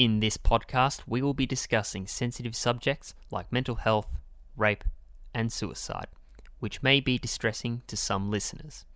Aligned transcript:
In 0.00 0.20
this 0.20 0.38
podcast, 0.38 1.02
we 1.06 1.20
will 1.20 1.34
be 1.34 1.44
discussing 1.44 2.06
sensitive 2.06 2.56
subjects 2.56 3.12
like 3.30 3.52
mental 3.52 3.74
health, 3.74 4.08
rape, 4.56 4.82
and 5.34 5.52
suicide, 5.52 6.06
which 6.58 6.82
may 6.82 7.00
be 7.00 7.18
distressing 7.18 7.82
to 7.86 7.98
some 7.98 8.30
listeners. 8.30 8.86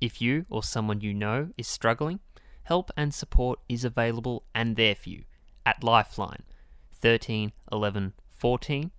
If 0.00 0.22
you 0.22 0.46
or 0.48 0.62
someone 0.62 1.00
you 1.00 1.12
know 1.12 1.48
is 1.58 1.66
struggling, 1.66 2.20
help 2.62 2.92
and 2.96 3.12
support 3.12 3.58
is 3.68 3.84
available 3.84 4.44
and 4.54 4.76
there 4.76 4.94
for 4.94 5.08
you 5.08 5.24
at 5.66 5.82
Lifeline 5.82 6.44
13 6.92 7.50
11 7.72 8.12
14, 8.28 8.92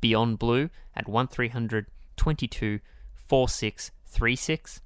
Beyond 0.00 0.38
Blue 0.38 0.70
at 0.96 1.06
1300 1.06 1.88
22 2.16 2.80
4636, 3.28 4.80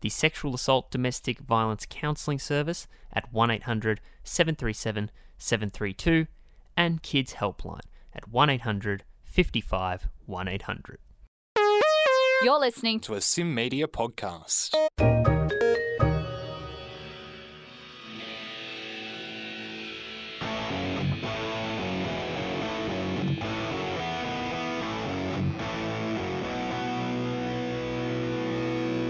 the 0.00 0.08
Sexual 0.08 0.54
Assault 0.54 0.90
Domestic 0.90 1.40
Violence 1.40 1.86
Counselling 1.88 2.38
Service 2.38 2.86
at 3.12 3.32
1800 3.32 4.00
737 4.24 5.10
732, 5.38 6.26
and 6.76 7.02
Kids 7.02 7.34
Helpline 7.34 7.80
at 8.14 8.28
1800 8.28 9.04
55 9.24 10.08
1800. 10.26 10.98
You're 12.42 12.58
listening 12.58 13.00
to 13.00 13.14
a 13.14 13.20
SYN 13.20 13.54
Media 13.54 13.86
podcast. 13.86 14.74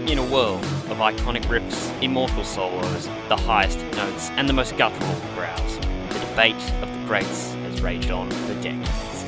In 0.07 0.17
a 0.17 0.25
world 0.25 0.65
of 0.91 0.97
iconic 0.97 1.43
riffs, 1.43 2.03
immortal 2.03 2.43
solos, 2.43 3.07
the 3.29 3.35
highest 3.35 3.79
notes, 3.95 4.29
and 4.31 4.47
the 4.47 4.53
most 4.53 4.75
guttural 4.75 5.15
growls, 5.35 5.77
the 6.09 6.19
debate 6.19 6.71
of 6.81 6.93
the 6.93 7.07
greats 7.07 7.53
has 7.53 7.81
raged 7.81 8.11
on 8.11 8.29
for 8.29 8.53
decades. 8.61 9.23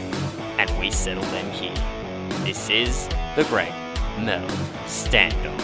And 0.60 0.70
we 0.78 0.92
settle 0.92 1.24
them 1.24 1.50
here. 1.52 1.74
This 2.44 2.70
is 2.70 3.08
the 3.38 3.46
Great 3.48 3.72
Metal 4.20 4.50
Standoff. 4.86 5.58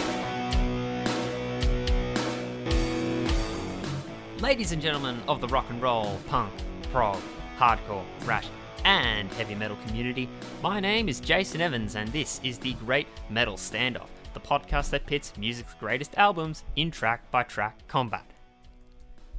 Ladies 4.40 4.72
and 4.72 4.80
gentlemen 4.80 5.20
of 5.28 5.42
the 5.42 5.48
rock 5.48 5.66
and 5.68 5.82
roll, 5.82 6.18
punk, 6.28 6.50
prog, 6.90 7.20
hardcore, 7.58 8.04
thrash, 8.20 8.48
and 8.86 9.30
heavy 9.34 9.54
metal 9.54 9.76
community, 9.86 10.30
my 10.62 10.80
name 10.80 11.10
is 11.10 11.20
Jason 11.20 11.60
Evans, 11.60 11.94
and 11.94 12.10
this 12.10 12.40
is 12.42 12.56
the 12.56 12.72
Great 12.74 13.06
Metal 13.28 13.56
Standoff 13.56 14.08
the 14.34 14.40
podcast 14.40 14.90
that 14.90 15.06
pits 15.06 15.32
music's 15.36 15.74
greatest 15.74 16.16
albums 16.16 16.64
in 16.76 16.90
track 16.90 17.30
by 17.30 17.42
track 17.42 17.86
combat. 17.88 18.26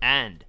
And 0.02 0.44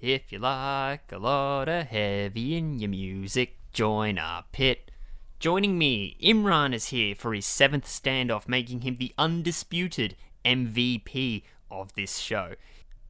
if 0.00 0.30
you 0.30 0.38
like 0.38 1.10
a 1.10 1.18
lot 1.18 1.68
of 1.68 1.86
heavy 1.86 2.56
in 2.56 2.78
your 2.78 2.90
music, 2.90 3.56
join 3.72 4.18
our 4.18 4.44
pit. 4.52 4.90
Joining 5.38 5.78
me, 5.78 6.16
Imran 6.22 6.74
is 6.74 6.88
here 6.88 7.14
for 7.14 7.34
his 7.34 7.46
seventh 7.46 7.86
standoff, 7.86 8.48
making 8.48 8.82
him 8.82 8.96
the 8.96 9.14
undisputed 9.18 10.16
MVP 10.44 11.42
of 11.70 11.94
this 11.94 12.18
show. 12.18 12.54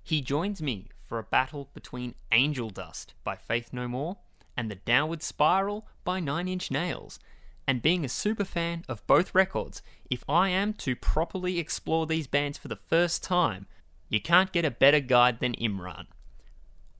He 0.02 0.20
joins 0.20 0.62
me 0.62 0.88
for 1.06 1.18
a 1.18 1.24
battle 1.24 1.68
between 1.74 2.14
Angel 2.32 2.70
Dust 2.70 3.14
by 3.24 3.36
Faith 3.36 3.72
No 3.72 3.86
More 3.86 4.16
and 4.56 4.70
The 4.70 4.76
Downward 4.76 5.22
Spiral 5.22 5.86
by 6.04 6.20
Nine 6.20 6.48
Inch 6.48 6.70
Nails. 6.70 7.18
And 7.66 7.82
being 7.82 8.04
a 8.04 8.08
super 8.08 8.44
fan 8.44 8.84
of 8.88 9.06
both 9.06 9.34
records, 9.34 9.82
if 10.08 10.22
I 10.28 10.50
am 10.50 10.72
to 10.74 10.94
properly 10.94 11.58
explore 11.58 12.06
these 12.06 12.28
bands 12.28 12.58
for 12.58 12.68
the 12.68 12.76
first 12.76 13.24
time, 13.24 13.66
you 14.08 14.20
can't 14.20 14.52
get 14.52 14.64
a 14.64 14.70
better 14.70 15.00
guide 15.00 15.40
than 15.40 15.54
Imran. 15.54 16.06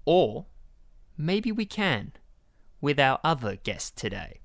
Or 0.05 0.47
maybe 1.17 1.53
we 1.53 1.67
can 1.67 2.13
with 2.81 2.99
our 2.99 3.21
other 3.23 3.57
guest 3.57 3.97
today. 3.97 4.41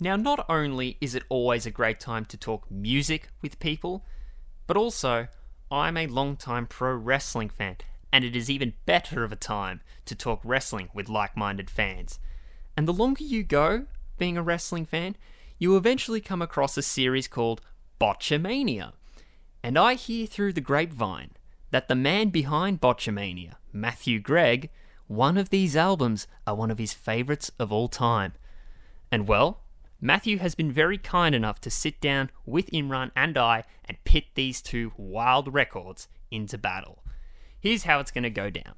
Now, 0.00 0.16
not 0.16 0.44
only 0.48 0.96
is 1.00 1.14
it 1.14 1.24
always 1.28 1.66
a 1.66 1.70
great 1.70 1.98
time 1.98 2.24
to 2.26 2.36
talk 2.36 2.70
music 2.70 3.28
with 3.42 3.58
people, 3.58 4.04
but 4.66 4.76
also 4.76 5.26
I'm 5.70 5.96
a 5.96 6.06
long-time 6.06 6.66
pro 6.66 6.94
wrestling 6.94 7.48
fan, 7.48 7.76
and 8.12 8.24
it 8.24 8.36
is 8.36 8.48
even 8.48 8.74
better 8.86 9.24
of 9.24 9.32
a 9.32 9.36
time 9.36 9.80
to 10.04 10.14
talk 10.14 10.40
wrestling 10.44 10.90
with 10.94 11.08
like 11.08 11.36
minded 11.36 11.68
fans. 11.68 12.20
And 12.76 12.86
the 12.86 12.92
longer 12.92 13.24
you 13.24 13.42
go, 13.42 13.86
being 14.18 14.36
a 14.36 14.42
wrestling 14.42 14.84
fan, 14.84 15.16
you 15.58 15.76
eventually 15.76 16.20
come 16.20 16.42
across 16.42 16.76
a 16.76 16.82
series 16.82 17.28
called 17.28 17.60
Botchamania. 18.00 18.92
And 19.62 19.78
I 19.78 19.94
hear 19.94 20.26
through 20.26 20.52
the 20.52 20.60
grapevine 20.60 21.30
that 21.70 21.88
the 21.88 21.94
man 21.94 22.30
behind 22.30 22.80
Botchamania, 22.80 23.54
Matthew 23.72 24.20
Gregg, 24.20 24.70
one 25.06 25.36
of 25.36 25.50
these 25.50 25.76
albums 25.76 26.26
are 26.46 26.54
one 26.54 26.70
of 26.70 26.78
his 26.78 26.92
favourites 26.92 27.50
of 27.58 27.72
all 27.72 27.88
time. 27.88 28.34
And 29.10 29.26
well, 29.26 29.62
Matthew 30.00 30.38
has 30.38 30.54
been 30.54 30.70
very 30.70 30.98
kind 30.98 31.34
enough 31.34 31.60
to 31.62 31.70
sit 31.70 32.00
down 32.00 32.30
with 32.46 32.70
Imran 32.70 33.10
and 33.16 33.36
I 33.36 33.64
and 33.84 34.02
pit 34.04 34.26
these 34.34 34.62
two 34.62 34.92
wild 34.96 35.52
records 35.52 36.08
into 36.30 36.56
battle. 36.56 37.02
Here's 37.58 37.82
how 37.82 37.98
it's 37.98 38.12
going 38.12 38.22
to 38.22 38.30
go 38.30 38.50
down. 38.50 38.74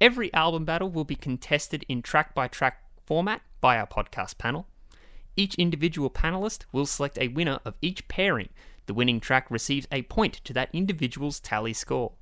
Every 0.00 0.32
album 0.32 0.64
battle 0.64 0.90
will 0.90 1.04
be 1.04 1.16
contested 1.16 1.84
in 1.88 2.02
track 2.02 2.34
by 2.34 2.48
track 2.48 2.82
format 3.06 3.40
by 3.60 3.78
our 3.78 3.86
podcast 3.86 4.36
panel. 4.36 4.66
Each 5.36 5.54
individual 5.54 6.10
panelist 6.10 6.64
will 6.72 6.86
select 6.86 7.18
a 7.18 7.28
winner 7.28 7.60
of 7.64 7.78
each 7.80 8.08
pairing. 8.08 8.48
The 8.86 8.94
winning 8.94 9.20
track 9.20 9.50
receives 9.50 9.86
a 9.92 10.02
point 10.02 10.34
to 10.44 10.52
that 10.54 10.70
individual's 10.72 11.40
tally 11.40 11.72
score. 11.72 12.12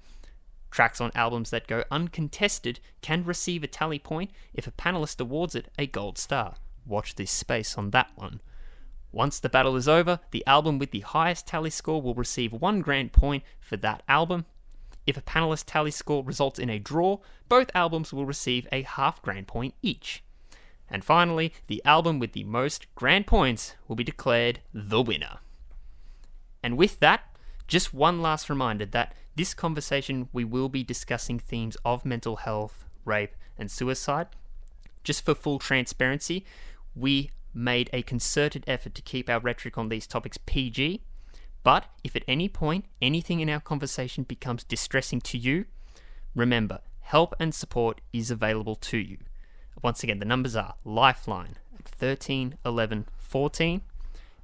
Tracks 0.71 1.01
on 1.01 1.13
albums 1.15 1.51
that 1.51 1.69
go 1.69 1.85
uncontested 1.91 2.81
can 3.01 3.25
receive 3.25 3.63
a 3.63 3.69
tally 3.69 3.99
point 3.99 4.31
if 4.53 4.67
a 4.67 4.73
panelist 4.73 5.21
awards 5.21 5.55
it 5.55 5.71
a 5.79 5.87
gold 5.87 6.19
star. 6.19 6.57
Watch 6.85 7.15
this 7.15 7.31
space 7.31 7.79
on 7.79 7.91
that 7.91 8.11
one. 8.17 8.41
Once 9.13 9.39
the 9.39 9.49
battle 9.49 9.77
is 9.77 9.87
over, 9.87 10.19
the 10.33 10.45
album 10.45 10.81
with 10.81 10.91
the 10.91 11.01
highest 11.01 11.47
tally 11.47 11.71
score 11.71 12.03
will 12.03 12.15
receive 12.15 12.53
one 12.53 12.81
grand 12.81 13.13
point 13.13 13.45
for 13.61 13.77
that 13.77 14.03
album. 14.09 14.45
If 15.07 15.17
a 15.17 15.23
panelist 15.23 15.65
tally 15.67 15.93
score 15.93 16.25
results 16.25 16.59
in 16.59 16.69
a 16.69 16.81
draw, 16.81 17.19
both 17.49 17.71
albums 17.77 18.13
will 18.13 18.27
receive 18.27 18.67
a 18.73 18.83
half 18.83 19.23
grand 19.23 19.47
point 19.47 19.75
each. 19.83 20.25
And 20.91 21.05
finally, 21.05 21.53
the 21.67 21.83
album 21.85 22.19
with 22.19 22.33
the 22.33 22.45
most 22.45 22.87
grand 22.95 23.27
points 23.27 23.75
will 23.89 23.97
be 23.97 24.05
declared 24.05 24.61
the 24.73 25.01
winner. 25.03 25.39
And 26.63 26.77
with 26.77 27.01
that, 27.01 27.25
just 27.67 27.95
one 27.95 28.21
last 28.21 28.51
reminder 28.51 28.87
that 28.87 29.15
this 29.37 29.55
conversation 29.55 30.29
we 30.33 30.45
will 30.45 30.69
be 30.69 30.85
discussing 30.85 31.39
themes 31.39 31.77
of 31.85 32.05
mental 32.05 32.37
health, 32.37 32.85
rape, 33.05 33.35
and 33.59 33.71
suicide. 33.71 34.29
Just 35.03 35.25
for 35.25 35.35
full 35.35 35.59
transparency, 35.59 36.45
we 36.95 37.31
made 37.53 37.91
a 37.93 38.03
concerted 38.03 38.65
effort 38.67 38.95
to 38.95 39.03
keep 39.03 39.29
our 39.29 39.41
rhetoric 39.41 39.79
on 39.79 39.89
these 39.89 40.07
topics 40.07 40.39
PG. 40.39 41.03
But 41.63 41.87
if 42.03 42.15
at 42.15 42.25
any 42.29 42.49
point 42.49 42.85
anything 43.01 43.41
in 43.41 43.49
our 43.49 43.61
conversation 43.61 44.25
becomes 44.25 44.65
distressing 44.65 45.21
to 45.23 45.39
you, 45.39 45.65
remember, 46.35 46.81
help 47.01 47.35
and 47.39 47.55
support 47.55 48.01
is 48.13 48.31
available 48.31 48.77
to 48.77 48.99
you. 48.99 49.19
Once 49.83 50.03
again, 50.03 50.19
the 50.19 50.25
numbers 50.25 50.57
are 50.57 50.75
Lifeline 50.85 51.57
at 51.79 51.87
13 51.87 52.59
11 52.65 53.07
14, 53.19 53.83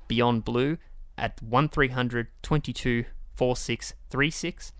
Beyond 0.08 0.44
Blue 0.44 0.78
at 1.16 1.40
1300 1.42 2.28
22 2.42 3.04
4636, 3.36 4.72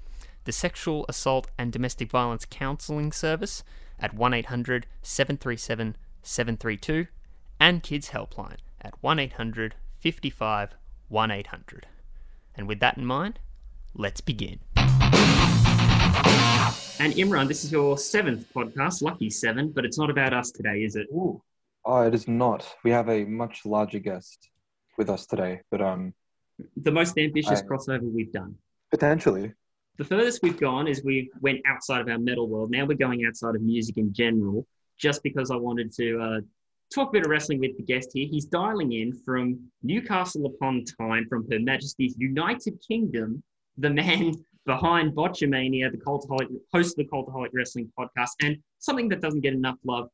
the 0.45 0.53
Sexual 0.53 1.07
Assault 1.09 1.49
and 1.57 1.73
Domestic 1.73 2.11
Violence 2.11 2.47
Counselling 2.49 3.13
Service 3.13 3.63
at 3.99 4.15
1800 4.15 4.87
737 5.03 5.97
732, 6.23 7.07
and 7.59 7.83
Kids 7.83 8.11
Helpline 8.11 8.59
at 8.81 8.95
1800 9.03 9.75
55 9.99 10.75
1800. 11.09 11.87
And 12.55 12.69
with 12.69 12.81
that 12.81 12.97
in 12.97 13.05
mind, 13.05 13.39
let's 13.95 14.21
begin. 14.21 14.61
And 16.25 17.15
Imran, 17.15 17.49
this 17.49 17.65
is 17.65 17.73
your 17.73 17.97
seventh 17.97 18.53
podcast, 18.53 19.03
lucky 19.03 19.31
seven, 19.31 19.71
but 19.71 19.85
it's 19.85 19.99
not 19.99 20.11
about 20.11 20.35
us 20.35 20.51
today, 20.51 20.85
is 20.85 20.97
it? 20.97 21.07
Ooh. 21.13 21.41
Oh, 21.85 22.03
it 22.03 22.15
is 22.15 22.29
not. 22.29 22.67
We 22.85 22.91
have 22.91 23.09
a 23.09 23.25
much 23.25 23.65
larger 23.65 23.99
guest 23.99 24.51
with 24.99 25.09
us 25.09 25.25
today, 25.27 25.61
but 25.71 25.81
um, 25.81 26.13
the 26.77 26.91
most 26.91 27.17
ambitious 27.17 27.61
I- 27.61 27.65
crossover 27.65 28.03
we've 28.13 28.33
done. 28.33 28.55
potentially. 28.91 29.53
The 29.97 30.05
furthest 30.05 30.43
we've 30.43 30.59
gone 30.59 30.87
is 30.89 31.05
we 31.05 31.31
went 31.43 31.61
outside 31.67 32.01
of 32.01 32.09
our 32.09 32.19
metal 32.19 32.49
world. 32.49 32.71
Now 32.71 32.87
we're 32.87 32.97
going 32.97 33.27
outside 33.27 33.55
of 33.55 33.61
music 33.63 33.99
in 33.99 34.13
general, 34.15 34.67
just 34.99 35.23
because 35.23 35.51
I 35.51 35.57
wanted 35.57 35.93
to 35.95 36.19
uh, 36.21 36.41
talk 36.95 37.11
a 37.11 37.13
bit 37.13 37.25
of 37.27 37.31
wrestling 37.31 37.61
with 37.61 37.77
the 37.77 37.83
guest 37.83 38.11
here. 38.15 38.27
He's 38.27 38.47
dialing 38.47 38.93
in 38.93 39.13
from 39.13 39.59
Newcastle 39.83 40.47
upon 40.47 40.85
Tyne, 40.85 41.27
from 41.29 41.47
Her 41.51 41.59
Majesty's 41.61 42.15
United 42.19 42.79
Kingdom, 42.87 43.43
the 43.77 43.91
man 43.91 44.33
behind 44.67 45.13
Botchamania, 45.13 45.91
the 45.91 45.99
Cultaholic, 45.99 46.49
host 46.73 46.99
of 46.99 47.05
the 47.05 47.11
Cultaholic 47.11 47.51
Wrestling 47.53 47.91
podcast, 47.99 48.31
and 48.43 48.57
something 48.79 49.09
that 49.09 49.21
doesn't 49.21 49.41
get 49.41 49.55
enough 49.55 49.77
love, 49.85 50.09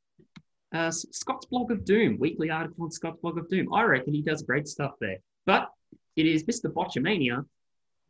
uh, 0.72 0.90
Scott's 0.90 1.46
Blog 1.46 1.70
of 1.70 1.84
Doom, 1.84 2.18
weekly 2.18 2.50
article 2.50 2.84
on 2.84 2.90
Scott's 2.90 3.20
Blog 3.20 3.38
of 3.38 3.48
Doom. 3.48 3.72
I 3.72 3.82
reckon 3.82 4.14
he 4.14 4.22
does 4.22 4.42
great 4.42 4.68
stuff 4.68 4.92
there. 5.00 5.18
But 5.46 5.70
it 6.16 6.26
is 6.26 6.44
Mr. 6.44 6.72
Botchamania, 6.72 7.44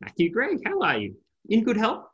Matthew 0.01 0.31
Gregg. 0.31 0.61
How 0.65 0.81
are 0.81 0.99
you? 0.99 1.17
In 1.49 1.65
good 1.65 1.77
health? 1.77 2.07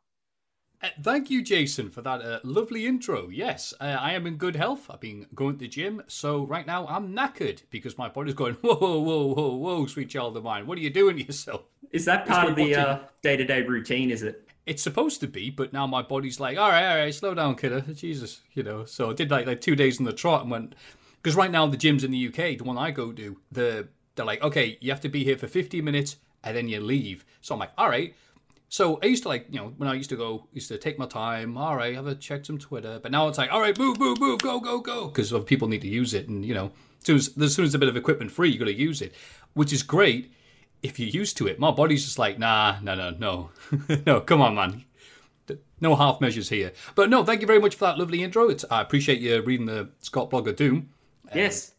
Uh, 0.82 0.88
thank 1.00 1.30
you, 1.30 1.42
Jason, 1.42 1.90
for 1.90 2.02
that 2.02 2.20
uh, 2.20 2.40
lovely 2.42 2.86
intro. 2.86 3.28
Yes, 3.28 3.72
uh, 3.80 3.84
I 3.84 4.14
am 4.14 4.26
in 4.26 4.36
good 4.36 4.56
health. 4.56 4.90
I've 4.90 4.98
been 4.98 5.26
going 5.32 5.54
to 5.54 5.58
the 5.60 5.68
gym, 5.68 6.02
so 6.08 6.44
right 6.44 6.66
now 6.66 6.88
I'm 6.88 7.14
knackered 7.14 7.62
because 7.70 7.96
my 7.96 8.08
body's 8.08 8.34
going, 8.34 8.54
whoa, 8.62 8.74
whoa, 8.74 9.32
whoa, 9.32 9.54
whoa, 9.54 9.86
sweet 9.86 10.10
child 10.10 10.36
of 10.36 10.42
mine. 10.42 10.66
What 10.66 10.78
are 10.78 10.80
you 10.80 10.90
doing 10.90 11.18
to 11.18 11.24
yourself? 11.24 11.62
Is 11.92 12.04
that 12.06 12.26
part 12.26 12.48
of 12.48 12.56
the 12.56 12.74
uh, 12.74 12.98
day-to-day 13.22 13.62
routine? 13.62 14.10
Is 14.10 14.24
it? 14.24 14.48
It's 14.66 14.82
supposed 14.82 15.20
to 15.20 15.28
be, 15.28 15.50
but 15.50 15.72
now 15.72 15.86
my 15.86 16.02
body's 16.02 16.40
like, 16.40 16.58
all 16.58 16.68
right, 16.68 16.88
all 16.88 16.96
right, 16.96 17.14
slow 17.14 17.34
down, 17.34 17.54
kiddo. 17.54 17.80
Jesus, 17.94 18.40
you 18.54 18.64
know. 18.64 18.84
So 18.84 19.10
I 19.10 19.14
did 19.14 19.30
like 19.30 19.46
like 19.46 19.60
two 19.60 19.76
days 19.76 20.00
in 20.00 20.04
the 20.04 20.12
trot 20.12 20.42
and 20.42 20.50
went 20.50 20.74
because 21.20 21.36
right 21.36 21.50
now 21.50 21.66
the 21.66 21.76
gyms 21.76 22.02
in 22.02 22.10
the 22.10 22.28
UK, 22.28 22.58
the 22.58 22.64
one 22.64 22.78
I 22.78 22.90
go 22.90 23.12
to, 23.12 23.36
the 23.52 23.88
they're 24.16 24.26
like, 24.26 24.42
okay, 24.42 24.78
you 24.80 24.90
have 24.90 25.00
to 25.02 25.08
be 25.08 25.24
here 25.24 25.36
for 25.36 25.46
50 25.46 25.80
minutes 25.80 26.16
and 26.44 26.56
then 26.56 26.68
you 26.68 26.80
leave. 26.80 27.24
So 27.40 27.54
I'm 27.54 27.60
like, 27.60 27.72
all 27.78 27.88
right. 27.88 28.14
So 28.72 28.98
I 29.02 29.06
used 29.06 29.24
to 29.24 29.28
like, 29.28 29.48
you 29.50 29.60
know, 29.60 29.74
when 29.76 29.86
I 29.86 29.92
used 29.92 30.08
to 30.08 30.16
go, 30.16 30.46
used 30.54 30.68
to 30.68 30.78
take 30.78 30.98
my 30.98 31.04
time. 31.04 31.58
All 31.58 31.76
right, 31.76 31.94
have 31.94 32.06
a 32.06 32.14
check 32.14 32.46
some 32.46 32.56
Twitter. 32.56 32.98
But 33.02 33.12
now 33.12 33.28
it's 33.28 33.36
like, 33.36 33.52
all 33.52 33.60
right, 33.60 33.78
move, 33.78 33.98
move, 34.00 34.18
move, 34.18 34.40
go, 34.40 34.60
go, 34.60 34.80
go, 34.80 35.08
because 35.08 35.30
people 35.44 35.68
need 35.68 35.82
to 35.82 35.88
use 35.88 36.14
it, 36.14 36.26
and 36.26 36.42
you 36.42 36.54
know, 36.54 36.72
as 37.00 37.06
soon 37.06 37.16
as, 37.16 37.38
as 37.38 37.54
soon 37.54 37.66
as 37.66 37.74
a 37.74 37.78
bit 37.78 37.90
of 37.90 37.98
equipment 37.98 38.30
free, 38.30 38.48
you 38.48 38.58
got 38.58 38.64
to 38.64 38.72
use 38.72 39.02
it, 39.02 39.12
which 39.52 39.74
is 39.74 39.82
great 39.82 40.32
if 40.82 40.98
you're 40.98 41.10
used 41.10 41.36
to 41.36 41.48
it. 41.48 41.58
My 41.58 41.70
body's 41.70 42.02
just 42.02 42.18
like, 42.18 42.38
nah, 42.38 42.76
no, 42.80 42.94
no, 42.94 43.10
no, 43.10 43.50
no. 44.06 44.22
Come 44.22 44.40
on, 44.40 44.54
man. 44.54 44.84
No 45.82 45.94
half 45.94 46.22
measures 46.22 46.48
here. 46.48 46.72
But 46.94 47.10
no, 47.10 47.26
thank 47.26 47.42
you 47.42 47.46
very 47.46 47.60
much 47.60 47.74
for 47.74 47.84
that 47.84 47.98
lovely 47.98 48.22
intro. 48.22 48.48
It's, 48.48 48.64
I 48.70 48.80
appreciate 48.80 49.20
you 49.20 49.42
reading 49.42 49.66
the 49.66 49.90
Scott 50.00 50.30
blog 50.30 50.48
of 50.48 50.56
Doom. 50.56 50.88
Um, 51.30 51.36
yes. 51.38 51.72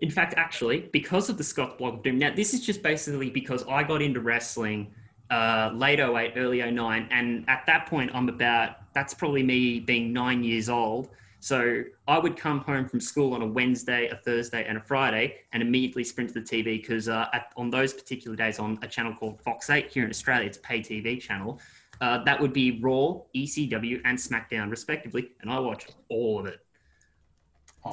In 0.00 0.10
fact, 0.12 0.34
actually, 0.36 0.90
because 0.92 1.28
of 1.28 1.38
the 1.38 1.44
Scott 1.44 1.76
blog 1.76 1.94
of 1.94 2.02
Doom, 2.04 2.18
now 2.20 2.32
this 2.32 2.54
is 2.54 2.64
just 2.64 2.84
basically 2.84 3.30
because 3.30 3.64
I 3.66 3.82
got 3.82 4.00
into 4.00 4.20
wrestling 4.20 4.94
uh, 5.30 5.70
late 5.74 6.00
08, 6.00 6.32
early 6.36 6.60
09, 6.70 7.08
and 7.10 7.44
at 7.48 7.64
that 7.66 7.86
point, 7.86 8.10
I'm 8.14 8.28
about, 8.28 8.76
that's 8.94 9.14
probably 9.14 9.42
me 9.42 9.80
being 9.80 10.12
nine 10.12 10.42
years 10.42 10.68
old. 10.68 11.10
So 11.42 11.82
I 12.06 12.18
would 12.18 12.36
come 12.36 12.60
home 12.60 12.86
from 12.86 13.00
school 13.00 13.32
on 13.32 13.40
a 13.40 13.46
Wednesday, 13.46 14.08
a 14.08 14.16
Thursday, 14.16 14.66
and 14.66 14.76
a 14.76 14.80
Friday, 14.80 15.36
and 15.52 15.62
immediately 15.62 16.04
sprint 16.04 16.34
to 16.34 16.40
the 16.40 16.46
TV 16.46 16.80
because 16.82 17.08
uh, 17.08 17.26
on 17.56 17.70
those 17.70 17.94
particular 17.94 18.36
days 18.36 18.58
on 18.58 18.78
a 18.82 18.86
channel 18.88 19.14
called 19.14 19.40
Fox 19.40 19.70
8 19.70 19.90
here 19.90 20.04
in 20.04 20.10
Australia, 20.10 20.46
it's 20.46 20.58
a 20.58 20.60
pay 20.60 20.80
TV 20.80 21.18
channel. 21.20 21.58
Uh, 22.02 22.22
that 22.24 22.38
would 22.40 22.52
be 22.52 22.78
Raw, 22.80 23.20
ECW, 23.34 24.00
and 24.04 24.18
SmackDown, 24.18 24.70
respectively, 24.70 25.30
and 25.40 25.50
I 25.50 25.58
watched 25.60 25.94
all 26.10 26.38
of 26.40 26.46
it. 26.46 26.60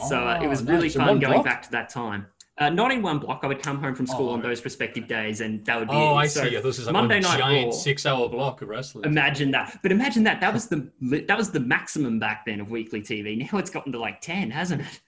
So 0.10 0.28
uh, 0.28 0.42
it 0.44 0.48
was 0.48 0.62
Oh, 0.64 0.66
really 0.66 0.88
nice. 0.88 0.96
Fun 0.96 1.20
going 1.20 1.34
block? 1.36 1.46
back 1.46 1.62
to 1.64 1.72
that 1.72 1.88
time. 1.90 2.26
Uh, 2.60 2.70
not 2.70 2.92
in 2.92 3.04
one 3.04 3.20
block. 3.20 3.42
I 3.44 3.48
would 3.48 3.62
come 3.62 3.80
home 3.80 3.94
from 3.94 4.08
school 4.08 4.30
Oh, 4.30 4.34
on 4.34 4.42
those 4.42 4.64
respective 4.66 5.08
days, 5.08 5.42
and 5.42 5.64
that 5.66 5.80
would 5.80 5.90
be. 5.90 5.96
Oh, 5.96 6.16
I 6.16 6.26
so 6.26 6.44
see. 6.44 6.58
This 6.60 6.80
is 6.80 6.88
like 6.88 6.94
Monday 6.94 7.20
Night 7.20 7.38
giant 7.38 7.74
six-hour 7.74 8.30
block 8.30 8.64
of 8.64 8.70
wrestling. 8.70 9.06
Imagine 9.06 9.52
that. 9.52 9.78
But 9.84 9.92
imagine 9.92 10.24
that. 10.24 10.42
That 10.42 10.54
was 10.54 10.68
the 10.68 10.90
that 11.28 11.38
was 11.38 11.52
the 11.52 11.60
maximum 11.60 12.20
back 12.20 12.46
then 12.46 12.60
of 12.60 12.72
weekly 12.72 13.02
TV. 13.02 13.52
Now 13.52 13.60
it's 13.60 13.70
gotten 13.70 13.92
to 13.92 14.00
like 14.00 14.22
ten, 14.22 14.50
hasn't 14.50 14.82
it? 14.82 15.02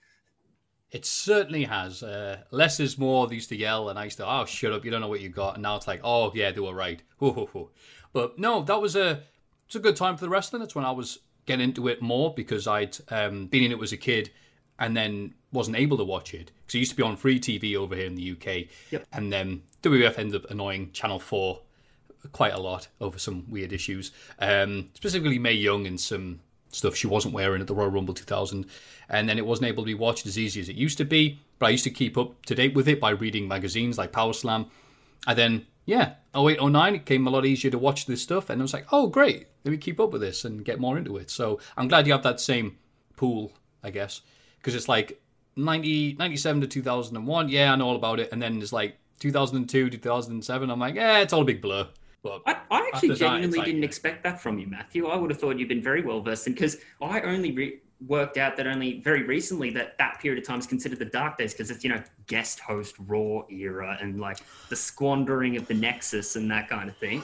It 0.91 1.05
certainly 1.05 1.63
has. 1.65 2.01
Uh, 2.03 2.41
less 2.51 2.79
is 2.79 2.97
more. 2.97 3.27
They 3.27 3.35
used 3.35 3.49
to 3.49 3.55
yell, 3.55 3.89
and 3.89 3.99
I 3.99 4.05
used 4.05 4.17
to, 4.17 4.27
oh, 4.27 4.45
shut 4.45 4.73
up, 4.73 4.83
you 4.83 4.89
don't 4.89 5.01
know 5.01 5.07
what 5.07 5.21
you 5.21 5.29
got. 5.29 5.53
And 5.53 5.61
now 5.61 5.75
it's 5.75 5.87
like, 5.87 6.01
oh, 6.03 6.31
yeah, 6.33 6.51
they 6.51 6.59
were 6.59 6.73
right. 6.73 7.01
But 8.11 8.39
no, 8.39 8.63
that 8.63 8.81
was 8.81 8.95
a, 8.95 9.21
it's 9.67 9.75
a 9.75 9.79
good 9.79 9.95
time 9.95 10.17
for 10.17 10.25
the 10.25 10.29
wrestling. 10.29 10.61
That's 10.61 10.73
when 10.73 10.85
I 10.85 10.89
was 10.89 11.19
getting 11.45 11.63
into 11.63 11.87
it 11.87 12.01
more 12.01 12.33
because 12.33 12.65
I'd 12.65 12.97
um, 13.09 13.45
been 13.45 13.61
in 13.61 13.71
it 13.71 13.79
as 13.79 13.91
a 13.91 13.97
kid 13.97 14.31
and 14.79 14.95
then 14.95 15.33
wasn't 15.51 15.77
able 15.77 15.97
to 15.97 16.03
watch 16.03 16.33
it 16.33 16.51
because 16.61 16.75
it 16.75 16.79
used 16.79 16.91
to 16.91 16.97
be 16.97 17.03
on 17.03 17.17
free 17.17 17.39
TV 17.39 17.75
over 17.75 17.95
here 17.95 18.05
in 18.05 18.15
the 18.15 18.31
UK. 18.31 18.67
Yep. 18.91 19.05
And 19.11 19.31
then 19.31 19.63
WWF 19.83 20.17
ended 20.17 20.43
up 20.43 20.49
annoying 20.49 20.91
Channel 20.91 21.19
4 21.19 21.59
quite 22.31 22.53
a 22.53 22.59
lot 22.59 22.87
over 22.99 23.17
some 23.17 23.45
weird 23.49 23.73
issues. 23.73 24.11
Um, 24.39 24.89
specifically, 24.93 25.39
Mae 25.39 25.53
Young 25.53 25.87
and 25.87 25.99
some 25.99 26.39
stuff 26.71 26.95
she 26.95 27.07
wasn't 27.07 27.33
wearing 27.33 27.61
at 27.61 27.67
the 27.67 27.75
Royal 27.75 27.89
Rumble 27.89 28.13
2000. 28.13 28.65
And 29.09 29.27
then 29.27 29.37
it 29.37 29.45
wasn't 29.45 29.67
able 29.67 29.83
to 29.83 29.87
be 29.87 29.95
watched 29.95 30.25
as 30.25 30.37
easy 30.37 30.59
as 30.59 30.69
it 30.69 30.75
used 30.75 30.97
to 30.99 31.05
be. 31.05 31.39
But 31.57 31.67
I 31.67 31.69
used 31.69 31.83
to 31.85 31.89
keep 31.89 32.17
up 32.17 32.45
to 32.45 32.55
date 32.55 32.75
with 32.75 32.87
it 32.87 32.99
by 32.99 33.09
reading 33.11 33.47
magazines 33.47 33.97
like 33.97 34.11
Power 34.11 34.33
Slam. 34.33 34.67
And 35.27 35.37
then, 35.37 35.65
yeah, 35.85 36.13
08, 36.35 36.61
09, 36.61 36.95
it 36.95 37.05
came 37.05 37.27
a 37.27 37.29
lot 37.29 37.45
easier 37.45 37.71
to 37.71 37.79
watch 37.79 38.05
this 38.05 38.21
stuff. 38.21 38.49
And 38.49 38.61
I 38.61 38.63
was 38.63 38.73
like, 38.73 38.85
oh, 38.91 39.07
great. 39.07 39.47
Let 39.65 39.71
me 39.71 39.77
keep 39.77 39.99
up 39.99 40.11
with 40.11 40.21
this 40.21 40.45
and 40.45 40.63
get 40.63 40.79
more 40.79 40.97
into 40.97 41.17
it. 41.17 41.29
So 41.29 41.59
I'm 41.75 41.87
glad 41.87 42.05
you 42.05 42.13
have 42.13 42.23
that 42.23 42.39
same 42.39 42.77
pool, 43.17 43.51
I 43.83 43.89
guess. 43.89 44.21
Because 44.59 44.75
it's 44.75 44.87
like 44.87 45.21
90, 45.55 46.15
97 46.19 46.61
to 46.61 46.67
2001. 46.67 47.49
Yeah, 47.49 47.73
I 47.73 47.75
know 47.75 47.87
all 47.87 47.95
about 47.95 48.19
it. 48.19 48.29
And 48.31 48.41
then 48.41 48.61
it's 48.61 48.73
like 48.73 48.97
2002, 49.19 49.89
2007. 49.89 50.69
I'm 50.69 50.79
like, 50.79 50.95
yeah, 50.95 51.19
it's 51.19 51.33
all 51.33 51.41
a 51.41 51.45
big 51.45 51.61
blur. 51.61 51.87
But 52.21 52.41
I, 52.45 52.57
I 52.69 52.89
actually 52.93 52.93
After 52.93 53.07
that, 53.07 53.17
genuinely 53.19 53.57
like- 53.59 53.65
didn't 53.65 53.83
expect 53.83 54.23
that 54.23 54.41
from 54.41 54.59
you, 54.59 54.67
Matthew. 54.67 55.07
I 55.07 55.15
would 55.15 55.29
have 55.29 55.39
thought 55.39 55.57
you'd 55.57 55.69
been 55.69 55.81
very 55.81 56.01
well 56.01 56.21
versed 56.21 56.47
in 56.47 56.53
because 56.53 56.77
I 57.01 57.21
only 57.21 57.51
re- 57.53 57.79
worked 58.07 58.37
out 58.37 58.57
that 58.57 58.67
only 58.67 58.99
very 58.99 59.23
recently 59.23 59.69
that 59.71 59.97
that 59.97 60.19
period 60.19 60.41
of 60.41 60.47
time 60.47 60.59
is 60.59 60.67
considered 60.67 60.99
the 60.99 61.05
dark 61.05 61.37
days 61.37 61.53
because 61.53 61.71
it's 61.71 61.83
you 61.83 61.89
know 61.89 62.01
guest 62.27 62.59
host 62.59 62.95
Raw 63.07 63.43
era 63.49 63.97
and 64.01 64.19
like 64.19 64.39
the 64.69 64.75
squandering 64.75 65.55
of 65.55 65.67
the 65.67 65.73
Nexus 65.73 66.35
and 66.35 66.51
that 66.51 66.69
kind 66.69 66.89
of 66.89 66.97
thing. 66.97 67.23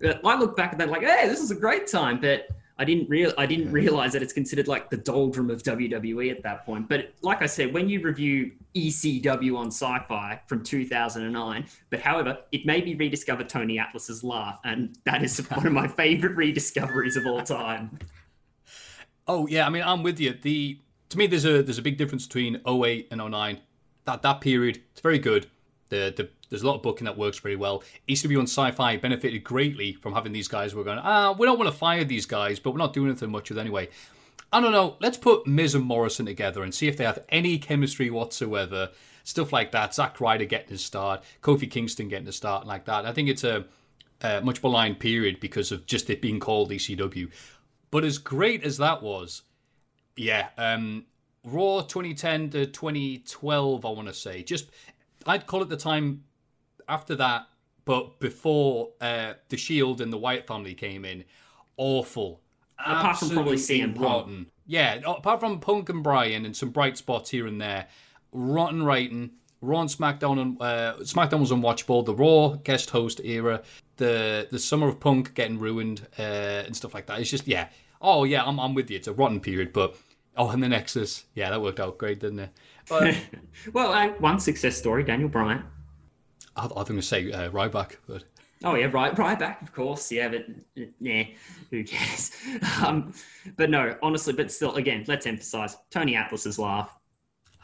But 0.00 0.20
I 0.24 0.36
look 0.38 0.56
back 0.56 0.72
at 0.72 0.78
that 0.78 0.88
like, 0.88 1.02
hey, 1.02 1.28
this 1.28 1.40
is 1.40 1.50
a 1.50 1.56
great 1.56 1.86
time, 1.88 2.20
but. 2.20 2.46
I 2.78 2.84
didn't 2.84 3.08
real 3.08 3.32
I 3.36 3.46
didn't 3.46 3.70
realize 3.70 4.12
that 4.12 4.22
it's 4.22 4.32
considered 4.32 4.66
like 4.66 4.90
the 4.90 4.96
doldrum 4.96 5.50
of 5.50 5.62
WWE 5.62 6.30
at 6.30 6.42
that 6.42 6.64
point. 6.64 6.88
But 6.88 7.12
like 7.22 7.42
I 7.42 7.46
said, 7.46 7.72
when 7.72 7.88
you 7.88 8.00
review 8.00 8.52
ECW 8.74 9.56
on 9.56 9.66
Sci-Fi 9.66 10.40
from 10.46 10.62
2009, 10.62 11.66
but 11.90 12.00
however, 12.00 12.38
it 12.50 12.64
made 12.64 12.84
me 12.84 12.94
rediscover 12.94 13.44
Tony 13.44 13.78
Atlas's 13.78 14.24
laugh, 14.24 14.58
and 14.64 14.96
that 15.04 15.22
is 15.22 15.38
one 15.50 15.66
of 15.66 15.72
my 15.72 15.86
favorite 15.86 16.36
rediscoveries 16.36 17.16
of 17.16 17.26
all 17.26 17.42
time. 17.42 17.98
Oh 19.28 19.46
yeah, 19.46 19.66
I 19.66 19.70
mean 19.70 19.82
I'm 19.82 20.02
with 20.02 20.18
you. 20.18 20.34
The 20.40 20.78
to 21.10 21.18
me 21.18 21.26
there's 21.26 21.44
a 21.44 21.62
there's 21.62 21.78
a 21.78 21.82
big 21.82 21.98
difference 21.98 22.26
between 22.26 22.60
08 22.66 23.08
and 23.10 23.20
09. 23.20 23.60
That 24.04 24.22
that 24.22 24.40
period 24.40 24.82
it's 24.92 25.00
very 25.00 25.18
good. 25.18 25.46
The 25.90 26.12
the 26.16 26.30
there's 26.52 26.62
a 26.62 26.66
lot 26.66 26.76
of 26.76 26.82
booking 26.82 27.06
that 27.06 27.16
works 27.16 27.38
very 27.38 27.56
well. 27.56 27.82
ECW 28.06 28.38
on 28.38 28.44
Sci-Fi 28.44 28.98
benefited 28.98 29.42
greatly 29.42 29.94
from 29.94 30.12
having 30.12 30.32
these 30.32 30.48
guys 30.48 30.74
We're 30.74 30.84
going, 30.84 31.00
ah, 31.02 31.34
we 31.36 31.46
don't 31.46 31.58
want 31.58 31.70
to 31.70 31.76
fire 31.76 32.04
these 32.04 32.26
guys, 32.26 32.60
but 32.60 32.72
we're 32.72 32.78
not 32.78 32.92
doing 32.92 33.08
anything 33.08 33.30
much 33.30 33.48
with 33.48 33.56
it 33.56 33.62
anyway. 33.62 33.88
I 34.52 34.60
don't 34.60 34.72
know. 34.72 34.98
Let's 35.00 35.16
put 35.16 35.46
Miz 35.46 35.74
and 35.74 35.84
Morrison 35.84 36.26
together 36.26 36.62
and 36.62 36.74
see 36.74 36.88
if 36.88 36.98
they 36.98 37.04
have 37.04 37.24
any 37.30 37.58
chemistry 37.58 38.10
whatsoever. 38.10 38.90
Stuff 39.24 39.50
like 39.50 39.72
that. 39.72 39.94
Zack 39.94 40.20
Ryder 40.20 40.44
getting 40.44 40.68
his 40.68 40.84
start, 40.84 41.24
Kofi 41.40 41.70
Kingston 41.70 42.08
getting 42.08 42.28
a 42.28 42.32
start 42.32 42.66
like 42.66 42.84
that. 42.84 43.06
I 43.06 43.12
think 43.12 43.30
it's 43.30 43.44
a, 43.44 43.64
a 44.20 44.42
much 44.42 44.62
maligned 44.62 45.00
period 45.00 45.40
because 45.40 45.72
of 45.72 45.86
just 45.86 46.10
it 46.10 46.20
being 46.20 46.38
called 46.38 46.70
ECW. 46.70 47.30
But 47.90 48.04
as 48.04 48.18
great 48.18 48.62
as 48.62 48.76
that 48.76 49.02
was, 49.02 49.40
yeah, 50.16 50.48
um, 50.58 51.06
Raw 51.44 51.80
2010 51.80 52.50
to 52.50 52.66
2012, 52.66 53.86
I 53.86 53.88
want 53.88 54.08
to 54.08 54.14
say. 54.14 54.42
Just, 54.42 54.70
I'd 55.26 55.46
call 55.46 55.62
it 55.62 55.70
the 55.70 55.78
time 55.78 56.24
after 56.88 57.14
that, 57.16 57.46
but 57.84 58.20
before 58.20 58.90
uh, 59.00 59.34
the 59.48 59.56
Shield 59.56 60.00
and 60.00 60.12
the 60.12 60.18
Wyatt 60.18 60.46
family 60.46 60.74
came 60.74 61.04
in. 61.04 61.24
Awful. 61.76 62.40
Apart 62.78 63.18
from 63.18 63.30
probably 63.30 63.56
Punk. 63.56 64.00
rotten. 64.00 64.46
Yeah, 64.66 65.00
apart 65.06 65.40
from 65.40 65.60
Punk 65.60 65.88
and 65.88 66.02
Bryan 66.02 66.44
and 66.44 66.56
some 66.56 66.70
bright 66.70 66.96
spots 66.96 67.30
here 67.30 67.46
and 67.46 67.60
there, 67.60 67.88
rotten 68.32 68.82
writing. 68.82 69.32
Raw 69.60 69.80
and 69.80 69.90
SmackDown 69.90 70.40
and 70.40 70.60
uh, 70.60 70.96
SmackDown 71.00 71.38
was 71.38 71.52
unwatchable. 71.52 72.04
The 72.04 72.14
Raw 72.14 72.56
guest 72.64 72.90
host 72.90 73.20
era, 73.22 73.62
the 73.96 74.48
the 74.50 74.58
summer 74.58 74.88
of 74.88 74.98
Punk 74.98 75.34
getting 75.34 75.58
ruined 75.60 76.06
uh, 76.18 76.22
and 76.66 76.76
stuff 76.76 76.94
like 76.94 77.06
that. 77.06 77.20
It's 77.20 77.30
just 77.30 77.46
yeah. 77.46 77.68
Oh 78.00 78.24
yeah, 78.24 78.42
I'm 78.44 78.58
I'm 78.58 78.74
with 78.74 78.90
you. 78.90 78.96
It's 78.96 79.06
a 79.06 79.12
rotten 79.12 79.38
period, 79.38 79.72
but 79.72 79.96
oh, 80.36 80.50
and 80.50 80.62
the 80.62 80.68
Nexus, 80.68 81.24
yeah, 81.34 81.50
that 81.50 81.62
worked 81.62 81.78
out 81.78 81.96
great, 81.98 82.18
didn't 82.18 82.40
it? 82.40 82.50
But 82.88 83.16
well, 83.72 83.92
uh, 83.92 84.08
one 84.18 84.40
success 84.40 84.76
story, 84.76 85.04
Daniel 85.04 85.28
Bryan. 85.28 85.62
I, 86.56 86.64
I 86.64 86.68
was 86.68 86.88
going 86.88 87.00
to 87.00 87.06
say 87.06 87.30
uh, 87.32 87.50
Ryback, 87.50 87.96
but 88.06 88.24
Oh 88.64 88.74
yeah, 88.76 88.86
right, 88.92 89.16
right 89.18 89.38
back, 89.38 89.60
of 89.62 89.72
course. 89.72 90.12
Yeah, 90.12 90.28
but 90.28 90.46
yeah, 91.00 91.24
who 91.70 91.84
cares? 91.84 92.30
Um, 92.84 93.12
but 93.56 93.70
no, 93.70 93.96
honestly, 94.02 94.32
but 94.32 94.52
still, 94.52 94.74
again, 94.76 95.04
let's 95.08 95.26
emphasize 95.26 95.76
Tony 95.90 96.14
Atlas's 96.16 96.58
laugh. 96.58 96.96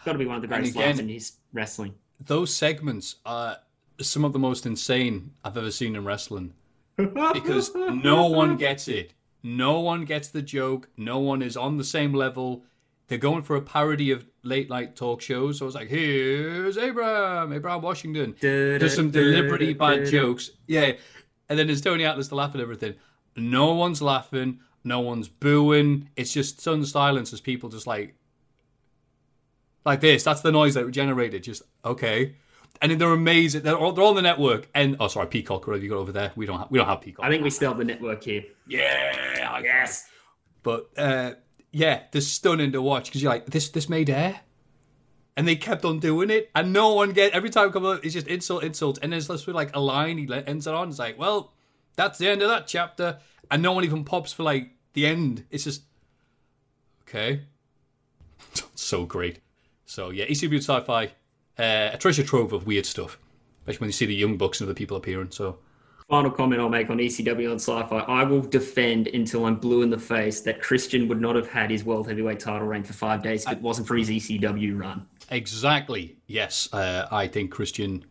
Got 0.04 0.12
to 0.12 0.18
be 0.18 0.26
one 0.26 0.36
of 0.36 0.42
the 0.42 0.48
greatest 0.48 0.72
again- 0.74 0.86
laughs 0.88 0.98
in 0.98 1.08
his 1.08 1.32
wrestling. 1.52 1.94
those 2.20 2.52
segments 2.54 3.16
are 3.24 3.58
some 4.00 4.24
of 4.24 4.32
the 4.32 4.38
most 4.38 4.66
insane 4.66 5.32
I've 5.44 5.56
ever 5.56 5.70
seen 5.70 5.94
in 5.96 6.04
wrestling 6.04 6.54
because 6.96 7.74
no 7.74 8.26
one 8.26 8.56
gets 8.56 8.88
it. 8.88 9.12
No 9.42 9.80
one 9.80 10.04
gets 10.04 10.28
the 10.28 10.42
joke. 10.42 10.88
No 10.96 11.20
one 11.20 11.42
is 11.42 11.56
on 11.56 11.76
the 11.78 11.84
same 11.84 12.12
level. 12.12 12.64
They're 13.08 13.18
going 13.18 13.42
for 13.42 13.56
a 13.56 13.62
parody 13.62 14.10
of 14.10 14.24
late 14.42 14.68
night 14.68 14.94
talk 14.94 15.20
shows. 15.22 15.58
So 15.58 15.66
was 15.66 15.74
like, 15.74 15.88
here's 15.88 16.76
Abraham, 16.78 17.52
Abraham 17.52 17.80
Washington. 17.82 18.34
There's 18.40 18.94
some 18.94 19.10
deliberately 19.10 19.74
bad 19.74 20.06
jokes. 20.06 20.50
Yeah. 20.66 20.92
And 21.48 21.58
then 21.58 21.66
there's 21.66 21.80
Tony 21.80 22.04
Atlas 22.04 22.28
to 22.28 22.34
laugh 22.34 22.54
at 22.54 22.60
everything. 22.60 22.94
No 23.34 23.72
one's 23.72 24.02
laughing. 24.02 24.60
No 24.84 25.00
one's 25.00 25.28
booing. 25.28 26.10
It's 26.16 26.32
just 26.32 26.60
sudden 26.60 26.84
silence 26.84 27.32
as 27.32 27.40
people 27.40 27.70
just 27.70 27.86
like, 27.86 28.14
like 29.84 30.00
this. 30.00 30.22
That's 30.22 30.42
the 30.42 30.52
noise 30.52 30.74
that 30.74 30.84
we 30.84 30.92
generated. 30.92 31.42
Just, 31.42 31.62
okay. 31.84 32.34
and 32.82 32.90
then 32.90 32.98
they're 32.98 33.10
amazing. 33.12 33.62
They're, 33.62 33.76
all- 33.78 33.92
they're 33.92 34.04
on 34.04 34.14
the 34.16 34.22
network. 34.22 34.68
And 34.74 34.96
oh, 35.00 35.08
sorry, 35.08 35.28
Peacock. 35.28 35.66
What 35.66 35.74
have 35.74 35.82
you 35.82 35.88
got 35.88 35.96
over 35.98 36.12
there? 36.12 36.32
We 36.36 36.44
don't. 36.46 36.58
Have, 36.58 36.70
we 36.70 36.78
don't 36.78 36.86
have 36.88 37.00
Peacock. 37.00 37.24
I 37.24 37.30
think 37.30 37.42
we 37.42 37.50
still 37.50 37.70
have 37.70 37.78
the 37.78 37.84
network 37.84 38.22
here. 38.22 38.44
yeah. 38.66 39.60
Yes. 39.62 40.06
But 40.62 40.90
uh, 40.96 41.32
yeah, 41.72 42.02
they're 42.10 42.20
stunning 42.20 42.72
to 42.72 42.82
watch 42.82 43.06
because 43.06 43.22
you're 43.22 43.32
like, 43.32 43.46
this 43.46 43.68
this 43.68 43.88
made 43.88 44.10
air, 44.10 44.40
and 45.36 45.46
they 45.46 45.56
kept 45.56 45.84
on 45.84 45.98
doing 45.98 46.30
it, 46.30 46.50
and 46.54 46.72
no 46.72 46.94
one 46.94 47.12
get 47.12 47.32
every 47.32 47.50
time 47.50 47.68
it 47.68 47.72
comes 47.72 47.86
up, 47.86 48.04
it's 48.04 48.14
just 48.14 48.26
insult, 48.26 48.64
insult, 48.64 48.98
and 49.02 49.12
it's 49.12 49.28
with 49.28 49.48
like 49.48 49.74
a 49.74 49.80
line 49.80 50.18
he 50.18 50.28
ends 50.46 50.66
it 50.66 50.74
on. 50.74 50.88
It's 50.88 50.98
like, 50.98 51.18
well, 51.18 51.52
that's 51.96 52.18
the 52.18 52.28
end 52.28 52.42
of 52.42 52.48
that 52.48 52.66
chapter, 52.66 53.18
and 53.50 53.62
no 53.62 53.72
one 53.72 53.84
even 53.84 54.04
pops 54.04 54.32
for 54.32 54.42
like 54.42 54.70
the 54.94 55.06
end. 55.06 55.44
It's 55.50 55.64
just 55.64 55.82
okay, 57.02 57.42
so 58.74 59.04
great. 59.04 59.40
So 59.84 60.10
yeah, 60.10 60.26
ECW 60.26 60.58
Sci-Fi, 60.58 61.04
uh, 61.58 61.90
a 61.92 61.98
treasure 61.98 62.22
trove 62.22 62.52
of 62.52 62.66
weird 62.66 62.86
stuff, 62.86 63.18
especially 63.60 63.80
when 63.80 63.88
you 63.88 63.92
see 63.92 64.06
the 64.06 64.14
young 64.14 64.36
bucks 64.36 64.60
and 64.60 64.68
other 64.68 64.74
people 64.74 64.96
appearing. 64.96 65.30
So 65.30 65.58
Final 66.08 66.30
comment 66.30 66.58
I'll 66.58 66.70
make 66.70 66.88
on 66.88 66.96
ECW 66.96 67.50
on 67.50 67.56
Sci-Fi. 67.56 67.98
I 67.98 68.24
will 68.24 68.40
defend 68.40 69.08
until 69.08 69.44
I'm 69.44 69.56
blue 69.56 69.82
in 69.82 69.90
the 69.90 69.98
face 69.98 70.40
that 70.40 70.62
Christian 70.62 71.06
would 71.06 71.20
not 71.20 71.36
have 71.36 71.50
had 71.50 71.70
his 71.70 71.84
world 71.84 72.08
heavyweight 72.08 72.40
title 72.40 72.66
reign 72.66 72.82
for 72.82 72.94
five 72.94 73.22
days 73.22 73.44
if 73.44 73.52
it 73.52 73.60
wasn't 73.60 73.88
for 73.88 73.94
his 73.94 74.08
ECW 74.08 74.80
run. 74.80 75.06
Exactly. 75.30 76.16
Yes, 76.26 76.72
uh, 76.72 77.06
I 77.10 77.26
think 77.26 77.50
Christian. 77.50 78.06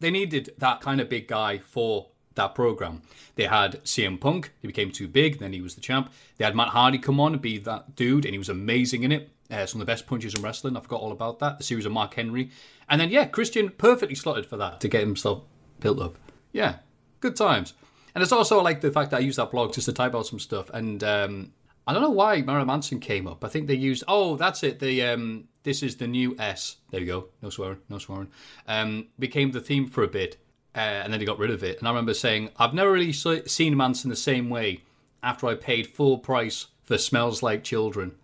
They 0.00 0.10
needed 0.10 0.52
that 0.58 0.82
kind 0.82 1.00
of 1.00 1.08
big 1.08 1.28
guy 1.28 1.58
for 1.58 2.08
that 2.34 2.54
program. 2.54 3.00
They 3.36 3.44
had 3.44 3.82
CM 3.84 4.20
Punk. 4.20 4.52
He 4.60 4.66
became 4.66 4.90
too 4.90 5.08
big. 5.08 5.38
Then 5.38 5.54
he 5.54 5.62
was 5.62 5.76
the 5.76 5.80
champ. 5.80 6.12
They 6.36 6.44
had 6.44 6.54
Matt 6.54 6.68
Hardy 6.68 6.98
come 6.98 7.20
on 7.20 7.32
and 7.32 7.40
be 7.40 7.56
that 7.56 7.96
dude, 7.96 8.26
and 8.26 8.34
he 8.34 8.38
was 8.38 8.50
amazing 8.50 9.02
in 9.02 9.12
it. 9.12 9.30
Uh, 9.50 9.64
some 9.64 9.80
of 9.80 9.86
the 9.86 9.90
best 9.90 10.06
punches 10.06 10.34
in 10.34 10.42
wrestling. 10.42 10.76
I 10.76 10.80
forgot 10.80 11.00
all 11.00 11.12
about 11.12 11.38
that. 11.38 11.56
The 11.56 11.64
series 11.64 11.86
of 11.86 11.92
Mark 11.92 12.12
Henry, 12.12 12.50
and 12.86 13.00
then 13.00 13.08
yeah, 13.08 13.24
Christian 13.24 13.70
perfectly 13.70 14.14
slotted 14.14 14.44
for 14.44 14.58
that 14.58 14.82
to 14.82 14.88
get 14.88 15.00
himself 15.00 15.44
built 15.80 16.00
up. 16.00 16.16
Yeah, 16.52 16.76
good 17.20 17.36
times. 17.36 17.74
And 18.14 18.22
it's 18.22 18.32
also 18.32 18.62
like 18.62 18.80
the 18.80 18.90
fact 18.90 19.10
that 19.10 19.18
I 19.18 19.20
used 19.20 19.38
that 19.38 19.50
blog 19.50 19.72
just 19.72 19.86
to 19.86 19.92
type 19.92 20.14
out 20.14 20.26
some 20.26 20.38
stuff. 20.38 20.70
And 20.70 21.04
um, 21.04 21.52
I 21.86 21.92
don't 21.92 22.02
know 22.02 22.10
why 22.10 22.42
Marilyn 22.42 22.66
Manson 22.66 23.00
came 23.00 23.26
up. 23.26 23.44
I 23.44 23.48
think 23.48 23.66
they 23.66 23.74
used. 23.74 24.04
Oh, 24.08 24.36
that's 24.36 24.62
it. 24.62 24.78
The 24.78 25.02
um, 25.04 25.44
this 25.62 25.82
is 25.82 25.96
the 25.96 26.06
new 26.06 26.36
S. 26.38 26.76
There 26.90 27.00
you 27.00 27.06
go. 27.06 27.28
No 27.42 27.50
swearing. 27.50 27.78
No 27.88 27.98
swearing. 27.98 28.28
Um, 28.66 29.06
became 29.18 29.52
the 29.52 29.60
theme 29.60 29.86
for 29.86 30.02
a 30.02 30.08
bit, 30.08 30.36
uh, 30.74 30.80
and 30.80 31.12
then 31.12 31.20
he 31.20 31.26
got 31.26 31.38
rid 31.38 31.50
of 31.50 31.62
it. 31.64 31.78
And 31.78 31.88
I 31.88 31.90
remember 31.90 32.12
saying, 32.12 32.50
I've 32.58 32.74
never 32.74 32.92
really 32.92 33.12
se- 33.12 33.46
seen 33.46 33.76
Manson 33.76 34.10
the 34.10 34.16
same 34.16 34.50
way 34.50 34.82
after 35.22 35.46
I 35.46 35.54
paid 35.54 35.86
full 35.86 36.18
price 36.18 36.66
for 36.82 36.98
"Smells 36.98 37.42
Like 37.42 37.64
Children." 37.64 38.16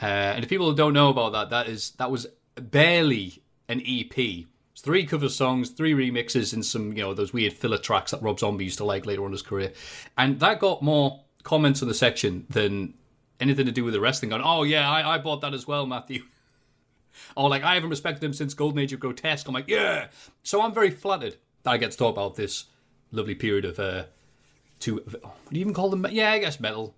Uh, 0.00 0.04
and 0.04 0.44
if 0.44 0.50
people 0.50 0.72
don't 0.72 0.92
know 0.92 1.08
about 1.08 1.32
that, 1.32 1.50
that 1.50 1.68
is 1.68 1.92
that 1.98 2.10
was 2.10 2.26
barely 2.56 3.42
an 3.68 3.82
EP. 3.86 4.46
It's 4.74 4.82
three 4.82 5.06
cover 5.06 5.28
songs, 5.28 5.70
three 5.70 5.94
remixes, 5.94 6.52
and 6.52 6.66
some 6.66 6.92
you 6.96 7.04
know 7.04 7.14
those 7.14 7.32
weird 7.32 7.52
filler 7.52 7.78
tracks 7.78 8.10
that 8.10 8.20
Rob 8.20 8.40
Zombie 8.40 8.64
used 8.64 8.78
to 8.78 8.84
like 8.84 9.06
later 9.06 9.22
on 9.22 9.26
in 9.26 9.32
his 9.32 9.40
career. 9.40 9.72
And 10.18 10.40
that 10.40 10.58
got 10.58 10.82
more 10.82 11.20
comments 11.44 11.80
in 11.80 11.86
the 11.86 11.94
section 11.94 12.44
than 12.50 12.94
anything 13.38 13.66
to 13.66 13.72
do 13.72 13.84
with 13.84 13.94
the 13.94 14.00
wrestling. 14.00 14.30
Going, 14.30 14.42
oh 14.44 14.64
yeah, 14.64 14.90
I, 14.90 15.14
I 15.14 15.18
bought 15.18 15.42
that 15.42 15.54
as 15.54 15.68
well, 15.68 15.86
Matthew. 15.86 16.24
or 17.36 17.48
like 17.48 17.62
I 17.62 17.74
haven't 17.74 17.90
respected 17.90 18.24
him 18.24 18.32
since 18.32 18.52
Golden 18.52 18.80
Age 18.80 18.92
of 18.92 18.98
Grotesque. 18.98 19.46
I'm 19.46 19.54
like, 19.54 19.68
yeah. 19.68 20.08
So 20.42 20.60
I'm 20.60 20.74
very 20.74 20.90
flattered 20.90 21.36
that 21.62 21.70
I 21.70 21.76
get 21.76 21.92
to 21.92 21.96
talk 21.96 22.12
about 22.12 22.34
this 22.34 22.64
lovely 23.12 23.36
period 23.36 23.64
of 23.64 23.78
uh, 23.78 24.06
two. 24.80 24.96
What 24.96 25.22
do 25.22 25.56
you 25.56 25.60
even 25.60 25.72
call 25.72 25.88
them? 25.88 26.04
Yeah, 26.10 26.32
I 26.32 26.40
guess 26.40 26.58
metal. 26.58 26.96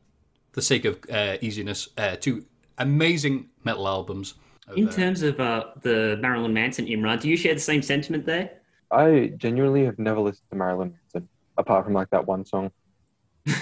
For 0.52 0.60
the 0.60 0.62
sake 0.62 0.86
of 0.86 0.98
uh, 1.12 1.36
easiness, 1.42 1.90
uh, 1.98 2.16
two 2.16 2.46
amazing 2.78 3.50
metal 3.64 3.86
albums. 3.86 4.32
Of, 4.68 4.76
In 4.76 4.88
uh, 4.88 4.92
terms 4.92 5.22
of 5.22 5.38
uh, 5.40 5.66
the 5.82 6.18
Marilyn 6.20 6.52
Manson 6.52 6.86
Imran, 6.86 7.20
do 7.20 7.28
you 7.28 7.36
share 7.36 7.54
the 7.54 7.60
same 7.60 7.82
sentiment 7.82 8.26
there? 8.26 8.50
I 8.90 9.32
genuinely 9.36 9.84
have 9.84 9.98
never 9.98 10.20
listened 10.20 10.48
to 10.50 10.56
Marilyn 10.56 10.94
Manson 11.12 11.28
apart 11.58 11.84
from 11.84 11.94
like 11.94 12.10
that 12.10 12.26
one 12.26 12.44
song, 12.44 12.70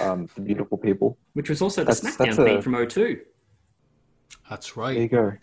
um, 0.01 0.27
"The 0.35 0.41
Beautiful 0.41 0.77
People." 0.77 1.17
Which 1.33 1.49
was 1.49 1.61
also 1.61 1.81
the 1.83 1.91
That's- 1.93 2.01
SmackDown 2.15 2.25
that's 2.25 2.37
a- 2.37 2.45
theme 2.45 2.61
from 2.61 2.75
02. 2.75 3.21
That's 4.49 4.77
right. 4.77 4.93
There 4.93 5.01
you 5.03 5.09
go. 5.09 5.33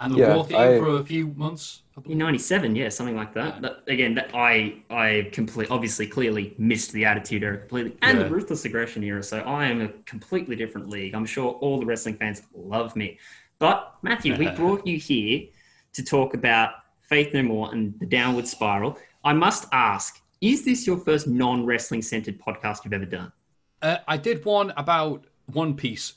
And 0.00 0.14
the 0.14 0.18
Yeah, 0.18 0.34
Raw 0.34 0.42
theme 0.42 0.56
I- 0.58 0.78
for 0.78 0.96
a 0.98 1.04
few 1.04 1.28
months. 1.28 1.82
In 2.06 2.18
97, 2.18 2.74
yeah, 2.74 2.88
something 2.88 3.14
like 3.14 3.32
that. 3.34 3.62
That- 3.62 3.84
again, 3.86 4.14
that 4.16 4.30
I 4.34 4.82
I 4.90 5.28
complete 5.32 5.70
obviously 5.70 6.06
clearly 6.06 6.54
missed 6.58 6.92
the 6.92 7.04
attitude 7.04 7.42
era 7.44 7.58
completely 7.58 7.96
and 8.02 8.18
Yeah. 8.18 8.24
the 8.24 8.30
ruthless 8.30 8.64
aggression 8.64 9.04
era. 9.04 9.22
So 9.22 9.38
I 9.40 9.66
am 9.66 9.80
a 9.80 9.88
completely 10.04 10.56
different 10.56 10.88
league. 10.88 11.14
I'm 11.14 11.26
sure 11.26 11.52
all 11.52 11.78
the 11.78 11.86
wrestling 11.86 12.16
fans 12.16 12.42
love 12.54 12.96
me. 12.96 13.18
But 13.64 13.94
Matthew, 14.02 14.36
we 14.36 14.50
brought 14.60 14.86
you 14.86 14.98
here 14.98 15.46
to 15.94 16.04
talk 16.04 16.34
about 16.34 16.74
Faith 17.08 17.32
No 17.32 17.42
More 17.42 17.72
and 17.72 17.98
the 17.98 18.04
downward 18.04 18.46
spiral. 18.46 18.98
I 19.24 19.32
must 19.32 19.64
ask, 19.72 20.20
is 20.42 20.66
this 20.66 20.86
your 20.86 20.98
first 20.98 21.26
non-wrestling 21.26 22.02
centered 22.02 22.38
podcast 22.38 22.84
you've 22.84 22.92
ever 22.92 23.06
done? 23.06 23.32
Uh, 23.80 23.96
I 24.06 24.18
did 24.18 24.44
one 24.44 24.74
about 24.76 25.24
One 25.46 25.74
Piece, 25.76 26.12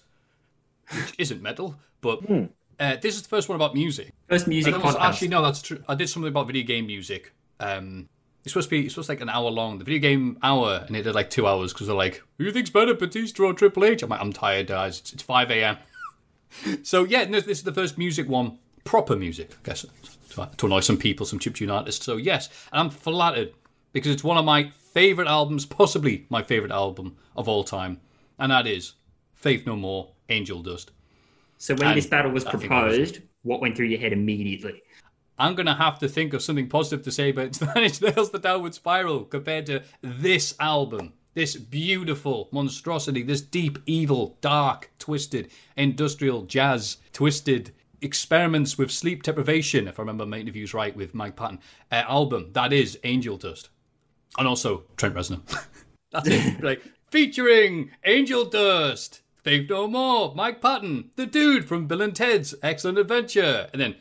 which 0.94 1.14
isn't 1.20 1.42
metal, 1.42 1.78
but 2.02 2.20
uh, 2.82 2.98
this 2.98 3.16
is 3.16 3.22
the 3.22 3.30
first 3.30 3.48
one 3.48 3.56
about 3.56 3.74
music. 3.74 4.12
First 4.28 4.50
music 4.50 4.74
And 4.74 4.84
also- 4.84 5.00
podcast. 5.00 5.04
actually, 5.04 5.28
no, 5.30 5.42
that's 5.42 5.62
true. 5.62 5.82
I 5.88 5.96
did 5.96 6.10
something 6.10 6.28
about 6.28 6.48
video 6.48 6.66
game 6.66 6.86
music. 6.86 7.32
Um, 7.62 8.10
it's 8.44 8.52
supposed 8.52 8.68
to 8.68 8.72
be 8.72 8.86
it's 8.88 8.94
supposed 8.96 9.08
to 9.08 9.14
be 9.14 9.20
like 9.20 9.22
an 9.22 9.30
hour 9.30 9.50
long. 9.50 9.78
The 9.78 9.86
video 9.86 10.02
game 10.02 10.38
hour, 10.44 10.84
and 10.86 10.98
it 10.98 11.04
did 11.04 11.16
like 11.16 11.30
two 11.30 11.48
hours 11.48 11.72
because 11.72 11.88
they're 11.88 11.96
like, 11.96 12.22
"Who 12.40 12.52
think's 12.52 12.70
better, 12.70 12.94
Batista 12.94 13.44
or 13.44 13.54
Triple 13.54 13.86
H?" 13.86 14.04
I'm 14.04 14.10
like, 14.10 14.20
"I'm 14.20 14.34
tired, 14.34 14.68
guys. 14.68 15.00
It's, 15.00 15.14
it's 15.14 15.24
five 15.24 15.50
a.m." 15.50 15.78
so 16.84 17.04
yeah, 17.04 17.26
no, 17.26 17.40
this 17.40 17.60
is 17.60 17.64
the 17.64 17.74
first 17.74 17.98
music 17.98 18.28
one, 18.28 18.58
proper 18.84 19.16
music, 19.16 19.52
I 19.52 19.68
guess, 19.68 19.86
to, 20.32 20.50
to 20.58 20.66
annoy 20.66 20.82
some 20.82 20.98
people, 20.98 21.26
some 21.26 21.40
chiptune 21.40 21.72
artists. 21.74 22.06
So 22.06 22.18
yes, 22.18 22.50
and 22.72 22.80
I'm 22.80 22.90
flattered 22.90 23.54
because 23.94 24.12
it's 24.12 24.24
one 24.24 24.38
of 24.38 24.46
my 24.46 24.72
favorite 24.94 25.28
albums, 25.28 25.66
possibly 25.66 26.26
my 26.30 26.44
favorite 26.44 26.72
album 26.72 27.18
of 27.36 27.48
all 27.48 27.64
time, 27.64 28.00
and 28.40 28.52
that 28.52 28.68
is 28.68 28.94
Faith 29.36 29.66
No 29.66 29.76
More, 29.76 30.12
Angel 30.30 30.62
Dust. 30.62 30.92
so 31.58 31.76
when 31.76 31.88
and 31.90 31.98
this 31.98 32.08
battle 32.08 32.32
was 32.32 32.44
that 32.46 32.54
was- 32.54 32.62
proposed, 32.62 33.22
what 33.44 33.62
went 33.62 33.76
through 33.76 33.88
your 33.88 34.00
head 34.00 34.14
immediately? 34.14 34.82
I'm 35.40 35.54
going 35.54 35.68
to 35.68 35.76
have 35.76 36.00
to 36.00 36.10
think 36.10 36.34
of 36.34 36.42
something 36.42 36.68
positive 36.68 37.04
to 37.06 37.12
say 37.12 37.30
about 37.30 37.54
Spanish 37.56 38.02
Nails 38.02 38.32
the 38.32 38.40
Downward 38.40 38.74
Spiral 38.74 39.24
compared 39.24 39.68
to 39.68 39.84
this 40.02 40.56
album. 40.60 41.14
This 41.38 41.56
beautiful 41.56 42.50
monstrosity, 42.52 43.22
this 43.22 43.42
deep, 43.42 43.78
evil, 43.86 44.40
dark, 44.42 44.90
twisted, 44.98 45.52
industrial, 45.76 46.42
jazz, 46.46 46.98
twisted 47.14 47.76
experiments 48.02 48.80
with 48.80 48.90
sleep 48.90 49.22
deprivation, 49.22 49.88
if 49.88 50.00
I 50.00 50.02
remember 50.02 50.26
my 50.26 50.40
interviews 50.40 50.74
right 50.74 50.96
with 50.96 51.14
Mike 51.14 51.36
Patton, 51.36 51.60
uh, 51.92 52.06
album. 52.08 52.50
That 52.54 52.74
is 52.74 52.98
Angel 53.04 53.38
Dust. 53.38 53.70
And 54.40 54.48
also 54.48 54.86
Trent 54.96 55.14
Reznor. 55.14 55.42
That's 56.12 56.28
it. 56.28 56.64
like, 56.64 56.82
featuring 57.12 57.92
Angel 58.04 58.44
Dust, 58.44 59.22
Faith 59.44 59.70
No 59.70 59.88
More, 59.88 60.34
Mike 60.34 60.60
Patton, 60.60 61.12
the 61.18 61.28
dude 61.28 61.66
from 61.66 61.86
Bill 61.86 62.02
and 62.02 62.16
Ted's 62.16 62.56
Excellent 62.64 62.98
Adventure. 62.98 63.70
And 63.74 63.80
then 63.80 63.96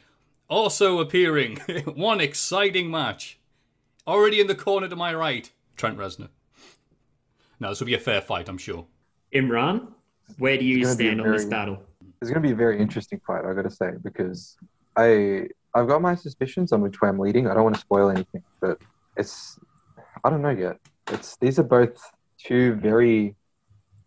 also 0.49 1.01
appearing 1.01 1.57
one 1.85 2.23
exciting 2.23 2.91
match. 2.91 3.39
Already 4.07 4.41
in 4.41 4.47
the 4.47 4.55
corner 4.55 4.89
to 4.89 4.97
my 4.97 5.15
right, 5.15 5.51
Trent 5.77 5.99
Reznor. 5.99 6.31
Now 7.61 7.71
this 7.71 7.81
will 7.81 7.87
be 7.87 7.95
a 7.95 8.01
fair 8.01 8.21
fight, 8.21 8.49
I'm 8.49 8.59
sure. 8.59 8.87
Imran, 9.35 9.89
where 10.39 10.57
do 10.59 10.65
you 10.65 10.79
It's 10.79 10.87
gonna 10.87 10.95
stand 10.95 11.21
on 11.21 11.33
this 11.33 11.45
battle? 11.45 11.83
It's 12.21 12.31
going 12.31 12.43
to 12.43 12.47
be 12.47 12.53
a 12.53 12.57
very 12.57 12.81
interesting 12.81 13.21
fight, 13.27 13.45
I 13.45 13.53
got 13.53 13.63
to 13.63 13.71
say, 13.71 13.93
because 14.03 14.57
I 14.97 15.49
I've 15.75 15.87
got 15.87 16.01
my 16.01 16.15
suspicions 16.15 16.73
on 16.73 16.81
which 16.81 17.01
way 17.01 17.09
I'm 17.11 17.19
leading. 17.19 17.47
I 17.47 17.55
don't 17.55 17.65
want 17.65 17.75
to 17.75 17.81
spoil 17.81 18.09
anything, 18.09 18.43
but 18.61 18.79
it's 19.17 19.59
I 20.25 20.31
don't 20.31 20.41
know 20.41 20.51
yet. 20.51 20.79
It's 21.09 21.37
these 21.37 21.59
are 21.59 21.63
both 21.63 22.01
two 22.39 22.75
very 22.77 23.37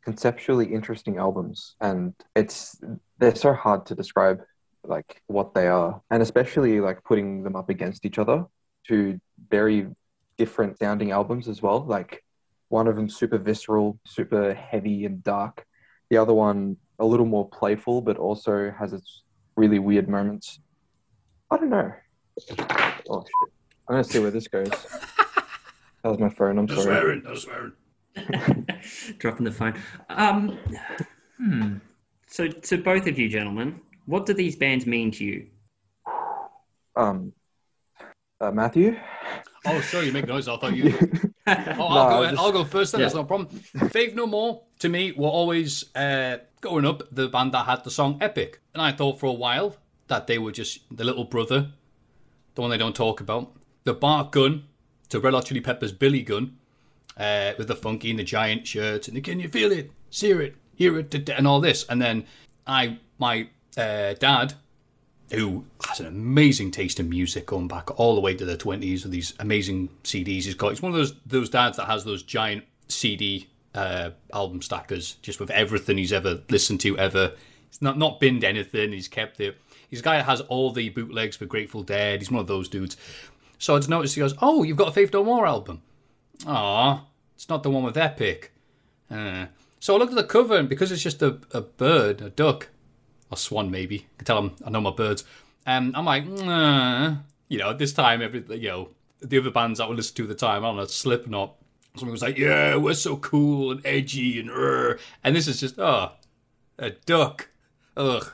conceptually 0.04 0.66
interesting 0.74 1.18
albums, 1.18 1.76
and 1.82 2.14
it's 2.36 2.82
they're 3.20 3.36
so 3.36 3.54
hard 3.54 3.86
to 3.88 3.96
describe 3.96 4.42
like 4.84 5.22
what 5.28 5.54
they 5.54 5.68
are, 5.68 6.02
and 6.10 6.24
especially 6.24 6.80
like 6.82 7.04
putting 7.04 7.44
them 7.44 7.56
up 7.56 7.70
against 7.70 8.06
each 8.06 8.18
other. 8.18 8.46
Two 8.88 9.20
very 9.50 9.88
different 10.38 10.80
sounding 10.80 11.12
albums 11.12 11.48
as 11.48 11.62
well. 11.62 11.86
Like 11.86 12.24
one 12.70 12.88
of 12.88 12.96
them 12.96 13.10
super 13.10 13.38
visceral, 13.38 14.00
super 14.06 14.54
heavy 14.54 15.06
and 15.06 15.24
dark. 15.24 15.66
The 16.10 16.18
other 16.18 16.34
one 16.34 16.78
a 17.00 17.06
little 17.06 17.26
more 17.26 17.48
playful, 17.50 18.02
but 18.02 18.18
also 18.18 18.72
has 18.78 18.94
its 18.94 19.24
really 19.56 19.80
weird 19.80 20.08
moments. 20.08 20.60
I 21.52 21.58
don't 21.58 21.70
know. 21.70 21.92
Oh 23.10 23.24
shit! 23.24 23.52
I'm 23.88 23.96
gonna 23.96 24.04
see 24.04 24.20
where 24.20 24.32
this 24.32 24.48
goes. 24.48 24.70
That 26.02 26.12
was 26.12 26.20
my 26.20 26.30
phone. 26.30 26.58
I'm 26.58 26.66
No 26.66 26.76
sorry. 26.76 26.84
swearing, 26.86 27.24
no 27.24 27.36
swearing. 27.36 27.74
Dropping 29.20 29.44
the 29.44 29.52
phone. 29.52 29.74
Um, 30.08 30.58
hmm. 31.38 31.76
So, 32.26 32.48
to 32.48 32.78
both 32.78 33.06
of 33.06 33.20
you 33.20 33.28
gentlemen, 33.28 33.82
what 34.06 34.26
do 34.26 34.34
these 34.34 34.56
bands 34.56 34.86
mean 34.86 35.12
to 35.12 35.26
you? 35.26 35.48
Um, 36.96 37.34
uh, 38.40 38.52
Matthew. 38.52 38.98
Oh, 39.66 39.82
sure, 39.82 40.02
you 40.02 40.14
make 40.14 40.26
noise. 40.26 40.48
I 40.48 40.56
thought 40.56 40.74
you. 40.74 40.94
Oh, 41.78 41.84
I'll, 41.88 42.10
No, 42.10 42.10
go, 42.24 42.30
just- 42.30 42.42
I'll 42.42 42.52
go 42.52 42.64
first 42.64 42.92
then, 42.92 43.02
Yeah. 43.02 43.06
that's 43.06 43.16
no 43.16 43.24
problem. 43.24 43.48
Faith 43.90 44.16
No 44.16 44.26
More, 44.28 44.62
to 44.80 44.90
me, 44.90 45.12
were 45.12 45.28
always, 45.28 45.86
uh, 45.96 46.38
growing 46.62 46.86
up, 46.86 47.04
the 47.12 47.28
band 47.28 47.52
that 47.54 47.66
had 47.66 47.84
the 47.84 47.92
song 47.92 48.18
Epic. 48.22 48.60
And 48.74 48.82
I 48.82 48.92
thought 48.92 49.20
for 49.20 49.28
a 49.28 49.34
while 49.34 49.76
that 50.08 50.28
they 50.28 50.38
were 50.38 50.52
just 50.52 50.80
the 50.96 51.04
little 51.04 51.24
brother, 51.26 51.72
the 52.56 52.62
one 52.62 52.70
they 52.70 52.78
don't 52.78 52.96
talk 52.96 53.22
about. 53.22 53.52
the 53.86 53.94
Bart 53.94 54.32
Gunn 54.32 54.64
to 55.10 55.20
Red 55.20 55.34
Hot 55.34 55.46
Chili 55.46 55.62
Peppers' 55.62 55.92
Billy 55.94 56.22
Gunn, 56.22 56.58
uh, 57.18 57.54
with 57.58 57.68
the 57.68 57.76
funky 57.76 58.10
and 58.12 58.20
the 58.20 58.24
giant 58.24 58.68
shirts 58.68 59.08
and 59.08 59.18
the 59.18 59.22
can 59.22 59.40
you 59.40 59.48
feel 59.50 59.72
it, 59.72 59.92
see 60.10 60.32
it, 60.32 60.56
hear 60.76 60.98
it, 61.00 61.30
and 61.30 61.48
all 61.48 61.60
this. 61.60 61.86
And 61.90 62.02
then 62.02 62.26
I, 62.68 63.00
my 63.18 63.48
uh, 63.78 64.14
dad, 64.14 64.54
who 65.32 65.66
has 65.88 66.00
an 66.00 66.06
amazing 66.08 66.72
taste 66.72 67.00
in 67.00 67.10
music 67.10 67.46
going 67.46 67.68
back 67.68 68.00
all 68.00 68.16
the 68.16 68.22
way 68.22 68.34
to 68.34 68.46
the 68.46 68.58
20s 68.58 69.04
with 69.04 69.12
these 69.12 69.34
amazing 69.40 69.90
CDs 70.04 70.44
he's 70.44 70.56
got. 70.56 70.70
He's 70.70 70.82
one 70.82 70.92
of 70.92 70.98
those 70.98 71.14
those 71.26 71.50
dads 71.50 71.78
that 71.78 71.86
has 71.86 72.04
those 72.04 72.24
giant 72.24 72.64
CD 72.88 73.48
uh, 73.76 74.12
album 74.34 74.62
stackers 74.62 75.16
just 75.22 75.40
with 75.40 75.52
everything 75.52 75.98
he's 75.98 76.14
ever 76.14 76.42
listened 76.50 76.80
to 76.82 76.98
ever. 76.98 77.34
He's 77.70 77.82
not 77.82 77.98
not 77.98 78.20
binned 78.20 78.44
anything. 78.44 78.92
He's 78.92 79.08
kept 79.08 79.40
it. 79.40 79.58
He's 79.90 80.02
a 80.02 80.04
guy 80.04 80.18
that 80.18 80.26
has 80.26 80.42
all 80.42 80.72
the 80.72 80.90
bootlegs 80.90 81.36
for 81.36 81.46
Grateful 81.46 81.84
Dead. 81.84 82.22
He's 82.22 82.32
one 82.32 82.42
of 82.42 82.48
those 82.48 82.70
dudes. 82.70 82.98
So 83.58 83.76
I 83.76 83.80
just 83.80 83.90
noticed 83.90 84.16
he 84.16 84.22
goes, 84.22 84.36
"Oh, 84.42 84.64
you've 84.64 84.78
got 84.78 84.90
a 84.90 84.92
Faith 84.92 85.14
No 85.14 85.24
More 85.24 85.46
album." 85.46 85.82
Ah, 86.46 87.06
it's 87.36 87.50
not 87.50 87.64
the 87.64 87.70
one 87.70 87.84
with 87.84 87.98
Epic. 87.98 88.52
Uh, 89.12 89.48
so 89.80 89.96
I 89.96 89.98
looked 89.98 90.12
at 90.12 90.18
the 90.18 90.24
cover, 90.24 90.56
and 90.56 90.70
because 90.70 90.92
it's 90.92 91.02
just 91.02 91.22
a, 91.22 91.40
a 91.52 91.62
bird, 91.62 92.22
a 92.22 92.30
duck, 92.30 92.70
or 93.32 93.38
swan 93.38 93.72
maybe, 93.72 94.08
I 94.16 94.18
can 94.18 94.26
tell 94.26 94.40
him 94.40 94.56
I 94.66 94.70
know 94.70 94.82
my 94.82 94.92
birds. 94.92 95.24
Um, 95.66 95.94
I'm 95.96 96.06
like, 96.06 96.26
nah. 96.26 97.16
you 97.48 97.60
know, 97.60 97.70
at 97.72 97.78
this 97.78 97.94
time 97.94 98.22
every 98.22 98.44
you 98.58 98.70
know 98.70 98.90
the 99.22 99.38
other 99.38 99.52
bands 99.52 99.80
I 99.80 99.86
would 99.86 99.98
listen 99.98 100.16
to 100.16 100.24
at 100.24 100.30
the 100.30 100.36
time, 100.36 100.64
I 100.64 100.70
don't 100.70 100.78
know, 100.78 100.86
Slipknot. 100.86 101.56
Someone 101.96 102.14
was 102.14 102.22
like, 102.22 102.38
yeah, 102.38 102.76
we're 102.76 102.94
so 102.94 103.18
cool 103.18 103.72
and 103.72 103.86
edgy 103.86 104.40
and 104.40 104.50
uh, 104.50 104.96
and 105.24 105.36
this 105.36 105.48
is 105.48 105.60
just 105.60 105.80
oh, 105.80 106.12
a 106.78 106.92
duck, 106.92 107.50
ugh. 107.98 108.34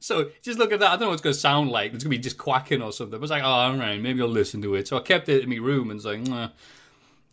So 0.00 0.30
just 0.42 0.58
look 0.58 0.72
at 0.72 0.80
that. 0.80 0.88
I 0.88 0.90
don't 0.92 1.02
know 1.02 1.06
what 1.08 1.14
it's 1.14 1.22
going 1.22 1.34
to 1.34 1.40
sound 1.40 1.70
like. 1.70 1.92
It's 1.92 2.04
going 2.04 2.12
to 2.12 2.16
be 2.16 2.22
just 2.22 2.38
quacking 2.38 2.82
or 2.82 2.92
something. 2.92 3.18
But 3.18 3.24
it's 3.24 3.30
like, 3.30 3.42
oh, 3.42 3.46
all 3.46 3.76
right, 3.76 4.00
maybe 4.00 4.20
I'll 4.20 4.28
listen 4.28 4.62
to 4.62 4.74
it. 4.76 4.86
So 4.86 4.96
I 4.96 5.00
kept 5.00 5.28
it 5.28 5.42
in 5.42 5.50
my 5.50 5.56
room 5.56 5.90
and 5.90 5.96
was 5.96 6.04
like, 6.04 6.20
nah. 6.20 6.50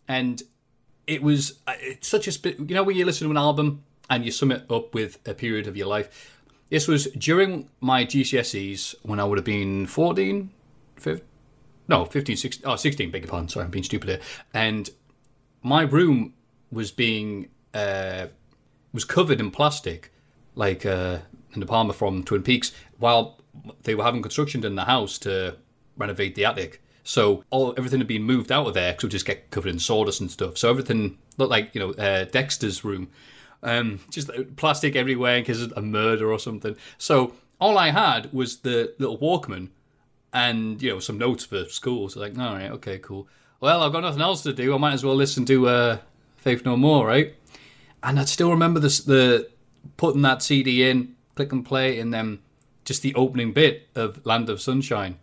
and 0.08 0.42
it 1.06 1.22
was 1.22 1.60
uh, 1.66 1.74
it's 1.78 2.08
such 2.08 2.26
a 2.26 2.48
you 2.48 2.74
know 2.74 2.82
when 2.82 2.96
you 2.96 3.04
listen 3.04 3.26
to 3.26 3.30
an 3.30 3.36
album 3.36 3.84
and 4.10 4.24
you 4.24 4.30
sum 4.30 4.50
it 4.50 4.70
up 4.70 4.94
with 4.94 5.18
a 5.26 5.34
period 5.34 5.66
of 5.66 5.76
your 5.76 5.86
life. 5.86 6.32
This 6.68 6.88
was 6.88 7.06
during 7.12 7.68
my 7.80 8.04
GCSEs 8.04 8.96
when 9.02 9.20
I 9.20 9.24
would 9.24 9.38
have 9.38 9.44
been 9.44 9.86
14, 9.86 10.50
15, 10.96 11.24
no, 11.88 12.04
15, 12.04 12.36
16, 12.36 12.66
oh, 12.66 12.76
16, 12.76 13.10
beg 13.10 13.22
your 13.22 13.30
pardon, 13.30 13.48
sorry, 13.48 13.64
I'm 13.64 13.70
being 13.70 13.84
stupid 13.84 14.08
here. 14.08 14.20
And 14.52 14.90
my 15.62 15.82
room 15.82 16.34
was 16.72 16.90
being, 16.90 17.48
uh, 17.72 18.26
was 18.92 19.04
covered 19.04 19.40
in 19.40 19.52
plastic, 19.52 20.12
like 20.56 20.84
uh, 20.84 21.18
in 21.54 21.60
the 21.60 21.66
Palmer 21.66 21.92
from 21.92 22.24
Twin 22.24 22.42
Peaks, 22.42 22.72
while 22.98 23.38
they 23.84 23.94
were 23.94 24.04
having 24.04 24.22
construction 24.22 24.64
in 24.64 24.74
the 24.74 24.84
house 24.84 25.18
to 25.18 25.56
renovate 25.96 26.34
the 26.34 26.44
attic. 26.44 26.82
So 27.04 27.44
all 27.50 27.72
everything 27.78 28.00
had 28.00 28.08
been 28.08 28.24
moved 28.24 28.50
out 28.50 28.66
of 28.66 28.74
there 28.74 28.92
because 28.92 29.04
it 29.04 29.06
would 29.06 29.12
just 29.12 29.26
get 29.26 29.50
covered 29.50 29.70
in 29.70 29.78
sawdust 29.78 30.20
and 30.20 30.30
stuff. 30.30 30.58
So 30.58 30.68
everything 30.68 31.18
looked 31.38 31.52
like 31.52 31.74
you 31.74 31.80
know 31.80 31.92
uh, 31.92 32.24
Dexter's 32.24 32.84
room, 32.84 33.08
um, 33.62 34.00
just 34.10 34.30
uh, 34.30 34.44
plastic 34.56 34.96
everywhere 34.96 35.36
in 35.36 35.44
case 35.44 35.60
of 35.60 35.72
a 35.76 35.82
murder 35.82 36.32
or 36.32 36.38
something. 36.38 36.76
So 36.98 37.34
all 37.60 37.78
I 37.78 37.90
had 37.90 38.32
was 38.32 38.58
the 38.58 38.94
little 38.98 39.18
Walkman 39.18 39.68
and 40.32 40.82
you 40.82 40.90
know 40.90 41.00
some 41.00 41.18
notes 41.18 41.44
for 41.44 41.64
school. 41.66 42.08
So 42.08 42.20
like, 42.20 42.38
all 42.38 42.54
right, 42.54 42.70
okay, 42.72 42.98
cool. 42.98 43.28
Well, 43.60 43.82
I've 43.82 43.92
got 43.92 44.00
nothing 44.00 44.20
else 44.20 44.42
to 44.42 44.52
do. 44.52 44.74
I 44.74 44.78
might 44.78 44.92
as 44.92 45.04
well 45.04 45.14
listen 45.14 45.46
to 45.46 45.68
uh, 45.68 45.98
Faith 46.36 46.64
No 46.64 46.76
More, 46.76 47.06
right? 47.06 47.34
And 48.02 48.20
I 48.20 48.24
still 48.26 48.50
remember 48.50 48.78
this, 48.78 49.00
the 49.00 49.48
putting 49.96 50.22
that 50.22 50.42
CD 50.42 50.88
in, 50.88 51.16
click 51.34 51.52
and 51.52 51.64
play, 51.64 51.98
and 51.98 52.12
then 52.12 52.40
just 52.84 53.02
the 53.02 53.14
opening 53.14 53.52
bit 53.52 53.88
of 53.94 54.24
Land 54.26 54.50
of 54.50 54.60
Sunshine. 54.60 55.18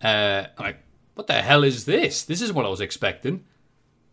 Uh, 0.00 0.44
like, 0.58 0.78
what 1.14 1.26
the 1.26 1.34
hell 1.34 1.64
is 1.64 1.84
this? 1.84 2.22
This 2.22 2.40
is 2.40 2.52
what 2.52 2.64
I 2.64 2.68
was 2.68 2.80
expecting. 2.80 3.44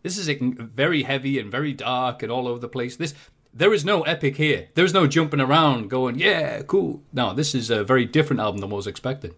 This 0.02 0.18
is 0.18 0.28
very 0.40 1.04
heavy 1.04 1.38
and 1.38 1.50
very 1.50 1.72
dark 1.72 2.22
and 2.22 2.30
all 2.30 2.48
over 2.48 2.58
the 2.58 2.68
place. 2.68 2.96
This 2.96 3.14
there 3.54 3.72
is 3.72 3.84
no 3.84 4.02
epic 4.02 4.36
here. 4.36 4.68
There 4.74 4.84
is 4.84 4.92
no 4.92 5.06
jumping 5.06 5.40
around 5.40 5.88
going, 5.88 6.18
yeah, 6.18 6.62
cool. 6.62 7.02
No, 7.12 7.32
this 7.32 7.54
is 7.54 7.70
a 7.70 7.84
very 7.84 8.04
different 8.04 8.40
album 8.40 8.60
than 8.60 8.70
what 8.70 8.78
was 8.78 8.86
expected. 8.88 9.34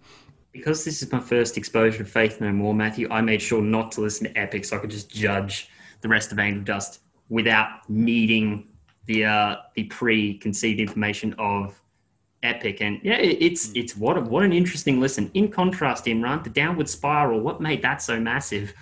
Because 0.53 0.85
this 0.85 1.03
is 1.03 1.13
my 1.13 1.21
first 1.21 1.59
exposure 1.59 1.99
to 1.99 2.05
Faith 2.05 2.41
No 2.41 2.51
More, 2.51 2.73
Matthew, 2.73 3.09
I 3.11 3.21
made 3.21 3.43
sure 3.43 3.61
not 3.61 3.93
to 3.93 4.01
listen 4.01 4.27
to 4.27 4.39
Epic 4.39 4.65
so 4.65 4.77
I 4.77 4.81
could 4.81 4.91
just 4.91 5.11
judge 5.11 5.69
the 6.01 6.09
rest 6.09 6.33
of 6.33 6.39
Angel 6.39 6.65
Dust 6.65 7.01
without 7.29 7.89
needing 7.91 8.69
the 9.05 9.27
uh, 9.27 9.57
the 9.75 9.85
preconceived 9.85 10.81
information 10.81 11.35
of 11.39 11.79
Epic. 12.43 12.81
And 12.81 13.01
yeah, 13.03 13.17
it's 13.17 13.71
it's 13.75 13.97
what 13.97 14.17
a, 14.17 14.23
what 14.23 14.45
an 14.45 14.53
interesting 14.55 14.99
listen. 14.99 15.31
In 15.35 15.51
contrast, 15.51 16.07
Imran, 16.07 16.43
the 16.43 16.51
Downward 16.51 16.89
Spiral, 16.89 17.41
what 17.41 17.61
made 17.61 17.83
that 17.83 18.01
so 18.01 18.19
massive? 18.19 18.73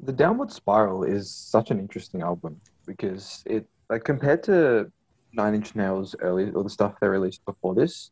The 0.00 0.12
Downward 0.12 0.52
Spiral 0.52 1.04
is 1.04 1.30
such 1.30 1.70
an 1.70 1.78
interesting 1.78 2.20
album 2.20 2.60
because 2.84 3.42
it 3.46 3.66
like 3.92 4.04
compared 4.04 4.42
to 4.44 4.90
Nine 5.34 5.54
Inch 5.54 5.74
Nails 5.74 6.16
early 6.20 6.50
or 6.50 6.64
the 6.64 6.70
stuff 6.70 6.94
they 7.00 7.08
released 7.08 7.44
before 7.44 7.74
this, 7.74 8.10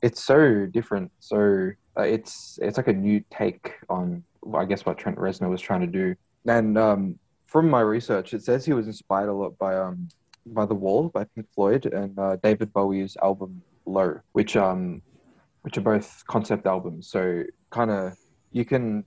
it's 0.00 0.24
so 0.24 0.66
different. 0.66 1.12
So 1.20 1.70
uh, 1.98 2.02
it's 2.02 2.58
it's 2.62 2.78
like 2.78 2.88
a 2.88 2.92
new 2.92 3.22
take 3.30 3.74
on 3.90 4.24
I 4.56 4.64
guess 4.64 4.86
what 4.86 4.96
Trent 4.96 5.18
Reznor 5.18 5.50
was 5.50 5.60
trying 5.60 5.82
to 5.82 5.86
do. 5.86 6.14
And 6.46 6.78
um, 6.78 7.18
from 7.46 7.68
my 7.68 7.80
research, 7.80 8.32
it 8.32 8.42
says 8.42 8.64
he 8.64 8.72
was 8.72 8.86
inspired 8.86 9.28
a 9.28 9.34
lot 9.34 9.58
by 9.58 9.76
um 9.76 10.08
by 10.46 10.64
The 10.64 10.74
Wall 10.74 11.10
by 11.10 11.24
Pink 11.24 11.46
Floyd 11.54 11.84
and 11.86 12.18
uh, 12.18 12.36
David 12.42 12.72
Bowie's 12.72 13.16
album 13.22 13.62
Low, 13.84 14.20
which 14.32 14.56
um 14.56 15.02
which 15.62 15.76
are 15.76 15.82
both 15.82 16.24
concept 16.26 16.66
albums. 16.66 17.10
So 17.10 17.44
kind 17.70 17.90
of 17.90 18.16
you 18.52 18.64
can 18.64 19.04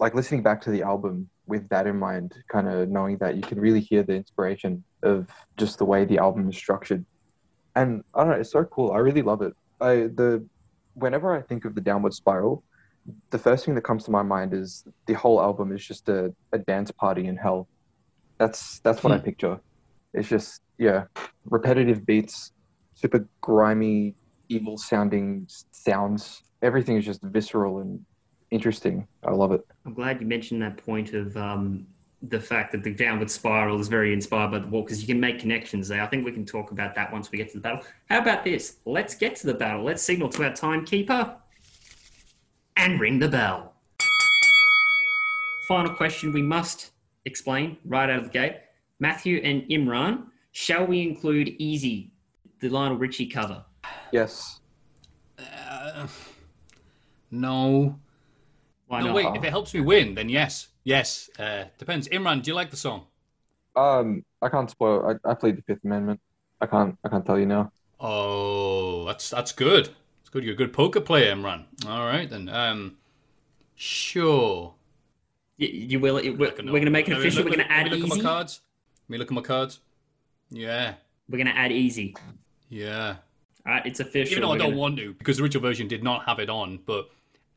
like 0.00 0.14
listening 0.16 0.42
back 0.42 0.60
to 0.62 0.70
the 0.70 0.82
album 0.82 1.28
with 1.46 1.68
that 1.68 1.86
in 1.86 1.98
mind, 1.98 2.34
kind 2.48 2.68
of 2.68 2.88
knowing 2.88 3.18
that 3.18 3.36
you 3.36 3.42
can 3.42 3.60
really 3.60 3.80
hear 3.80 4.02
the 4.02 4.14
inspiration 4.14 4.82
of 5.02 5.28
just 5.56 5.78
the 5.78 5.84
way 5.84 6.04
the 6.04 6.18
album 6.18 6.48
is 6.48 6.56
structured. 6.56 7.04
And 7.74 8.04
I 8.14 8.20
don't 8.20 8.30
know, 8.30 8.36
it's 8.36 8.52
so 8.52 8.64
cool. 8.64 8.92
I 8.92 8.98
really 8.98 9.22
love 9.22 9.42
it. 9.42 9.54
I 9.80 9.94
the 10.14 10.46
whenever 10.94 11.34
I 11.34 11.42
think 11.42 11.64
of 11.64 11.74
the 11.74 11.80
downward 11.80 12.14
spiral, 12.14 12.62
the 13.30 13.38
first 13.38 13.64
thing 13.64 13.74
that 13.74 13.82
comes 13.82 14.04
to 14.04 14.10
my 14.10 14.22
mind 14.22 14.52
is 14.54 14.84
the 15.06 15.14
whole 15.14 15.40
album 15.40 15.72
is 15.72 15.84
just 15.84 16.08
a, 16.08 16.32
a 16.52 16.58
dance 16.58 16.90
party 16.90 17.26
in 17.26 17.36
hell. 17.36 17.68
That's 18.38 18.80
that's 18.80 19.02
what 19.02 19.12
I 19.12 19.18
hmm. 19.18 19.24
picture. 19.24 19.60
It's 20.14 20.28
just 20.28 20.62
yeah, 20.78 21.04
repetitive 21.44 22.04
beats, 22.04 22.52
super 22.94 23.26
grimy, 23.40 24.14
evil 24.48 24.76
sounding 24.76 25.46
sounds. 25.70 26.42
Everything 26.60 26.96
is 26.96 27.04
just 27.04 27.22
visceral 27.22 27.80
and 27.80 28.04
interesting. 28.50 29.06
I 29.24 29.32
love 29.32 29.52
it. 29.52 29.66
I'm 29.84 29.94
glad 29.94 30.20
you 30.20 30.26
mentioned 30.26 30.62
that 30.62 30.76
point 30.76 31.14
of 31.14 31.36
um, 31.36 31.86
the 32.28 32.38
fact 32.38 32.70
that 32.72 32.84
the 32.84 32.94
downward 32.94 33.30
spiral 33.30 33.80
is 33.80 33.88
very 33.88 34.12
inspired 34.12 34.50
by 34.52 34.58
the 34.60 34.66
wall 34.68 34.82
because 34.82 35.00
you 35.00 35.06
can 35.06 35.18
make 35.18 35.40
connections 35.40 35.88
there. 35.88 36.02
I 36.02 36.06
think 36.06 36.24
we 36.24 36.32
can 36.32 36.46
talk 36.46 36.70
about 36.70 36.94
that 36.94 37.12
once 37.12 37.32
we 37.32 37.38
get 37.38 37.48
to 37.48 37.54
the 37.54 37.60
battle. 37.60 37.82
How 38.08 38.20
about 38.20 38.44
this? 38.44 38.76
Let's 38.84 39.14
get 39.14 39.34
to 39.36 39.46
the 39.46 39.54
battle. 39.54 39.84
Let's 39.84 40.02
signal 40.02 40.28
to 40.30 40.44
our 40.44 40.54
timekeeper 40.54 41.36
and 42.76 43.00
ring 43.00 43.18
the 43.18 43.28
bell. 43.28 43.74
Final 45.66 45.94
question 45.94 46.32
we 46.32 46.42
must 46.42 46.92
explain 47.24 47.76
right 47.84 48.08
out 48.08 48.18
of 48.18 48.24
the 48.24 48.30
gate. 48.30 48.56
Matthew 49.00 49.40
and 49.42 49.62
Imran, 49.62 50.26
shall 50.52 50.86
we 50.86 51.02
include 51.02 51.48
Easy, 51.58 52.12
the 52.60 52.68
Lionel 52.68 52.98
Richie 52.98 53.26
cover? 53.26 53.64
Yes. 54.12 54.60
Uh, 55.38 56.06
no. 57.30 57.98
Why 58.92 59.00
no, 59.00 59.06
not? 59.06 59.14
wait. 59.14 59.26
If 59.36 59.42
it 59.42 59.48
helps 59.48 59.72
me 59.72 59.80
win, 59.80 60.14
then 60.14 60.28
yes, 60.28 60.68
yes. 60.84 61.30
Uh, 61.38 61.64
depends. 61.78 62.08
Imran, 62.08 62.42
do 62.42 62.50
you 62.50 62.54
like 62.54 62.68
the 62.68 62.76
song? 62.76 63.06
Um, 63.74 64.22
I 64.42 64.50
can't 64.50 64.70
spoil. 64.70 65.18
I, 65.24 65.30
I 65.30 65.32
played 65.32 65.56
the 65.56 65.62
Fifth 65.62 65.82
Amendment. 65.82 66.20
I 66.60 66.66
can't. 66.66 66.98
I 67.02 67.08
can't 67.08 67.24
tell 67.24 67.38
you 67.38 67.46
now. 67.46 67.72
Oh, 67.98 69.06
that's 69.06 69.30
that's 69.30 69.52
good. 69.52 69.88
It's 70.20 70.28
good. 70.30 70.44
You're 70.44 70.52
a 70.52 70.56
good 70.58 70.74
poker 70.74 71.00
player, 71.00 71.34
Imran. 71.34 71.64
All 71.88 72.04
right 72.04 72.28
then. 72.28 72.50
Um, 72.50 72.98
sure. 73.76 74.74
You, 75.56 75.68
you 75.68 75.98
will. 75.98 76.16
We're, 76.16 76.36
we're 76.36 76.50
going 76.50 76.84
to 76.84 76.90
make 76.90 77.08
it 77.08 77.16
official. 77.16 77.44
We're 77.44 77.56
going 77.56 77.66
to 77.66 77.72
add 77.72 77.88
look 77.88 77.98
easy. 77.98 78.10
At 78.10 78.16
my 78.18 78.22
cards. 78.22 78.60
Let 79.08 79.12
me 79.14 79.18
look 79.18 79.28
at 79.28 79.34
my 79.34 79.40
cards. 79.40 79.80
Yeah. 80.50 80.96
We're 81.30 81.38
going 81.38 81.46
to 81.46 81.56
add 81.58 81.72
easy. 81.72 82.14
Yeah. 82.68 83.16
All 83.64 83.72
right, 83.72 83.86
it's 83.86 84.00
official. 84.00 84.32
Even 84.32 84.42
though 84.42 84.48
We're 84.50 84.54
I 84.56 84.58
don't 84.58 84.70
gonna- 84.72 84.80
want 84.80 84.96
to, 84.98 85.14
because 85.14 85.38
the 85.38 85.44
original 85.44 85.62
version 85.62 85.88
did 85.88 86.02
not 86.04 86.26
have 86.26 86.40
it 86.40 86.50
on, 86.50 86.80
but 86.84 87.08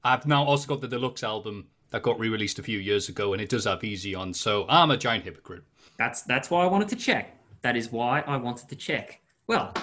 I've 0.05 0.27
now 0.27 0.43
also 0.43 0.67
got 0.67 0.81
the 0.81 0.87
deluxe 0.87 1.23
album 1.23 1.65
that 1.89 2.03
got 2.03 2.19
re-released 2.19 2.59
a 2.59 2.63
few 2.63 2.77
years 2.77 3.09
ago, 3.09 3.33
and 3.33 3.41
it 3.41 3.49
does 3.49 3.65
have 3.65 3.83
Easy 3.83 4.13
on. 4.13 4.35
So 4.35 4.67
I'm 4.69 4.91
a 4.91 4.97
giant 4.97 5.23
hypocrite. 5.23 5.63
That's 5.97 6.21
that's 6.21 6.51
why 6.51 6.63
I 6.63 6.67
wanted 6.67 6.89
to 6.89 6.95
check. 6.95 7.35
That 7.63 7.75
is 7.75 7.91
why 7.91 8.21
I 8.21 8.37
wanted 8.37 8.69
to 8.69 8.75
check. 8.75 9.19
Well, 9.47 9.73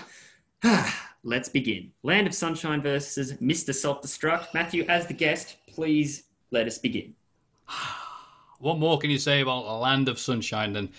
let's 1.24 1.48
begin. 1.48 1.90
Land 2.04 2.28
of 2.28 2.34
Sunshine 2.34 2.80
versus 2.80 3.32
Mr. 3.34 3.74
Self 3.74 4.00
Destruct. 4.00 4.54
Matthew, 4.54 4.84
as 4.88 5.08
the 5.08 5.14
guest, 5.14 5.56
please 5.66 6.22
let 6.52 6.66
us 6.66 6.78
begin. 6.78 7.14
What 8.60 8.78
more 8.78 8.96
can 8.96 9.10
you 9.10 9.18
say 9.18 9.40
about 9.40 9.80
Land 9.80 10.08
of 10.08 10.20
Sunshine 10.20 10.72
than 10.72 10.90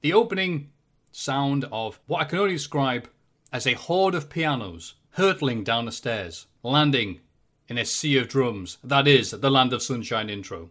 the 0.00 0.12
opening 0.12 0.70
sound 1.10 1.64
of 1.72 1.98
what 2.06 2.20
I 2.20 2.24
can 2.24 2.38
only 2.38 2.52
describe 2.52 3.10
as 3.52 3.66
a 3.66 3.72
horde 3.72 4.14
of 4.14 4.30
pianos 4.30 4.94
hurtling 5.14 5.64
down 5.64 5.86
the 5.86 5.90
stairs, 5.90 6.46
landing 6.62 7.18
in 7.70 7.78
a 7.78 7.84
sea 7.84 8.18
of 8.18 8.28
drums. 8.28 8.76
That 8.82 9.06
is 9.06 9.30
the 9.30 9.50
Land 9.50 9.72
of 9.72 9.80
Sunshine 9.80 10.28
intro. 10.28 10.68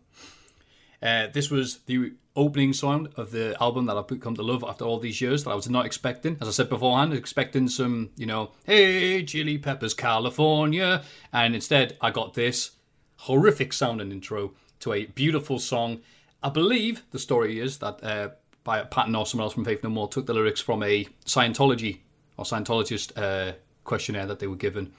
Uh, 1.01 1.27
this 1.33 1.49
was 1.49 1.79
the 1.85 2.11
opening 2.35 2.73
song 2.73 3.07
of 3.15 3.31
the 3.31 3.55
album 3.61 3.85
that 3.85 3.95
I've 3.95 4.19
come 4.19 4.35
to 4.35 4.43
love 4.43 4.65
after 4.67 4.83
all 4.83 4.99
these 4.99 5.21
years 5.21 5.45
that 5.45 5.51
I 5.51 5.55
was 5.55 5.69
not 5.69 5.85
expecting. 5.85 6.37
As 6.41 6.49
I 6.49 6.51
said 6.51 6.69
beforehand, 6.69 7.13
expecting 7.13 7.69
some, 7.69 8.09
you 8.17 8.25
know, 8.25 8.51
hey, 8.65 9.23
Chili 9.23 9.57
Peppers, 9.57 9.93
California. 9.93 11.01
And 11.31 11.55
instead, 11.55 11.97
I 12.01 12.11
got 12.11 12.33
this 12.33 12.71
horrific 13.15 13.71
sounding 13.71 14.11
intro 14.11 14.51
to 14.81 14.91
a 14.91 15.05
beautiful 15.05 15.57
song. 15.57 16.01
I 16.43 16.49
believe 16.49 17.03
the 17.11 17.19
story 17.19 17.59
is 17.59 17.77
that 17.77 18.03
uh, 18.03 18.29
by 18.65 18.81
Patton 18.83 19.15
or 19.15 19.25
someone 19.25 19.45
else 19.45 19.53
from 19.53 19.65
Faith 19.65 19.83
No 19.83 19.89
More 19.89 20.09
took 20.09 20.25
the 20.25 20.33
lyrics 20.33 20.59
from 20.59 20.83
a 20.83 21.05
Scientology 21.25 21.99
or 22.35 22.43
Scientologist 22.43 23.17
uh, 23.17 23.53
questionnaire 23.85 24.25
that 24.25 24.39
they 24.39 24.47
were 24.47 24.55
given. 24.57 24.91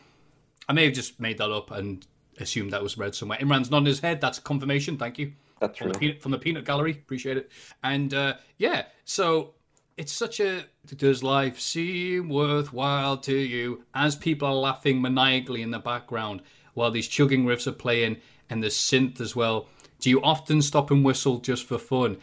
I 0.71 0.73
may 0.73 0.85
have 0.85 0.95
just 0.95 1.19
made 1.19 1.39
that 1.39 1.51
up 1.51 1.73
and 1.73 2.07
assumed 2.39 2.73
that 2.73 2.81
was 2.81 2.97
read 2.97 3.17
somewhere. 3.17 3.39
Imran's 3.39 3.73
nodding 3.73 3.87
his 3.87 3.99
head. 3.99 4.21
That's 4.21 4.39
confirmation. 4.39 4.99
Thank 4.99 5.19
you. 5.19 5.33
That's 5.59 5.77
From 5.77 5.89
the, 5.91 5.99
peanut, 5.99 6.23
from 6.23 6.31
the 6.31 6.39
peanut 6.39 6.65
gallery. 6.65 6.93
Appreciate 6.93 7.37
it. 7.37 7.51
And 7.83 8.15
uh, 8.15 8.35
yeah, 8.57 8.85
so 9.05 9.55
it's 9.97 10.13
such 10.13 10.39
a. 10.39 10.67
Does 10.95 11.25
life 11.25 11.59
seem 11.59 12.29
worthwhile 12.29 13.17
to 13.17 13.35
you? 13.35 13.83
As 13.95 14.15
people 14.15 14.47
are 14.47 14.55
laughing 14.55 15.03
maniacally 15.03 15.61
in 15.61 15.73
the 15.73 15.81
background 15.81 16.41
while 16.75 16.93
these 16.93 17.09
chugging 17.09 17.47
riffs 17.47 17.67
are 17.67 17.73
playing 17.73 18.19
and 18.49 18.63
the 18.63 18.69
synth 18.69 19.21
as 19.21 19.35
well. 19.35 19.67
Do 19.99 20.09
you 20.09 20.23
often 20.23 20.63
stop 20.63 20.93
and 20.93 21.05
whistle 21.05 21.39
just 21.39 21.67
for 21.67 21.79
fun? 21.79 22.19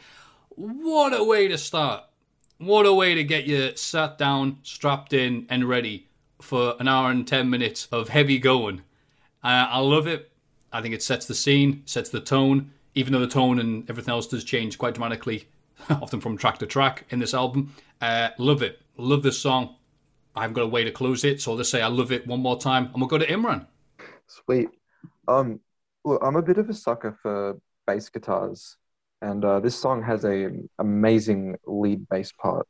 What 0.55 1.13
a 1.13 1.21
way 1.21 1.49
to 1.49 1.57
start. 1.57 2.05
What 2.59 2.85
a 2.85 2.93
way 2.93 3.13
to 3.13 3.25
get 3.25 3.43
you 3.43 3.75
sat 3.75 4.17
down, 4.17 4.59
strapped 4.63 5.11
in, 5.11 5.47
and 5.49 5.67
ready 5.67 6.06
for 6.41 6.75
an 6.79 6.87
hour 6.87 7.09
and 7.09 7.27
10 7.27 7.49
minutes 7.49 7.87
of 7.91 8.09
heavy 8.09 8.39
going. 8.39 8.81
I 9.43 9.79
love 9.79 10.07
it. 10.07 10.31
I 10.73 10.81
think 10.81 10.93
it 10.93 11.01
sets 11.01 11.25
the 11.25 11.35
scene, 11.35 11.83
sets 11.85 12.09
the 12.09 12.19
tone, 12.19 12.71
even 12.95 13.13
though 13.13 13.19
the 13.19 13.27
tone 13.27 13.59
and 13.59 13.89
everything 13.89 14.11
else 14.11 14.27
does 14.27 14.43
change 14.43 14.77
quite 14.77 14.95
dramatically, 14.95 15.47
often 15.89 16.19
from 16.19 16.37
track 16.37 16.57
to 16.59 16.65
track 16.65 17.05
in 17.09 17.19
this 17.19 17.33
album. 17.33 17.73
Uh, 18.01 18.29
love 18.37 18.61
it. 18.61 18.81
Love 18.97 19.23
this 19.23 19.39
song. 19.39 19.75
I 20.35 20.41
haven't 20.41 20.55
got 20.55 20.63
a 20.63 20.67
way 20.67 20.83
to 20.83 20.91
close 20.91 21.23
it, 21.23 21.41
so 21.41 21.51
I'll 21.51 21.57
just 21.57 21.71
say 21.71 21.81
I 21.81 21.87
love 21.87 22.11
it 22.11 22.27
one 22.27 22.41
more 22.41 22.59
time, 22.59 22.85
and 22.85 22.95
we'll 22.95 23.07
go 23.07 23.17
to 23.17 23.25
Imran. 23.25 23.65
Sweet. 24.27 24.69
Um, 25.27 25.59
look, 26.03 26.21
I'm 26.23 26.35
a 26.35 26.41
bit 26.41 26.57
of 26.57 26.69
a 26.69 26.73
sucker 26.73 27.17
for 27.21 27.59
bass 27.87 28.09
guitars, 28.09 28.75
and 29.21 29.43
uh, 29.43 29.59
this 29.59 29.75
song 29.75 30.03
has 30.03 30.25
a 30.25 30.49
amazing 30.77 31.55
lead 31.65 32.07
bass 32.09 32.31
part 32.31 32.67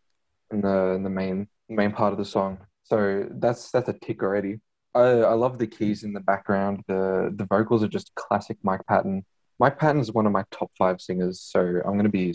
in 0.51 0.61
the 0.61 0.93
in 0.93 1.03
the 1.03 1.09
main 1.09 1.47
main 1.67 1.91
part 1.91 2.13
of 2.13 2.19
the 2.19 2.25
song. 2.25 2.57
So 2.89 3.27
that's 3.29 3.69
that's 3.71 3.89
a 3.89 3.93
tick 3.93 4.23
already. 4.23 4.59
I, 4.95 5.01
I 5.01 5.33
love 5.33 5.57
the 5.59 5.67
keys 5.67 6.03
in 6.03 6.13
the 6.13 6.21
background. 6.21 6.83
The 6.87 7.33
the 7.35 7.45
vocals 7.45 7.83
are 7.83 7.87
just 7.89 8.13
classic 8.15 8.57
Mike 8.63 8.85
Patton. 8.87 9.25
Mike 9.59 9.77
Patton 9.77 9.99
is 10.01 10.11
one 10.13 10.25
of 10.25 10.31
my 10.31 10.43
top 10.51 10.71
five 10.77 11.01
singers, 11.01 11.41
so 11.41 11.59
I'm 11.85 11.97
gonna 11.97 12.09
be 12.09 12.33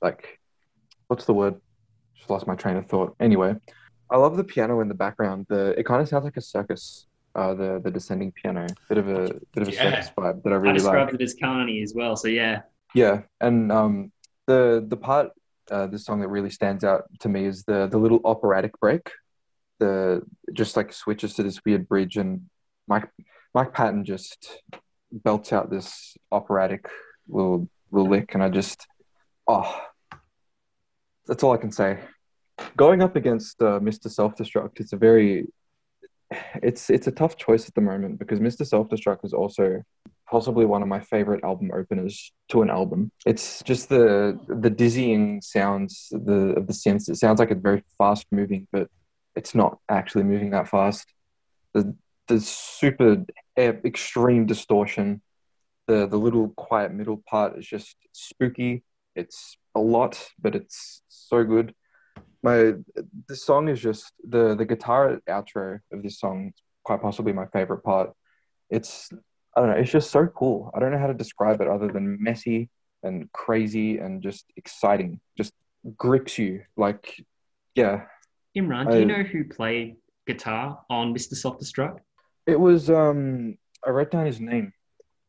like, 0.00 0.38
what's 1.08 1.26
the 1.26 1.34
word? 1.34 1.56
Just 2.16 2.30
lost 2.30 2.46
my 2.46 2.54
train 2.54 2.76
of 2.76 2.86
thought. 2.86 3.14
Anyway, 3.20 3.54
I 4.10 4.16
love 4.16 4.36
the 4.38 4.44
piano 4.44 4.80
in 4.80 4.88
the 4.88 4.94
background. 4.94 5.46
The 5.48 5.78
it 5.78 5.84
kind 5.84 6.00
of 6.00 6.08
sounds 6.08 6.24
like 6.24 6.36
a 6.36 6.40
circus. 6.40 7.06
Uh, 7.34 7.52
the 7.52 7.80
the 7.84 7.90
descending 7.90 8.32
piano, 8.32 8.66
bit 8.88 8.96
of 8.96 9.08
a 9.08 9.28
bit 9.52 9.62
of 9.62 9.68
a 9.68 9.72
Yeah. 9.72 9.82
circus 9.82 10.10
vibe 10.16 10.42
that 10.42 10.52
I 10.54 10.56
really 10.56 10.70
I 10.70 10.78
described 10.78 11.12
like. 11.12 11.20
it 11.20 11.24
as 11.24 11.34
Carney 11.38 11.82
as 11.82 11.92
well. 11.94 12.16
So 12.16 12.28
yeah, 12.28 12.62
Yeah, 12.94 13.22
and 13.42 13.70
um, 13.70 14.10
the 14.46 14.82
the 14.88 14.96
part 14.96 15.32
uh, 15.70 15.86
the 15.86 15.98
song 15.98 16.20
that 16.22 16.28
really 16.28 16.48
stands 16.48 16.82
out 16.82 17.02
to 17.20 17.28
me 17.28 17.44
is 17.44 17.62
the 17.64 17.88
the 17.88 17.98
little 17.98 18.22
operatic 18.24 18.72
break, 18.80 19.10
the 19.78 20.22
just 20.52 20.76
like 20.76 20.92
switches 20.92 21.34
to 21.34 21.42
this 21.42 21.60
weird 21.64 21.88
bridge, 21.88 22.16
and 22.16 22.42
Mike 22.88 23.08
Mike 23.54 23.72
Patton 23.72 24.04
just 24.04 24.60
belts 25.12 25.52
out 25.52 25.70
this 25.70 26.16
operatic 26.32 26.88
little 27.28 27.68
little 27.90 28.10
lick, 28.10 28.34
and 28.34 28.42
I 28.42 28.48
just 28.48 28.86
oh, 29.46 29.80
that's 31.26 31.42
all 31.42 31.52
I 31.52 31.58
can 31.58 31.72
say. 31.72 32.00
Going 32.76 33.02
up 33.02 33.16
against 33.16 33.60
uh, 33.60 33.80
Mr. 33.80 34.10
Self 34.10 34.34
Destruct, 34.36 34.80
it's 34.80 34.92
a 34.92 34.96
very 34.96 35.46
it's 36.62 36.90
it's 36.90 37.06
a 37.06 37.12
tough 37.12 37.36
choice 37.36 37.68
at 37.68 37.74
the 37.74 37.80
moment 37.80 38.18
because 38.18 38.40
Mr. 38.40 38.66
Self 38.66 38.88
Destruct 38.88 39.24
is 39.24 39.32
also 39.32 39.82
possibly 40.28 40.64
one 40.64 40.82
of 40.82 40.88
my 40.88 41.00
favorite 41.00 41.44
album 41.44 41.70
openers 41.72 42.32
to 42.48 42.62
an 42.62 42.70
album. 42.70 43.12
It's 43.24 43.62
just 43.62 43.88
the 43.88 44.38
the 44.48 44.70
dizzying 44.70 45.40
sounds 45.40 46.08
the 46.10 46.54
of 46.56 46.66
the 46.66 46.72
synths. 46.72 47.08
It 47.08 47.16
sounds 47.16 47.38
like 47.38 47.50
it's 47.50 47.62
very 47.62 47.84
fast 47.98 48.26
moving, 48.32 48.66
but 48.72 48.88
it's 49.36 49.54
not 49.54 49.78
actually 49.88 50.24
moving 50.24 50.50
that 50.50 50.68
fast. 50.68 51.06
The 51.74 51.94
the 52.26 52.40
super 52.40 53.24
extreme 53.56 54.46
distortion, 54.46 55.22
the 55.86 56.06
the 56.06 56.16
little 56.16 56.48
quiet 56.56 56.92
middle 56.92 57.22
part 57.28 57.56
is 57.58 57.66
just 57.66 57.96
spooky. 58.12 58.82
It's 59.14 59.56
a 59.74 59.80
lot, 59.80 60.30
but 60.40 60.54
it's 60.56 61.02
so 61.08 61.44
good. 61.44 61.74
My 62.42 62.74
this 63.28 63.44
song 63.44 63.68
is 63.68 63.80
just 63.80 64.12
the 64.26 64.54
the 64.56 64.64
guitar 64.64 65.20
outro 65.28 65.80
of 65.92 66.02
this 66.02 66.18
song 66.18 66.52
is 66.54 66.62
quite 66.82 67.02
possibly 67.02 67.32
my 67.32 67.46
favorite 67.46 67.84
part. 67.84 68.12
It's 68.70 69.10
I 69.56 69.60
don't 69.60 69.70
know, 69.70 69.76
it's 69.76 69.90
just 69.90 70.10
so 70.10 70.26
cool. 70.26 70.70
I 70.74 70.80
don't 70.80 70.92
know 70.92 70.98
how 70.98 71.06
to 71.06 71.14
describe 71.14 71.60
it 71.60 71.68
other 71.68 71.88
than 71.88 72.18
messy 72.20 72.68
and 73.02 73.30
crazy 73.32 73.98
and 73.98 74.22
just 74.22 74.46
exciting. 74.56 75.20
Just 75.36 75.52
grips 75.96 76.38
you 76.38 76.62
like 76.76 77.24
yeah. 77.76 78.06
Imran, 78.56 78.86
do 78.90 78.96
I- 78.96 78.98
you 79.00 79.06
know 79.06 79.22
who 79.22 79.44
played 79.44 79.96
guitar 80.26 80.80
on 80.90 81.14
Mr. 81.14 81.34
Self 81.34 81.58
Destruct? 81.60 81.98
It 82.46 82.58
was 82.58 82.90
um 82.90 83.56
I 83.86 83.90
wrote 83.90 84.10
down 84.10 84.26
his 84.26 84.40
name. 84.40 84.72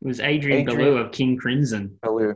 It 0.02 0.08
was 0.08 0.20
Adrian, 0.20 0.62
Adrian. 0.62 0.78
Belew 0.80 0.98
of 0.98 1.12
King 1.12 1.38
Crimson. 1.38 1.98
Hello. 2.04 2.36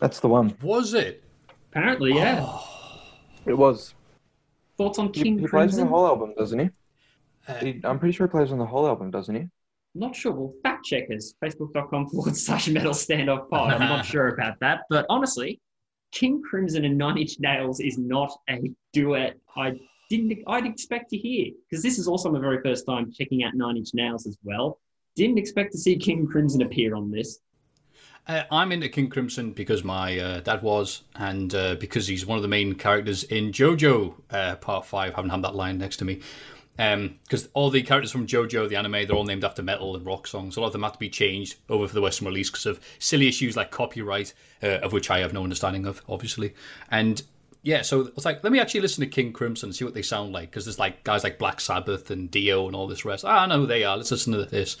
That's 0.00 0.20
the 0.20 0.28
one. 0.28 0.56
Was 0.62 0.94
it? 0.94 1.22
Apparently, 1.70 2.14
yeah. 2.14 2.40
Oh, 2.42 3.02
It 3.46 3.54
was. 3.56 3.94
Thoughts 4.78 4.98
on 4.98 5.12
He, 5.12 5.22
King 5.22 5.38
he 5.38 5.46
plays 5.46 5.78
on 5.78 5.84
the 5.84 5.90
whole 5.90 6.06
album, 6.06 6.34
doesn't 6.36 6.58
he? 6.58 6.70
uh, 7.48 7.54
he? 7.56 7.80
I'm 7.84 7.98
pretty 7.98 8.12
sure 8.12 8.26
he 8.26 8.30
plays 8.30 8.50
on 8.52 8.58
the 8.58 8.66
whole 8.66 8.86
album, 8.86 9.10
doesn't 9.10 9.34
he? 9.34 9.46
Not 9.94 10.14
sure. 10.16 10.32
Well, 10.32 10.52
fact 10.62 10.84
checkers, 10.84 11.34
facebook.com 11.42 12.08
forward 12.08 12.36
slash 12.36 12.68
metal 12.68 12.92
standoff 12.92 13.48
pod. 13.48 13.72
I'm 13.74 13.88
not 13.88 14.04
sure 14.12 14.28
about 14.28 14.58
that. 14.60 14.80
But 14.90 15.06
honestly, 15.08 15.60
King 16.12 16.42
Crimson 16.42 16.84
and 16.84 16.98
Nine 16.98 17.16
Inch 17.18 17.36
Nails 17.38 17.80
is 17.80 17.96
not 17.98 18.30
a 18.50 18.70
duet 18.92 19.36
I 19.56 19.78
didn't 20.08 20.42
I'd 20.46 20.66
expect 20.66 21.10
to 21.10 21.16
hear. 21.16 21.52
Because 21.68 21.82
this 21.82 21.98
is 21.98 22.08
also 22.08 22.30
my 22.30 22.40
very 22.40 22.60
first 22.62 22.86
time 22.86 23.12
checking 23.12 23.44
out 23.44 23.54
Nine 23.54 23.76
Inch 23.76 23.90
Nails 23.94 24.26
as 24.26 24.36
well. 24.44 24.80
Didn't 25.14 25.38
expect 25.38 25.72
to 25.72 25.78
see 25.78 25.96
King 25.96 26.26
Crimson 26.26 26.62
appear 26.62 26.94
on 26.94 27.10
this. 27.10 27.38
Uh, 28.28 28.42
I'm 28.50 28.72
into 28.72 28.88
King 28.88 29.08
Crimson 29.08 29.52
because 29.52 29.84
my 29.84 30.18
uh, 30.18 30.40
dad 30.40 30.62
was, 30.62 31.02
and 31.14 31.54
uh, 31.54 31.76
because 31.76 32.08
he's 32.08 32.26
one 32.26 32.36
of 32.36 32.42
the 32.42 32.48
main 32.48 32.74
characters 32.74 33.22
in 33.24 33.52
JoJo 33.52 34.14
uh, 34.30 34.56
Part 34.56 34.84
5. 34.84 35.14
haven't 35.14 35.30
had 35.30 35.42
that 35.42 35.54
line 35.54 35.78
next 35.78 35.98
to 35.98 36.04
me. 36.04 36.20
Because 36.76 37.48
all 37.54 37.70
the 37.70 37.82
characters 37.82 38.10
from 38.10 38.26
JoJo, 38.26 38.68
the 38.68 38.76
anime, 38.76 39.06
they're 39.06 39.12
all 39.12 39.24
named 39.24 39.44
after 39.44 39.62
metal 39.62 39.96
and 39.96 40.04
rock 40.04 40.26
songs. 40.26 40.56
A 40.56 40.60
lot 40.60 40.66
of 40.66 40.72
them 40.74 40.82
have 40.82 40.92
to 40.92 40.98
be 40.98 41.08
changed 41.08 41.56
over 41.70 41.88
for 41.88 41.94
the 41.94 42.02
Western 42.02 42.26
release 42.26 42.50
because 42.50 42.66
of 42.66 42.80
silly 42.98 43.28
issues 43.28 43.56
like 43.56 43.70
copyright, 43.70 44.34
uh, 44.62 44.80
of 44.80 44.92
which 44.92 45.08
I 45.08 45.20
have 45.20 45.32
no 45.32 45.42
understanding 45.42 45.86
of, 45.86 46.02
obviously. 46.06 46.52
And 46.90 47.22
yeah, 47.66 47.82
so 47.82 48.02
it's 48.02 48.24
like, 48.24 48.44
let 48.44 48.52
me 48.52 48.60
actually 48.60 48.82
listen 48.82 49.00
to 49.00 49.10
King 49.10 49.32
Crimson 49.32 49.70
and 49.70 49.74
see 49.74 49.84
what 49.84 49.92
they 49.92 50.00
sound 50.00 50.32
like. 50.32 50.48
Because 50.48 50.66
there's 50.66 50.78
like 50.78 51.02
guys 51.02 51.24
like 51.24 51.36
Black 51.36 51.60
Sabbath 51.60 52.12
and 52.12 52.30
Dio 52.30 52.68
and 52.68 52.76
all 52.76 52.86
this 52.86 53.04
rest. 53.04 53.24
Ah, 53.24 53.42
I 53.42 53.46
know 53.46 53.58
who 53.58 53.66
they 53.66 53.82
are. 53.82 53.96
Let's 53.96 54.12
listen 54.12 54.32
to 54.34 54.44
this. 54.44 54.76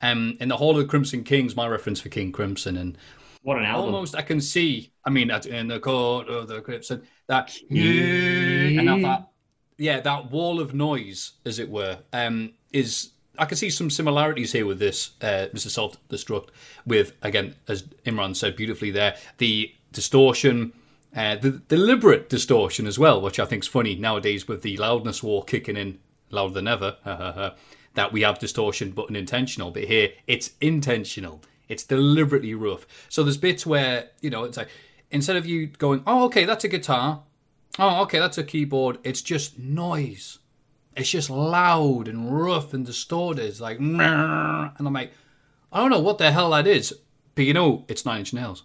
Um, 0.00 0.38
in 0.40 0.48
the 0.48 0.56
Hall 0.56 0.70
of 0.70 0.78
the 0.78 0.86
Crimson 0.86 1.24
Kings, 1.24 1.54
my 1.54 1.68
reference 1.68 2.00
for 2.00 2.08
King 2.08 2.32
Crimson, 2.32 2.78
and 2.78 2.96
What 3.42 3.58
an 3.58 3.64
album. 3.66 3.94
almost 3.94 4.16
I 4.16 4.22
can 4.22 4.40
see. 4.40 4.92
I 5.04 5.10
mean, 5.10 5.30
in 5.30 5.68
the 5.68 5.78
court 5.78 6.28
of 6.28 6.48
the 6.48 6.62
crimson, 6.62 7.02
that 7.26 7.54
and 7.68 8.88
that, 8.88 9.02
that 9.02 9.28
yeah, 9.76 10.00
that 10.00 10.30
wall 10.30 10.58
of 10.58 10.72
noise, 10.72 11.32
as 11.44 11.58
it 11.58 11.68
were, 11.68 11.98
um, 12.14 12.54
is. 12.72 13.10
I 13.38 13.44
can 13.44 13.58
see 13.58 13.68
some 13.68 13.90
similarities 13.90 14.52
here 14.52 14.64
with 14.66 14.78
this, 14.78 15.10
uh, 15.20 15.48
Mr. 15.52 15.68
Self 15.68 15.96
Destruct, 16.08 16.48
with 16.86 17.12
again, 17.20 17.56
as 17.68 17.82
Imran 18.06 18.34
said 18.36 18.56
beautifully 18.56 18.90
there, 18.90 19.16
the 19.36 19.70
distortion, 19.92 20.72
uh, 21.14 21.36
the 21.36 21.50
deliberate 21.50 22.28
distortion 22.28 22.86
as 22.86 22.98
well, 22.98 23.20
which 23.20 23.38
I 23.38 23.44
think 23.44 23.64
is 23.64 23.68
funny 23.68 23.94
nowadays 23.94 24.48
with 24.48 24.62
the 24.62 24.76
loudness 24.76 25.22
war 25.22 25.44
kicking 25.44 25.76
in 25.76 25.98
louder 26.30 26.54
than 26.54 26.68
ever. 26.68 26.96
that 27.94 28.12
we 28.12 28.22
have 28.22 28.38
distortion 28.38 28.90
but 28.90 29.08
unintentional, 29.08 29.70
but 29.70 29.84
here 29.84 30.10
it's 30.26 30.52
intentional. 30.60 31.42
It's 31.68 31.84
deliberately 31.84 32.54
rough. 32.54 32.86
So 33.08 33.22
there's 33.22 33.36
bits 33.36 33.66
where 33.66 34.10
you 34.20 34.30
know 34.30 34.44
it's 34.44 34.56
like 34.56 34.68
instead 35.10 35.36
of 35.36 35.46
you 35.46 35.66
going, 35.66 36.02
"Oh, 36.06 36.24
okay, 36.24 36.44
that's 36.44 36.64
a 36.64 36.68
guitar," 36.68 37.22
"Oh, 37.78 38.02
okay, 38.02 38.18
that's 38.18 38.38
a 38.38 38.44
keyboard," 38.44 38.98
it's 39.04 39.22
just 39.22 39.58
noise. 39.58 40.38
It's 40.96 41.10
just 41.10 41.30
loud 41.30 42.06
and 42.08 42.30
rough 42.30 42.74
and 42.74 42.84
distorted. 42.84 43.46
It's 43.46 43.60
like, 43.60 43.78
and 43.78 44.00
I'm 44.00 44.92
like, 44.92 45.12
I 45.72 45.80
don't 45.80 45.90
know 45.90 46.00
what 46.00 46.18
the 46.18 46.30
hell 46.32 46.50
that 46.50 46.66
is, 46.66 46.94
but 47.34 47.44
you 47.44 47.54
know, 47.54 47.86
it's 47.88 48.04
Nine 48.04 48.20
Inch 48.20 48.34
Nails. 48.34 48.64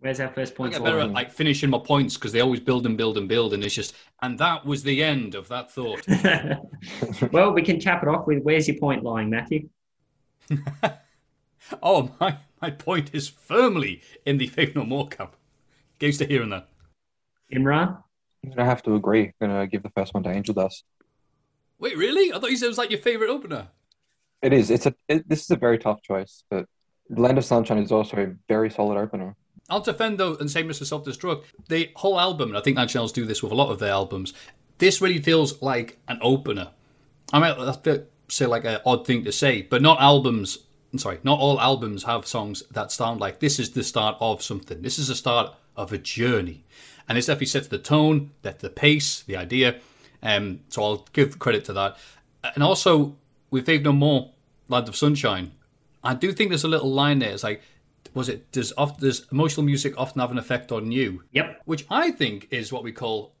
Where's 0.00 0.20
our 0.20 0.28
first 0.28 0.52
I 0.52 0.56
point? 0.56 0.72
get 0.74 0.84
better 0.84 1.00
at 1.00 1.10
like 1.10 1.32
finishing 1.32 1.70
my 1.70 1.78
points 1.78 2.14
because 2.14 2.32
they 2.32 2.40
always 2.40 2.60
build 2.60 2.86
and 2.86 2.96
build 2.96 3.18
and 3.18 3.28
build, 3.28 3.52
and 3.52 3.64
it's 3.64 3.74
just, 3.74 3.94
and 4.22 4.38
that 4.38 4.64
was 4.64 4.82
the 4.84 5.02
end 5.02 5.34
of 5.34 5.48
that 5.48 5.72
thought. 5.72 6.06
well, 7.32 7.52
we 7.52 7.62
can 7.62 7.80
cap 7.80 8.02
it 8.02 8.08
off 8.08 8.26
with 8.26 8.42
where's 8.42 8.68
your 8.68 8.78
point 8.78 9.02
lying, 9.02 9.30
Matthew? 9.30 9.68
Oh, 11.82 12.10
my, 12.20 12.38
my 12.60 12.70
point 12.70 13.10
is 13.12 13.28
firmly 13.28 14.02
in 14.24 14.38
the 14.38 14.46
Faith 14.46 14.74
No 14.74 14.84
More 14.84 15.08
camp. 15.08 15.36
Get 15.98 16.06
used 16.06 16.20
to 16.20 16.26
hearing 16.26 16.50
that. 16.50 16.68
Imran? 17.52 18.02
I'm 18.44 18.50
gonna 18.50 18.64
have 18.64 18.82
to 18.84 18.94
agree. 18.94 19.32
I'm 19.40 19.48
gonna 19.48 19.66
give 19.66 19.82
the 19.82 19.90
first 19.90 20.14
one 20.14 20.22
to 20.22 20.30
Angel 20.30 20.54
Dust. 20.54 20.84
Wait, 21.78 21.96
really? 21.96 22.32
I 22.32 22.38
thought 22.38 22.50
you 22.50 22.56
said 22.56 22.66
it 22.66 22.68
was 22.68 22.78
like 22.78 22.90
your 22.90 23.00
favorite 23.00 23.30
opener. 23.30 23.68
It 24.42 24.52
is. 24.52 24.70
It's 24.70 24.86
a. 24.86 24.94
It, 25.08 25.28
this 25.28 25.42
is 25.42 25.50
a 25.50 25.56
very 25.56 25.78
tough 25.78 26.02
choice, 26.02 26.44
but 26.50 26.66
Land 27.10 27.38
of 27.38 27.44
Sunshine 27.44 27.78
is 27.78 27.90
also 27.90 28.16
a 28.16 28.34
very 28.48 28.70
solid 28.70 28.96
opener. 28.96 29.34
I'll 29.68 29.80
defend 29.80 30.18
though, 30.18 30.34
and 30.36 30.50
say 30.50 30.62
Mr. 30.62 30.84
Self 30.84 31.04
Destruct. 31.04 31.44
The 31.68 31.90
whole 31.96 32.18
album, 32.18 32.50
and 32.50 32.58
I 32.58 32.60
think 32.60 32.76
Nine 32.76 32.88
Nails 32.94 33.12
do 33.12 33.24
this 33.24 33.42
with 33.42 33.52
a 33.52 33.54
lot 33.54 33.70
of 33.70 33.78
their 33.78 33.92
albums. 33.92 34.32
This 34.78 35.00
really 35.00 35.20
feels 35.20 35.60
like 35.60 35.98
an 36.08 36.18
opener. 36.22 36.70
I 37.32 37.40
mean, 37.40 37.64
that's 37.64 38.00
say 38.28 38.46
like 38.46 38.64
an 38.64 38.80
odd 38.86 39.06
thing 39.06 39.24
to 39.24 39.32
say, 39.32 39.62
but 39.62 39.82
not 39.82 40.00
albums. 40.00 40.58
I'm 40.92 40.98
sorry, 40.98 41.18
not 41.22 41.38
all 41.38 41.60
albums 41.60 42.04
have 42.04 42.26
songs 42.26 42.62
that 42.70 42.90
sound 42.90 43.20
like 43.20 43.40
this 43.40 43.58
is 43.58 43.72
the 43.72 43.84
start 43.84 44.16
of 44.20 44.42
something. 44.42 44.80
This 44.80 44.98
is 44.98 45.08
the 45.08 45.14
start 45.14 45.54
of 45.76 45.92
a 45.92 45.98
journey, 45.98 46.64
and 47.08 47.18
it's 47.18 47.26
definitely 47.26 47.46
sets 47.46 47.68
the 47.68 47.78
tone, 47.78 48.30
that 48.42 48.60
the 48.60 48.70
pace, 48.70 49.22
the 49.22 49.36
idea. 49.36 49.80
Um, 50.22 50.60
so 50.68 50.82
I'll 50.82 51.06
give 51.12 51.38
credit 51.38 51.64
to 51.66 51.72
that, 51.74 51.98
and 52.54 52.62
also 52.62 53.16
with 53.50 53.66
Faith 53.66 53.82
No 53.82 53.92
More, 53.92 54.32
Land 54.68 54.88
of 54.88 54.96
Sunshine. 54.96 55.52
I 56.02 56.14
do 56.14 56.32
think 56.32 56.50
there's 56.50 56.64
a 56.64 56.68
little 56.68 56.92
line 56.92 57.18
there. 57.18 57.32
It's 57.32 57.42
like, 57.42 57.60
was 58.18 58.28
it 58.28 58.52
does 58.52 58.72
oft, 58.76 59.00
does 59.00 59.26
emotional 59.32 59.64
music 59.64 59.94
often 59.96 60.20
have 60.20 60.30
an 60.30 60.38
effect 60.38 60.70
on 60.72 60.92
you? 60.92 61.22
Yep. 61.32 61.62
Which 61.64 61.86
I 61.88 62.10
think 62.10 62.48
is 62.50 62.72
what 62.72 62.82
we 62.82 62.92
call 62.92 63.34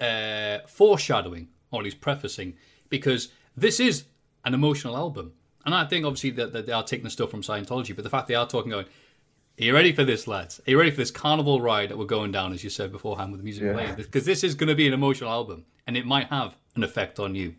uh, 0.00 0.58
foreshadowing, 0.68 1.48
or 1.70 1.80
at 1.80 1.84
least 1.84 2.00
prefacing, 2.00 2.54
because 2.88 3.28
this 3.56 3.80
is 3.80 4.04
an 4.44 4.54
emotional 4.54 4.96
album. 4.96 5.32
And 5.66 5.74
I 5.74 5.84
think 5.84 6.06
obviously 6.06 6.30
that, 6.30 6.52
that 6.52 6.66
they 6.66 6.72
are 6.72 6.84
taking 6.84 7.04
the 7.04 7.10
stuff 7.10 7.30
from 7.30 7.42
Scientology, 7.42 7.94
but 7.94 8.04
the 8.04 8.10
fact 8.10 8.28
they 8.28 8.34
are 8.34 8.46
talking 8.46 8.70
going, 8.70 8.86
are 8.86 9.64
you 9.64 9.74
ready 9.74 9.92
for 9.92 10.04
this, 10.04 10.28
lads? 10.28 10.60
Are 10.66 10.70
you 10.70 10.78
ready 10.78 10.92
for 10.92 10.98
this 10.98 11.10
carnival 11.10 11.60
ride 11.60 11.90
that 11.90 11.98
we're 11.98 12.04
going 12.04 12.30
down, 12.30 12.52
as 12.52 12.62
you 12.62 12.70
said 12.70 12.92
beforehand, 12.92 13.32
with 13.32 13.40
the 13.40 13.44
music 13.44 13.64
Yeah. 13.64 13.72
playing? 13.72 13.94
Because 13.96 14.24
this 14.24 14.44
is 14.44 14.54
going 14.54 14.68
to 14.68 14.76
be 14.76 14.86
an 14.86 14.94
emotional 14.94 15.30
album, 15.30 15.64
and 15.86 15.96
it 15.96 16.06
might 16.06 16.28
have 16.28 16.56
an 16.76 16.84
effect 16.84 17.18
on 17.18 17.34
you. 17.34 17.54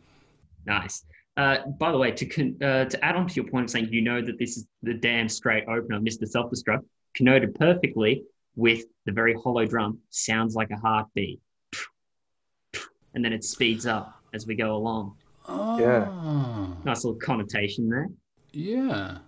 Nice. 0.65 1.03
Uh, 1.39 1.65
by 1.79 1.89
the 1.89 1.97
way, 1.97 2.11
to 2.11 2.25
con- 2.25 2.57
uh, 2.61 2.83
to 2.83 2.97
add 3.05 3.15
on 3.15 3.25
to 3.25 3.33
your 3.35 3.45
point 3.49 3.63
of 3.63 3.69
saying 3.69 3.87
you 3.93 4.01
know 4.01 4.21
that 4.21 4.37
this 4.37 4.57
is 4.57 4.67
the 4.83 4.93
damn 4.93 5.29
straight 5.29 5.63
opener, 5.69 5.97
Mr. 5.99 6.27
Self 6.27 6.51
Destruct, 6.51 6.83
connoted 7.15 7.55
perfectly 7.55 8.23
with 8.57 8.83
the 9.05 9.13
very 9.13 9.33
hollow 9.41 9.65
drum, 9.65 9.99
sounds 10.09 10.53
like 10.55 10.69
a 10.71 10.75
heartbeat. 10.75 11.39
And 13.13 13.23
then 13.23 13.31
it 13.31 13.45
speeds 13.45 13.85
up 13.85 14.13
as 14.33 14.45
we 14.47 14.55
go 14.55 14.75
along. 14.75 15.15
Yeah. 15.47 16.07
Ah, 16.09 16.75
Nice 16.83 17.05
little 17.05 17.19
connotation 17.19 17.87
there. 17.89 18.09
yeah. 18.51 19.19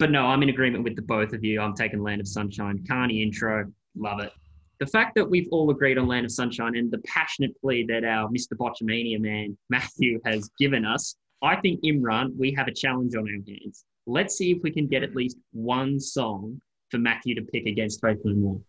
But 0.00 0.10
no, 0.10 0.26
I'm 0.26 0.42
in 0.42 0.48
agreement 0.48 0.82
with 0.82 0.96
the 0.96 1.02
both 1.02 1.32
of 1.34 1.44
you. 1.44 1.60
I'm 1.60 1.74
taking 1.74 2.02
Land 2.02 2.20
of 2.22 2.26
Sunshine. 2.26 2.82
Carney 2.88 3.22
intro, 3.22 3.70
love 3.96 4.18
it. 4.20 4.32
The 4.80 4.86
fact 4.86 5.14
that 5.16 5.28
we've 5.28 5.46
all 5.52 5.70
agreed 5.70 5.98
on 5.98 6.08
Land 6.08 6.24
of 6.24 6.32
Sunshine 6.32 6.74
and 6.74 6.90
the 6.90 6.98
passionate 7.06 7.52
plea 7.60 7.84
that 7.88 8.02
our 8.02 8.30
Mr. 8.30 8.54
Botchamania 8.54 9.20
man, 9.20 9.56
Matthew, 9.68 10.18
has 10.24 10.50
given 10.58 10.86
us, 10.86 11.16
I 11.42 11.56
think, 11.56 11.82
Imran, 11.82 12.34
we 12.38 12.54
have 12.54 12.66
a 12.66 12.72
challenge 12.72 13.14
on 13.14 13.28
our 13.28 13.34
hands. 13.46 13.84
Let's 14.06 14.38
see 14.38 14.52
if 14.52 14.62
we 14.62 14.70
can 14.70 14.86
get 14.86 15.02
at 15.02 15.14
least 15.14 15.36
one 15.52 16.00
song 16.00 16.62
for 16.88 16.96
Matthew 16.96 17.34
to 17.34 17.42
pick 17.42 17.66
against 17.66 18.00
Faith 18.00 18.20
No 18.24 18.34
More. 18.34 18.60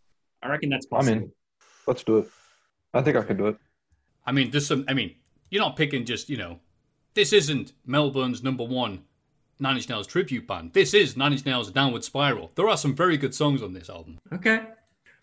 I 0.43 0.49
reckon 0.49 0.69
that's 0.69 0.85
possible. 0.85 1.13
I'm 1.13 1.19
possible. 1.19 1.29
in. 1.29 1.87
Let's 1.87 2.03
do 2.03 2.17
it. 2.17 2.29
I 2.93 3.01
think 3.01 3.15
I 3.15 3.23
can 3.23 3.37
do 3.37 3.47
it. 3.47 3.57
I 4.25 4.33
mean, 4.33 4.51
there's 4.51 4.67
some. 4.67 4.79
Um, 4.79 4.85
I 4.89 4.93
mean, 4.93 5.15
you're 5.49 5.63
not 5.63 5.77
picking 5.77 6.03
just 6.03 6.29
you 6.29 6.35
know. 6.35 6.59
This 7.13 7.31
isn't 7.31 7.71
Melbourne's 7.85 8.43
number 8.43 8.65
one 8.65 9.03
Nine 9.59 9.77
Inch 9.77 9.87
Nails 9.87 10.07
tribute 10.07 10.45
band. 10.45 10.73
This 10.73 10.93
is 10.93 11.15
Nine 11.15 11.31
Inch 11.31 11.45
Nails' 11.45 11.71
Downward 11.71 12.03
Spiral. 12.03 12.51
There 12.55 12.67
are 12.67 12.77
some 12.77 12.95
very 12.95 13.15
good 13.15 13.33
songs 13.33 13.63
on 13.63 13.71
this 13.73 13.89
album. 13.89 14.17
Okay. 14.33 14.61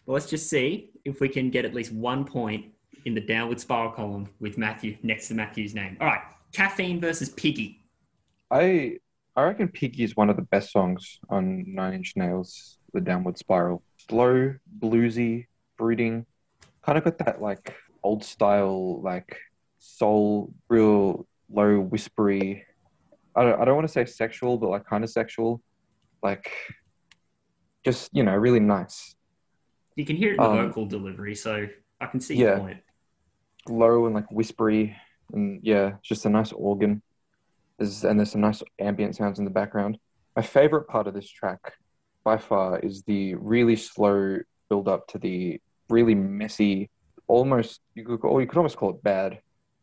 Well, 0.08 0.14
let's 0.14 0.30
just 0.30 0.48
see 0.48 0.88
if 1.04 1.20
we 1.20 1.28
can 1.28 1.50
get 1.50 1.66
at 1.66 1.74
least 1.74 1.92
one 1.92 2.24
point 2.24 2.64
in 3.04 3.12
the 3.12 3.20
downward 3.20 3.60
spiral 3.60 3.90
column 3.90 4.30
with 4.40 4.56
Matthew 4.56 4.96
next 5.02 5.28
to 5.28 5.34
Matthew's 5.34 5.74
name. 5.74 5.98
All 6.00 6.06
right. 6.06 6.22
Caffeine 6.50 6.98
versus 6.98 7.28
Piggy. 7.28 7.82
I 8.50 8.96
I 9.36 9.42
reckon 9.42 9.68
Piggy 9.68 10.04
is 10.04 10.16
one 10.16 10.30
of 10.30 10.36
the 10.36 10.42
best 10.42 10.72
songs 10.72 11.20
on 11.28 11.62
Nine 11.74 11.92
Inch 11.92 12.14
Nails, 12.16 12.78
The 12.94 13.02
Downward 13.02 13.36
Spiral. 13.36 13.82
Slow, 14.08 14.54
bluesy, 14.80 15.44
brooding, 15.76 16.24
kind 16.82 16.96
of 16.96 17.04
got 17.04 17.18
that 17.18 17.42
like 17.42 17.76
old 18.02 18.24
style, 18.24 19.02
like 19.02 19.36
soul, 19.78 20.54
real 20.70 21.26
low, 21.52 21.80
whispery. 21.80 22.64
I 23.36 23.44
don't, 23.44 23.60
I 23.60 23.66
don't 23.66 23.74
want 23.76 23.86
to 23.86 23.92
say 23.92 24.06
sexual, 24.06 24.56
but 24.56 24.70
like 24.70 24.86
kind 24.86 25.04
of 25.04 25.10
sexual, 25.10 25.60
like 26.22 26.50
just 27.84 28.08
you 28.14 28.22
know, 28.22 28.34
really 28.34 28.58
nice, 28.58 29.14
You 29.98 30.04
can 30.04 30.16
hear 30.16 30.30
it 30.30 30.36
in 30.36 30.42
the 30.42 30.48
Um, 30.48 30.68
vocal 30.68 30.86
delivery, 30.86 31.34
so 31.34 31.66
I 32.00 32.06
can 32.06 32.20
see 32.20 32.36
yeah. 32.36 32.50
your 32.50 32.58
point. 32.58 32.80
low 33.68 34.06
and 34.06 34.14
like 34.14 34.30
whispery, 34.30 34.96
and 35.32 35.60
yeah, 35.62 35.96
it's 35.98 36.08
just 36.08 36.24
a 36.24 36.30
nice 36.30 36.52
organ. 36.52 37.02
There's, 37.78 38.04
and 38.04 38.18
there's 38.18 38.30
some 38.32 38.40
nice 38.40 38.62
ambient 38.78 39.16
sounds 39.16 39.38
in 39.40 39.44
the 39.44 39.50
background. 39.50 39.98
My 40.36 40.42
favorite 40.42 40.86
part 40.86 41.06
of 41.08 41.14
this 41.14 41.28
track, 41.28 41.74
by 42.24 42.36
far, 42.38 42.78
is 42.78 43.02
the 43.02 43.34
really 43.34 43.74
slow 43.76 44.38
build 44.68 44.86
up 44.86 45.08
to 45.08 45.18
the 45.18 45.60
really 45.90 46.14
messy, 46.14 46.90
almost 47.26 47.80
you 47.96 48.04
could 48.04 48.20
or 48.22 48.40
you 48.40 48.46
could 48.46 48.56
almost 48.58 48.76
call 48.76 48.90
it 48.90 49.02
bad, 49.02 49.40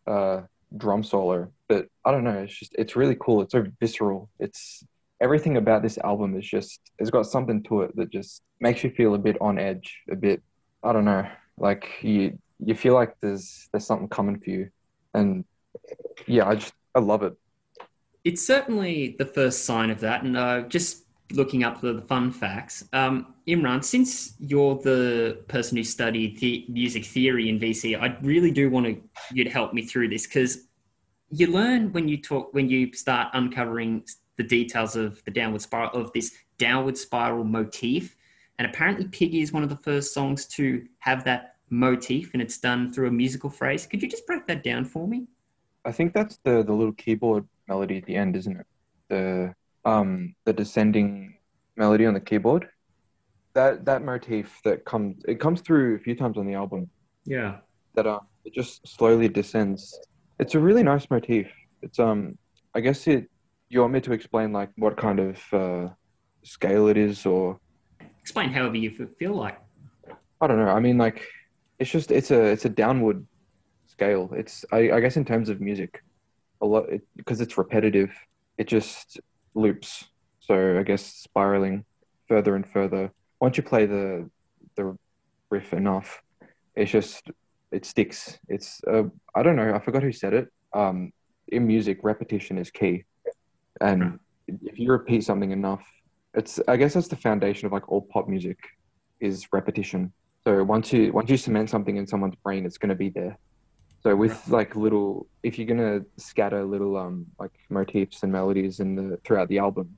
uh, 0.07 0.41
drum 0.75 1.03
solo. 1.03 1.51
But 1.67 1.87
I 2.05 2.11
don't 2.11 2.23
know. 2.23 2.39
It's 2.45 2.57
just 2.57 2.73
it's 2.77 2.95
really 2.95 3.17
cool. 3.19 3.41
It's 3.41 3.51
so 3.51 3.65
visceral. 3.81 4.29
It's 4.39 4.85
everything 5.21 5.57
about 5.57 5.81
this 5.81 5.97
album 5.99 6.37
is 6.37 6.45
just 6.45 6.79
it's 6.99 7.09
got 7.09 7.25
something 7.25 7.63
to 7.63 7.81
it 7.81 7.95
that 7.95 8.09
just 8.09 8.43
makes 8.59 8.83
you 8.83 8.89
feel 8.91 9.15
a 9.15 9.19
bit 9.19 9.37
on 9.41 9.57
edge, 9.57 10.01
a 10.09 10.15
bit. 10.15 10.41
I 10.83 10.93
don't 10.93 11.05
know. 11.05 11.27
Like 11.57 11.87
you 12.01 12.37
you 12.59 12.75
feel 12.75 12.93
like 12.93 13.15
there's 13.21 13.67
there's 13.71 13.85
something 13.85 14.09
coming 14.09 14.39
for 14.39 14.49
you, 14.49 14.69
and 15.13 15.45
yeah, 16.27 16.47
I 16.47 16.55
just 16.55 16.73
I 16.93 16.99
love 16.99 17.23
it. 17.23 17.33
It's 18.23 18.45
certainly 18.45 19.15
the 19.19 19.25
first 19.25 19.65
sign 19.65 19.89
of 19.89 19.99
that. 19.99 20.23
And 20.23 20.35
uh, 20.35 20.61
just 20.61 21.03
looking 21.31 21.63
up 21.63 21.81
the, 21.81 21.93
the 21.93 22.01
fun 22.01 22.31
facts, 22.31 22.85
um, 22.93 23.35
Imran, 23.47 23.83
since 23.83 24.33
you're 24.39 24.75
the 24.75 25.43
person 25.47 25.77
who 25.77 25.83
studied 25.83 26.39
the 26.39 26.65
music 26.67 27.05
theory 27.05 27.49
in 27.49 27.59
VC, 27.59 27.99
I 27.99 28.17
really 28.21 28.51
do 28.51 28.69
want 28.69 28.87
to, 28.87 28.99
you 29.31 29.43
to 29.43 29.49
help 29.49 29.73
me 29.73 29.83
through 29.83 30.09
this 30.09 30.25
because 30.25 30.67
you 31.29 31.47
learn 31.47 31.91
when 31.91 32.07
you 32.07 32.19
talk, 32.21 32.53
when 32.53 32.69
you 32.69 32.91
start 32.93 33.29
uncovering 33.33 34.03
the 34.37 34.43
details 34.43 34.95
of 34.95 35.23
the 35.25 35.31
downward 35.31 35.61
spiral, 35.61 35.91
of 35.93 36.11
this 36.13 36.33
downward 36.57 36.97
spiral 36.97 37.43
motif. 37.43 38.15
And 38.57 38.67
apparently, 38.67 39.07
Piggy 39.07 39.41
is 39.41 39.51
one 39.51 39.63
of 39.63 39.69
the 39.69 39.75
first 39.77 40.13
songs 40.13 40.45
to 40.47 40.85
have 40.99 41.23
that 41.25 41.55
motif, 41.69 42.31
and 42.33 42.41
it's 42.41 42.57
done 42.57 42.91
through 42.91 43.07
a 43.07 43.11
musical 43.11 43.49
phrase. 43.49 43.85
Could 43.85 44.01
you 44.01 44.09
just 44.09 44.25
break 44.25 44.47
that 44.47 44.63
down 44.63 44.85
for 44.85 45.07
me? 45.07 45.27
I 45.83 45.91
think 45.91 46.13
that's 46.13 46.37
the 46.43 46.63
the 46.63 46.73
little 46.73 46.93
keyboard 46.93 47.47
melody 47.67 47.97
at 47.97 48.05
the 48.05 48.15
end, 48.15 48.35
isn't 48.35 48.57
it? 48.57 48.65
The 49.09 49.55
um 49.85 50.35
the 50.45 50.53
descending 50.53 51.37
melody 51.77 52.05
on 52.05 52.13
the 52.13 52.19
keyboard. 52.19 52.67
That 53.53 53.85
that 53.85 54.03
motif 54.03 54.59
that 54.63 54.85
comes 54.85 55.23
it 55.27 55.39
comes 55.39 55.61
through 55.61 55.95
a 55.95 55.99
few 55.99 56.15
times 56.15 56.37
on 56.37 56.45
the 56.45 56.55
album. 56.55 56.89
Yeah. 57.25 57.57
That 57.95 58.07
uh 58.07 58.19
it 58.43 58.53
just 58.53 58.87
slowly 58.87 59.27
descends. 59.27 59.99
It's 60.39 60.55
a 60.55 60.59
really 60.59 60.83
nice 60.83 61.09
motif. 61.09 61.51
It's 61.81 61.99
um 61.99 62.37
I 62.73 62.79
guess 62.79 63.07
it 63.07 63.29
you 63.75 63.81
want 63.81 63.93
me 63.93 63.99
to 63.99 64.13
explain 64.13 64.53
like 64.53 64.69
what 64.77 64.95
kind 64.95 65.19
of 65.19 65.53
uh, 65.53 65.89
scale 66.43 66.87
it 66.87 66.97
is 66.97 67.25
or 67.25 67.59
Explain 68.21 68.49
however 68.49 68.77
you 68.77 68.89
feel 69.19 69.33
like. 69.33 69.59
I 70.41 70.47
don't 70.47 70.57
know. 70.57 70.69
I 70.69 70.79
mean, 70.79 70.97
like, 70.97 71.27
it's 71.77 71.91
just 71.91 72.09
it's 72.09 72.31
a 72.31 72.41
it's 72.41 72.65
a 72.65 72.69
downward 72.69 73.23
scale. 73.85 74.31
It's 74.33 74.65
I, 74.71 74.91
I 74.93 74.99
guess 74.99 75.17
in 75.17 75.25
terms 75.25 75.49
of 75.49 75.61
music, 75.61 76.01
a 76.61 76.65
lot 76.65 76.85
because 77.15 77.41
it's 77.41 77.57
repetitive. 77.57 78.11
It 78.57 78.67
just 78.67 79.19
loops. 79.53 80.05
So 80.39 80.79
I 80.79 80.83
guess 80.83 81.03
spiraling 81.05 81.85
further 82.27 82.55
and 82.55 82.67
further. 82.67 83.11
Once 83.39 83.57
you 83.57 83.63
play 83.63 83.85
the 83.85 84.27
the 84.75 84.97
riff 85.51 85.73
enough, 85.73 86.23
it's 86.75 86.91
just 86.91 87.29
it 87.71 87.85
sticks. 87.85 88.39
It's 88.47 88.81
uh, 88.85 89.03
I 89.35 89.43
don't 89.43 89.55
know. 89.55 89.73
I 89.75 89.79
forgot 89.79 90.01
who 90.01 90.11
said 90.11 90.33
it. 90.33 90.47
Um, 90.73 91.11
in 91.49 91.67
music, 91.67 91.99
repetition 92.01 92.57
is 92.57 92.71
key, 92.71 93.03
and 93.81 94.19
if 94.47 94.79
you 94.79 94.91
repeat 94.91 95.23
something 95.23 95.51
enough, 95.51 95.83
it's 96.33 96.59
I 96.67 96.77
guess 96.77 96.93
that's 96.93 97.07
the 97.07 97.15
foundation 97.15 97.65
of 97.65 97.71
like 97.71 97.89
all 97.89 98.01
pop 98.01 98.27
music 98.27 98.59
is 99.19 99.47
repetition. 99.51 100.11
So 100.45 100.63
once 100.63 100.93
you 100.93 101.11
once 101.11 101.29
you 101.29 101.37
cement 101.37 101.69
something 101.69 101.97
in 101.97 102.05
someone's 102.05 102.35
brain, 102.35 102.65
it's 102.65 102.77
going 102.77 102.89
to 102.89 102.95
be 102.95 103.09
there. 103.09 103.37
So 104.05 104.15
with 104.15 104.47
like 104.49 104.75
little, 104.75 105.25
if 105.41 105.57
you're 105.57 105.65
gonna 105.65 106.01
scatter 106.17 106.63
little 106.63 106.95
um 106.95 107.25
like 107.39 107.49
motifs 107.71 108.21
and 108.21 108.31
melodies 108.31 108.79
in 108.79 108.95
the 108.95 109.17
throughout 109.23 109.49
the 109.49 109.57
album, 109.57 109.97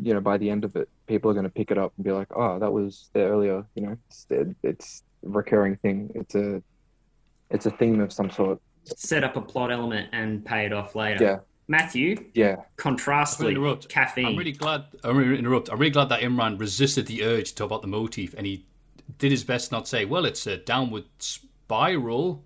you 0.00 0.14
know, 0.14 0.20
by 0.20 0.38
the 0.38 0.48
end 0.48 0.64
of 0.64 0.76
it, 0.76 0.88
people 1.08 1.28
are 1.28 1.34
gonna 1.34 1.50
pick 1.50 1.72
it 1.72 1.78
up 1.78 1.92
and 1.96 2.04
be 2.04 2.12
like, 2.12 2.28
oh, 2.36 2.60
that 2.60 2.72
was 2.72 3.10
there 3.14 3.30
earlier. 3.30 3.66
You 3.74 3.82
know, 3.82 3.96
it's 4.06 4.26
it's 4.62 5.02
a 5.26 5.28
recurring 5.28 5.74
thing. 5.76 6.12
It's 6.14 6.36
a 6.36 6.62
it's 7.50 7.66
a 7.66 7.72
theme 7.72 8.00
of 8.00 8.12
some 8.12 8.30
sort. 8.30 8.60
Set 8.84 9.24
up 9.24 9.34
a 9.34 9.40
plot 9.40 9.72
element 9.72 10.10
and 10.12 10.44
pay 10.44 10.64
it 10.66 10.72
off 10.72 10.94
later. 10.94 11.24
Yeah, 11.24 11.38
Matthew, 11.72 12.26
Yeah. 12.34 12.56
contrastly, 12.76 13.52
interrupt. 13.52 13.88
caffeine. 13.88 14.26
I'm 14.26 14.36
really 14.36 14.52
glad. 14.52 14.84
I'm 15.02 15.16
really 15.16 15.38
interrupt. 15.38 15.70
I'm 15.70 15.78
really 15.78 15.90
glad 15.90 16.10
that 16.10 16.20
Imran 16.20 16.60
resisted 16.60 17.06
the 17.06 17.24
urge 17.24 17.48
to 17.48 17.54
talk 17.54 17.66
about 17.66 17.80
the 17.80 17.88
motif, 17.88 18.34
and 18.36 18.46
he 18.46 18.66
did 19.18 19.30
his 19.30 19.42
best 19.42 19.72
not 19.72 19.88
say, 19.88 20.04
"Well, 20.04 20.26
it's 20.26 20.46
a 20.46 20.58
downward 20.58 21.04
spiral." 21.18 22.44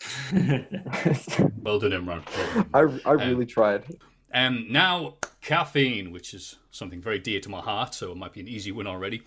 well 0.32 1.78
done, 1.78 1.92
Imran. 1.92 2.22
Well 2.36 2.64
done. 2.72 3.00
I, 3.06 3.10
I 3.10 3.12
really 3.12 3.46
tried. 3.46 3.84
Um, 4.32 4.66
now, 4.68 5.18
caffeine, 5.40 6.10
which 6.10 6.34
is 6.34 6.56
something 6.72 7.00
very 7.00 7.20
dear 7.20 7.38
to 7.38 7.48
my 7.48 7.60
heart, 7.60 7.94
so 7.94 8.10
it 8.10 8.16
might 8.16 8.32
be 8.32 8.40
an 8.40 8.48
easy 8.48 8.72
win 8.72 8.88
already. 8.88 9.22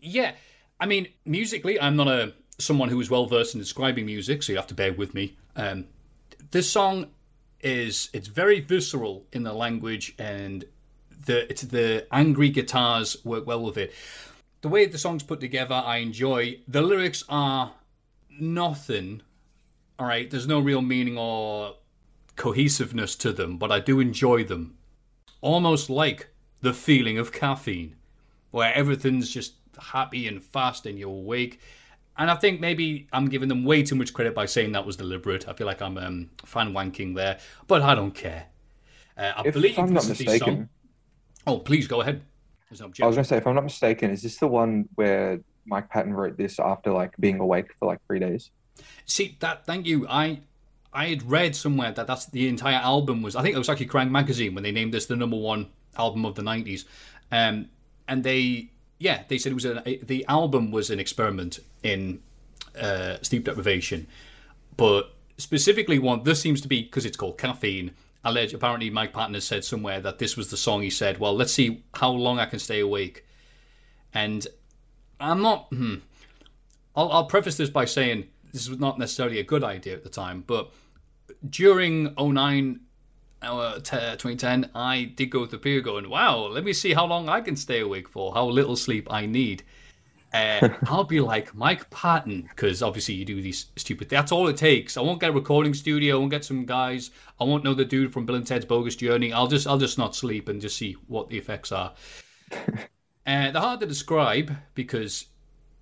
Yeah, 0.00 0.32
I 0.80 0.86
mean, 0.86 1.08
musically, 1.26 1.78
I'm 1.78 1.96
not 1.96 2.08
a 2.08 2.32
someone 2.56 2.88
who 2.88 2.98
is 3.02 3.10
well 3.10 3.26
versed 3.26 3.54
in 3.54 3.60
describing 3.60 4.06
music, 4.06 4.42
so 4.42 4.52
you 4.52 4.56
have 4.56 4.66
to 4.68 4.74
bear 4.74 4.94
with 4.94 5.12
me. 5.12 5.36
Um, 5.56 5.84
this 6.52 6.70
song 6.70 7.08
is 7.60 8.08
it's 8.12 8.28
very 8.28 8.60
visceral 8.60 9.26
in 9.32 9.42
the 9.42 9.52
language, 9.52 10.14
and 10.18 10.64
the 11.26 11.48
it's 11.50 11.62
the 11.62 12.06
angry 12.12 12.50
guitars 12.50 13.16
work 13.24 13.46
well 13.46 13.62
with 13.62 13.76
it. 13.76 13.92
The 14.60 14.68
way 14.68 14.86
the 14.86 14.98
song's 14.98 15.22
put 15.22 15.40
together, 15.40 15.74
I 15.74 15.98
enjoy. 15.98 16.60
The 16.66 16.82
lyrics 16.82 17.24
are 17.28 17.74
nothing. 18.40 19.22
All 19.98 20.06
right, 20.06 20.30
there's 20.30 20.46
no 20.46 20.60
real 20.60 20.82
meaning 20.82 21.18
or 21.18 21.76
cohesiveness 22.36 23.14
to 23.16 23.32
them, 23.32 23.58
but 23.58 23.70
I 23.72 23.80
do 23.80 24.00
enjoy 24.00 24.44
them. 24.44 24.76
Almost 25.40 25.90
like 25.90 26.28
the 26.60 26.72
feeling 26.72 27.18
of 27.18 27.32
caffeine, 27.32 27.96
where 28.50 28.74
everything's 28.74 29.30
just 29.30 29.54
happy 29.78 30.26
and 30.26 30.42
fast 30.42 30.86
and 30.86 30.98
you're 30.98 31.08
awake. 31.08 31.60
And 32.18 32.30
I 32.30 32.34
think 32.34 32.60
maybe 32.60 33.06
I'm 33.12 33.28
giving 33.28 33.48
them 33.48 33.64
way 33.64 33.82
too 33.84 33.94
much 33.94 34.12
credit 34.12 34.34
by 34.34 34.46
saying 34.46 34.72
that 34.72 34.84
was 34.84 34.96
deliberate. 34.96 35.48
I 35.48 35.52
feel 35.52 35.68
like 35.68 35.80
I'm 35.80 35.96
um, 35.96 36.30
fan 36.44 36.72
wanking 36.72 37.14
there, 37.14 37.38
but 37.68 37.80
I 37.80 37.94
don't 37.94 38.10
care. 38.12 38.46
Uh, 39.16 39.32
I 39.36 39.42
If 39.46 39.54
believe 39.54 39.78
I'm 39.78 39.92
not 39.92 40.02
this 40.02 40.10
is 40.10 40.18
the 40.18 40.24
mistaken, 40.24 40.56
song. 40.56 40.68
Oh, 41.46 41.58
please 41.60 41.86
go 41.86 42.00
ahead. 42.00 42.22
I 42.70 43.06
was 43.06 43.16
gonna 43.16 43.24
say, 43.24 43.38
if 43.38 43.46
I'm 43.46 43.54
not 43.54 43.64
mistaken, 43.64 44.10
is 44.10 44.22
this 44.22 44.36
the 44.36 44.48
one 44.48 44.88
where 44.96 45.40
Mike 45.64 45.88
Patton 45.88 46.12
wrote 46.12 46.36
this 46.36 46.58
after 46.58 46.92
like 46.92 47.16
being 47.18 47.40
awake 47.40 47.68
for 47.78 47.86
like 47.86 48.00
three 48.06 48.18
days? 48.18 48.50
See 49.06 49.36
that? 49.40 49.64
Thank 49.64 49.86
you. 49.86 50.06
I 50.08 50.40
I 50.92 51.06
had 51.06 51.30
read 51.30 51.56
somewhere 51.56 51.92
that 51.92 52.06
that's 52.06 52.26
the 52.26 52.48
entire 52.48 52.76
album 52.76 53.22
was. 53.22 53.36
I 53.36 53.42
think 53.42 53.54
it 53.54 53.58
was 53.58 53.68
actually 53.68 53.86
Kerrang! 53.86 54.10
Magazine 54.10 54.54
when 54.54 54.64
they 54.64 54.72
named 54.72 54.92
this 54.92 55.06
the 55.06 55.16
number 55.16 55.36
one 55.36 55.68
album 55.96 56.26
of 56.26 56.34
the 56.34 56.42
'90s, 56.42 56.84
um, 57.32 57.68
and 58.06 58.22
they 58.22 58.70
yeah 58.98 59.22
they 59.28 59.38
said 59.38 59.52
it 59.52 59.54
was 59.54 59.64
the 60.02 60.24
album 60.28 60.70
was 60.70 60.90
an 60.90 61.00
experiment 61.00 61.60
in 61.82 62.20
uh, 62.78 63.16
sleep 63.22 63.44
deprivation, 63.44 64.06
but 64.76 65.14
specifically 65.36 65.98
one 65.98 66.22
this 66.22 66.40
seems 66.40 66.60
to 66.60 66.68
be 66.68 66.82
because 66.82 67.04
it's 67.04 67.16
called 67.16 67.38
caffeine. 67.38 67.92
Alleged 68.24 68.52
apparently 68.52 68.90
Mike 68.90 69.12
Patton 69.12 69.34
has 69.34 69.44
said 69.44 69.64
somewhere 69.64 70.00
that 70.00 70.18
this 70.18 70.36
was 70.36 70.50
the 70.50 70.56
song 70.56 70.82
he 70.82 70.90
said. 70.90 71.18
Well, 71.18 71.34
let's 71.34 71.52
see 71.52 71.84
how 71.94 72.10
long 72.10 72.38
I 72.38 72.46
can 72.46 72.58
stay 72.58 72.80
awake, 72.80 73.24
and 74.12 74.46
I'm 75.20 75.40
not. 75.42 75.68
Hmm, 75.68 75.96
I'll, 76.96 77.10
I'll 77.12 77.26
preface 77.26 77.56
this 77.56 77.70
by 77.70 77.84
saying 77.84 78.26
this 78.52 78.68
was 78.68 78.78
not 78.78 78.98
necessarily 78.98 79.38
a 79.38 79.44
good 79.44 79.62
idea 79.62 79.94
at 79.94 80.02
the 80.02 80.10
time, 80.10 80.42
but 80.46 80.72
during 81.48 82.14
09, 82.18 82.80
uh, 83.42 83.74
2010, 83.76 84.70
I 84.74 85.04
did 85.04 85.26
go 85.30 85.46
through 85.46 85.58
a 85.58 85.62
period 85.62 85.84
going, 85.84 86.08
wow, 86.10 86.46
let 86.46 86.64
me 86.64 86.72
see 86.72 86.92
how 86.92 87.06
long 87.06 87.28
I 87.28 87.40
can 87.40 87.56
stay 87.56 87.80
awake 87.80 88.08
for, 88.08 88.34
how 88.34 88.46
little 88.46 88.76
sleep 88.76 89.06
I 89.10 89.26
need. 89.26 89.62
Uh, 90.32 90.68
I'll 90.86 91.04
be 91.04 91.20
like 91.20 91.54
Mike 91.54 91.88
Patton, 91.90 92.42
because 92.42 92.82
obviously 92.82 93.14
you 93.14 93.24
do 93.24 93.40
these 93.40 93.66
stupid. 93.76 94.08
That's 94.08 94.32
all 94.32 94.48
it 94.48 94.56
takes. 94.56 94.96
I 94.96 95.00
won't 95.02 95.20
get 95.20 95.30
a 95.30 95.32
recording 95.32 95.74
studio. 95.74 96.16
I 96.16 96.18
won't 96.18 96.30
get 96.30 96.44
some 96.44 96.66
guys. 96.66 97.10
I 97.40 97.44
won't 97.44 97.64
know 97.64 97.74
the 97.74 97.84
dude 97.84 98.12
from 98.12 98.26
Bill 98.26 98.36
and 98.36 98.46
Ted's 98.46 98.64
Bogus 98.64 98.96
Journey. 98.96 99.32
I'll 99.32 99.46
just, 99.46 99.66
I'll 99.66 99.78
just 99.78 99.98
not 99.98 100.16
sleep 100.16 100.48
and 100.48 100.60
just 100.60 100.76
see 100.76 100.96
what 101.06 101.28
the 101.28 101.38
effects 101.38 101.72
are. 101.72 101.94
uh, 102.52 102.56
they're 103.24 103.52
hard 103.54 103.80
to 103.80 103.86
describe 103.86 104.54
because 104.74 105.26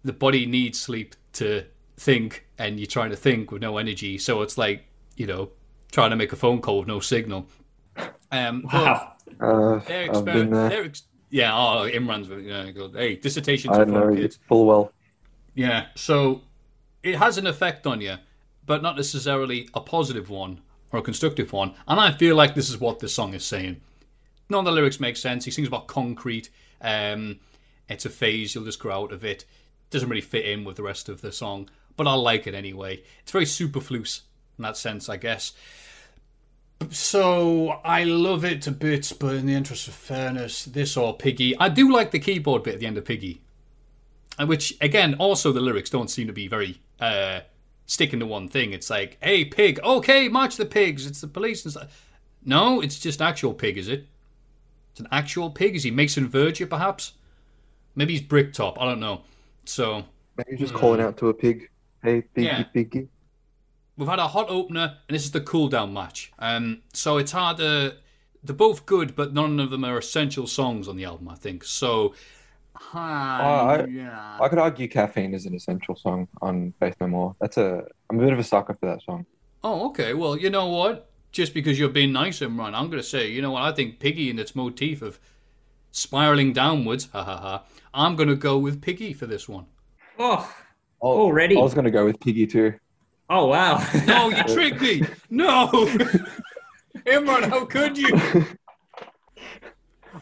the 0.04 0.12
body 0.12 0.46
needs 0.46 0.78
sleep 0.78 1.16
to 1.34 1.64
think, 1.96 2.46
and 2.58 2.78
you're 2.78 2.86
trying 2.86 3.10
to 3.10 3.16
think 3.16 3.50
with 3.50 3.62
no 3.62 3.78
energy. 3.78 4.18
So 4.18 4.42
it's 4.42 4.58
like 4.58 4.84
you 5.16 5.26
know 5.26 5.50
trying 5.92 6.10
to 6.10 6.16
make 6.16 6.32
a 6.32 6.36
phone 6.36 6.60
call 6.60 6.78
with 6.80 6.88
no 6.88 7.00
signal. 7.00 7.46
Um, 8.30 8.64
Wow. 8.72 9.12
Uh, 9.40 9.78
They're 9.80 10.14
I've 10.16 10.24
been 10.24 10.50
there. 10.50 10.68
they're 10.68 10.84
ex- 10.84 11.02
yeah. 11.30 11.52
Oh, 11.54 11.88
Imran's. 11.92 12.28
Yeah, 12.44 12.70
good. 12.70 12.94
Hey, 12.94 13.16
dissertations 13.16 13.76
I 13.76 13.84
know 13.84 14.02
fun, 14.08 14.16
you 14.16 14.28
full 14.48 14.64
well. 14.66 14.92
Yeah. 15.54 15.86
So 15.94 16.42
it 17.02 17.16
has 17.16 17.36
an 17.36 17.46
effect 17.46 17.86
on 17.86 18.00
you, 18.00 18.16
but 18.64 18.82
not 18.82 18.96
necessarily 18.96 19.68
a 19.74 19.80
positive 19.80 20.30
one 20.30 20.60
or 20.92 21.00
a 21.00 21.02
constructive 21.02 21.52
one. 21.52 21.74
And 21.88 22.00
I 22.00 22.12
feel 22.12 22.36
like 22.36 22.54
this 22.54 22.70
is 22.70 22.78
what 22.78 23.00
this 23.00 23.12
song 23.14 23.34
is 23.34 23.44
saying. 23.44 23.80
None 24.48 24.60
of 24.60 24.64
the 24.64 24.72
lyrics 24.72 25.00
make 25.00 25.16
sense. 25.16 25.44
He 25.44 25.50
sings 25.50 25.68
about 25.68 25.88
concrete. 25.88 26.48
Um, 26.80 27.40
it's 27.88 28.06
a 28.06 28.10
phase. 28.10 28.54
You'll 28.54 28.64
just 28.64 28.78
grow 28.78 29.02
out 29.02 29.12
of 29.12 29.24
it. 29.24 29.44
Doesn't 29.90 30.08
really 30.08 30.20
fit 30.22 30.46
in 30.46 30.64
with 30.64 30.76
the 30.76 30.82
rest 30.82 31.08
of 31.08 31.20
the 31.20 31.32
song, 31.32 31.68
but 31.96 32.06
I 32.06 32.14
like 32.14 32.46
it 32.46 32.54
anyway. 32.54 33.02
It's 33.22 33.32
very 33.32 33.46
superfluous 33.46 34.22
in 34.58 34.62
that 34.62 34.76
sense, 34.76 35.08
I 35.08 35.16
guess. 35.16 35.52
So 36.90 37.68
I 37.84 38.04
love 38.04 38.44
it 38.44 38.62
to 38.62 38.70
bits, 38.70 39.12
but 39.12 39.34
in 39.34 39.46
the 39.46 39.54
interest 39.54 39.88
of 39.88 39.94
fairness, 39.94 40.64
this 40.66 40.96
or 40.96 41.16
Piggy, 41.16 41.56
I 41.58 41.68
do 41.68 41.90
like 41.92 42.10
the 42.10 42.18
keyboard 42.18 42.62
bit 42.64 42.74
at 42.74 42.80
the 42.80 42.86
end 42.86 42.98
of 42.98 43.04
Piggy, 43.04 43.40
and 44.38 44.48
which 44.48 44.76
again, 44.80 45.14
also 45.14 45.52
the 45.52 45.60
lyrics 45.60 45.88
don't 45.90 46.10
seem 46.10 46.26
to 46.26 46.32
be 46.34 46.48
very 46.48 46.78
uh, 47.00 47.40
sticking 47.86 48.20
to 48.20 48.26
one 48.26 48.48
thing. 48.48 48.72
It's 48.72 48.90
like, 48.90 49.16
"Hey, 49.22 49.44
pig, 49.44 49.80
okay, 49.82 50.28
march 50.28 50.56
the 50.56 50.66
pigs. 50.66 51.06
It's 51.06 51.22
the 51.22 51.28
police." 51.28 51.64
And 51.64 51.72
stuff. 51.72 52.12
No, 52.44 52.80
it's 52.82 52.98
just 52.98 53.22
actual 53.22 53.54
pig, 53.54 53.78
is 53.78 53.88
it? 53.88 54.06
It's 54.92 55.00
an 55.00 55.08
actual 55.10 55.50
pig. 55.50 55.74
Is 55.76 55.82
he 55.82 55.90
Mason 55.90 56.28
Verger, 56.28 56.66
perhaps? 56.68 57.14
Maybe 57.94 58.12
he's 58.12 58.22
Bricktop. 58.22 58.80
I 58.80 58.84
don't 58.84 59.00
know. 59.00 59.22
So 59.64 60.04
Maybe 60.36 60.58
just 60.58 60.74
calling 60.74 61.00
out 61.00 61.16
to 61.18 61.28
a 61.28 61.34
pig. 61.34 61.70
Hey, 62.02 62.20
piggy, 62.20 62.46
Yeah. 62.46 62.62
piggy. 62.64 63.08
We've 63.96 64.08
had 64.08 64.18
a 64.18 64.28
hot 64.28 64.46
opener, 64.48 64.98
and 65.08 65.14
this 65.14 65.24
is 65.24 65.30
the 65.30 65.40
cool 65.40 65.68
down 65.68 65.92
match. 65.92 66.32
Um, 66.38 66.82
so 66.92 67.18
it's 67.18 67.32
hard 67.32 67.56
to. 67.58 67.96
They're 68.44 68.54
both 68.54 68.86
good, 68.86 69.16
but 69.16 69.34
none 69.34 69.58
of 69.58 69.70
them 69.70 69.84
are 69.84 69.98
essential 69.98 70.46
songs 70.46 70.86
on 70.86 70.96
the 70.96 71.04
album. 71.04 71.28
I 71.28 71.34
think 71.34 71.64
so. 71.64 72.14
I- 72.94 73.86
yeah. 73.88 74.38
I 74.40 74.48
could 74.48 74.58
argue 74.58 74.86
caffeine 74.88 75.34
is 75.34 75.46
an 75.46 75.54
essential 75.54 75.96
song 75.96 76.28
on 76.42 76.72
Faith 76.78 76.94
No 77.00 77.08
More. 77.08 77.36
That's 77.40 77.56
a. 77.56 77.84
I'm 78.10 78.20
a 78.20 78.22
bit 78.22 78.32
of 78.32 78.38
a 78.38 78.44
sucker 78.44 78.74
for 78.78 78.86
that 78.86 79.02
song. 79.02 79.26
Oh, 79.64 79.88
okay. 79.88 80.14
Well, 80.14 80.36
you 80.36 80.50
know 80.50 80.66
what? 80.66 81.10
Just 81.32 81.54
because 81.54 81.78
you're 81.78 81.88
being 81.88 82.12
nice, 82.12 82.40
Imran, 82.40 82.74
I'm 82.74 82.86
going 82.86 83.02
to 83.02 83.02
say, 83.02 83.28
you 83.28 83.42
know 83.42 83.50
what? 83.50 83.62
I 83.62 83.72
think 83.72 83.98
Piggy 83.98 84.30
and 84.30 84.38
its 84.40 84.54
motif 84.54 85.02
of 85.02 85.18
spiraling 85.90 86.52
downwards, 86.52 87.08
ha 87.12 87.24
ha 87.24 87.36
ha. 87.36 87.64
I'm 87.92 88.14
going 88.16 88.28
to 88.28 88.36
go 88.36 88.58
with 88.58 88.80
Piggy 88.80 89.12
for 89.12 89.26
this 89.26 89.48
one. 89.48 89.66
Oh, 90.18 90.50
Oh, 91.02 91.20
Already? 91.20 91.56
I 91.58 91.60
was 91.60 91.74
gonna 91.74 91.90
go 91.90 92.06
with 92.06 92.18
piggy 92.20 92.46
too. 92.46 92.72
Oh 93.30 93.46
wow. 93.46 93.84
No, 94.06 94.28
you 94.30 94.42
tricked 94.54 94.80
me. 94.80 95.02
No. 95.30 95.68
Imran, 97.06 97.48
how 97.48 97.64
could 97.66 97.96
you? 97.96 98.08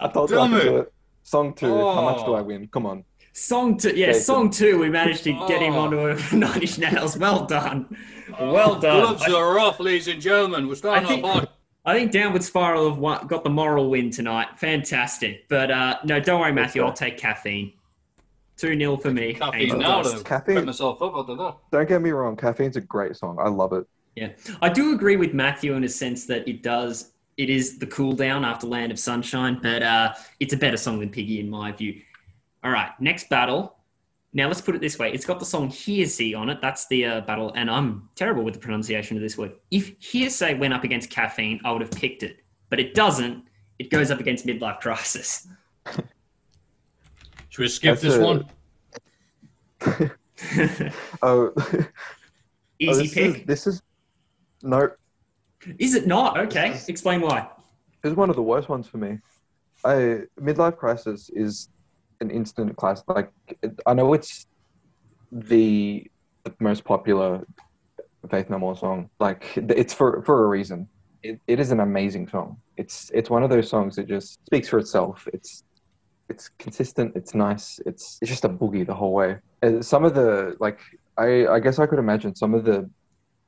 I 0.01 0.09
thought 0.09 0.29
Damn 0.31 0.39
I 0.41 0.49
could 0.59 0.67
it. 0.67 0.71
do 0.71 0.77
it. 0.79 0.93
Song 1.23 1.55
two. 1.55 1.67
How 1.75 2.03
much 2.03 2.25
do 2.25 2.33
Oh. 2.33 2.35
I 2.35 2.41
win? 2.43 2.69
Come 2.69 2.87
on. 2.87 3.05
Song 3.33 3.77
two, 3.77 3.91
yeah, 3.97 4.07
Jason. 4.09 4.23
song 4.23 4.51
two. 4.51 4.79
We 4.79 4.91
managed 4.91 5.25
to 5.25 5.33
get 5.49 5.61
him 5.63 5.75
Oh. 5.75 5.81
onto 5.81 5.99
a 6.09 6.15
Nine 6.37 6.61
Inch 6.61 6.79
Nails. 6.79 7.17
Well 7.19 7.47
done, 7.47 7.97
well 8.41 8.79
done. 8.79 9.01
Gloves 9.01 9.25
I, 9.27 9.33
are 9.33 9.59
off, 9.59 9.81
ladies 9.81 10.09
and 10.09 10.21
gentlemen. 10.21 10.69
We're 10.69 10.75
starting 10.77 11.05
I 11.05 11.09
think- 11.09 11.25
off 11.25 11.35
hot. 11.41 11.51
I 11.87 11.93
think 11.99 12.13
Downward 12.13 12.43
Spiral 12.43 12.89
have 12.89 12.97
won, 12.97 13.27
got 13.27 13.45
the 13.45 13.51
moral 13.51 13.91
win 13.91 14.11
tonight. 14.11 14.59
Fantastic, 14.59 15.47
but 15.51 15.71
uh, 15.71 15.99
no, 16.05 16.19
don't 16.19 16.41
worry, 16.41 16.51
Matthew. 16.53 16.83
I'll 16.83 16.95
take 16.95 17.19
caffeine. 17.19 17.75
Two 18.57 18.79
0 18.79 18.97
for 18.99 19.11
me. 19.11 19.35
Caffeine 19.35 19.79
now 19.79 20.03
to 20.03 20.23
Caffeine. 20.23 20.57
put 20.57 20.67
myself 20.67 21.03
up. 21.03 21.13
I 21.15 21.27
don't 21.27 21.37
know. 21.37 21.61
Don't 21.73 21.89
get 21.89 22.01
me 22.01 22.11
wrong. 22.11 22.37
Caffeine's 22.37 22.77
a 22.77 22.81
great 22.81 23.17
song. 23.17 23.39
I 23.41 23.49
love 23.49 23.73
it. 23.73 23.85
Yeah, 24.15 24.31
I 24.63 24.69
do 24.69 24.95
agree 24.95 25.17
with 25.17 25.35
Matthew 25.35 25.75
in 25.75 25.83
a 25.83 25.89
sense 25.89 26.27
that 26.27 26.47
it 26.47 26.63
does. 26.63 27.13
It 27.37 27.51
is 27.51 27.79
the 27.79 27.87
cool 27.87 28.13
down 28.13 28.45
after 28.45 28.69
Land 28.69 28.93
of 28.93 28.99
Sunshine, 28.99 29.59
but 29.61 29.83
uh, 29.83 30.15
it's 30.39 30.53
a 30.53 30.57
better 30.57 30.77
song 30.77 31.01
than 31.01 31.11
Piggy 31.11 31.41
in 31.41 31.51
my 31.51 31.73
view. 31.73 32.01
All 32.63 32.71
right, 32.71 32.91
next 33.01 33.29
battle. 33.29 33.77
Now 34.33 34.47
let's 34.47 34.61
put 34.61 34.77
it 34.77 34.81
this 34.81 35.01
way: 35.01 35.13
it's 35.13 35.27
got 35.27 35.41
the 35.41 35.45
song 35.45 35.69
"Hearsay" 35.69 36.35
on 36.35 36.49
it. 36.49 36.61
That's 36.61 36.87
the 36.87 37.05
uh, 37.07 37.21
battle, 37.23 37.53
and 37.57 37.69
I'm 37.69 38.09
terrible 38.15 38.45
with 38.45 38.55
the 38.55 38.61
pronunciation 38.61 39.17
of 39.17 39.23
this 39.23 39.37
word. 39.37 39.53
If 39.73 39.99
"Hearsay" 39.99 40.55
went 40.55 40.75
up 40.75 40.85
against 40.85 41.11
"Caffeine," 41.11 41.61
I 41.65 41.73
would 41.73 41.83
have 41.83 41.91
picked 41.91 42.23
it, 42.23 42.39
but 42.71 42.79
it 42.79 42.95
doesn't. 42.95 43.45
It 43.81 43.91
goes 43.91 44.13
up 44.13 44.21
against 44.21 44.47
"Midlife 44.47 44.81
Crisis." 44.81 45.49
Should 47.55 47.63
we 47.63 47.69
skip 47.69 48.01
That's 48.01 48.03
this 48.03 48.17
a- 48.17 48.21
one? 48.21 48.51
Oh, 51.23 51.53
Easy 52.81 52.91
oh, 52.91 52.95
this 52.97 53.15
pick. 53.15 53.37
Is, 53.37 53.47
this 53.47 53.67
is 53.69 53.83
no. 54.65 54.91
Is 55.79 55.95
it 55.95 56.09
not? 56.09 56.37
Okay, 56.41 56.77
explain 56.89 57.21
why. 57.21 57.49
This 58.03 58.11
is 58.11 58.17
one 58.17 58.29
of 58.29 58.35
the 58.35 58.43
worst 58.43 58.69
ones 58.69 58.89
for 58.89 58.99
me. 58.99 59.21
I 59.85 60.23
midlife 60.41 60.77
crisis 60.77 61.31
is 61.33 61.69
an 62.21 62.33
instant 62.33 62.77
classic. 62.77 63.05
Like 63.09 63.31
it, 63.63 63.79
I 63.87 63.95
know 63.95 64.13
it's 64.15 64.49
the, 65.31 66.11
the 66.43 66.53
most 66.59 66.83
popular 66.85 67.47
Faith 68.29 68.51
No 68.51 68.59
More 68.59 68.77
song. 68.77 69.11
Like 69.21 69.45
it's 69.57 69.95
for 69.95 70.25
for 70.25 70.45
a 70.45 70.49
reason. 70.49 70.89
it, 71.23 71.39
it 71.47 71.61
is 71.61 71.71
an 71.71 71.79
amazing 71.79 72.27
song. 72.27 72.57
It's 72.77 73.13
it's 73.15 73.31
one 73.31 73.45
of 73.45 73.51
those 73.51 73.69
songs 73.69 73.95
that 73.95 74.09
just 74.09 74.45
speaks 74.45 74.69
for 74.69 74.81
itself. 74.81 75.29
It's 75.33 75.63
it's 76.29 76.49
consistent. 76.59 77.13
It's 77.15 77.35
nice. 77.35 77.81
It's 77.87 78.19
it's 78.21 78.31
just 78.31 78.45
a 78.45 78.49
boogie 78.49 78.87
the 78.87 78.95
whole 78.95 79.13
way. 79.13 79.39
And 79.63 79.85
some 79.85 80.05
of 80.05 80.15
the 80.15 80.57
like 80.61 80.81
I 81.17 81.47
I 81.47 81.61
guess 81.61 81.79
I 81.79 81.87
could 81.87 81.99
imagine 81.99 82.35
some 82.35 82.55
of 82.55 82.65
the 82.65 82.89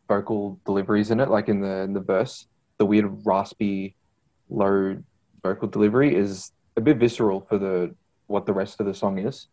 vocal 0.09 0.61
deliveries 0.65 1.11
in 1.11 1.21
it, 1.21 1.31
like 1.31 1.49
in 1.49 1.61
the 1.61 1.83
in 1.83 1.93
the 1.93 2.01
verse, 2.01 2.47
the 2.79 2.87
weird 2.87 3.25
raspy, 3.25 3.97
low 4.49 4.97
vocal 5.43 5.69
delivery 5.69 6.15
is 6.15 6.53
a 6.77 6.81
bit 6.81 6.99
visceral 6.99 7.41
for 7.49 7.59
the 7.59 7.95
what 8.27 8.47
the 8.47 8.53
rest 8.53 8.81
of 8.81 8.87
the 8.87 8.95
song 8.95 9.19
is. 9.19 9.49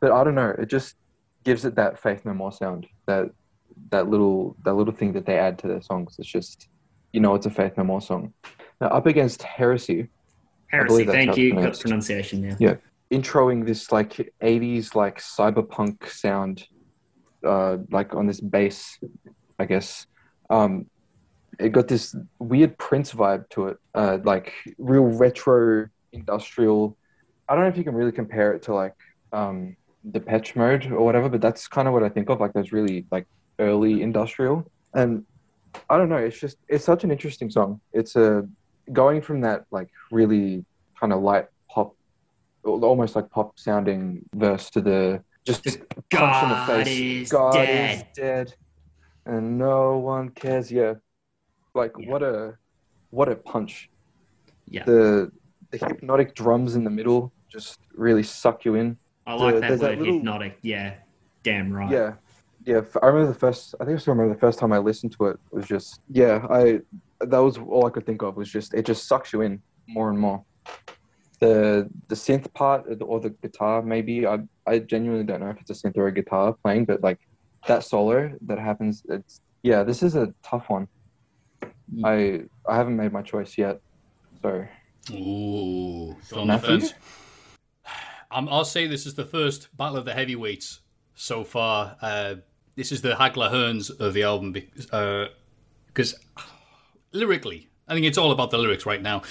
But 0.00 0.12
I 0.12 0.24
don't 0.24 0.34
know. 0.34 0.54
It 0.58 0.66
just 0.66 0.96
gives 1.44 1.64
it 1.64 1.74
that 1.76 1.98
Faith 1.98 2.24
No 2.24 2.34
More 2.34 2.52
sound. 2.52 2.86
That 3.06 3.30
that 3.90 4.08
little 4.08 4.56
that 4.64 4.74
little 4.74 4.92
thing 4.92 5.12
that 5.12 5.26
they 5.26 5.38
add 5.38 5.58
to 5.60 5.68
their 5.68 5.82
songs. 5.82 6.16
It's 6.18 6.28
just 6.28 6.68
you 7.12 7.20
know 7.20 7.34
it's 7.34 7.46
a 7.46 7.50
Faith 7.50 7.74
No 7.76 7.84
More 7.84 8.00
song. 8.00 8.32
Now 8.80 8.88
up 8.88 9.06
against 9.06 9.42
Heresy, 9.42 10.08
Heresy. 10.70 10.86
believe 10.88 11.06
that's 11.06 11.16
how 11.16 11.24
Thank 11.26 11.36
you. 11.38 11.50
Got 11.50 11.56
pronounced. 11.56 11.80
pronunciation 11.82 12.40
now. 12.42 12.56
Yeah. 12.58 12.74
introing 13.10 13.64
this 13.66 13.90
like 13.90 14.12
80s 14.42 14.94
like 14.94 15.18
cyberpunk 15.18 16.08
sound 16.10 16.66
uh 17.46 17.78
like 17.90 18.14
on 18.14 18.26
this 18.26 18.40
bass 18.40 18.98
i 19.58 19.64
guess 19.64 20.06
um 20.50 20.86
it 21.58 21.70
got 21.70 21.88
this 21.88 22.14
weird 22.38 22.76
prince 22.78 23.12
vibe 23.14 23.48
to 23.50 23.68
it 23.68 23.76
uh 23.94 24.18
like 24.24 24.52
real 24.76 25.04
retro 25.04 25.88
industrial 26.12 26.96
i 27.48 27.54
don't 27.54 27.62
know 27.62 27.68
if 27.70 27.78
you 27.78 27.84
can 27.84 27.94
really 27.94 28.12
compare 28.12 28.52
it 28.52 28.62
to 28.64 28.74
like 28.74 28.94
um 29.32 29.76
Depeche 30.10 30.54
Mode 30.56 30.90
or 30.92 31.02
whatever 31.04 31.28
but 31.28 31.40
that's 31.40 31.66
kind 31.68 31.86
of 31.88 31.94
what 31.94 32.02
i 32.02 32.08
think 32.08 32.28
of 32.28 32.40
like 32.40 32.52
those 32.52 32.72
really 32.72 33.06
like 33.10 33.26
early 33.58 34.02
industrial 34.02 34.70
and 34.94 35.24
i 35.88 35.96
don't 35.96 36.08
know 36.08 36.16
it's 36.16 36.38
just 36.38 36.58
it's 36.68 36.84
such 36.84 37.04
an 37.04 37.10
interesting 37.10 37.50
song 37.50 37.80
it's 37.92 38.16
a 38.16 38.46
going 38.92 39.20
from 39.22 39.40
that 39.42 39.64
like 39.70 39.88
really 40.10 40.64
kind 40.98 41.12
of 41.12 41.22
light 41.22 41.46
pop 41.68 41.94
almost 42.64 43.16
like 43.16 43.30
pop 43.30 43.58
sounding 43.58 44.24
verse 44.34 44.68
to 44.70 44.80
the 44.80 45.22
just 45.44 45.64
Just 45.64 45.78
punch 46.10 46.42
in 46.42 46.48
the 46.50 46.84
face. 46.84 47.22
is 47.22 47.30
God 47.32 47.52
dead. 47.54 47.96
is 47.98 48.04
dead, 48.14 48.54
and 49.24 49.56
no 49.58 49.96
one 49.98 50.28
cares. 50.30 50.70
Yeah, 50.70 50.94
like 51.74 51.92
Yeah. 51.98 52.10
what 52.10 52.22
a 52.22 52.56
what 53.10 53.28
a 53.30 53.36
punch. 53.36 53.88
Yeah. 54.68 54.84
The 54.84 55.32
the 55.70 55.78
hypnotic 55.78 56.34
drums 56.34 56.74
in 56.76 56.84
the 56.84 56.90
middle 56.90 57.32
just 57.48 57.78
really 57.94 58.22
suck 58.22 58.64
you 58.66 58.74
in. 58.74 58.98
I 59.26 59.34
like 59.34 59.54
the- 59.54 59.60
that 59.62 59.70
word 59.70 59.80
that 59.80 59.98
little- 59.98 60.14
hypnotic. 60.14 60.58
Yeah. 60.62 60.94
Damn 61.42 61.72
right. 61.72 61.90
Yeah, 61.90 62.14
yeah. 62.66 62.80
I 63.02 63.06
remember 63.06 63.32
the 63.32 63.38
first. 63.38 63.74
I 63.80 63.84
think 63.86 63.96
I 63.96 64.00
still 64.00 64.12
remember 64.14 64.34
the 64.34 64.40
first 64.40 64.58
time 64.58 64.72
I 64.72 64.78
listened 64.78 65.12
to 65.18 65.26
it. 65.28 65.38
Was 65.50 65.66
just 65.66 66.00
yeah. 66.10 66.46
I 66.50 66.80
that 67.20 67.38
was 67.38 67.58
all 67.58 67.86
I 67.86 67.90
could 67.90 68.06
think 68.06 68.22
of. 68.22 68.36
Was 68.36 68.50
just 68.50 68.74
it 68.74 68.86
just 68.86 69.06
sucks 69.06 69.32
you 69.32 69.42
in 69.42 69.62
more 69.86 70.10
and 70.10 70.18
more. 70.18 70.44
The 71.40 71.88
the 72.08 72.14
synth 72.14 72.52
part 72.54 72.86
or 72.88 72.94
the, 72.96 73.04
or 73.04 73.20
the 73.20 73.30
guitar 73.30 73.82
maybe 73.82 74.26
I 74.26 74.40
I 74.66 74.80
genuinely 74.80 75.24
don't 75.24 75.40
know 75.40 75.50
if 75.50 75.60
it's 75.60 75.70
a 75.70 75.74
synth 75.74 75.96
or 75.96 76.08
a 76.08 76.12
guitar 76.12 76.54
playing, 76.62 76.84
but 76.84 77.02
like 77.02 77.18
that 77.66 77.84
solo 77.84 78.32
that 78.46 78.58
happens. 78.58 79.02
It's 79.08 79.40
yeah. 79.62 79.82
This 79.82 80.02
is 80.02 80.14
a 80.14 80.32
tough 80.42 80.68
one. 80.68 80.88
I 82.04 82.42
I 82.68 82.76
haven't 82.76 82.96
made 82.96 83.12
my 83.12 83.22
choice 83.22 83.56
yet, 83.56 83.80
so 84.42 84.66
Ooh, 85.10 86.16
still 86.22 86.40
on 86.40 86.48
the 86.48 86.58
fence. 86.58 86.94
Um, 88.30 88.46
I'll 88.50 88.64
say 88.64 88.86
this 88.86 89.06
is 89.06 89.14
the 89.14 89.24
first 89.24 89.74
battle 89.76 89.96
of 89.96 90.04
the 90.04 90.12
heavyweights 90.12 90.80
so 91.14 91.44
far. 91.44 91.96
Uh, 92.02 92.34
this 92.76 92.92
is 92.92 93.00
the 93.00 93.14
Hagler 93.14 93.50
Hearns 93.50 93.90
of 93.98 94.12
the 94.12 94.22
album 94.22 94.52
because 94.52 96.14
lyrically, 97.12 97.68
I 97.86 97.94
think 97.94 98.06
it's 98.06 98.18
all 98.18 98.32
about 98.32 98.50
the 98.50 98.58
lyrics 98.58 98.86
right 98.86 99.02
now. 99.02 99.22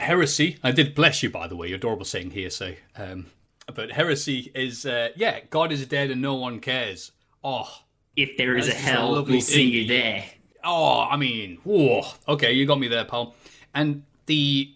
Heresy, 0.00 0.58
I 0.62 0.72
did 0.72 0.94
bless 0.94 1.22
you 1.22 1.30
by 1.30 1.46
the 1.46 1.56
way, 1.56 1.68
you're 1.68 1.76
adorable 1.76 2.04
saying 2.04 2.30
hearsay. 2.32 2.78
Um, 2.96 3.26
but 3.72 3.92
heresy 3.92 4.50
is, 4.54 4.84
uh, 4.84 5.10
yeah, 5.16 5.40
God 5.50 5.70
is 5.70 5.86
dead 5.86 6.10
and 6.10 6.20
no 6.20 6.34
one 6.34 6.58
cares. 6.60 7.12
Oh, 7.44 7.68
If 8.16 8.36
there 8.36 8.56
is 8.56 8.68
a 8.68 8.72
a 8.72 8.74
hell, 8.74 9.12
lovely 9.12 9.34
we'll 9.34 9.40
see 9.40 9.62
you 9.70 9.86
there. 9.86 10.24
Oh, 10.64 11.02
I 11.02 11.16
mean, 11.16 11.58
whoa. 11.64 12.02
Okay, 12.28 12.52
you 12.52 12.66
got 12.66 12.78
me 12.78 12.88
there, 12.88 13.04
pal. 13.04 13.34
And 13.74 14.04
the 14.26 14.72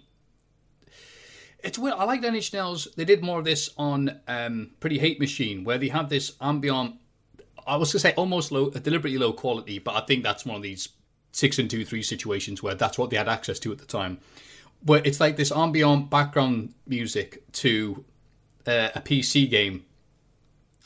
it's 1.61 1.78
weird. 1.78 1.95
I 1.99 2.05
like 2.05 2.20
Nine 2.20 2.37
Inch 2.37 2.53
Nails. 2.53 2.87
They 2.97 3.05
did 3.05 3.22
more 3.24 3.41
of 3.41 3.45
this 3.45 3.70
on 3.76 4.20
um, 4.28 4.70
Pretty 4.78 4.99
Hate 4.99 5.18
Machine, 5.18 5.64
where 5.64 5.78
they 5.78 5.89
have 5.89 6.09
this 6.09 6.32
ambient. 6.41 6.95
I 7.66 7.76
was 7.76 7.93
gonna 7.93 8.01
say 8.01 8.14
almost 8.14 8.53
low, 8.53 8.70
deliberately 8.70 9.18
low 9.18 9.32
quality, 9.32 9.80
but 9.80 9.95
I 9.97 10.01
think 10.07 10.22
that's 10.22 10.47
one 10.47 10.57
of 10.57 10.62
these 10.62 10.89
six 11.37 11.59
and 11.59 11.70
two 11.70 11.84
three 11.84 12.03
situations 12.03 12.62
where 12.62 12.74
that's 12.74 12.97
what 12.99 13.11
they 13.11 13.16
had 13.16 13.28
access 13.28 13.59
to 13.61 13.70
at 13.70 13.78
the 13.78 13.84
time. 13.84 14.18
Where 14.82 15.03
it's 15.05 15.20
like 15.20 15.37
this 15.37 15.53
ambient 15.53 16.09
background 16.09 16.72
music 16.87 17.43
to 17.53 18.05
uh, 18.66 18.89
a 18.95 19.01
PC 19.01 19.49
game, 19.51 19.84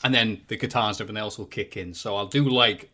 and 0.03 0.13
then 0.13 0.41
the 0.49 0.57
guitars 0.57 0.99
and 0.99 1.05
everything 1.05 1.21
else 1.21 1.37
will 1.37 1.45
kick 1.45 1.77
in. 1.77 1.93
So 1.93 2.17
I 2.17 2.25
do 2.25 2.49
like 2.49 2.91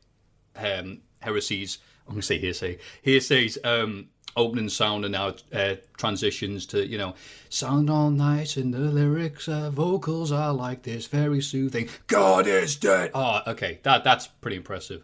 um, 0.56 1.02
Heresy's. 1.24 1.80
I'm 2.08 2.16
to 2.16 2.22
say 2.22 2.38
hearsay. 2.38 2.78
Hearsay's 3.02 3.58
um, 3.66 4.08
opening 4.38 4.70
sound 4.70 5.04
and 5.04 5.12
now 5.12 5.34
uh, 5.52 5.76
transitions 5.98 6.66
to 6.68 6.86
you 6.86 6.98
know 6.98 7.16
sound 7.50 7.90
all 7.90 8.12
nice 8.12 8.56
and 8.56 8.74
the 8.74 8.80
lyrics, 8.80 9.50
uh, 9.50 9.72
vocals 9.72 10.32
are 10.32 10.54
like 10.54 10.84
this, 10.84 11.08
very 11.08 11.42
soothing. 11.42 11.90
God 12.06 12.48
is 12.48 12.76
dead. 12.76 13.12
Oh, 13.14 13.42
okay, 13.48 13.80
that 13.84 14.04
that's 14.04 14.28
pretty 14.28 14.58
impressive. 14.58 15.04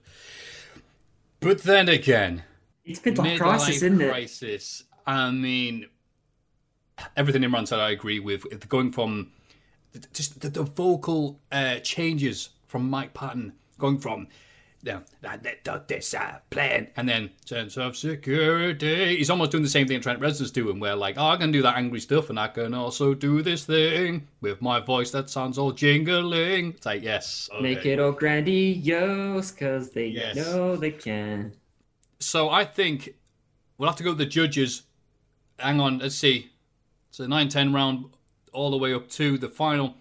But 1.44 1.64
then 1.64 1.90
again, 1.90 2.44
It's 2.86 3.00
midlife 3.00 3.38
crisis, 3.38 3.76
isn't 3.78 4.02
it? 4.02 4.10
crisis. 4.10 4.84
I 5.06 5.32
mean, 5.32 5.88
everything 7.18 7.42
Imran 7.42 7.68
said, 7.68 7.80
I 7.80 7.92
agree 7.92 8.20
with. 8.20 8.68
Going 8.70 8.92
from 8.92 9.32
just 10.14 10.40
the, 10.42 10.50
the 10.50 10.64
vocal 10.64 11.40
uh, 11.52 11.80
changes 11.80 12.50
from 12.68 12.90
Mike 12.90 13.14
Patton, 13.14 13.54
going 13.78 14.00
from 14.00 14.28
you 14.84 14.92
know, 14.92 15.02
that 15.22 15.64
that 15.64 15.88
this 15.88 16.14
uh, 16.14 16.40
plan, 16.50 16.90
and 16.98 17.08
then 17.08 17.30
sense 17.46 17.78
of 17.78 17.96
security. 17.96 19.18
He's 19.18 19.30
almost 19.30 19.52
doing 19.52 19.64
the 19.64 19.70
same 19.70 19.88
thing 19.88 20.02
Trent 20.02 20.20
Reznor's 20.20 20.52
doing, 20.52 20.80
where 20.80 20.96
like, 20.96 21.16
oh, 21.18 21.26
I 21.26 21.38
can 21.38 21.52
do 21.52 21.62
that 21.62 21.78
angry 21.78 22.02
stuff, 22.02 22.30
and 22.30 22.38
I 22.40 22.50
can 22.50 22.74
also 22.74 23.14
do 23.14 23.42
this 23.42 23.66
thing 23.66 24.28
with 24.42 24.62
my 24.62 24.80
voice 24.82 25.12
that 25.12 25.30
sounds 25.30 25.58
all 25.58 25.72
jingling. 25.72 26.74
It's 26.76 26.86
like, 26.86 27.02
yes, 27.02 27.50
okay. 27.54 27.62
Make 27.62 27.86
it 27.86 28.00
all 28.00 28.12
grandiose, 28.12 29.52
cause 29.52 29.92
they 29.92 30.08
Yes. 30.08 30.36
know 30.36 30.76
they 30.76 30.92
can. 30.92 31.54
So 32.20 32.50
I 32.50 32.66
think 32.66 33.16
we'll 33.78 33.90
have 33.90 33.98
to 33.98 34.04
go 34.04 34.12
to 34.12 34.18
the 34.18 34.26
judges. 34.26 34.84
Hang 35.58 35.80
on, 35.80 36.00
let's 36.00 36.16
see. 36.16 36.52
It's 37.10 37.20
a 37.20 37.28
9 37.28 37.48
10 37.48 37.74
round 37.74 38.06
all 38.52 38.72
the 38.72 38.78
way 38.78 38.94
up 38.94 39.08
to 39.12 39.38
the 39.38 39.50
final. 39.50 39.96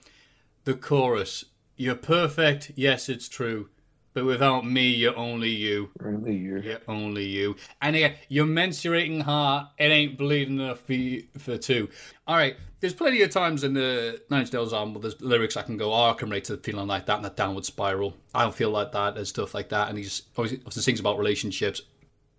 The 0.64 0.74
chorus. 0.74 1.44
You're 1.76 1.94
perfect, 1.96 2.72
yes, 2.76 3.08
it's 3.08 3.28
true. 3.28 3.68
But 4.14 4.26
without 4.26 4.66
me, 4.66 4.88
you're 4.88 5.16
only 5.16 5.48
you. 5.48 5.90
really 5.98 6.36
you. 6.36 6.58
You're 6.58 6.80
only 6.86 7.24
you. 7.24 7.56
And 7.80 7.96
again, 7.96 8.16
your 8.28 8.44
menstruating 8.44 9.22
heart, 9.22 9.68
it 9.78 9.84
ain't 9.84 10.18
bleeding 10.18 10.60
enough 10.60 10.80
for, 10.80 10.92
you, 10.92 11.24
for 11.38 11.56
two. 11.56 11.88
All 12.26 12.36
right, 12.36 12.56
there's 12.80 12.92
plenty 12.92 13.22
of 13.22 13.30
times 13.30 13.64
in 13.64 13.72
the 13.72 14.20
Nine 14.28 14.40
Inch 14.40 14.52
Nails 14.52 14.74
album 14.74 14.94
where 14.94 15.02
there's 15.02 15.20
lyrics 15.20 15.56
I 15.56 15.62
can 15.62 15.76
go, 15.76 15.92
oh, 15.92 16.10
I 16.10 16.12
can 16.12 16.28
relate 16.28 16.44
to 16.44 16.58
feeling 16.58 16.88
like 16.88 17.06
that 17.06 17.16
and 17.16 17.24
that 17.24 17.36
downward 17.36 17.64
spiral. 17.64 18.14
I 18.34 18.42
don't 18.42 18.54
feel 18.54 18.70
like 18.70 18.92
that 18.92 19.16
and 19.16 19.26
stuff 19.26 19.54
like 19.54 19.70
that. 19.70 19.88
And 19.88 19.96
he's 19.96 20.22
obviously, 20.36 20.58
obviously 20.58 20.82
sings 20.82 21.00
about 21.00 21.18
relationships. 21.18 21.80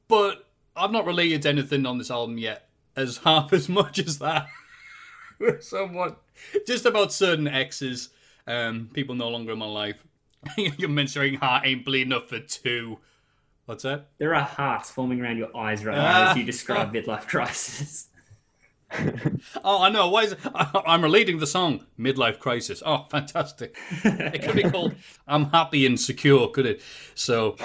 But 0.08 0.46
I've 0.76 0.92
not 0.92 1.06
related 1.06 1.42
to 1.44 1.50
anything 1.50 1.86
on 1.86 1.98
this 1.98 2.12
album 2.12 2.38
yet 2.38 2.68
as 2.96 3.18
half 3.26 3.52
as 3.52 3.68
much 3.68 4.00
as 4.00 4.20
that. 4.20 4.48
Somewhat. 5.62 6.22
Just 6.68 6.86
about 6.86 7.14
certain 7.14 7.48
exes, 7.48 8.10
um, 8.46 8.90
people 8.94 9.16
no 9.16 9.30
longer 9.30 9.54
in 9.54 9.60
my 9.60 9.66
life. 9.66 10.06
your 10.58 10.90
mensurating 10.90 11.38
heart 11.38 11.66
ain't 11.66 11.86
bleeding 11.86 12.08
enough 12.12 12.30
for 12.30 12.40
two. 12.40 13.00
What's 13.66 13.84
that? 13.84 14.10
There 14.18 14.36
are 14.36 14.42
hearts 14.44 14.90
forming 14.90 15.22
around 15.22 15.38
your 15.38 15.56
eyes 15.56 15.86
right 15.86 15.96
now 15.96 16.06
Ah. 16.28 16.32
as 16.32 16.38
you 16.38 16.44
describe 16.44 16.94
midlife 16.94 17.28
crisis. 17.28 18.08
Oh, 19.64 19.82
I 19.82 19.90
know. 19.90 20.10
Why 20.10 20.24
is 20.24 20.34
it? 20.34 20.40
I'm 20.54 21.02
relating 21.02 21.40
the 21.40 21.48
song 21.48 21.84
"Midlife 22.00 22.38
Crisis." 22.38 22.84
Oh, 22.86 23.06
fantastic! 23.10 23.76
It 24.04 24.44
could 24.44 24.56
be 24.56 24.64
called 24.64 24.94
"I'm 25.28 25.46
Happy 25.46 25.88
and 25.88 26.00
Secure," 26.00 26.48
could 26.50 26.68
it? 26.68 26.82
So, 27.16 27.56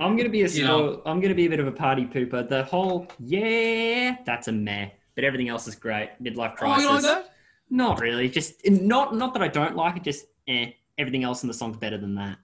I'm 0.00 0.16
gonna 0.16 0.28
be 0.28 0.42
a 0.42 0.48
You 0.48 0.64
know- 0.64 1.00
I'm 1.06 1.20
gonna 1.20 1.36
be 1.36 1.46
a 1.46 1.48
bit 1.48 1.60
of 1.60 1.68
a 1.68 1.72
party 1.72 2.04
pooper. 2.04 2.48
The 2.48 2.64
whole 2.64 3.06
yeah, 3.20 4.16
that's 4.26 4.48
a 4.48 4.52
meh. 4.52 4.88
But 5.14 5.22
everything 5.22 5.48
else 5.48 5.68
is 5.68 5.76
great. 5.76 6.10
Midlife 6.20 6.54
oh, 6.54 6.56
crisis. 6.56 6.82
you 6.82 6.90
like 6.90 7.02
that? 7.02 7.34
Not 7.70 8.00
really. 8.00 8.28
Just 8.28 8.68
not 8.68 9.14
not 9.14 9.34
that 9.34 9.42
I 9.42 9.48
don't 9.48 9.76
like 9.76 9.98
it. 9.98 10.02
Just 10.02 10.26
eh. 10.48 10.72
Everything 10.98 11.24
else 11.24 11.42
in 11.42 11.48
the 11.48 11.54
song's 11.54 11.76
better 11.76 11.98
than 11.98 12.14
that. 12.16 12.38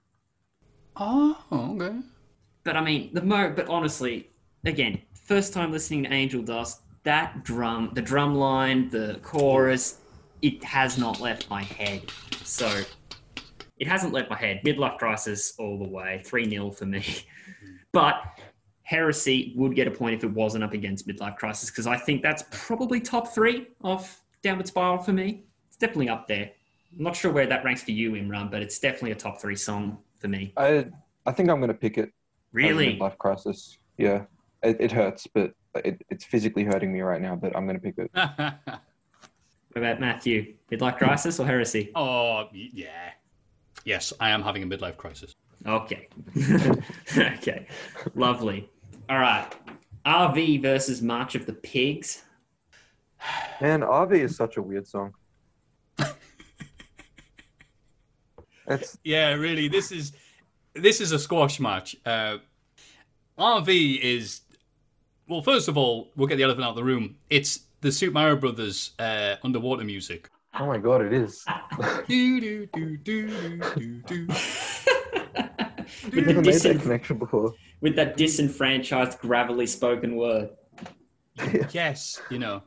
Oh, 0.95 1.37
okay. 1.51 1.99
But 2.63 2.75
I 2.75 2.83
mean, 2.83 3.11
the 3.13 3.21
mo. 3.21 3.53
But 3.55 3.67
honestly, 3.67 4.29
again, 4.65 5.01
first 5.13 5.53
time 5.53 5.71
listening 5.71 6.03
to 6.03 6.13
Angel 6.13 6.41
Dust, 6.41 6.81
that 7.03 7.43
drum, 7.43 7.91
the 7.93 8.01
drum 8.01 8.35
line, 8.35 8.89
the 8.89 9.19
chorus, 9.21 9.99
it 10.41 10.63
has 10.63 10.97
not 10.97 11.19
left 11.19 11.49
my 11.49 11.63
head. 11.63 12.11
So 12.43 12.83
it 13.77 13.87
hasn't 13.87 14.13
left 14.13 14.29
my 14.29 14.37
head. 14.37 14.61
Midlife 14.65 14.97
crisis 14.97 15.53
all 15.57 15.77
the 15.77 15.87
way. 15.87 16.21
Three 16.25 16.49
0 16.49 16.71
for 16.71 16.85
me. 16.85 17.03
But 17.91 18.21
Heresy 18.83 19.53
would 19.55 19.75
get 19.75 19.87
a 19.87 19.91
point 19.91 20.15
if 20.15 20.23
it 20.23 20.31
wasn't 20.31 20.63
up 20.63 20.73
against 20.73 21.07
Midlife 21.07 21.37
Crisis 21.37 21.69
because 21.69 21.87
I 21.87 21.97
think 21.97 22.21
that's 22.21 22.43
probably 22.51 22.99
top 22.99 23.33
three 23.33 23.67
of 23.81 24.19
Downward 24.41 24.67
Spiral 24.67 24.97
for 24.99 25.11
me. 25.13 25.43
It's 25.67 25.77
definitely 25.77 26.09
up 26.09 26.27
there. 26.27 26.51
I'm 26.99 27.05
not 27.05 27.15
sure 27.15 27.31
where 27.31 27.47
that 27.47 27.63
ranks 27.63 27.81
for 27.81 27.91
you, 27.91 28.11
Imran, 28.11 28.51
but 28.51 28.61
it's 28.61 28.77
definitely 28.77 29.11
a 29.11 29.15
top 29.15 29.41
three 29.41 29.55
song 29.55 29.97
for 30.19 30.27
me. 30.27 30.53
I 30.55 30.87
I 31.25 31.31
think 31.31 31.49
I'm 31.49 31.59
gonna 31.59 31.73
pick 31.73 31.97
it. 31.97 32.11
Really? 32.51 32.97
Life 32.97 33.17
crisis. 33.17 33.77
Yeah, 33.97 34.25
it, 34.61 34.77
it 34.79 34.91
hurts, 34.91 35.25
but 35.25 35.53
it, 35.75 36.01
it's 36.09 36.25
physically 36.25 36.63
hurting 36.63 36.91
me 36.91 37.01
right 37.01 37.21
now. 37.21 37.35
But 37.35 37.55
I'm 37.55 37.65
gonna 37.65 37.79
pick 37.79 37.95
it. 37.97 38.11
What 39.71 39.83
about 39.83 39.99
Matthew? 39.99 40.55
Midlife 40.71 40.97
Crisis 40.97 41.39
or 41.39 41.45
Heresy? 41.45 41.91
oh, 41.95 42.47
yeah. 42.51 43.11
Yes, 43.85 44.11
I 44.19 44.31
am 44.31 44.41
having 44.41 44.63
a 44.63 44.65
midlife 44.65 44.97
crisis. 44.97 45.35
Okay. 45.65 46.09
okay. 47.17 47.67
Lovely. 48.15 48.69
All 49.09 49.19
right. 49.19 49.47
RV 50.05 50.63
versus 50.63 51.01
March 51.01 51.35
of 51.35 51.45
the 51.45 51.53
Pigs. 51.53 52.23
Man, 53.61 53.81
RV 53.81 54.13
is 54.13 54.35
such 54.35 54.57
a 54.57 54.61
weird 54.61 54.87
song. 54.87 55.13
It's 58.69 58.97
Yeah, 59.03 59.33
really. 59.33 59.67
This 59.67 59.91
is 59.91 60.13
this 60.73 61.01
is 61.01 61.11
a 61.11 61.19
squash 61.19 61.59
match. 61.59 61.95
Uh, 62.05 62.37
RV 63.37 63.99
is 64.01 64.41
well. 65.27 65.41
First 65.41 65.67
of 65.67 65.77
all, 65.77 66.11
we'll 66.15 66.27
get 66.27 66.37
the 66.37 66.43
elephant 66.43 66.65
out 66.65 66.71
of 66.71 66.75
the 66.75 66.83
room. 66.83 67.15
It's 67.29 67.61
the 67.81 67.91
Super 67.91 68.13
Mario 68.13 68.35
Brothers 68.35 68.91
uh, 68.99 69.35
underwater 69.43 69.83
music. 69.83 70.29
oh 70.59 70.65
my 70.67 70.77
god, 70.77 71.01
it 71.01 71.13
is. 71.13 71.45
Do, 72.07 72.41
do, 72.41 72.65
do, 72.67 72.97
do, 72.97 73.27
do, 73.75 74.01
do. 74.01 74.27
with, 76.11 76.25
the 76.25 76.33
made 76.33 76.53
that 76.61 76.79
connection 76.81 77.17
before. 77.17 77.53
with 77.81 77.95
that 77.95 78.17
disenfranchised, 78.17 79.19
gravelly 79.19 79.67
spoken 79.67 80.15
word. 80.15 80.49
Yes, 81.71 82.19
you 82.29 82.39
know. 82.39 82.63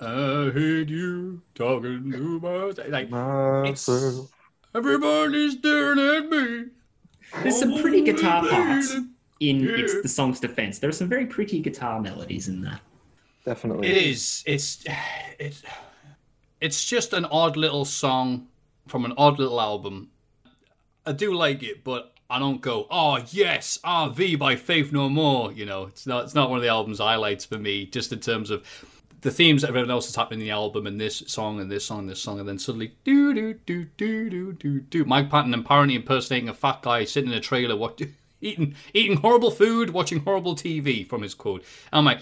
I 0.00 0.50
heard 0.50 0.90
you 0.90 1.42
talking 1.54 2.10
to 2.10 2.40
myself. 2.40 2.88
Like 2.88 3.08
Myself. 3.10 4.30
Everybody's 4.74 5.58
staring 5.58 5.98
at 5.98 6.28
me. 6.28 6.64
There's 7.42 7.58
some 7.58 7.80
pretty 7.80 8.02
guitar 8.02 8.46
parts 8.48 8.94
in 9.40 9.60
Yeah. 9.60 9.76
it's 9.76 10.02
the 10.02 10.08
song's 10.08 10.40
defense. 10.40 10.78
There 10.78 10.88
are 10.88 10.92
some 10.92 11.08
very 11.08 11.26
pretty 11.26 11.60
guitar 11.60 12.00
melodies 12.00 12.48
in 12.48 12.60
that. 12.62 12.80
Definitely. 13.44 13.88
It 13.88 13.96
is. 13.96 14.42
It's 14.46 14.84
it's 15.38 15.62
it's 16.60 16.84
just 16.84 17.12
an 17.12 17.24
odd 17.26 17.56
little 17.56 17.84
song 17.84 18.48
from 18.86 19.04
an 19.04 19.12
odd 19.18 19.38
little 19.38 19.60
album. 19.60 20.10
I 21.06 21.12
do 21.12 21.34
like 21.34 21.62
it, 21.62 21.84
but 21.84 22.12
I 22.30 22.38
don't 22.38 22.62
go, 22.62 22.86
oh 22.90 23.22
yes, 23.30 23.78
RV 23.84 24.38
by 24.38 24.56
Faith 24.56 24.92
No 24.92 25.08
More. 25.10 25.52
You 25.52 25.66
know, 25.66 25.84
it's 25.84 26.06
not 26.06 26.24
it's 26.24 26.34
not 26.34 26.48
one 26.48 26.58
of 26.58 26.62
the 26.62 26.68
album's 26.70 26.98
highlights 27.00 27.44
for 27.44 27.58
me. 27.58 27.84
Just 27.86 28.12
in 28.12 28.20
terms 28.20 28.50
of 28.50 28.64
the 29.24 29.30
themes 29.30 29.62
that 29.62 29.68
everyone 29.68 29.90
else 29.90 30.06
is 30.06 30.14
happening 30.14 30.40
in 30.40 30.46
the 30.46 30.52
album, 30.52 30.86
and 30.86 31.00
this 31.00 31.22
song, 31.26 31.58
and 31.58 31.72
this 31.72 31.86
song, 31.86 32.00
and 32.00 32.10
this 32.10 32.20
song, 32.20 32.38
and 32.38 32.46
then 32.46 32.58
suddenly 32.58 32.94
do 33.04 33.32
do 33.32 33.54
do 33.54 33.86
do 33.96 34.28
do 34.28 34.52
do 34.52 34.80
do. 34.80 35.04
Mike 35.06 35.30
Patton 35.30 35.54
apparently 35.54 35.94
impersonating 35.96 36.50
a 36.50 36.54
fat 36.54 36.82
guy 36.82 37.04
sitting 37.04 37.30
in 37.32 37.36
a 37.36 37.40
trailer, 37.40 37.74
what 37.74 37.98
eating 38.42 38.74
eating 38.92 39.16
horrible 39.16 39.50
food, 39.50 39.90
watching 39.90 40.20
horrible 40.20 40.54
TV 40.54 41.08
from 41.08 41.22
his 41.22 41.32
quote. 41.32 41.64
I'm 41.90 42.04
like, 42.04 42.20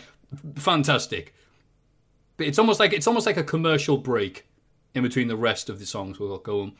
fantastic. 0.54 1.34
But 2.36 2.46
it's 2.46 2.58
almost 2.60 2.78
like 2.78 2.92
it's 2.92 3.08
almost 3.08 3.26
like 3.26 3.36
a 3.36 3.42
commercial 3.42 3.98
break 3.98 4.46
in 4.94 5.02
between 5.02 5.26
the 5.26 5.36
rest 5.36 5.68
of 5.68 5.80
the 5.80 5.86
songs 5.86 6.20
we've 6.20 6.30
got 6.30 6.44
going. 6.44 6.72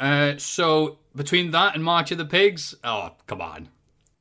Uh, 0.00 0.38
so 0.38 0.98
between 1.14 1.50
that 1.50 1.74
and 1.74 1.84
March 1.84 2.10
of 2.10 2.16
the 2.16 2.24
Pigs, 2.24 2.74
oh 2.82 3.10
come 3.26 3.42
on! 3.42 3.68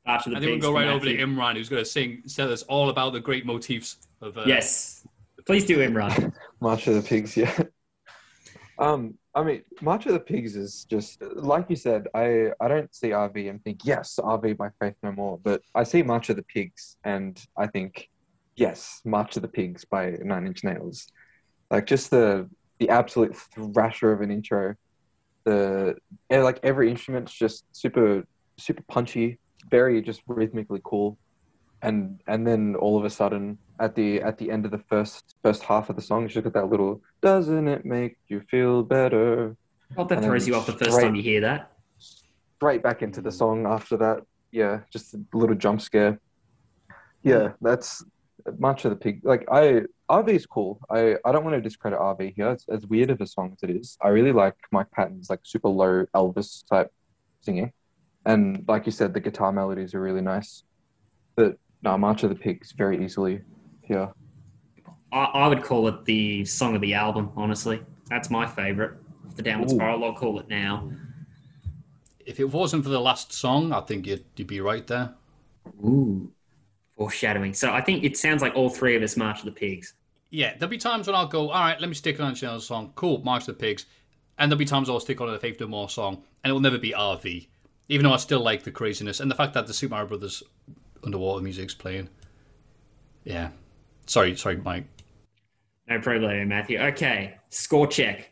After 0.05 0.32
the 0.32 0.36
I 0.36 0.39
think 0.41 0.49
we'll 0.49 0.55
Pigs 0.57 0.65
go 0.65 0.74
right 0.74 0.88
over 0.89 1.05
to. 1.05 1.17
Imran, 1.17 1.55
who's 1.55 1.69
going 1.69 1.82
to 1.82 1.89
sing, 1.89 2.24
tell 2.36 2.51
us 2.51 2.63
all 2.63 2.89
about 2.89 3.13
the 3.13 3.21
great 3.21 3.45
motifs 3.45 3.95
of. 4.19 4.38
Uh, 4.38 4.43
Yes. 4.45 4.93
Please 5.46 5.66
do, 5.66 5.78
Imran. 5.78 6.34
March 6.62 6.88
of 6.88 6.96
the 6.96 7.02
Pigs, 7.02 7.36
yeah. 7.36 7.64
Um, 8.80 9.18
I 9.36 9.44
mean, 9.44 9.64
March 9.82 10.06
of 10.06 10.14
the 10.14 10.20
Pigs 10.20 10.56
is 10.56 10.86
just 10.89 11.22
like 11.22 11.70
you 11.70 11.76
said. 11.76 12.08
I 12.14 12.52
I 12.60 12.68
don't 12.68 12.94
see 12.94 13.10
RV 13.10 13.50
and 13.50 13.64
think 13.64 13.82
yes, 13.84 14.20
RV 14.22 14.58
by 14.58 14.70
Faith 14.80 14.96
No 15.04 15.12
More, 15.12 15.39
but 15.44 15.62
I 15.76 15.84
see 15.84 16.04
March 16.04 16.30
of 16.30 16.36
the 16.36 16.44
Pigs 16.44 16.98
and 17.04 17.44
I 17.58 17.68
think 17.68 18.10
yes, 18.56 19.02
March 19.06 19.36
of 19.36 19.41
the 19.41 19.48
Pigs 19.48 19.86
by 19.86 20.12
Nine 20.24 20.48
Inch 20.48 20.64
Nails. 20.64 21.08
Like 21.72 21.86
just 21.86 22.12
the 22.12 22.50
the 22.80 22.89
absolute 22.89 23.36
thrasher 23.36 24.12
of 24.12 24.22
an 24.22 24.32
intro. 24.32 24.76
The 25.46 25.96
like 26.30 26.60
every 26.64 26.89
instrument's 26.89 27.34
just 27.34 27.66
super 27.72 28.24
super 28.58 28.84
punchy, 28.88 29.39
very 29.70 30.02
just 30.02 30.22
rhythmically 30.28 30.82
cool, 30.84 31.18
and 31.82 32.22
and 32.28 32.46
then 32.46 32.76
all 32.76 32.98
of 32.98 33.06
a 33.06 33.10
sudden 33.10 33.58
at 33.80 33.95
the 33.95 34.21
at 34.21 34.38
the 34.38 34.51
end 34.51 34.65
of 34.65 34.71
the 34.71 34.78
first 34.78 35.36
first 35.41 35.63
half 35.63 35.89
of 35.89 35.95
the 35.95 36.01
song, 36.01 36.24
you 36.24 36.30
just 36.30 36.43
got 36.43 36.53
that 36.53 36.69
little 36.69 37.01
"Doesn't 37.21 37.67
it 37.67 37.86
make 37.86 38.17
you 38.28 38.41
feel 38.41 38.84
better?" 38.84 39.55
Well, 39.95 40.05
that 40.07 40.19
And 40.19 40.26
throws 40.26 40.47
you 40.47 40.55
off 40.55 40.65
the 40.65 40.74
first 40.74 40.99
time 40.99 41.15
you 41.15 41.21
hear 41.21 41.41
that. 41.41 41.71
Straight 41.99 42.82
back 42.82 43.01
into 43.01 43.21
the 43.21 43.32
song 43.32 43.65
after 43.65 43.97
that. 43.97 44.24
Yeah, 44.51 44.82
just 44.91 45.13
a 45.13 45.19
little 45.34 45.55
jump 45.55 45.82
scare. 45.82 46.19
Yeah, 47.24 47.36
mm. 47.36 47.55
that's 47.61 48.03
much 48.57 48.86
of 48.86 48.91
the 48.91 48.95
pig. 48.95 49.21
Like 49.24 49.45
I, 49.51 49.84
RV 50.09 50.30
is 50.30 50.45
cool. 50.45 50.80
I 50.89 51.15
I 51.26 51.32
don't 51.32 51.43
want 51.43 51.55
to 51.55 51.61
discredit 51.61 51.99
RV 51.99 52.36
here. 52.36 52.51
It's 52.51 52.65
as 52.69 52.86
weird 52.86 53.09
of 53.09 53.21
a 53.21 53.28
song 53.28 53.53
as 53.53 53.69
it 53.69 53.76
is. 53.76 53.97
I 54.01 54.09
really 54.09 54.32
like 54.32 54.55
Mike 54.71 54.91
Patton's 54.91 55.30
like 55.30 55.39
super 55.43 55.69
low 55.69 56.05
Elvis 56.15 56.67
type 56.67 56.91
singing, 57.41 57.71
and 58.26 58.63
like 58.67 58.86
you 58.86 58.91
said, 58.91 59.13
the 59.13 59.19
guitar 59.19 59.51
melodies 59.51 59.93
are 59.93 60.01
really 60.01 60.21
nice. 60.21 60.63
But 61.36 61.57
no, 61.82 61.97
March 61.97 62.24
of 62.24 62.30
the 62.30 62.36
Pigs 62.36 62.71
very 62.71 63.03
easily 63.03 63.41
here. 63.94 64.12
I, 65.12 65.24
I 65.24 65.48
would 65.48 65.64
call 65.64 65.88
it 65.88 66.06
the 66.06 66.44
song 66.46 66.76
of 66.76 66.82
the 66.82 66.94
album, 66.94 67.32
honestly. 67.36 67.82
That's 68.10 68.30
my 68.30 68.46
favorite. 68.46 68.94
The 69.36 69.41
Downward 69.41 69.72
Ooh. 69.72 69.76
Spiral, 69.76 70.04
I'll 70.04 70.14
call 70.14 70.39
it 70.39 70.48
now. 70.48 70.91
If 72.26 72.39
it 72.39 72.50
wasn't 72.50 72.84
for 72.84 72.89
the 72.89 73.02
last 73.02 73.34
song, 73.34 73.74
I 73.74 73.82
think 73.82 74.08
you'd, 74.08 74.26
you'd 74.36 74.48
be 74.48 74.62
right 74.62 74.86
there. 74.88 75.14
Ooh. 75.84 76.32
Foreshadowing. 76.98 77.54
So 77.54 77.72
I 77.72 77.82
think 77.82 78.04
it 78.04 78.18
sounds 78.18 78.41
like 78.41 78.56
all 78.56 78.70
three 78.70 78.96
of 78.96 79.04
us 79.04 79.18
March 79.18 79.39
of 79.39 79.46
the 79.46 79.52
Pigs. 79.52 79.94
Yeah, 80.30 80.54
there'll 80.58 80.70
be 80.70 80.78
times 80.78 81.08
when 81.08 81.16
I'll 81.16 81.28
go, 81.28 81.50
all 81.50 81.62
right, 81.62 81.80
let 81.80 81.88
me 81.88 81.96
stick 81.96 82.20
on 82.20 82.36
another 82.36 82.60
song. 82.60 82.91
Cool, 82.96 83.22
March 83.24 83.41
of 83.41 83.48
the 83.48 83.54
Pigs. 83.54 83.86
And 84.38 84.52
there'll 84.52 84.60
be 84.60 84.66
times 84.66 84.89
I'll 84.89 85.00
stick 85.00 85.22
on 85.22 85.30
a 85.30 85.38
Faith 85.38 85.60
No 85.60 85.68
More 85.68 85.89
song, 85.89 86.24
and 86.44 86.50
it 86.50 86.54
will 86.54 86.60
never 86.60 86.80
be 86.80 86.91
RV. 86.91 87.48
Even 87.89 88.06
though 88.06 88.14
I 88.14 88.18
still 88.18 88.39
like 88.39 88.64
the 88.64 88.72
craziness 88.72 89.20
and 89.20 89.30
the 89.30 89.36
fact 89.36 89.54
that 89.54 89.68
the 89.68 89.74
Super 89.74 89.91
Mario 89.91 90.08
Brothers 90.08 90.41
underwater 91.04 91.44
music's 91.44 91.76
playing. 91.76 92.10
Yeah. 93.24 93.50
Sorry, 94.06 94.36
sorry, 94.36 94.58
Mike. 94.58 94.86
No 95.88 95.99
problem, 95.99 96.47
Matthew. 96.47 96.80
Okay, 96.80 97.36
score 97.49 97.88
check. 97.88 98.32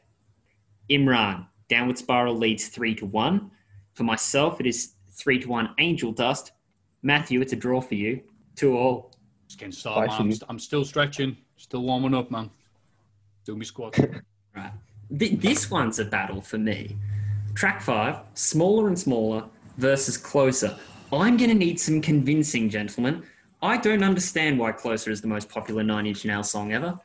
Imran, 0.90 1.48
Downward 1.70 1.98
Spiral 1.98 2.36
leads 2.36 2.68
three 2.68 2.96
to 2.96 3.06
one. 3.06 3.52
For 3.94 4.04
myself, 4.04 4.60
it 4.60 4.68
is 4.68 4.94
three 5.12 5.40
to 5.40 5.48
one. 5.48 5.74
Angel 5.80 6.12
Dust. 6.12 6.52
Matthew, 7.04 7.42
it's 7.42 7.54
a 7.54 7.56
draw 7.56 7.82
for 7.82 7.96
you. 7.96 8.22
Two 8.56 8.78
all. 8.78 9.12
Just 9.48 9.60
getting 9.60 9.72
started, 9.72 10.12
man. 10.12 10.22
I'm, 10.22 10.32
st- 10.32 10.50
I'm 10.50 10.60
still 10.60 10.86
stretching, 10.86 11.38
still 11.58 11.84
warming 11.84 12.14
up, 12.14 12.32
man. 12.32 12.50
Doing 13.46 13.60
me 13.60 13.66
squats. 13.66 14.00
Right. 14.54 14.74
Th- 15.18 15.40
this 15.40 15.72
one's 15.72 16.00
a 16.00 16.04
battle 16.04 16.42
for 16.42 16.58
me. 16.58 16.98
Track 17.56 17.82
five, 17.82 18.18
smaller 18.34 18.90
and 18.90 19.00
smaller 19.00 19.46
versus 19.78 20.18
closer. 20.18 20.78
I'm 21.14 21.38
going 21.38 21.50
to 21.50 21.56
need 21.56 21.80
some 21.80 22.02
convincing, 22.02 22.70
gentlemen. 22.70 23.24
I 23.62 23.78
don't 23.78 24.04
understand 24.04 24.58
why 24.60 24.72
Closer 24.72 25.12
is 25.12 25.22
the 25.22 25.28
most 25.28 25.50
popular 25.50 25.84
Nine 25.84 26.06
Inch 26.08 26.26
Nails 26.26 26.50
song 26.50 26.74
ever. 26.74 27.00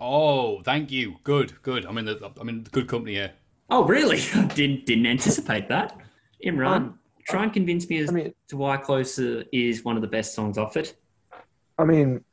oh, 0.00 0.62
thank 0.62 0.90
you. 0.90 1.16
Good, 1.24 1.60
good. 1.62 1.84
I'm 1.84 1.98
in 1.98 2.06
the 2.06 2.32
I'm 2.40 2.48
in 2.48 2.64
the 2.64 2.70
good 2.70 2.88
company 2.88 3.14
here. 3.14 3.32
Oh, 3.68 3.84
really? 3.84 4.16
didn't 4.54 4.86
didn't 4.86 5.06
anticipate 5.06 5.68
that. 5.68 5.96
Imran, 6.44 6.66
Um, 6.76 6.98
try 7.28 7.42
and 7.44 7.52
convince 7.52 7.88
me 7.90 7.98
as 7.98 8.08
I 8.08 8.12
mean, 8.12 8.34
to 8.48 8.56
why 8.56 8.78
Closer 8.78 9.44
is 9.52 9.84
one 9.84 9.96
of 9.96 10.02
the 10.02 10.08
best 10.08 10.34
songs 10.34 10.56
off 10.56 10.76
it. 10.76 10.96
I 11.78 11.84
mean, 11.84 12.24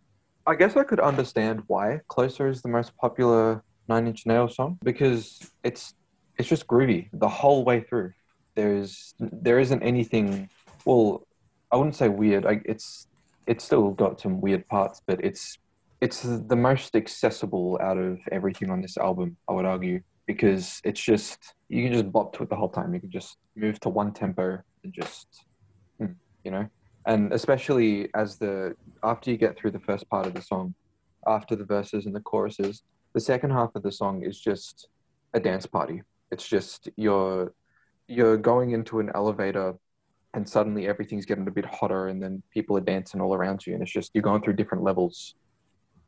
I 0.45 0.55
guess 0.55 0.76
I 0.78 0.84
could 0.84 1.01
understand 1.01 1.63
why 1.68 1.99
Closer 2.07 2.47
is 2.47 2.61
the 2.61 2.70
most 2.70 2.95
popular 2.97 3.63
Nine 3.89 4.07
Inch 4.07 4.26
Nails 4.26 4.55
song 4.55 4.80
because 4.84 5.39
it's 5.63 5.93
it's 6.38 6.47
just 6.47 6.68
groovy 6.68 7.09
the 7.13 7.28
whole 7.28 7.65
way 7.65 7.82
through. 7.82 8.13
There's 8.55 9.13
there 9.20 9.59
isn't 9.59 9.84
anything. 9.84 10.49
Well, 10.86 11.28
I 11.72 11.76
wouldn't 11.76 11.95
say 11.95 12.07
weird. 12.07 12.45
I, 12.45 12.61
it's 12.63 13.07
it's 13.47 13.63
still 13.63 13.91
got 13.91 14.19
some 14.19 14.41
weird 14.41 14.67
parts, 14.67 15.01
but 15.05 15.23
it's 15.23 15.57
it's 15.99 16.21
the 16.21 16.55
most 16.55 16.95
accessible 16.95 17.79
out 17.81 17.97
of 17.97 18.19
everything 18.31 18.69
on 18.69 18.81
this 18.81 18.97
album. 18.97 19.35
I 19.49 19.53
would 19.53 19.65
argue 19.65 20.01
because 20.27 20.79
it's 20.83 21.01
just 21.01 21.55
you 21.69 21.83
can 21.83 21.93
just 21.93 22.11
bop 22.11 22.33
to 22.33 22.43
it 22.43 22.49
the 22.49 22.55
whole 22.55 22.69
time. 22.69 22.93
You 22.93 22.99
can 22.99 23.11
just 23.11 23.37
move 23.55 23.79
to 23.81 23.89
one 23.89 24.13
tempo 24.13 24.59
and 24.83 24.93
just 24.93 25.45
hmm, 25.99 26.13
you 26.43 26.51
know 26.51 26.69
and 27.07 27.33
especially 27.33 28.09
as 28.13 28.37
the 28.37 28.75
after 29.03 29.31
you 29.31 29.37
get 29.37 29.57
through 29.57 29.71
the 29.71 29.79
first 29.79 30.07
part 30.09 30.27
of 30.27 30.33
the 30.33 30.41
song 30.41 30.75
after 31.25 31.55
the 31.55 31.65
verses 31.65 32.05
and 32.05 32.13
the 32.13 32.19
choruses 32.19 32.83
the 33.13 33.19
second 33.19 33.49
half 33.49 33.73
of 33.73 33.81
the 33.81 33.91
song 33.91 34.23
is 34.23 34.39
just 34.39 34.89
a 35.33 35.39
dance 35.39 35.65
party 35.65 36.01
it's 36.31 36.47
just 36.47 36.89
you're 36.97 37.53
you're 38.07 38.37
going 38.37 38.71
into 38.71 38.99
an 38.99 39.09
elevator 39.15 39.73
and 40.34 40.47
suddenly 40.47 40.88
everything's 40.88 41.25
getting 41.25 41.47
a 41.47 41.51
bit 41.51 41.65
hotter, 41.65 42.07
and 42.07 42.21
then 42.21 42.43
people 42.51 42.78
are 42.78 42.82
dancing 42.82 43.21
all 43.21 43.34
around 43.34 43.65
you, 43.65 43.73
and 43.73 43.82
it's 43.82 43.91
just 43.91 44.11
you're 44.13 44.21
going 44.21 44.41
through 44.41 44.53
different 44.53 44.84
levels. 44.84 45.36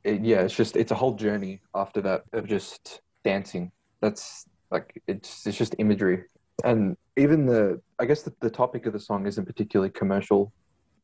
It, 0.03 0.23
yeah, 0.23 0.41
it's 0.41 0.55
just 0.55 0.75
it's 0.75 0.91
a 0.91 0.95
whole 0.95 1.15
journey 1.15 1.61
after 1.75 2.01
that 2.01 2.23
of 2.33 2.47
just 2.47 3.01
dancing. 3.23 3.71
That's 4.01 4.45
like 4.71 5.01
it's 5.07 5.45
it's 5.47 5.57
just 5.57 5.75
imagery, 5.79 6.23
and 6.63 6.95
even 7.17 7.45
the 7.45 7.81
I 7.99 8.05
guess 8.05 8.21
the, 8.23 8.33
the 8.39 8.49
topic 8.49 8.85
of 8.85 8.93
the 8.93 8.99
song 8.99 9.25
isn't 9.25 9.45
particularly 9.45 9.91
commercial, 9.91 10.53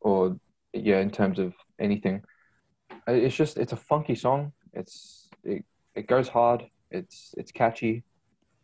or 0.02 0.38
yeah, 0.74 1.00
in 1.00 1.12
terms 1.12 1.40
of 1.40 1.54
anything. 1.80 2.22
It's 3.08 3.36
just 3.36 3.58
it's 3.58 3.74
a 3.74 3.78
funky 3.78 4.16
song. 4.16 4.52
It's 4.74 5.30
it, 5.44 5.64
it 5.96 6.08
goes 6.08 6.28
hard. 6.28 6.66
It's 6.92 7.34
it's 7.38 7.52
catchy. 7.52 8.04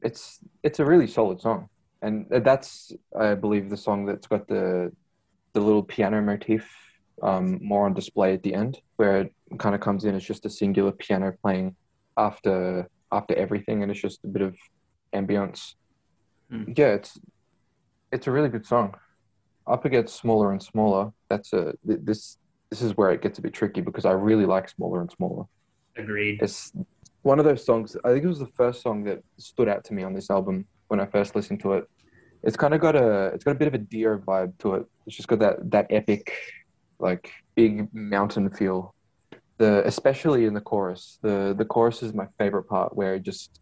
It's 0.02 0.40
it's 0.64 0.80
a 0.80 0.86
really 0.86 1.08
solid 1.08 1.42
song, 1.42 1.70
and 2.02 2.26
that's 2.30 2.92
I 3.18 3.36
believe 3.36 3.70
the 3.70 3.78
song 3.78 4.06
that's 4.06 4.28
got 4.28 4.48
the 4.48 4.92
the 5.54 5.60
little 5.60 5.84
piano 5.84 6.22
motif 6.22 6.70
um, 7.22 7.60
more 7.62 7.86
on 7.86 7.94
display 7.94 8.34
at 8.34 8.44
the 8.44 8.54
end, 8.54 8.80
where 8.96 9.22
it 9.22 9.34
kind 9.60 9.76
of 9.76 9.82
comes 9.82 10.06
in 10.06 10.16
as 10.16 10.24
just 10.24 10.46
a 10.46 10.50
singular 10.50 10.92
piano 10.92 11.34
playing 11.42 11.76
after 12.18 12.90
after 13.12 13.36
everything, 13.36 13.84
and 13.84 13.92
it's 13.92 14.02
just 14.02 14.24
a 14.24 14.28
bit 14.28 14.42
of 14.42 14.56
ambience. 15.14 15.76
Hmm. 16.50 16.72
Yeah, 16.76 16.94
it's 16.94 17.20
it's 18.12 18.28
a 18.28 18.32
really 18.32 18.50
good 18.50 18.66
song. 18.66 18.96
Up 19.68 19.86
it 19.86 19.90
gets 19.90 20.14
smaller 20.14 20.52
and 20.52 20.62
smaller. 20.62 21.12
That's 21.30 21.54
a 21.54 21.74
th- 21.86 22.00
this 22.04 22.38
this 22.70 22.82
is 22.82 22.98
where 22.98 23.12
it 23.12 23.22
gets 23.22 23.38
a 23.38 23.42
bit 23.42 23.54
tricky 23.54 23.82
because 23.82 24.06
I 24.06 24.12
really 24.12 24.46
like 24.46 24.70
smaller 24.70 25.02
and 25.02 25.12
smaller. 25.12 25.46
Agreed. 25.98 26.40
It's 26.42 26.72
one 27.22 27.38
of 27.38 27.46
those 27.46 27.64
songs. 27.64 27.96
I 28.04 28.10
think 28.10 28.24
it 28.24 28.28
was 28.28 28.40
the 28.40 28.48
first 28.48 28.82
song 28.82 29.04
that 29.04 29.22
stood 29.38 29.68
out 29.68 29.84
to 29.86 29.94
me 29.94 30.04
on 30.04 30.14
this 30.14 30.30
album 30.30 30.66
when 30.92 31.00
I 31.00 31.06
first 31.06 31.36
listened 31.38 31.62
to 31.62 31.74
it. 31.74 31.90
It's 32.44 32.58
kind 32.58 32.74
of 32.74 32.82
got 32.82 32.96
a 32.98 33.28
it's 33.34 33.46
got 33.46 33.52
a 33.52 33.56
bit 33.56 33.70
of 33.70 33.74
a 33.74 33.78
Dio 33.78 34.18
vibe 34.18 34.58
to 34.60 34.76
it. 34.76 34.86
It's 35.08 35.16
just 35.16 35.30
got 35.30 35.40
that 35.40 35.72
that 35.72 35.88
epic, 35.90 36.34
like 37.00 37.32
big 37.56 37.88
mountain 37.94 38.50
feel. 38.50 38.94
The 39.58 39.84
especially 39.88 40.46
in 40.46 40.54
the 40.54 40.60
chorus. 40.62 41.18
The 41.22 41.56
the 41.58 41.64
chorus 41.66 42.04
is 42.04 42.14
my 42.14 42.28
favorite 42.38 42.64
part 42.66 42.96
where 42.96 43.16
it 43.16 43.24
just 43.24 43.62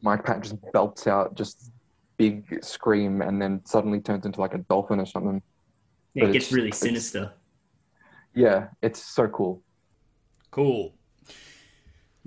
Mike 0.00 0.24
Patton 0.24 0.42
just 0.42 0.56
belts 0.72 1.06
out 1.06 1.34
just 1.36 1.70
big 2.16 2.64
scream 2.64 3.20
and 3.20 3.40
then 3.42 3.60
suddenly 3.66 4.00
turns 4.00 4.24
into 4.24 4.40
like 4.40 4.54
a 4.54 4.58
dolphin 4.70 5.00
or 5.00 5.06
something. 5.06 5.42
Yeah, 6.14 6.24
it 6.24 6.26
but 6.28 6.32
gets 6.32 6.46
it's- 6.46 6.52
really 6.56 6.68
it's- 6.68 6.80
sinister. 6.80 7.32
Yeah, 8.34 8.68
it's 8.80 9.02
so 9.02 9.26
cool. 9.28 9.62
Cool. 10.50 10.94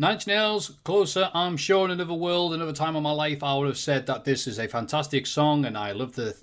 Nine 0.01 0.17
Nails, 0.25 0.79
Closer, 0.83 1.29
I'm 1.31 1.57
sure 1.57 1.85
in 1.85 1.91
another 1.91 2.15
world, 2.15 2.55
another 2.55 2.73
time 2.73 2.95
of 2.95 3.03
my 3.03 3.11
life, 3.11 3.43
I 3.43 3.55
would 3.55 3.67
have 3.67 3.77
said 3.77 4.07
that 4.07 4.25
this 4.25 4.47
is 4.47 4.57
a 4.57 4.67
fantastic 4.67 5.27
song 5.27 5.63
and 5.63 5.77
I 5.77 5.91
love 5.91 6.15
the 6.15 6.35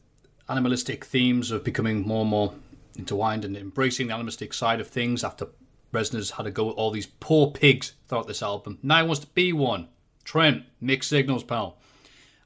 animalistic 0.49 1.05
themes 1.05 1.51
of 1.51 1.65
becoming 1.65 2.07
more 2.07 2.21
and 2.21 2.31
more 2.31 2.55
intertwined 2.97 3.45
and 3.45 3.57
embracing 3.57 4.07
the 4.07 4.15
animalistic 4.15 4.55
side 4.55 4.81
of 4.81 4.87
things 4.87 5.25
after 5.25 5.49
Reznor's 5.93 6.31
had 6.31 6.45
to 6.45 6.53
go 6.53 6.67
with 6.67 6.77
all 6.77 6.93
these 6.93 7.09
poor 7.09 7.51
pigs 7.51 7.95
throughout 8.07 8.29
this 8.29 8.45
album. 8.45 8.79
Now 8.81 9.01
he 9.01 9.09
wants 9.09 9.23
to 9.23 9.27
be 9.35 9.53
one. 9.53 9.89
Trent, 10.23 10.63
mixed 10.81 11.11
signals, 11.11 11.43
pal. 11.43 11.79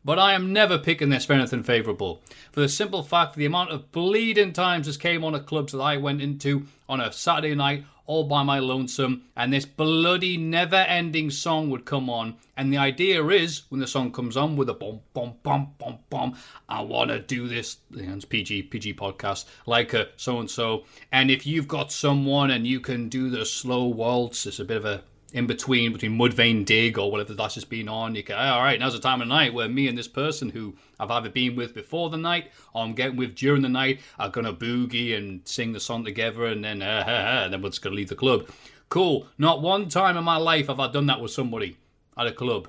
But 0.07 0.19
I 0.19 0.33
am 0.33 0.51
never 0.51 0.79
picking 0.79 1.11
this 1.11 1.27
for 1.27 1.35
anything 1.35 1.63
favourable. 1.63 2.23
For 2.53 2.61
the 2.61 2.71
simple 2.71 3.03
fact 3.03 3.37
the 3.37 3.45
amount 3.45 3.69
of 3.69 3.93
bleeding 3.93 4.55
times 4.55 4.87
this 4.87 4.97
came 4.97 5.25
on 5.25 5.35
at 5.35 5.45
clubs 5.45 5.75
that 5.75 5.81
I 5.81 5.99
went 5.99 6.23
into 6.23 6.69
on 6.89 7.03
a 7.03 7.13
Saturday 7.13 7.55
night 7.55 7.85
all 8.07 8.25
by 8.25 8.43
my 8.43 8.59
lonesome, 8.59 9.25
and 9.37 9.53
this 9.53 9.65
bloody 9.65 10.37
never 10.37 10.77
ending 10.77 11.31
song 11.31 11.71
would 11.71 11.85
come 11.85 12.11
on. 12.11 12.37
And 12.57 12.73
the 12.73 12.79
idea 12.79 13.25
is, 13.29 13.63
when 13.69 13.81
the 13.81 13.87
song 13.87 14.13
comes 14.13 14.37
on 14.37 14.57
with 14.57 14.69
a 14.69 14.75
bum 14.75 15.01
bum 15.15 15.35
bum 15.43 15.75
bum 15.79 15.99
bum, 16.11 16.37
I 16.69 16.83
wanna 16.83 17.19
do 17.19 17.49
this. 17.49 17.79
It's 17.93 18.25
PG 18.25 18.65
PG 18.65 18.95
podcast 18.95 19.45
like 19.67 19.93
a 19.95 20.09
so 20.17 20.39
and 20.39 20.51
so. 20.51 20.85
And 21.11 21.31
if 21.31 21.47
you've 21.47 21.69
got 21.69 21.93
someone 21.93 22.51
and 22.51 22.67
you 22.67 22.81
can 22.81 23.09
do 23.09 23.31
the 23.31 23.47
slow 23.47 23.87
waltz, 23.87 24.47
it's 24.47 24.59
a 24.59 24.65
bit 24.65 24.77
of 24.77 24.85
a 24.85 25.03
in 25.33 25.47
between 25.47 25.93
between 25.93 26.19
Mudvayne 26.19 26.65
Dig 26.65 26.99
or 26.99 27.11
whatever 27.11 27.35
that's 27.35 27.55
just 27.55 27.69
been 27.69 27.89
on. 27.89 28.15
You 28.15 28.23
go, 28.23 28.37
all 28.37 28.61
right, 28.61 28.79
now's 28.79 28.93
the 28.93 28.99
time 28.99 29.23
of 29.23 29.29
night 29.29 29.55
where 29.55 29.69
me 29.69 29.89
and 29.89 29.97
this 29.97 30.09
person 30.09 30.51
who 30.51 30.75
I've 31.01 31.11
either 31.11 31.31
been 31.31 31.57
with 31.57 31.75
before 31.75 32.11
the 32.11 32.17
night 32.17 32.51
or 32.75 32.85
I'm 32.85 32.95
getting 32.95 33.17
with 33.17 33.35
during 33.35 33.63
the 33.63 33.69
night 33.69 34.01
are 34.19 34.29
gonna 34.29 34.53
boogie 34.53 35.17
and 35.17 35.41
sing 35.47 35.73
the 35.73 35.81
song 35.81 36.05
together, 36.05 36.47
and 36.47 36.65
then 36.65 36.83
uh, 36.83 37.05
uh, 37.07 37.11
uh, 37.11 37.45
and 37.45 37.53
then 37.53 37.63
we're 37.63 37.71
just 37.71 37.83
gonna 37.83 37.97
leave 37.97 38.09
the 38.09 38.15
club. 38.15 38.49
Cool. 38.89 39.27
Not 39.39 39.63
one 39.63 39.89
time 39.89 40.17
in 40.17 40.25
my 40.25 40.37
life 40.37 40.67
have 40.67 40.81
I 40.81 40.91
done 40.91 41.07
that 41.07 41.21
with 41.21 41.31
somebody 41.31 41.77
at 42.17 42.27
a 42.27 42.33
club. 42.33 42.69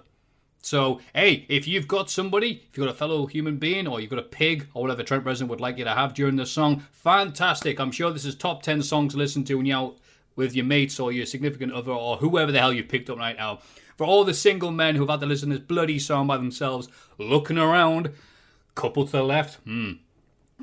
So, 0.66 1.02
hey, 1.14 1.46
if 1.50 1.68
you've 1.68 1.90
got 1.90 2.10
somebody, 2.10 2.64
if 2.70 2.78
you've 2.78 2.86
got 2.86 2.94
a 2.94 2.98
fellow 2.98 3.26
human 3.26 3.58
being, 3.58 3.86
or 3.86 4.00
you've 4.00 4.10
got 4.10 4.20
a 4.20 4.24
pig, 4.24 4.68
or 4.74 4.84
whatever 4.84 5.04
Trent 5.04 5.26
Reznor 5.26 5.50
would 5.50 5.60
like 5.60 5.78
you 5.78 5.84
to 5.84 5.92
have 5.92 6.14
during 6.14 6.38
the 6.38 6.46
song, 6.46 6.86
fantastic. 6.94 7.82
I'm 7.82 7.92
sure 7.92 8.12
this 8.12 8.24
is 8.24 8.34
top 8.34 8.64
10 8.64 8.82
songs 8.82 9.12
to 9.12 9.20
listen 9.20 9.44
to 9.44 9.56
when 9.56 9.66
you're 9.66 9.78
out 9.78 9.98
with 10.36 10.56
your 10.56 10.66
mates 10.66 11.00
or 11.00 11.12
your 11.12 11.26
significant 11.26 11.74
other 11.74 11.92
or 11.92 12.18
whoever 12.18 12.52
the 12.52 12.60
hell 12.60 12.74
you've 12.74 12.88
picked 12.88 13.10
up 13.10 13.18
right 13.18 13.38
now. 13.38 13.60
For 13.98 14.06
all 14.06 14.24
the 14.24 14.34
single 14.34 14.72
men 14.72 14.96
who've 14.96 15.10
had 15.10 15.20
to 15.20 15.26
listen 15.26 15.50
to 15.50 15.58
this 15.58 15.66
bloody 15.66 16.00
song 16.00 16.28
by 16.28 16.38
themselves, 16.38 16.88
looking 17.18 17.58
around, 17.58 18.12
couple 18.76 19.06
to 19.06 19.12
the 19.12 19.24
left, 19.24 19.56
hmm, 19.64 19.94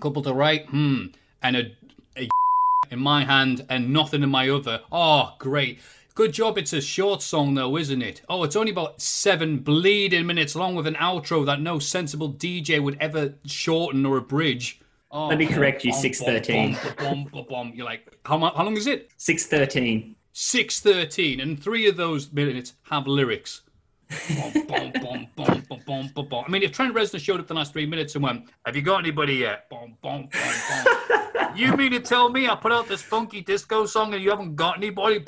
couple 0.01 0.23
to 0.23 0.31
the 0.31 0.35
right, 0.35 0.67
hmm, 0.67 1.07
and 1.43 1.57
a, 1.57 1.77
a 2.17 2.29
in 2.91 2.99
my 2.99 3.25
hand 3.25 3.65
and 3.69 3.93
nothing 3.93 4.23
in 4.23 4.31
my 4.31 4.49
other. 4.49 4.81
Oh, 4.91 5.35
great. 5.39 5.79
Good 6.17 6.33
job 6.33 6.59
it's 6.59 6.73
a 6.73 6.81
short 6.81 7.23
song 7.23 7.55
though, 7.55 7.77
isn't 7.77 8.03
it? 8.03 8.23
Oh, 8.29 8.43
it's 8.43 8.57
only 8.57 8.73
about 8.73 9.01
seven 9.01 9.59
bleeding 9.59 10.27
minutes 10.27 10.57
long 10.57 10.75
with 10.75 10.89
an 10.89 10.97
outro 10.97 11.47
that 11.47 11.61
no 11.61 11.79
sensible 11.79 12.33
DJ 12.33 12.83
would 12.83 12.99
ever 13.01 13.35
shorten 13.47 14.05
or 14.05 14.17
abridge. 14.17 14.80
Oh, 15.13 15.27
Let 15.27 15.39
me 15.39 15.47
correct 15.47 15.85
you, 15.85 15.93
6:13. 15.93 16.97
bum, 16.97 16.97
bum, 16.97 17.25
bum, 17.33 17.47
bum. 17.49 17.73
You're 17.75 17.87
like, 17.87 18.17
how, 18.25 18.39
how 18.39 18.65
long 18.65 18.77
is 18.77 18.87
it? 18.87 19.11
613. 19.17 20.15
6.13, 20.33 21.43
and 21.43 21.61
three 21.61 21.89
of 21.89 21.97
those 21.97 22.33
minutes 22.33 22.75
have 22.83 23.07
lyrics. 23.09 23.63
I 26.47 26.51
mean, 26.51 26.63
if 26.63 26.73
Trent 26.73 26.95
Reznor 26.95 27.21
showed 27.21 27.41
up 27.41 27.47
the 27.47 27.55
last 27.55 27.73
three 27.73 27.87
minutes 27.87 28.15
and 28.15 28.25
went, 28.25 28.49
have 28.65 28.75
you 28.77 28.83
got 28.83 28.99
anybody 28.99 29.35
yet? 29.35 29.71
You 31.57 31.77
mean 31.77 31.91
to 31.93 32.01
tell 32.01 32.29
me 32.29 32.49
I 32.49 32.55
put 32.55 32.71
out 32.73 32.87
this 32.89 33.03
funky 33.03 33.41
disco 33.41 33.87
song 33.87 34.15
and 34.15 34.23
you 34.23 34.31
haven't 34.31 34.55
got 34.57 34.77
anybody? 34.77 35.23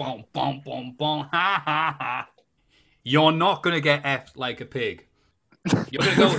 Ha, 1.32 1.62
ha, 1.64 1.96
ha. 1.98 2.28
You're 3.04 3.32
not 3.32 3.62
going 3.62 3.74
to 3.74 3.80
get 3.80 4.04
effed 4.04 4.36
like 4.36 4.60
a 4.60 4.64
pig. 4.66 5.06
You're 5.90 6.02
to 6.02 6.16
go, 6.16 6.32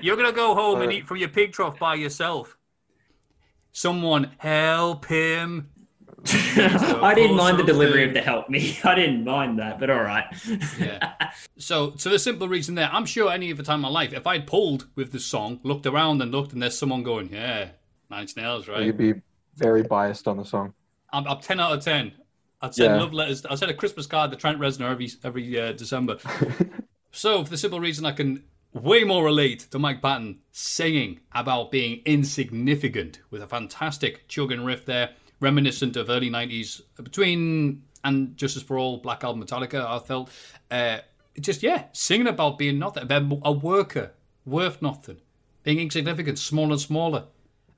you're 0.00 0.16
going 0.16 0.28
to 0.28 0.34
go 0.34 0.54
home 0.54 0.82
and 0.82 0.92
eat 0.92 1.06
from 1.06 1.16
your 1.18 1.28
pig 1.28 1.52
trough 1.52 1.78
by 1.78 1.94
yourself. 1.96 2.56
Someone 3.74 4.30
help 4.38 5.04
him. 5.06 5.68
I 6.26 7.12
didn't 7.14 7.36
mind 7.36 7.58
the 7.58 7.64
delivery 7.64 8.06
of 8.06 8.14
the 8.14 8.20
help 8.20 8.48
me. 8.48 8.78
I 8.84 8.94
didn't 8.94 9.24
mind 9.24 9.58
that, 9.58 9.80
but 9.80 9.90
all 9.90 10.00
right. 10.02 10.24
Yeah. 10.78 11.12
So, 11.58 11.94
so 11.96 12.10
the 12.10 12.18
simple 12.18 12.48
reason 12.48 12.74
there, 12.76 12.88
I'm 12.92 13.04
sure 13.06 13.30
any 13.32 13.52
other 13.52 13.62
time 13.64 13.76
in 13.76 13.82
my 13.82 13.88
life, 13.88 14.12
if 14.12 14.26
I'd 14.26 14.46
pulled 14.46 14.86
with 14.94 15.10
the 15.12 15.18
song, 15.20 15.58
looked 15.64 15.86
around 15.86 16.22
and 16.22 16.30
looked, 16.30 16.52
and 16.52 16.62
there's 16.62 16.78
someone 16.78 17.02
going, 17.02 17.32
yeah, 17.32 17.70
Nine 18.10 18.22
Inch 18.22 18.36
Nails, 18.36 18.68
right? 18.68 18.82
You'd 18.82 18.96
be 18.96 19.14
very 19.56 19.82
biased 19.82 20.26
on 20.28 20.36
the 20.36 20.44
song. 20.44 20.72
I'm, 21.12 21.26
I'm 21.26 21.40
10 21.40 21.58
out 21.60 21.72
of 21.72 21.84
10. 21.84 22.12
I'd 22.62 22.74
send 22.74 22.94
Yeah. 22.94 23.00
love 23.00 23.12
letters. 23.12 23.44
I'd 23.46 23.58
send 23.58 23.70
a 23.70 23.74
Christmas 23.74 24.06
card 24.06 24.30
to 24.30 24.36
Trent 24.36 24.58
Reznor 24.60 24.90
every 24.90 25.10
every 25.24 25.60
uh, 25.60 25.72
December. 25.72 26.18
so, 27.12 27.44
for 27.44 27.50
the 27.50 27.58
simple 27.58 27.80
reason 27.80 28.04
I 28.06 28.12
can 28.12 28.44
way 28.74 29.04
more 29.04 29.24
relate 29.24 29.60
to 29.70 29.78
Mike 29.78 30.02
Patton 30.02 30.40
singing 30.50 31.20
about 31.32 31.70
being 31.70 32.02
insignificant 32.04 33.20
with 33.30 33.42
a 33.42 33.46
fantastic 33.46 34.26
chugging 34.28 34.64
riff 34.64 34.84
there, 34.84 35.10
reminiscent 35.40 35.96
of 35.96 36.10
early 36.10 36.28
90s 36.28 36.82
between 37.02 37.82
and 38.02 38.36
Justice 38.36 38.62
for 38.62 38.76
All, 38.76 38.98
Black 38.98 39.24
Album 39.24 39.42
Metallica, 39.42 39.86
I 39.86 39.98
felt. 39.98 40.30
Uh, 40.70 40.98
just, 41.40 41.62
yeah, 41.62 41.84
singing 41.92 42.26
about 42.26 42.58
being 42.58 42.78
nothing, 42.78 43.04
about 43.04 43.40
a 43.42 43.52
worker, 43.52 44.12
worth 44.44 44.82
nothing, 44.82 45.20
being 45.62 45.80
insignificant, 45.80 46.38
smaller 46.38 46.72
and 46.72 46.80
smaller. 46.80 47.24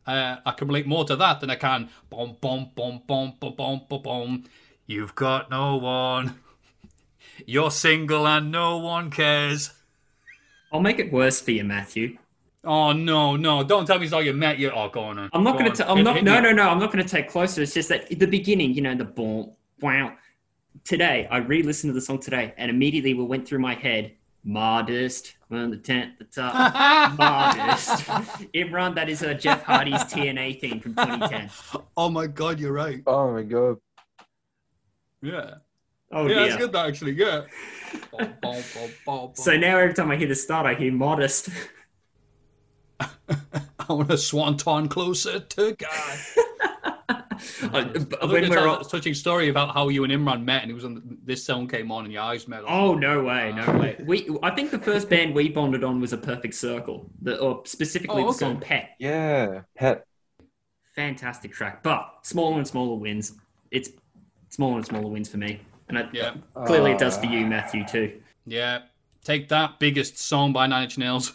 Uh, 0.06 0.36
I 0.44 0.52
can 0.52 0.68
relate 0.68 0.86
more 0.86 1.04
to 1.04 1.16
that 1.16 1.40
than 1.40 1.50
I 1.50 1.56
can. 1.56 1.88
Bom, 2.10 2.36
bom, 2.40 2.70
bom, 2.74 3.02
bom, 3.06 3.34
bom, 3.40 3.54
bom, 3.56 3.80
bom, 3.88 4.02
bom. 4.02 4.44
You've 4.86 5.14
got 5.14 5.50
no 5.50 5.76
one. 5.76 6.40
You're 7.46 7.70
single 7.70 8.26
and 8.26 8.50
no 8.50 8.78
one 8.78 9.10
cares. 9.10 9.70
I'll 10.72 10.80
make 10.80 10.98
it 10.98 11.12
worse 11.12 11.40
for 11.40 11.50
you, 11.52 11.64
Matthew. 11.64 12.18
Oh 12.64 12.92
no, 12.92 13.36
no! 13.36 13.62
Don't 13.62 13.86
tell 13.86 13.98
me 13.98 14.04
it's 14.06 14.12
all 14.12 14.22
you 14.22 14.32
met. 14.32 14.58
You. 14.58 14.70
Oh, 14.72 14.88
go 14.88 15.00
on. 15.04 15.16
then. 15.16 15.30
I'm 15.32 15.44
not 15.44 15.52
Go 15.52 15.58
going 15.60 15.70
on. 15.70 15.76
to. 15.76 15.90
I'm 15.90 15.96
Hit- 15.98 16.04
not. 16.04 16.14
hit 16.16 16.24
No, 16.24 16.40
no, 16.40 16.52
no. 16.52 16.68
I'm 16.68 16.78
not 16.80 16.92
going 16.92 17.04
to 17.04 17.08
take 17.08 17.28
closer. 17.28 17.62
It's 17.62 17.72
just 17.74 17.88
that 17.90 18.10
at 18.10 18.18
the 18.18 18.26
beginning, 18.26 18.74
you 18.74 18.82
know, 18.82 18.94
the 18.94 19.04
boom, 19.04 19.52
wow. 19.80 20.14
Today, 20.84 21.26
I 21.30 21.38
re-listened 21.38 21.90
to 21.90 21.94
the 21.94 22.00
song 22.00 22.18
today, 22.18 22.52
and 22.58 22.70
immediately 22.70 23.14
we 23.14 23.24
went 23.24 23.46
through 23.46 23.60
my 23.60 23.74
head. 23.74 24.12
Modest 24.48 25.34
on 25.50 25.70
the 25.70 25.76
tent, 25.76 26.18
the 26.20 26.24
top. 26.24 26.54
Modest. 27.18 28.04
Imran, 28.54 28.94
that 28.94 29.08
is 29.08 29.20
uh, 29.24 29.34
Jeff 29.34 29.64
Hardy's 29.64 30.02
TNA 30.04 30.60
theme 30.60 30.78
from 30.80 30.94
2010. 30.94 31.50
Oh 31.96 32.08
my 32.08 32.28
god, 32.28 32.60
you're 32.60 32.72
right. 32.72 33.02
Oh 33.08 33.32
my 33.32 33.42
god. 33.42 33.78
Yeah. 35.22 35.54
Oh 36.12 36.26
yeah, 36.26 36.34
dear. 36.34 36.44
that's 36.46 36.56
good. 36.56 36.72
That 36.72 36.86
actually. 36.86 37.12
Yeah. 37.12 37.42
So 39.34 39.56
now 39.56 39.78
every 39.78 39.94
time 39.94 40.10
I 40.10 40.16
hear 40.16 40.28
the 40.28 40.34
start, 40.34 40.66
I 40.66 40.74
hear 40.74 40.92
modest. 40.92 41.48
I 43.00 43.92
want 43.92 44.10
a 44.10 44.18
swanton 44.18 44.88
closer 44.88 45.40
to 45.40 45.72
God. 45.72 46.18
Uh, 47.62 47.84
b- 47.92 48.16
I 48.20 48.24
when 48.26 48.32
when 48.42 48.48
we're 48.50 48.56
tell 48.56 48.68
all- 48.68 48.80
a 48.80 48.84
touching 48.84 49.14
story 49.14 49.48
about 49.48 49.74
how 49.74 49.88
you 49.88 50.04
and 50.04 50.12
Imran 50.12 50.44
met, 50.44 50.62
and 50.62 50.70
it 50.70 50.74
was 50.74 50.84
on 50.84 50.94
the, 50.94 51.02
this 51.24 51.44
song 51.44 51.68
came 51.68 51.92
on, 51.92 52.04
and 52.04 52.12
your 52.12 52.22
eyes 52.22 52.48
met. 52.48 52.62
Oh 52.66 52.94
no 52.94 53.22
way, 53.24 53.52
no 53.54 53.78
way. 53.78 53.96
We 54.04 54.28
I 54.42 54.50
think 54.50 54.70
the 54.70 54.78
first 54.78 55.08
band 55.08 55.34
we 55.34 55.48
bonded 55.50 55.84
on 55.84 56.00
was 56.00 56.12
a 56.12 56.18
Perfect 56.18 56.54
Circle, 56.54 57.10
the, 57.22 57.38
or 57.38 57.62
specifically 57.66 58.22
Oh, 58.22 58.26
the 58.26 58.30
okay. 58.30 58.38
song 58.38 58.60
Pet. 58.60 58.90
Yeah, 58.98 59.62
pet. 59.76 60.04
Fantastic 60.94 61.52
track, 61.52 61.82
but 61.82 62.10
smaller 62.22 62.56
and 62.58 62.66
smaller 62.66 62.96
wins. 62.96 63.34
It's 63.70 63.90
smaller 64.48 64.76
and 64.78 64.86
smaller 64.86 65.08
wins 65.08 65.28
for 65.28 65.36
me, 65.36 65.60
and 65.88 65.98
I, 65.98 66.08
Yeah. 66.12 66.34
clearly 66.66 66.92
it 66.92 66.98
does 66.98 67.16
for 67.18 67.26
you, 67.26 67.46
Matthew 67.46 67.84
too. 67.84 68.20
Yeah, 68.46 68.82
take 69.24 69.48
that 69.48 69.78
biggest 69.78 70.18
song 70.18 70.52
by 70.52 70.66
Nine 70.66 70.84
Inch 70.84 70.98
Nails. 70.98 71.34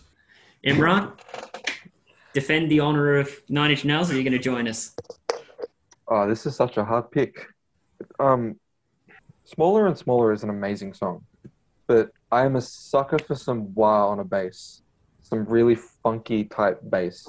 Imran, 0.65 1.17
defend 2.33 2.69
the 2.69 2.79
honor 2.79 3.15
of 3.17 3.29
Nine 3.49 3.71
Inch 3.71 3.85
Nails, 3.85 4.09
or 4.11 4.13
are 4.13 4.17
you 4.17 4.23
going 4.23 4.33
to 4.33 4.39
join 4.39 4.67
us? 4.67 4.95
Oh, 6.07 6.27
this 6.27 6.45
is 6.45 6.55
such 6.55 6.77
a 6.77 6.83
hard 6.85 7.09
pick. 7.11 7.47
Um, 8.19 8.59
Smaller 9.45 9.87
and 9.87 9.97
Smaller 9.97 10.31
is 10.31 10.43
an 10.43 10.49
amazing 10.49 10.93
song, 10.93 11.25
but 11.87 12.11
I 12.31 12.45
am 12.45 12.55
a 12.55 12.61
sucker 12.61 13.19
for 13.19 13.35
some 13.35 13.73
wah 13.73 14.07
on 14.07 14.19
a 14.19 14.23
bass, 14.23 14.81
some 15.21 15.45
really 15.45 15.75
funky 16.03 16.45
type 16.45 16.79
bass. 16.89 17.27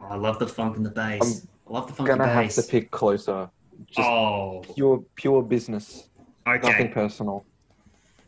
Oh, 0.00 0.06
I 0.10 0.16
love 0.16 0.38
the 0.38 0.46
funk 0.46 0.76
and 0.76 0.86
the 0.86 0.90
bass. 0.90 1.46
I 1.68 1.72
love 1.72 1.86
the 1.86 1.92
funk 1.92 2.10
I'm 2.10 2.18
gonna 2.18 2.30
have 2.32 2.44
bass. 2.44 2.56
to 2.56 2.62
pick 2.62 2.90
closer. 2.90 3.50
Just 3.86 4.08
oh, 4.08 4.64
pure, 4.74 5.04
pure 5.14 5.42
business, 5.42 6.08
okay. 6.56 6.68
nothing 6.68 6.92
personal. 6.92 7.44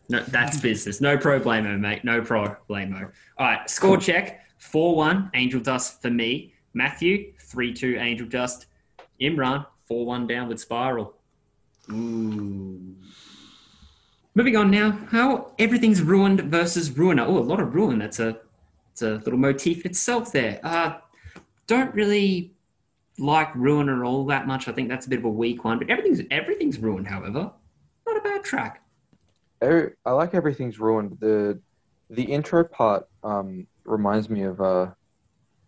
No, 0.09 0.21
that's 0.25 0.61
business. 0.61 1.01
No 1.01 1.17
pro 1.17 1.41
problemo, 1.41 1.79
mate. 1.79 2.05
No 2.05 2.21
pro 2.21 2.57
problemo. 2.69 3.11
All 3.39 3.47
right, 3.47 3.71
score 3.71 3.97
check. 3.97 4.45
4 4.59 4.95
1, 4.95 5.31
Angel 5.35 5.61
Dust 5.61 6.03
for 6.03 6.11
me. 6.11 6.53
Matthew, 6.75 7.33
3 7.41 7.73
2, 7.73 7.97
Angel 7.99 8.27
Dust. 8.27 8.67
Imran, 9.21 9.65
4 9.87 10.07
1, 10.07 10.27
Downward 10.27 10.61
Spiral. 10.61 11.15
Ooh. 11.91 12.95
Moving 14.35 14.57
on 14.57 14.71
now. 14.71 14.93
How 15.11 15.53
everything's 15.59 16.03
ruined 16.03 16.41
versus 16.43 16.91
ruiner. 16.97 17.25
Oh, 17.25 17.39
a 17.39 17.41
lot 17.41 17.61
of 17.61 17.75
ruin. 17.75 17.99
That's 17.99 18.21
a, 18.21 18.39
it's 18.93 19.03
a 19.03 19.15
little 19.17 19.39
motif 19.39 19.85
itself 19.85 20.33
there. 20.33 20.61
Uh, 20.63 20.99
don't 21.67 21.93
really 21.95 22.55
like 23.19 23.55
ruiner 23.55 24.05
all 24.05 24.25
that 24.27 24.47
much. 24.47 24.69
I 24.69 24.73
think 24.73 24.89
that's 24.89 25.07
a 25.07 25.09
bit 25.09 25.21
of 25.21 25.25
a 25.25 25.31
weak 25.31 25.65
one. 25.65 25.79
But 25.79 25.91
everything's 25.91 26.23
everything's 26.31 26.79
ruined, 26.79 27.09
however. 27.09 27.53
Not 28.11 28.27
a 28.27 28.29
bad 28.29 28.43
track. 28.43 28.83
Er- 29.63 29.97
I 30.05 30.13
like 30.13 30.35
everything's 30.35 30.81
ruined. 30.81 31.19
The 31.21 31.61
the 32.09 32.25
intro 32.25 32.65
part 32.65 33.07
um, 33.23 33.69
reminds 33.85 34.29
me 34.29 34.43
of 34.43 34.61
uh, 34.61 34.89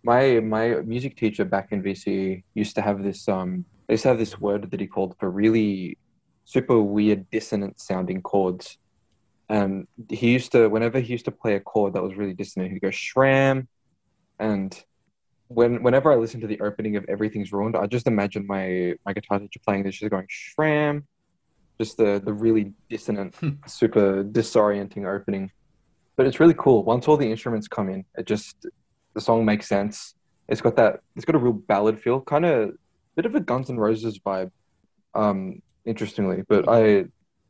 my 0.03 0.41
my 0.41 0.81
music 0.81 1.17
teacher 1.17 1.45
back 1.45 1.71
in 1.71 1.83
VCE 1.83 2.43
used 2.55 2.75
to 2.75 2.83
have 2.83 3.03
this 3.05 3.29
um 3.29 3.65
they 3.87 3.95
used 3.95 4.03
to 4.03 4.09
have 4.09 4.19
this 4.19 4.41
word 4.41 4.71
that 4.71 4.81
he 4.81 4.89
called 4.89 5.15
for 5.21 5.31
really 5.31 5.99
super 6.45 6.81
weird 6.81 7.31
dissonant 7.31 7.81
sounding 7.81 8.23
chords. 8.23 8.79
And 9.49 9.87
he 10.09 10.33
used 10.33 10.51
to 10.53 10.69
whenever 10.69 10.99
he 10.99 11.13
used 11.13 11.27
to 11.27 11.31
play 11.31 11.55
a 11.55 11.61
chord 11.61 11.95
that 11.95 12.03
was 12.03 12.17
really 12.17 12.35
dissonant, 12.35 12.73
he'd 12.73 12.81
go 12.81 12.89
shram. 12.89 13.69
And 14.41 14.77
when 15.47 15.83
whenever 15.85 16.11
I 16.11 16.17
listen 16.17 16.41
to 16.41 16.49
the 16.49 16.61
opening 16.61 16.97
of 16.97 17.05
Everything's 17.09 17.53
Ruined, 17.53 17.77
I 17.77 17.87
just 17.87 18.09
imagine 18.09 18.47
my 18.49 18.95
my 19.07 19.13
guitar 19.13 19.39
teacher 19.39 19.61
playing 19.65 19.85
this, 19.85 19.97
just 19.97 20.11
going 20.11 20.27
shram. 20.27 21.05
Just 21.81 21.97
the 21.97 22.21
the 22.25 22.33
really 22.33 22.73
dissonant 22.89 23.35
super 23.67 24.25
disorienting 24.25 25.07
opening. 25.07 25.51
But 26.17 26.27
it's 26.27 26.41
really 26.41 26.55
cool. 26.57 26.85
Once 26.85 27.09
all 27.09 27.17
the 27.17 27.31
instruments 27.31 27.69
come 27.69 27.89
in, 27.89 28.05
it 28.17 28.27
just 28.27 28.67
the 29.15 29.21
song 29.21 29.45
makes 29.45 29.67
sense. 29.67 30.15
It's 30.49 30.61
got 30.61 30.77
that 30.77 31.01
it's 31.17 31.25
got 31.25 31.35
a 31.35 31.39
real 31.39 31.53
ballad 31.53 32.01
feel, 32.01 32.21
kind 32.21 32.45
of 32.45 32.73
bit 33.17 33.27
of 33.27 33.35
a 33.35 33.41
Guns 33.41 33.71
N' 33.71 33.79
Roses 33.79 34.19
vibe. 34.19 34.51
Um, 35.15 35.63
interestingly, 35.85 36.43
but 36.49 36.69
I 36.69 37.07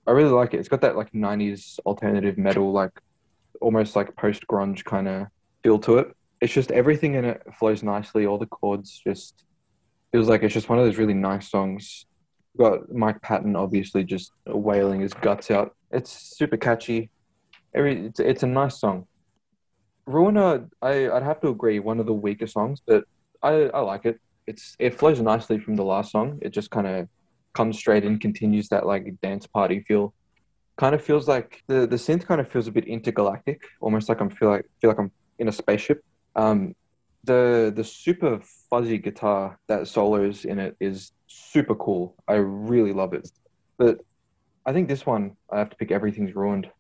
I 0.07 0.13
really 0.13 0.31
like 0.31 0.55
it. 0.55 0.61
It's 0.61 0.69
got 0.69 0.81
that 0.83 0.97
like 0.97 1.13
'90s 1.13 1.79
alternative 1.87 2.39
metal, 2.39 2.73
like 2.73 2.93
almost 3.61 3.97
like 3.97 4.17
post 4.17 4.47
grunge 4.47 4.85
kind 4.85 5.09
of 5.09 5.27
feel 5.63 5.79
to 5.81 5.99
it. 5.99 6.17
It's 6.41 6.53
just 6.53 6.73
everything 6.73 7.15
in 7.15 7.25
it 7.25 7.43
flows 7.59 7.83
nicely. 7.83 8.27
All 8.27 8.39
the 8.39 8.47
chords 8.47 9.01
just 9.07 9.45
feels 10.11 10.29
like 10.29 10.43
it's 10.43 10.55
just 10.55 10.69
one 10.69 10.79
of 10.79 10.85
those 10.85 10.99
really 10.99 11.15
nice 11.15 11.49
songs 11.49 12.07
got 12.59 12.93
Mike 12.93 13.21
Patton 13.23 13.57
obviously 13.57 14.05
just 14.05 14.33
wailing 14.47 15.01
his 15.01 15.15
guts 15.15 15.51
out. 15.51 15.75
It's 15.91 16.11
super 16.11 16.57
catchy. 16.57 17.11
Every 17.75 18.07
it's, 18.07 18.21
it's 18.21 18.43
a 18.43 18.47
nice 18.47 18.79
song. 18.79 19.07
Ruiner, 20.07 20.69
I 20.81 21.11
I'd 21.11 21.23
have 21.23 21.41
to 21.41 21.49
agree, 21.49 21.79
one 21.79 22.01
of 22.01 22.07
the 22.07 22.13
weaker 22.13 22.47
songs, 22.47 22.81
but 22.87 23.05
I 23.43 23.71
I 23.75 23.81
like 23.81 24.05
it. 24.05 24.21
It's 24.47 24.77
it 24.79 24.99
flows 24.99 25.21
nicely 25.21 25.59
from 25.59 25.77
the 25.77 25.85
last 25.85 26.13
song. 26.13 26.39
It 26.43 26.51
just 26.51 26.71
kind 26.71 26.87
of 26.87 27.09
comes 27.55 27.79
straight 27.79 28.05
in, 28.05 28.19
continues 28.19 28.69
that 28.69 28.87
like 28.87 29.15
dance 29.23 29.47
party 29.47 29.81
feel. 29.81 30.15
Kind 30.77 30.95
of 30.95 31.03
feels 31.03 31.29
like 31.29 31.63
the 31.69 31.87
the 31.87 31.97
synth 31.97 32.27
kind 32.27 32.41
of 32.41 32.49
feels 32.51 32.67
a 32.67 32.73
bit 32.73 32.87
intergalactic, 32.87 33.63
almost 33.81 34.09
like 34.09 34.21
I'm 34.21 34.31
feel 34.31 34.49
like 34.49 34.67
feel 34.81 34.91
like 34.91 34.99
I'm 34.99 35.13
in 35.39 35.49
a 35.49 35.53
spaceship. 35.53 36.03
Um, 36.35 36.75
the 37.25 37.73
the 37.75 37.85
super 37.85 38.41
fuzzy 38.69 38.99
guitar 38.99 39.59
that 39.69 39.87
solos 39.87 40.45
in 40.45 40.59
it 40.59 40.77
is 40.81 41.13
super 41.27 41.75
cool. 41.75 42.15
I 42.29 42.35
really 42.35 42.93
love 42.93 43.13
it. 43.15 43.31
But 43.79 44.01
I 44.67 44.73
think 44.73 44.89
this 44.89 45.07
one 45.07 45.37
I 45.51 45.59
have 45.59 45.71
to 45.71 45.77
pick 45.77 45.91
Everything's 45.91 46.35
Ruined. 46.35 46.71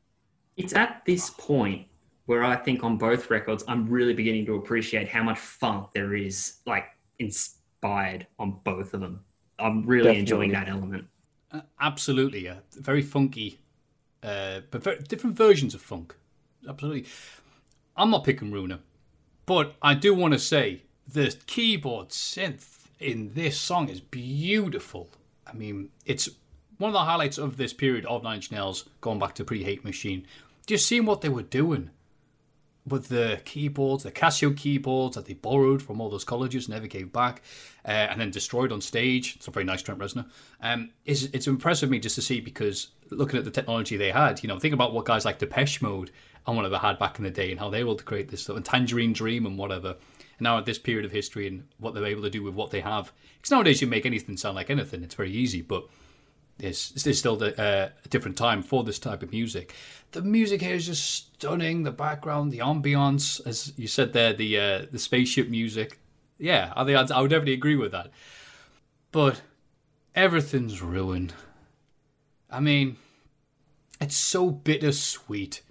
It's 0.57 0.74
at 0.74 1.03
this 1.07 1.30
point 1.30 1.86
where 2.26 2.45
I 2.45 2.57
think 2.57 2.84
on 2.84 2.99
both 2.99 3.30
records, 3.30 3.64
I'm 3.66 3.88
really 3.88 4.14
beginning 4.14 4.47
to 4.47 4.55
appreciate 4.55 5.09
how 5.09 5.22
much 5.22 5.38
funk 5.38 5.88
there 5.93 6.14
is, 6.14 6.59
like 6.66 6.84
inspired 7.18 8.26
on 8.38 8.59
both 8.64 8.95
of 8.95 9.01
them. 9.01 9.24
I'm 9.59 9.84
really 9.84 10.18
enjoying 10.18 10.53
that 10.53 10.68
element. 10.68 11.07
Uh, 11.51 11.61
absolutely, 11.80 12.45
yeah. 12.45 12.59
Very 12.74 13.03
funky, 13.03 13.61
uh, 14.22 14.61
but 14.70 14.82
very, 14.82 14.99
different 15.01 15.36
versions 15.36 15.74
of 15.74 15.82
funk. 15.82 16.14
Absolutely. 16.68 17.07
I'm 17.97 18.11
not 18.11 18.24
picking 18.24 18.51
Ruiner, 18.51 18.78
but 19.47 19.74
I 19.82 19.95
do 19.95 20.14
want 20.14 20.32
to 20.34 20.38
say 20.38 20.82
the 21.07 21.36
keyboard 21.47 22.11
synth 22.11 22.86
in 22.99 23.34
this 23.34 23.59
song 23.59 23.88
is 23.88 24.01
beautiful. 24.01 25.11
I 25.47 25.53
mean, 25.53 25.90
it's 26.07 26.28
one 26.78 26.88
of 26.88 26.95
the 26.95 27.01
highlights 27.01 27.38
of 27.38 27.57
this 27.57 27.72
period 27.72 28.07
of 28.07 28.22
Nine 28.22 28.36
Inch 28.36 28.51
Nails, 28.51 28.88
going 29.01 29.18
back 29.18 29.34
to 29.36 29.45
Pretty 29.45 29.64
Hate 29.64 29.84
Machine. 29.84 30.26
Just 30.66 30.86
seeing 30.86 31.05
what 31.05 31.20
they 31.20 31.28
were 31.28 31.43
doing 31.43 31.90
with 32.86 33.09
the 33.09 33.40
keyboards, 33.45 34.03
the 34.03 34.11
Casio 34.11 34.57
keyboards 34.57 35.14
that 35.14 35.26
they 35.26 35.34
borrowed 35.34 35.82
from 35.82 36.01
all 36.01 36.11
those 36.11 36.24
colleges, 36.24 36.68
never 36.68 36.86
gave 36.86 37.12
back, 37.12 37.43
uh, 37.84 37.90
and 37.90 38.20
then 38.20 38.30
destroyed 38.30 38.72
on 38.72 38.80
stage. 38.80 39.36
It's 39.36 39.47
a 39.47 39.53
very 39.53 39.64
nice 39.64 39.82
Trent 39.82 40.01
Reznor. 40.01 40.26
Um, 40.61 40.90
it's, 41.05 41.24
it's 41.24 41.47
impressive 41.47 41.88
to 41.88 41.90
me 41.90 42.01
just 42.01 42.16
to 42.16 42.22
see 42.22 42.40
because 42.40 42.88
looking 43.11 43.38
at 43.38 43.45
the 43.45 43.51
technology 43.51 43.97
they 43.97 44.11
had, 44.11 44.43
you 44.43 44.49
know, 44.49 44.59
think 44.59 44.74
about 44.74 44.93
what 44.93 45.05
guys 45.05 45.24
like 45.24 45.38
Depeche 45.38 45.80
Mode 45.80 46.11
and 46.47 46.57
whatever 46.57 46.78
had 46.78 46.99
back 46.99 47.18
in 47.18 47.24
the 47.24 47.30
day 47.30 47.51
and 47.51 47.61
how 47.61 47.70
they 47.70 47.84
were 47.84 47.90
able 47.90 47.97
to 47.97 48.05
create 48.05 48.30
this 48.30 48.43
stuff, 48.43 48.57
and 48.57 48.64
Tangerine 48.64 49.12
Dream 49.12 49.47
and 49.47 49.59
whatever. 49.59 49.90
And 49.90 50.40
now 50.40 50.59
at 50.59 50.66
this 50.66 50.78
period 50.78 51.05
of 51.05 51.12
history 51.12 51.47
and 51.47 51.64
what 51.78 51.95
they're 51.95 52.07
able 52.07 52.22
to 52.22 52.30
do 52.30 52.43
with 52.43 52.55
what 52.55 52.70
they 52.70 52.80
have. 52.80 53.12
Because 53.36 53.51
nowadays 53.51 53.80
you 53.80 53.86
make 53.86 54.07
anything 54.07 54.36
sound 54.36 54.57
like 54.57 54.70
anything, 54.70 55.03
it's 55.03 55.14
very 55.14 55.32
easy, 55.32 55.62
but 55.62 55.86
it's, 56.59 57.07
it's 57.07 57.18
still 57.18 57.43
uh, 57.43 57.53
a 57.59 58.09
different 58.09 58.36
time 58.36 58.62
for 58.62 58.84
this 58.84 58.99
type 58.99 59.22
of 59.22 59.32
music. 59.32 59.74
The 60.12 60.22
music 60.22 60.61
here 60.61 60.74
is 60.74 60.86
just 60.86 61.34
stunning. 61.34 61.82
The 61.82 61.90
background, 61.90 62.53
the 62.53 62.59
ambiance, 62.59 63.45
as 63.47 63.72
you 63.76 63.86
said 63.86 64.12
there, 64.12 64.32
the 64.32 64.59
uh, 64.59 64.86
the 64.90 64.99
spaceship 64.99 65.49
music. 65.49 65.99
Yeah, 66.38 66.72
I 66.76 66.84
think 66.84 67.11
I 67.11 67.20
would 67.20 67.30
definitely 67.30 67.55
agree 67.55 67.76
with 67.76 67.93
that. 67.93 68.11
But 69.11 69.40
everything's 70.14 70.82
ruined. 70.82 71.32
I 72.51 72.61
mean, 72.61 72.97
it's 74.01 74.16
so 74.16 74.51
bittersweet. 74.51 75.62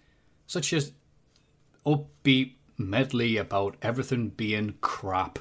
Such 0.52 0.74
a 0.74 0.82
upbeat 1.86 2.56
medley 2.78 3.38
about 3.38 3.78
everything 3.82 4.28
being 4.28 4.74
crap. 4.82 5.40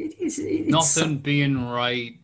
It 0.00 0.18
is 0.18 0.36
it's 0.40 0.68
Nothing 0.68 1.18
being 1.18 1.68
right. 1.68 2.18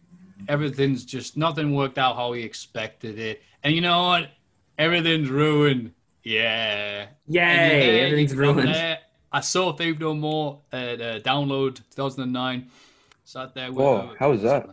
Everything's 0.49 1.05
just 1.05 1.37
nothing 1.37 1.76
worked 1.76 1.97
out 1.97 2.16
how 2.16 2.32
he 2.32 2.43
expected 2.43 3.20
it. 3.20 3.41
And 3.62 3.72
you 3.72 3.82
know 3.82 4.03
what? 4.03 4.30
Everything's 4.76 5.30
ruined. 5.30 5.93
Yeah. 6.24 7.07
Yay, 7.28 7.41
And 7.41 7.82
there, 7.82 8.07
everything's 8.07 8.34
ruined. 8.34 8.68
there. 8.74 8.99
I 9.30 9.39
saw 9.39 9.72
Faith 9.72 10.01
No 10.01 10.12
More 10.12 10.62
at 10.72 11.01
uh, 11.01 11.20
Download 11.20 11.76
2009. 11.76 12.68
Sat 13.22 13.55
there 13.55 13.68
with 13.70 13.78
Whoa, 13.78 14.12
how 14.18 14.32
was 14.32 14.43
that? 14.43 14.68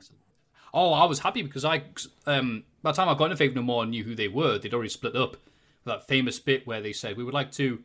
Oh, 0.74 0.94
I 0.94 1.06
was 1.06 1.20
happy 1.20 1.44
because 1.44 1.64
I, 1.64 1.84
um, 2.26 2.64
by 2.82 2.92
the 2.92 2.96
time 2.96 3.08
I 3.08 3.14
got 3.14 3.26
into 3.26 3.38
Faith 3.38 3.54
No 3.54 3.62
More 3.62 3.84
and 3.84 3.92
knew 3.92 4.04
who 4.04 4.16
they 4.16 4.30
were, 4.30 4.58
they'd 4.58 4.74
already 4.74 4.90
split 4.90 5.16
up. 5.16 5.38
That 5.86 6.08
famous 6.08 6.40
bit 6.40 6.66
where 6.66 6.82
they 6.82 6.94
said, 6.94 7.18
We 7.18 7.24
would 7.24 7.34
like 7.34 7.52
to 7.54 7.80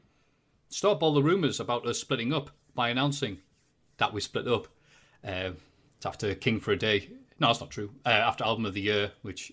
stop 0.68 1.02
all 1.02 1.14
the 1.14 1.22
rumours 1.22 1.58
about 1.60 1.86
us 1.86 1.98
splitting 1.98 2.32
up 2.32 2.50
by 2.74 2.90
announcing 2.90 3.38
that 3.96 4.12
we 4.12 4.20
split 4.20 4.46
up. 4.46 4.68
Uh, 5.26 5.50
it's 5.96 6.06
after 6.06 6.34
King 6.34 6.60
for 6.60 6.72
a 6.72 6.76
Day. 6.76 7.10
No, 7.40 7.48
that's 7.48 7.60
not 7.60 7.70
true. 7.70 7.90
Uh, 8.06 8.10
after 8.10 8.44
Album 8.44 8.66
of 8.66 8.74
the 8.74 8.80
Year, 8.80 9.12
which 9.22 9.52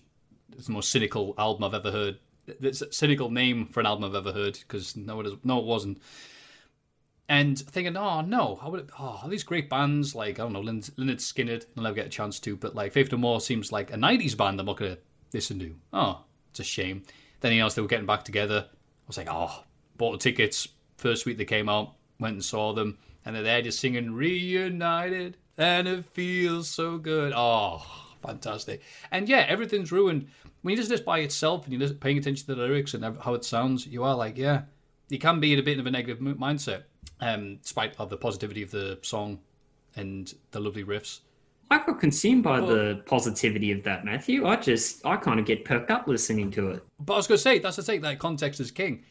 is 0.56 0.66
the 0.66 0.72
most 0.72 0.90
cynical 0.90 1.34
album 1.38 1.64
I've 1.64 1.74
ever 1.74 1.90
heard. 1.90 2.18
It's 2.46 2.82
a 2.82 2.92
cynical 2.92 3.30
name 3.30 3.66
for 3.66 3.80
an 3.80 3.86
album 3.86 4.04
I've 4.04 4.14
ever 4.14 4.32
heard 4.32 4.58
because 4.60 4.96
no, 4.96 5.20
it 5.20 5.26
is, 5.26 5.32
no, 5.42 5.58
it 5.58 5.64
wasn't. 5.64 6.00
and 7.28 7.58
thinking, 7.58 7.96
oh 7.96 8.20
no, 8.20 8.60
I 8.62 8.68
would, 8.68 8.90
oh, 8.98 9.20
all 9.22 9.28
these 9.28 9.42
great 9.42 9.68
bands 9.68 10.14
like 10.14 10.38
I 10.38 10.44
don't 10.44 10.52
know, 10.52 10.62
Lynyrd 10.62 10.92
Lynyrd 10.92 11.16
Skynyrd, 11.16 11.66
I'll 11.76 11.82
never 11.82 11.96
get 11.96 12.06
a 12.06 12.10
chance 12.10 12.38
to, 12.40 12.56
but 12.56 12.74
like 12.76 12.92
Faith 12.92 13.10
No 13.10 13.18
More 13.18 13.40
seems 13.40 13.72
like 13.72 13.92
a 13.92 13.96
'90s 13.96 14.36
band 14.36 14.60
I'm 14.60 14.66
not 14.66 14.76
gonna 14.76 14.98
listen 15.32 15.58
to. 15.58 15.74
Oh, 15.92 16.22
it's 16.50 16.60
a 16.60 16.64
shame. 16.64 17.02
Then 17.40 17.52
he 17.52 17.58
announced 17.58 17.76
they 17.76 17.82
were 17.82 17.88
getting 17.88 18.06
back 18.06 18.24
together. 18.24 18.66
I 18.68 19.06
was 19.06 19.16
like, 19.16 19.28
oh, 19.30 19.64
bought 19.96 20.12
the 20.12 20.18
tickets 20.18 20.68
first 20.96 21.26
week 21.26 21.36
they 21.36 21.44
came 21.44 21.68
out, 21.68 21.94
went 22.18 22.34
and 22.34 22.44
saw 22.44 22.72
them, 22.72 22.98
and 23.24 23.34
they're 23.34 23.42
there 23.42 23.62
just 23.62 23.80
singing 23.80 24.12
"Reunited," 24.12 25.36
and 25.58 25.86
it 25.86 26.04
feels 26.06 26.68
so 26.68 26.98
good. 26.98 27.32
Oh, 27.36 27.84
fantastic! 28.22 28.82
And 29.10 29.28
yeah, 29.28 29.44
everything's 29.48 29.92
ruined 29.92 30.28
when 30.62 30.72
you 30.72 30.76
listen 30.78 30.90
to 30.90 30.96
this 30.96 31.04
by 31.04 31.20
itself 31.20 31.66
and 31.66 31.80
you're 31.80 31.90
paying 31.90 32.18
attention 32.18 32.46
to 32.46 32.54
the 32.54 32.62
lyrics 32.62 32.94
and 32.94 33.18
how 33.20 33.34
it 33.34 33.44
sounds. 33.44 33.86
You 33.86 34.02
are 34.02 34.16
like, 34.16 34.36
yeah, 34.36 34.62
you 35.08 35.18
can 35.18 35.38
be 35.38 35.52
in 35.52 35.58
a 35.58 35.62
bit 35.62 35.78
of 35.78 35.86
a 35.86 35.90
negative 35.90 36.18
mindset, 36.18 36.84
um, 37.20 37.58
despite 37.62 37.94
of 38.00 38.10
the 38.10 38.16
positivity 38.16 38.62
of 38.62 38.70
the 38.70 38.98
song 39.02 39.40
and 39.94 40.34
the 40.50 40.60
lovely 40.60 40.84
riffs. 40.84 41.20
I 41.70 41.78
got 41.78 41.98
consumed 41.98 42.44
by 42.44 42.60
the 42.60 43.02
positivity 43.06 43.72
of 43.72 43.82
that, 43.84 44.04
Matthew. 44.04 44.46
I 44.46 44.56
just, 44.56 45.04
I 45.04 45.16
kind 45.16 45.40
of 45.40 45.46
get 45.46 45.64
perked 45.64 45.90
up 45.90 46.06
listening 46.06 46.50
to 46.52 46.70
it. 46.70 46.84
But 47.00 47.14
I 47.14 47.16
was 47.16 47.26
going 47.26 47.38
to 47.38 47.42
say, 47.42 47.58
that's 47.58 47.76
the 47.76 47.82
thing, 47.82 48.02
that 48.02 48.18
context 48.18 48.60
is 48.60 48.70
king. 48.70 49.04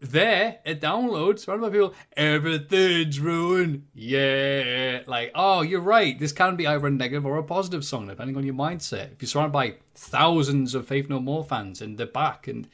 There, 0.00 0.58
it 0.64 0.80
downloads, 0.80 1.40
surrounded 1.40 1.66
by 1.66 1.72
people, 1.72 1.94
everything's 2.16 3.20
ruined. 3.20 3.86
Yeah. 3.94 5.02
Like, 5.06 5.30
oh, 5.34 5.60
you're 5.60 5.80
right. 5.80 6.18
This 6.18 6.32
can 6.32 6.56
be 6.56 6.66
either 6.66 6.86
a 6.86 6.90
negative 6.90 7.26
or 7.26 7.36
a 7.36 7.42
positive 7.42 7.84
song, 7.84 8.08
depending 8.08 8.36
on 8.36 8.44
your 8.44 8.54
mindset. 8.54 9.12
If 9.12 9.22
you're 9.22 9.28
surrounded 9.28 9.52
by 9.52 9.74
thousands 9.94 10.74
of 10.74 10.88
Faith 10.88 11.10
No 11.10 11.20
More 11.20 11.44
fans 11.44 11.82
and 11.82 11.98
they're 11.98 12.06
back, 12.06 12.48
and 12.48 12.66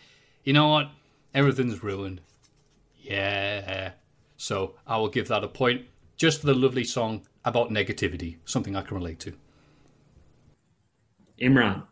you 0.45 0.53
know 0.53 0.68
what? 0.68 0.91
Everything's 1.34 1.82
ruined. 1.82 2.20
Yeah. 2.97 3.93
So 4.37 4.76
I 4.87 4.97
will 4.97 5.09
give 5.09 5.28
that 5.28 5.43
a 5.43 5.49
point 5.49 5.87
just 6.16 6.41
for 6.41 6.47
the 6.47 6.55
lovely 6.55 6.84
song 6.84 7.26
about 7.47 7.71
negativity, 7.71 8.37
something 8.45 8.77
I 8.77 8.83
can 8.83 8.97
relate 8.97 9.19
to. 9.21 9.33
Imran, 11.41 11.85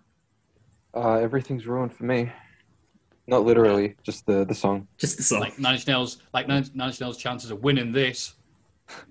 Uh, 0.94 1.14
everything's 1.14 1.66
ruined 1.66 1.92
for 1.92 2.04
me. 2.04 2.30
Not 3.26 3.44
literally, 3.44 3.96
just 4.02 4.26
the 4.26 4.44
the 4.44 4.54
song. 4.54 4.86
just 4.98 5.16
the 5.16 5.22
song. 5.22 5.40
Like 5.40 5.58
Nine 5.58 5.74
Inch 5.74 5.86
Nails, 5.86 6.18
like 6.34 6.46
Nine 6.46 6.66
Nine 6.74 6.88
Inch 6.88 7.00
Nails' 7.00 7.16
chances 7.16 7.50
of 7.50 7.62
winning 7.62 7.90
this. 7.92 8.34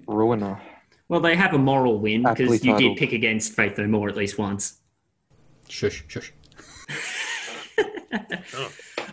Ruiner. 0.08 0.62
well, 1.10 1.20
they 1.20 1.36
have 1.36 1.54
a 1.54 1.58
moral 1.58 2.00
win 2.00 2.22
because 2.24 2.64
you 2.64 2.78
did 2.78 2.96
pick 2.98 3.12
against 3.12 3.54
Faith 3.54 3.78
No 3.80 3.88
More 3.88 4.08
at 4.10 4.16
least 4.16 4.38
once. 4.38 4.82
Shush, 5.68 6.04
shush. 6.08 6.32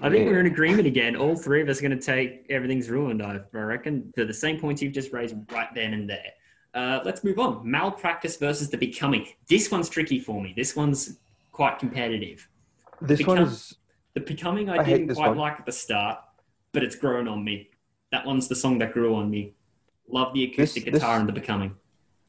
I 0.03 0.09
think 0.09 0.27
we're 0.29 0.41
in 0.41 0.47
agreement 0.47 0.87
again. 0.87 1.17
All 1.17 1.35
three 1.37 1.63
of 1.63 1.69
us 1.69 1.79
are 1.79 1.83
going 1.89 1.99
to 1.99 2.05
take 2.05 2.45
everything's 2.51 2.91
ruined. 2.91 3.23
I 3.23 3.41
I 3.55 3.59
reckon 3.59 4.13
for 4.15 4.25
the 4.25 4.35
same 4.35 4.59
points 4.61 4.83
you've 4.83 4.93
just 4.93 5.13
raised 5.13 5.35
right 5.53 5.69
then 5.75 5.95
and 5.95 6.09
there. 6.09 6.33
Uh, 6.75 7.01
let's 7.05 7.25
move 7.25 7.39
on. 7.39 7.69
Malpractice 7.69 8.37
versus 8.37 8.71
the 8.71 8.77
becoming. 8.77 9.27
This 9.49 9.71
one's 9.71 9.89
tricky 9.89 10.21
for 10.21 10.41
me. 10.41 10.53
This 10.57 10.77
one's 10.77 11.19
quite 11.53 11.79
competitive. 11.79 12.49
This 13.01 13.27
one 13.27 13.39
is 13.39 13.77
The 14.15 14.21
becoming 14.21 14.69
I, 14.69 14.77
I 14.79 14.83
didn't 14.85 15.15
quite 15.15 15.29
one. 15.29 15.39
like 15.39 15.59
at 15.59 15.67
the 15.67 15.73
start, 15.73 16.19
but 16.73 16.83
it's 16.85 16.95
grown 16.97 17.27
on 17.29 17.43
me. 17.45 17.71
That 18.13 18.25
one's 18.27 18.49
the 18.49 18.55
song 18.57 18.79
that 18.79 18.93
grew 18.93 19.15
on 19.15 19.31
me. 19.31 19.55
Love 20.09 20.33
the 20.35 20.45
acoustic 20.45 20.85
This- 20.85 20.95
guitar 20.95 21.15
this- 21.15 21.21
and 21.21 21.29
the 21.29 21.33
becoming. 21.33 21.75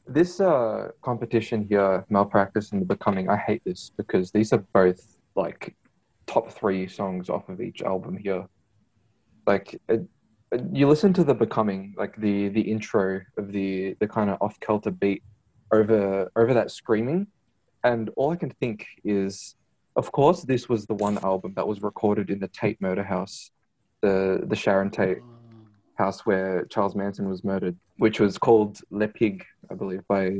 this 0.06 0.40
uh 0.40 0.90
competition 1.02 1.64
here, 1.68 2.04
malpractice 2.08 2.72
and 2.72 2.80
the 2.82 2.86
becoming. 2.86 3.28
I 3.28 3.36
hate 3.36 3.62
this 3.64 3.90
because 3.96 4.32
these 4.32 4.52
are 4.52 4.64
both 4.72 5.18
like 5.36 5.76
top 6.26 6.50
three 6.50 6.88
songs 6.88 7.28
off 7.30 7.48
of 7.48 7.60
each 7.60 7.82
album 7.82 8.16
here. 8.16 8.46
Like 9.46 9.80
it, 9.88 10.02
you 10.72 10.88
listen 10.88 11.12
to 11.14 11.24
the 11.24 11.34
becoming, 11.34 11.94
like 11.96 12.16
the 12.16 12.48
the 12.48 12.60
intro 12.60 13.20
of 13.36 13.52
the 13.52 13.96
the 14.00 14.08
kind 14.08 14.30
of 14.30 14.38
off 14.40 14.58
kilter 14.60 14.90
beat 14.90 15.22
over 15.72 16.30
over 16.36 16.54
that 16.54 16.70
screaming, 16.70 17.26
and 17.84 18.10
all 18.16 18.30
I 18.30 18.36
can 18.36 18.50
think 18.50 18.86
is, 19.04 19.54
of 19.96 20.12
course, 20.12 20.42
this 20.42 20.68
was 20.68 20.86
the 20.86 20.94
one 20.94 21.18
album 21.18 21.54
that 21.56 21.66
was 21.66 21.82
recorded 21.82 22.30
in 22.30 22.38
the 22.38 22.48
Tate 22.48 22.80
murder 22.80 23.02
house, 23.02 23.50
the 24.00 24.42
the 24.44 24.56
Sharon 24.56 24.90
Tate 24.90 25.18
house 25.96 26.24
where 26.26 26.64
Charles 26.66 26.94
Manson 26.94 27.28
was 27.28 27.44
murdered, 27.44 27.76
which 27.98 28.20
was 28.20 28.38
called 28.38 28.78
Le 28.90 29.08
Pig, 29.08 29.44
I 29.70 29.74
believe, 29.74 30.02
by 30.08 30.32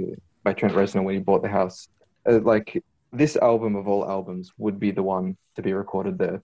by 0.44 0.52
Trent 0.52 0.74
Reznor 0.74 1.04
when 1.04 1.14
he 1.14 1.20
bought 1.20 1.42
the 1.42 1.48
house. 1.48 1.88
Uh, 2.28 2.40
like 2.40 2.82
this 3.12 3.36
album 3.36 3.76
of 3.76 3.88
all 3.88 4.08
albums 4.08 4.52
would 4.58 4.78
be 4.78 4.90
the 4.90 5.02
one 5.02 5.36
to 5.56 5.62
be 5.62 5.72
recorded 5.72 6.18
there. 6.18 6.42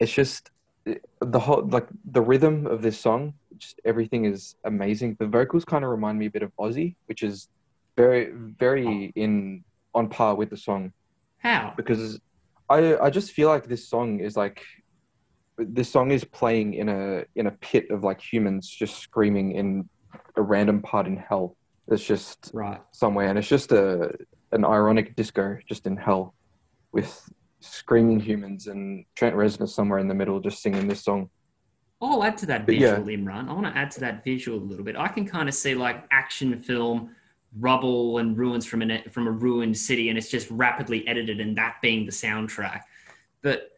It's 0.00 0.12
just 0.12 0.50
the 0.84 1.38
whole 1.38 1.66
like 1.68 1.86
the 2.10 2.20
rhythm 2.22 2.66
of 2.66 2.82
this 2.82 2.98
song. 2.98 3.34
Just 3.58 3.80
everything 3.84 4.24
is 4.24 4.54
amazing. 4.64 5.16
The 5.18 5.26
vocals 5.26 5.64
kind 5.64 5.84
of 5.84 5.90
remind 5.90 6.18
me 6.18 6.26
a 6.26 6.30
bit 6.30 6.42
of 6.42 6.52
Ozzy, 6.58 6.96
which 7.06 7.22
is 7.22 7.48
very 7.96 8.30
very 8.34 9.12
in 9.16 9.64
on 9.94 10.08
par 10.08 10.34
with 10.36 10.50
the 10.50 10.56
song 10.56 10.92
How? 11.38 11.74
because 11.76 12.18
I 12.68 12.96
I 12.96 13.10
just 13.10 13.32
feel 13.32 13.48
like 13.48 13.66
this 13.66 13.88
song 13.88 14.20
is 14.20 14.36
like 14.36 14.62
this 15.58 15.90
song 15.90 16.10
is 16.10 16.24
playing 16.24 16.74
in 16.74 16.88
a 16.88 17.24
in 17.34 17.46
a 17.46 17.50
pit 17.50 17.90
of 17.90 18.02
like 18.02 18.20
humans 18.20 18.68
just 18.68 18.98
screaming 18.98 19.52
in 19.52 19.88
a 20.36 20.42
random 20.42 20.80
part 20.80 21.06
in 21.06 21.16
hell. 21.16 21.56
It's 21.88 22.04
just 22.04 22.50
Right. 22.54 22.80
somewhere, 22.92 23.28
and 23.28 23.38
it's 23.38 23.48
just 23.48 23.72
a 23.72 24.14
an 24.52 24.64
ironic 24.64 25.14
disco 25.16 25.58
just 25.68 25.86
in 25.86 25.96
hell 25.96 26.34
with 26.92 27.28
screaming 27.60 28.20
humans 28.20 28.66
and 28.66 29.04
Trent 29.14 29.34
Reznor 29.36 29.68
somewhere 29.68 29.98
in 29.98 30.08
the 30.08 30.14
middle 30.14 30.40
just 30.40 30.62
singing 30.62 30.88
this 30.88 31.02
song. 31.04 31.28
I'll 32.02 32.24
add 32.24 32.38
to 32.38 32.46
that 32.46 32.64
But 32.66 32.76
yeah. 32.76 32.96
visual, 32.96 33.08
Imran. 33.08 33.48
I 33.48 33.52
want 33.52 33.66
to 33.66 33.76
add 33.78 33.90
to 33.92 34.00
that 34.00 34.24
visual 34.24 34.58
a 34.58 34.64
little 34.64 34.84
bit. 34.84 34.96
I 34.96 35.08
can 35.08 35.26
kind 35.26 35.48
of 35.48 35.54
see 35.54 35.74
like 35.74 36.04
action 36.10 36.62
film, 36.62 37.14
rubble 37.58 38.18
and 38.18 38.38
ruins 38.38 38.64
from 38.64 38.80
an 38.80 39.02
from 39.10 39.26
a 39.26 39.30
ruined 39.30 39.76
city, 39.76 40.08
and 40.08 40.16
it's 40.16 40.30
just 40.30 40.50
rapidly 40.50 41.06
edited, 41.06 41.40
and 41.40 41.56
that 41.58 41.76
being 41.82 42.06
the 42.06 42.12
soundtrack. 42.12 42.82
But 43.42 43.70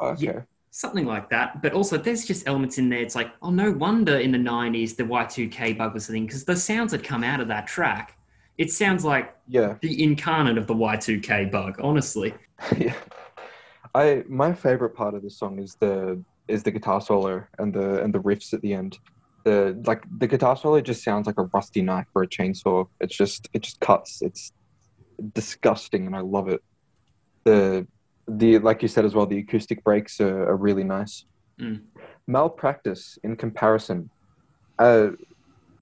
Okay. 0.00 0.24
Yeah. 0.26 0.40
something 0.70 1.06
like 1.06 1.30
that. 1.30 1.62
But 1.62 1.72
also, 1.72 1.96
there's 1.96 2.26
just 2.26 2.46
elements 2.48 2.76
in 2.78 2.88
there. 2.88 2.98
It's 3.00 3.14
like, 3.14 3.30
oh, 3.40 3.50
no 3.50 3.70
wonder 3.72 4.18
in 4.18 4.32
the 4.32 4.38
'90s 4.38 4.96
the 4.96 5.04
Y2K 5.04 5.78
bug 5.78 5.94
was 5.94 6.08
a 6.08 6.12
thing 6.12 6.26
because 6.26 6.44
the 6.44 6.56
sounds 6.56 6.90
that 6.92 7.02
come 7.04 7.22
out 7.24 7.40
of 7.40 7.48
that 7.48 7.66
track, 7.68 8.18
it 8.58 8.70
sounds 8.70 9.02
like 9.04 9.34
Yeah. 9.48 9.76
the 9.80 10.02
incarnate 10.02 10.58
of 10.58 10.66
the 10.66 10.74
Y2K 10.74 11.50
bug. 11.50 11.80
Honestly, 11.82 12.34
yeah. 12.76 12.94
I 13.94 14.24
my 14.28 14.52
favorite 14.52 14.94
part 14.94 15.14
of 15.14 15.22
the 15.22 15.30
song 15.30 15.58
is 15.58 15.76
the 15.80 16.22
is 16.48 16.62
the 16.62 16.70
guitar 16.70 17.00
solo 17.00 17.44
and 17.58 17.72
the 17.72 18.02
and 18.02 18.12
the 18.12 18.20
riffs 18.20 18.52
at 18.52 18.60
the 18.62 18.74
end. 18.74 18.98
The 19.44 19.80
like 19.86 20.04
the 20.18 20.26
guitar 20.26 20.56
solo 20.56 20.80
just 20.80 21.02
sounds 21.02 21.26
like 21.26 21.38
a 21.38 21.44
rusty 21.54 21.82
knife 21.82 22.06
or 22.14 22.22
a 22.22 22.28
chainsaw. 22.28 22.86
It's 23.00 23.16
just 23.16 23.48
it 23.52 23.62
just 23.62 23.80
cuts. 23.80 24.22
It's 24.22 24.52
disgusting 25.34 26.06
and 26.06 26.16
I 26.16 26.20
love 26.20 26.48
it. 26.48 26.62
The 27.44 27.86
the 28.28 28.58
like 28.58 28.82
you 28.82 28.88
said 28.88 29.04
as 29.04 29.14
well, 29.14 29.26
the 29.26 29.38
acoustic 29.38 29.84
breaks 29.84 30.20
are, 30.20 30.48
are 30.48 30.56
really 30.56 30.84
nice. 30.84 31.24
Mm. 31.60 31.82
Malpractice 32.26 33.18
in 33.22 33.36
comparison. 33.36 34.10
Uh, 34.78 35.10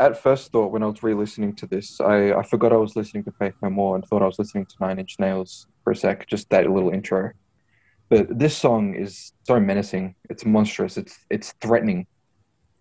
at 0.00 0.20
first 0.20 0.50
thought 0.50 0.72
when 0.72 0.82
I 0.82 0.86
was 0.86 1.02
re-listening 1.02 1.54
to 1.56 1.66
this, 1.66 2.00
I, 2.00 2.32
I 2.32 2.42
forgot 2.42 2.72
I 2.72 2.76
was 2.76 2.96
listening 2.96 3.22
to 3.24 3.32
Faith 3.32 3.54
No 3.62 3.68
More 3.68 3.94
and 3.94 4.04
thought 4.04 4.22
I 4.22 4.26
was 4.26 4.38
listening 4.38 4.64
to 4.66 4.74
Nine 4.80 4.98
Inch 4.98 5.16
Nails 5.18 5.66
for 5.84 5.92
a 5.92 5.96
sec, 5.96 6.26
just 6.26 6.48
that 6.50 6.68
little 6.70 6.90
intro. 6.90 7.30
But 8.10 8.36
this 8.36 8.56
song 8.56 8.94
is 8.94 9.32
so 9.44 9.60
menacing. 9.60 10.16
It's 10.28 10.44
monstrous. 10.44 10.96
It's 10.96 11.16
it's 11.30 11.54
threatening. 11.60 12.06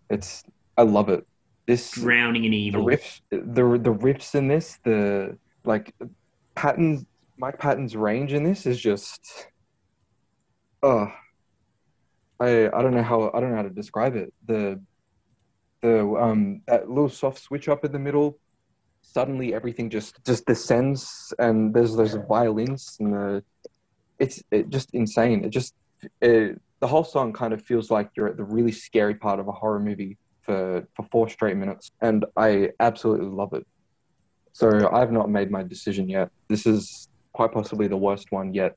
It's 0.09 0.43
I 0.75 0.81
love 0.81 1.09
it. 1.09 1.25
This 1.67 1.91
drowning 1.91 2.45
in 2.45 2.53
evil. 2.53 2.83
the 2.83 2.91
riffs 2.91 3.21
the 3.29 3.37
the 3.37 3.93
riffs 3.93 4.33
in 4.33 4.47
this, 4.47 4.79
the 4.83 5.37
like 5.63 5.93
Patton's 6.55 7.05
Mike 7.37 7.59
Patton's 7.59 7.95
range 7.95 8.33
in 8.33 8.43
this 8.43 8.65
is 8.65 8.81
just 8.81 9.47
oh 10.81 11.13
I 12.39 12.67
I 12.67 12.81
don't 12.81 12.95
know 12.95 13.03
how 13.03 13.31
I 13.31 13.39
don't 13.39 13.51
know 13.51 13.57
how 13.57 13.61
to 13.61 13.69
describe 13.69 14.15
it. 14.15 14.33
The 14.47 14.81
the 15.81 15.99
um 16.19 16.61
that 16.65 16.89
little 16.89 17.07
soft 17.07 17.39
switch 17.39 17.69
up 17.69 17.85
in 17.85 17.91
the 17.91 17.99
middle, 17.99 18.39
suddenly 19.03 19.53
everything 19.53 19.91
just 19.91 20.25
just 20.25 20.45
descends 20.47 21.33
and 21.37 21.71
there's 21.71 21.95
those 21.95 22.17
violins 22.27 22.97
and 22.99 23.13
the 23.13 23.43
it's 24.19 24.43
it 24.51 24.69
just 24.69 24.93
insane. 24.93 25.43
It 25.43 25.49
just 25.49 25.73
it, 26.21 26.59
the 26.79 26.87
whole 26.87 27.03
song 27.03 27.33
kind 27.33 27.53
of 27.53 27.61
feels 27.61 27.89
like 27.89 28.09
you're 28.15 28.27
at 28.27 28.37
the 28.37 28.43
really 28.43 28.71
scary 28.71 29.15
part 29.15 29.39
of 29.39 29.47
a 29.47 29.51
horror 29.51 29.79
movie 29.79 30.17
for 30.41 30.87
for 30.95 31.03
four 31.11 31.29
straight 31.29 31.57
minutes, 31.57 31.91
and 32.01 32.25
I 32.37 32.71
absolutely 32.79 33.27
love 33.27 33.53
it. 33.53 33.65
So 34.53 34.89
I've 34.91 35.11
not 35.11 35.29
made 35.29 35.51
my 35.51 35.63
decision 35.63 36.09
yet. 36.09 36.29
This 36.47 36.65
is 36.65 37.07
quite 37.33 37.51
possibly 37.51 37.87
the 37.87 37.97
worst 37.97 38.31
one 38.31 38.53
yet 38.53 38.75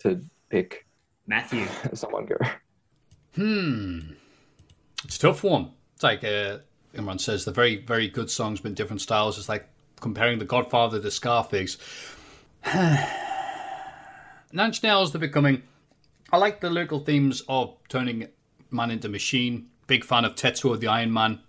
to 0.00 0.20
pick. 0.48 0.86
Matthew, 1.26 1.66
Someone 1.94 2.26
go. 2.26 2.36
Hmm. 3.34 4.00
It's 5.04 5.16
a 5.16 5.20
tough 5.20 5.42
one. 5.42 5.70
It's 5.94 6.02
like 6.02 6.22
uh, 6.22 6.58
Imran 6.94 7.20
says, 7.20 7.44
the 7.44 7.52
very, 7.52 7.76
very 7.76 8.08
good 8.08 8.30
songs 8.30 8.60
but 8.60 8.74
different 8.74 9.00
styles. 9.00 9.38
It's 9.38 9.48
like 9.48 9.68
comparing 10.00 10.38
The 10.38 10.44
Godfather 10.44 11.00
to 11.00 11.10
Scarface. 11.10 11.78
Nine 14.54 14.66
Inch 14.66 14.84
Nails, 14.84 15.10
they're 15.10 15.20
becoming. 15.20 15.64
I 16.32 16.36
like 16.36 16.60
the 16.60 16.70
lyrical 16.70 17.00
themes 17.00 17.42
of 17.48 17.74
turning 17.88 18.28
man 18.70 18.92
into 18.92 19.08
machine. 19.08 19.66
Big 19.88 20.04
fan 20.04 20.24
of 20.24 20.36
Tetsuo 20.36 20.78
the 20.78 20.86
Iron 20.86 21.12
Man. 21.12 21.40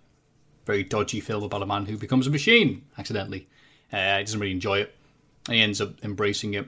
very 0.64 0.82
dodgy 0.82 1.20
film 1.20 1.44
about 1.44 1.62
a 1.62 1.66
man 1.66 1.86
who 1.86 1.96
becomes 1.96 2.26
a 2.26 2.30
machine 2.30 2.84
accidentally. 2.98 3.46
Uh, 3.92 4.18
he 4.18 4.24
doesn't 4.24 4.40
really 4.40 4.52
enjoy 4.52 4.80
it. 4.80 4.94
He 5.48 5.60
ends 5.60 5.80
up 5.80 6.04
embracing 6.04 6.54
it. 6.54 6.66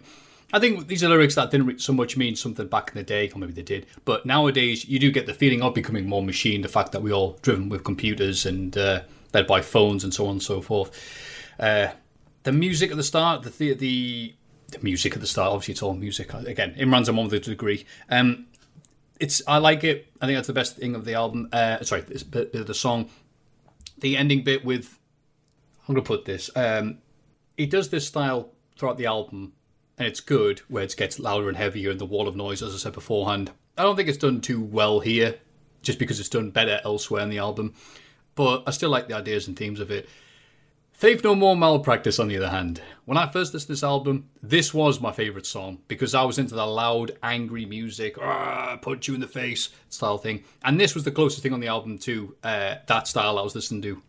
I 0.53 0.61
think 0.61 0.87
these 0.87 1.03
are 1.03 1.09
lyrics 1.09 1.35
that 1.35 1.51
didn't 1.51 1.81
so 1.81 1.93
much 1.93 2.17
mean 2.17 2.37
something 2.37 2.69
back 2.69 2.91
in 2.91 2.95
the 2.95 3.03
day, 3.03 3.29
or 3.35 3.39
maybe 3.41 3.53
they 3.53 3.63
did. 3.63 3.87
But 4.05 4.25
nowadays, 4.25 4.89
you 4.89 5.01
do 5.01 5.11
get 5.11 5.27
the 5.27 5.35
feeling 5.35 5.61
of 5.61 5.75
becoming 5.75 6.07
more 6.07 6.23
machine. 6.23 6.63
The 6.63 6.69
fact 6.69 6.93
that 6.93 7.03
we're 7.03 7.15
all 7.15 7.37
driven 7.43 7.69
with 7.69 7.83
computers 7.83 8.47
and 8.47 8.79
uh, 8.79 9.03
led 9.35 9.49
by 9.49 9.61
phones 9.61 10.05
and 10.05 10.15
so 10.15 10.27
on 10.27 10.33
and 10.33 10.43
so 10.43 10.61
forth. 10.61 10.93
Uh, 11.59 11.89
the 12.45 12.53
music 12.53 12.93
at 12.93 12.97
the 12.97 13.03
start, 13.03 13.43
the, 13.43 13.51
the 13.51 13.75
the 13.75 14.35
the 14.71 14.79
music 14.83 15.15
at 15.15 15.21
the 15.21 15.27
start. 15.27 15.53
Obviously, 15.53 15.73
it's 15.73 15.83
all 15.83 15.95
music. 15.95 16.33
Again, 16.35 16.75
Imran's 16.79 17.09
a 17.09 17.13
one 17.13 17.25
with 17.25 17.35
a 17.35 17.41
degree. 17.41 17.87
Um, 18.09 18.47
it's 19.19 19.43
I 19.47 19.59
like 19.59 19.85
it. 19.85 20.07
I 20.21 20.27
think 20.27 20.37
that's 20.37 20.47
the 20.47 20.53
best 20.53 20.77
thing 20.77 20.95
of 20.95 21.05
the 21.05 21.15
album. 21.15 21.49
Uh, 21.53 21.83
sorry, 21.83 22.03
this 22.03 22.23
bit, 22.23 22.53
bit 22.53 22.61
of 22.61 22.67
the 22.67 22.75
song. 22.75 23.11
The 23.99 24.17
ending 24.17 24.45
bit 24.45 24.65
with 24.65 24.99
I'm 25.89 25.95
gonna 25.95 26.05
put 26.05 26.25
this. 26.27 26.51
Um, 26.55 26.99
he 27.57 27.67
does 27.67 27.89
this 27.89 28.07
style 28.07 28.53
throughout 28.77 28.99
the 28.99 29.07
album, 29.07 29.55
and 29.97 30.07
it's 30.07 30.21
good 30.21 30.61
where 30.69 30.85
it 30.85 30.95
gets 30.97 31.19
louder 31.19 31.49
and 31.49 31.57
heavier 31.57 31.91
and 31.91 31.99
the 31.99 32.07
wall 32.07 32.29
of 32.29 32.37
noise, 32.37 32.63
as 32.63 32.75
I 32.75 32.79
said 32.79 32.93
beforehand. 32.93 33.51
I 33.77 33.83
don't 33.83 33.97
think 33.97 34.09
it's 34.09 34.19
done 34.19 34.41
too 34.41 34.61
well 34.61 35.01
here, 35.01 35.37
just 35.83 35.99
because 35.99 36.21
it's 36.21 36.29
done 36.29 36.51
better 36.51 36.81
elsewhere 36.85 37.23
in 37.23 37.31
the 37.31 37.39
album. 37.39 37.75
But 38.35 38.65
I 38.67 38.71
still 38.71 38.91
like 38.91 39.09
the 39.09 39.17
ideas 39.17 39.49
and 39.49 39.57
themes 39.57 39.81
of 39.81 39.91
it. 39.91 40.09
Faith 40.99 41.23
No 41.23 41.37
More 41.37 41.57
Malpractice, 41.57 42.19
on 42.19 42.27
the 42.27 42.39
other 42.39 42.49
hand. 42.49 42.83
When 43.05 43.17
I 43.17 43.31
first 43.31 43.55
listened 43.55 43.69
to 43.69 43.73
this 43.75 43.85
album, 43.85 44.31
this 44.43 44.75
was 44.75 45.01
my 45.01 45.13
favourite 45.13 45.47
song 45.47 45.79
because 45.87 46.13
I 46.13 46.25
was 46.25 46.41
into 46.41 46.57
the 46.57 46.67
loud, 46.67 47.17
angry 47.23 47.65
music, 47.67 48.17
punch 48.17 49.07
you 49.07 49.15
in 49.15 49.21
the 49.21 49.29
face 49.29 49.69
style 49.91 50.19
thing. 50.19 50.43
And 50.65 50.81
this 50.81 50.97
was 50.97 51.05
the 51.05 51.13
closest 51.13 51.45
thing 51.45 51.53
on 51.53 51.61
the 51.61 51.69
album 51.69 51.99
to 51.99 52.35
uh, 52.43 52.75
that 52.87 53.07
style 53.07 53.39
I 53.39 53.43
was 53.43 53.55
listening 53.55 53.81
to. 53.83 54.03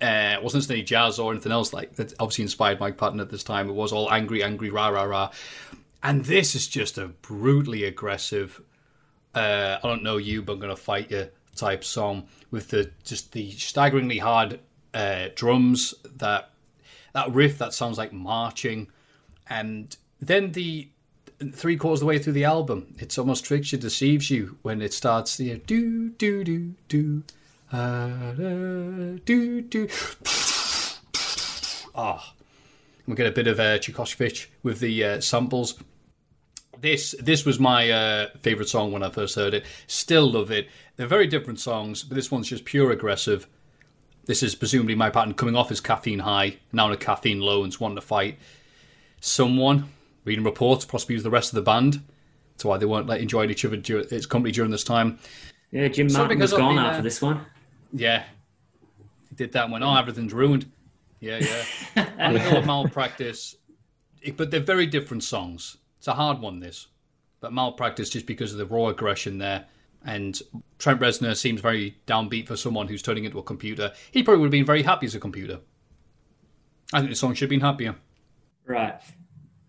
Uh, 0.00 0.36
it 0.36 0.42
wasn't 0.44 0.70
any 0.70 0.84
jazz 0.84 1.18
or 1.18 1.32
anything 1.32 1.50
else 1.50 1.72
like 1.72 1.96
that. 1.96 2.14
Obviously 2.20 2.42
inspired 2.42 2.78
Mike 2.78 2.96
Patton 2.96 3.18
at 3.18 3.30
this 3.30 3.42
time. 3.42 3.68
It 3.68 3.72
was 3.72 3.92
all 3.92 4.08
angry, 4.12 4.44
angry, 4.44 4.70
rah 4.70 4.86
rah 4.86 5.02
rah. 5.02 5.30
And 6.00 6.24
this 6.26 6.54
is 6.54 6.68
just 6.68 6.96
a 6.96 7.08
brutally 7.08 7.82
aggressive. 7.82 8.62
Uh, 9.34 9.78
I 9.82 9.88
don't 9.88 10.04
know 10.04 10.16
you, 10.16 10.42
but 10.42 10.52
I'm 10.52 10.60
gonna 10.60 10.76
fight 10.76 11.10
you 11.10 11.28
type 11.56 11.82
song 11.82 12.28
with 12.52 12.68
the 12.68 12.92
just 13.02 13.32
the 13.32 13.50
staggeringly 13.50 14.18
hard 14.18 14.60
uh, 14.94 15.28
drums, 15.34 15.94
that 16.16 16.50
that 17.12 17.32
riff 17.32 17.58
that 17.58 17.74
sounds 17.74 17.98
like 17.98 18.12
marching, 18.12 18.88
and 19.48 19.96
then 20.20 20.52
the 20.52 20.88
three 21.52 21.76
quarters 21.76 22.00
of 22.00 22.00
the 22.00 22.06
way 22.06 22.18
through 22.18 22.34
the 22.34 22.44
album, 22.44 22.94
it's 22.98 23.18
almost 23.18 23.44
tricks 23.44 23.72
you, 23.72 23.78
deceives 23.78 24.30
you 24.30 24.58
when 24.62 24.82
it 24.82 24.92
starts. 24.92 25.40
Know, 25.40 25.56
do 25.66 26.10
do 26.10 26.44
do 26.44 26.74
do, 26.88 27.22
uh, 27.72 28.32
do 29.24 29.62
do. 29.62 29.88
Ah, 31.94 32.34
we 33.06 33.14
get 33.14 33.26
a 33.26 33.32
bit 33.32 33.46
of 33.46 33.58
uh, 33.58 33.78
Tchaikovsky 33.78 34.46
with 34.62 34.80
the 34.80 35.04
uh, 35.04 35.20
samples. 35.20 35.74
This 36.78 37.14
this 37.20 37.44
was 37.44 37.58
my 37.58 37.90
uh, 37.90 38.28
favorite 38.40 38.68
song 38.68 38.92
when 38.92 39.02
I 39.02 39.10
first 39.10 39.34
heard 39.34 39.54
it. 39.54 39.64
Still 39.86 40.30
love 40.30 40.50
it. 40.50 40.68
They're 40.96 41.06
very 41.06 41.26
different 41.26 41.60
songs, 41.60 42.02
but 42.02 42.14
this 42.14 42.30
one's 42.30 42.48
just 42.48 42.64
pure 42.64 42.90
aggressive 42.90 43.46
this 44.26 44.42
is 44.42 44.54
presumably 44.54 44.94
Mike 44.94 45.12
Patton 45.12 45.34
coming 45.34 45.56
off 45.56 45.68
his 45.68 45.80
caffeine 45.80 46.20
high, 46.20 46.58
now 46.72 46.86
on 46.86 46.92
a 46.92 46.96
caffeine 46.96 47.40
low, 47.40 47.64
and 47.64 47.74
wanting 47.76 47.96
to 47.96 48.02
fight 48.02 48.38
someone. 49.20 49.90
Reading 50.24 50.44
reports, 50.44 50.84
possibly 50.84 51.14
was 51.14 51.24
the 51.24 51.30
rest 51.30 51.50
of 51.50 51.54
the 51.56 51.62
band. 51.62 52.02
That's 52.52 52.64
why 52.64 52.76
they 52.76 52.86
weren't 52.86 53.06
like, 53.06 53.22
enjoying 53.22 53.50
each 53.50 53.64
other 53.64 53.80
its 53.84 54.26
company 54.26 54.52
during 54.52 54.70
this 54.70 54.84
time. 54.84 55.18
Yeah, 55.70 55.88
Jim 55.88 56.10
so 56.10 56.18
Martin 56.18 56.38
was 56.38 56.52
gone 56.52 56.78
after 56.78 56.98
uh, 56.98 57.02
this 57.02 57.22
one. 57.22 57.44
Yeah, 57.92 58.24
he 59.28 59.34
did 59.34 59.52
that 59.52 59.64
and 59.64 59.72
went, 59.72 59.84
oh, 59.84 59.96
everything's 59.96 60.34
ruined. 60.34 60.70
Yeah, 61.20 61.38
yeah. 61.38 62.06
I 62.18 62.32
know 62.32 62.58
of 62.58 62.66
malpractice, 62.66 63.56
but 64.36 64.50
they're 64.50 64.60
very 64.60 64.86
different 64.86 65.24
songs. 65.24 65.78
It's 65.98 66.08
a 66.08 66.14
hard 66.14 66.40
one, 66.40 66.60
this. 66.60 66.86
But 67.40 67.52
malpractice, 67.52 68.10
just 68.10 68.26
because 68.26 68.52
of 68.52 68.58
the 68.58 68.66
raw 68.66 68.88
aggression 68.88 69.38
there, 69.38 69.66
and 70.04 70.40
Trent 70.78 71.00
Reznor 71.00 71.36
seems 71.36 71.60
very 71.60 71.96
downbeat 72.06 72.46
for 72.46 72.56
someone 72.56 72.88
who's 72.88 73.02
turning 73.02 73.24
into 73.24 73.38
a 73.38 73.42
computer. 73.42 73.92
He 74.10 74.22
probably 74.22 74.40
would 74.40 74.46
have 74.46 74.52
been 74.52 74.64
very 74.64 74.82
happy 74.82 75.06
as 75.06 75.14
a 75.14 75.20
computer. 75.20 75.60
I 76.92 76.98
think 76.98 77.10
the 77.10 77.16
song 77.16 77.34
should 77.34 77.46
have 77.46 77.50
been 77.50 77.60
happier. 77.60 77.96
Right. 78.66 79.00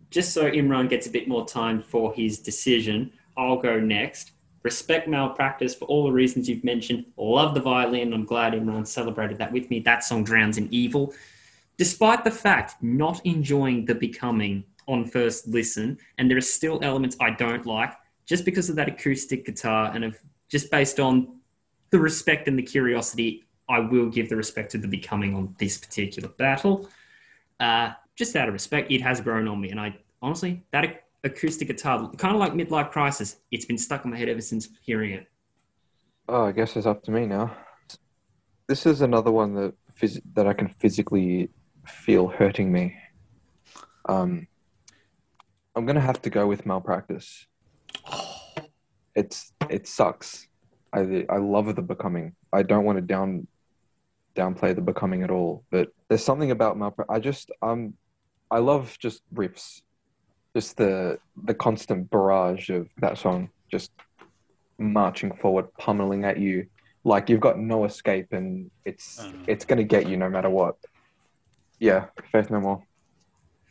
Just 0.09 0.33
so 0.33 0.49
Imran 0.49 0.89
gets 0.89 1.07
a 1.07 1.09
bit 1.09 1.27
more 1.27 1.45
time 1.45 1.81
for 1.81 2.13
his 2.13 2.39
decision, 2.39 3.11
I'll 3.37 3.57
go 3.57 3.79
next. 3.79 4.31
Respect 4.63 5.07
malpractice 5.07 5.73
for 5.73 5.85
all 5.85 6.05
the 6.05 6.11
reasons 6.11 6.47
you've 6.47 6.63
mentioned. 6.63 7.05
Love 7.17 7.53
the 7.53 7.61
violin. 7.61 8.13
I'm 8.13 8.25
glad 8.25 8.53
Imran 8.53 8.85
celebrated 8.85 9.37
that 9.39 9.51
with 9.51 9.69
me. 9.69 9.79
That 9.79 10.03
song 10.03 10.23
drowns 10.23 10.57
in 10.57 10.67
evil. 10.71 11.13
Despite 11.77 12.23
the 12.23 12.31
fact 12.31 12.81
not 12.83 13.25
enjoying 13.25 13.85
the 13.85 13.95
becoming 13.95 14.63
on 14.87 15.05
first 15.05 15.47
listen, 15.47 15.97
and 16.17 16.29
there 16.29 16.37
are 16.37 16.41
still 16.41 16.79
elements 16.83 17.15
I 17.19 17.31
don't 17.31 17.65
like, 17.65 17.93
just 18.31 18.45
because 18.45 18.69
of 18.69 18.77
that 18.77 18.87
acoustic 18.87 19.45
guitar 19.45 19.91
and 19.93 20.05
of 20.05 20.17
just 20.47 20.71
based 20.71 21.01
on 21.01 21.35
the 21.89 21.99
respect 21.99 22.47
and 22.47 22.57
the 22.57 22.63
curiosity, 22.63 23.43
I 23.67 23.79
will 23.79 24.07
give 24.07 24.29
the 24.29 24.37
respect 24.37 24.71
to 24.71 24.77
the 24.77 24.87
becoming 24.87 25.35
on 25.35 25.53
this 25.59 25.77
particular 25.77 26.29
battle. 26.29 26.89
Uh, 27.59 27.91
just 28.15 28.33
out 28.37 28.47
of 28.47 28.53
respect, 28.53 28.89
it 28.89 29.01
has 29.01 29.19
grown 29.19 29.49
on 29.49 29.59
me, 29.59 29.69
and 29.69 29.79
I 29.81 29.97
honestly 30.21 30.63
that 30.71 31.03
acoustic 31.25 31.67
guitar, 31.67 32.09
kind 32.17 32.33
of 32.33 32.39
like 32.39 32.53
midlife 32.53 32.91
crisis, 32.91 33.35
it's 33.51 33.65
been 33.65 33.77
stuck 33.77 34.05
in 34.05 34.11
my 34.11 34.17
head 34.17 34.29
ever 34.29 34.39
since 34.39 34.69
hearing 34.81 35.11
it. 35.11 35.27
Oh, 36.29 36.45
I 36.45 36.53
guess 36.53 36.77
it's 36.77 36.87
up 36.87 37.03
to 37.03 37.11
me 37.11 37.25
now. 37.25 37.51
This 38.69 38.85
is 38.85 39.01
another 39.01 39.31
one 39.33 39.53
that 39.55 39.73
phys- 39.99 40.21
that 40.35 40.47
I 40.47 40.53
can 40.53 40.69
physically 40.69 41.49
feel 41.85 42.29
hurting 42.29 42.71
me. 42.71 42.95
Um, 44.07 44.47
I'm 45.75 45.85
gonna 45.85 45.99
have 45.99 46.21
to 46.21 46.29
go 46.29 46.47
with 46.47 46.65
malpractice. 46.65 47.47
It's 49.15 49.51
it 49.69 49.87
sucks. 49.87 50.47
I 50.93 51.25
I 51.29 51.37
love 51.37 51.73
the 51.75 51.81
becoming. 51.81 52.35
I 52.53 52.63
don't 52.63 52.85
want 52.85 52.97
to 52.97 53.01
down 53.01 53.47
downplay 54.35 54.73
the 54.73 54.81
becoming 54.81 55.23
at 55.23 55.31
all, 55.31 55.63
but 55.71 55.89
there's 56.07 56.23
something 56.23 56.51
about 56.51 56.77
my 56.77 56.91
I 57.09 57.19
just 57.19 57.51
um 57.61 57.93
I 58.49 58.59
love 58.59 58.97
just 58.99 59.21
riffs, 59.33 59.81
just 60.55 60.77
the 60.77 61.19
the 61.43 61.53
constant 61.53 62.09
barrage 62.09 62.69
of 62.69 62.87
that 62.97 63.17
song, 63.17 63.49
just 63.71 63.91
marching 64.77 65.35
forward, 65.37 65.67
pummeling 65.77 66.25
at 66.25 66.39
you 66.39 66.67
like 67.03 67.29
you've 67.29 67.39
got 67.39 67.57
no 67.57 67.85
escape, 67.85 68.27
and 68.31 68.69
it's 68.85 69.27
it's 69.47 69.65
gonna 69.65 69.83
get 69.83 70.07
you 70.07 70.17
no 70.17 70.29
matter 70.29 70.49
what. 70.49 70.75
Yeah, 71.79 72.07
faith 72.31 72.49
no 72.51 72.59
more. 72.59 72.83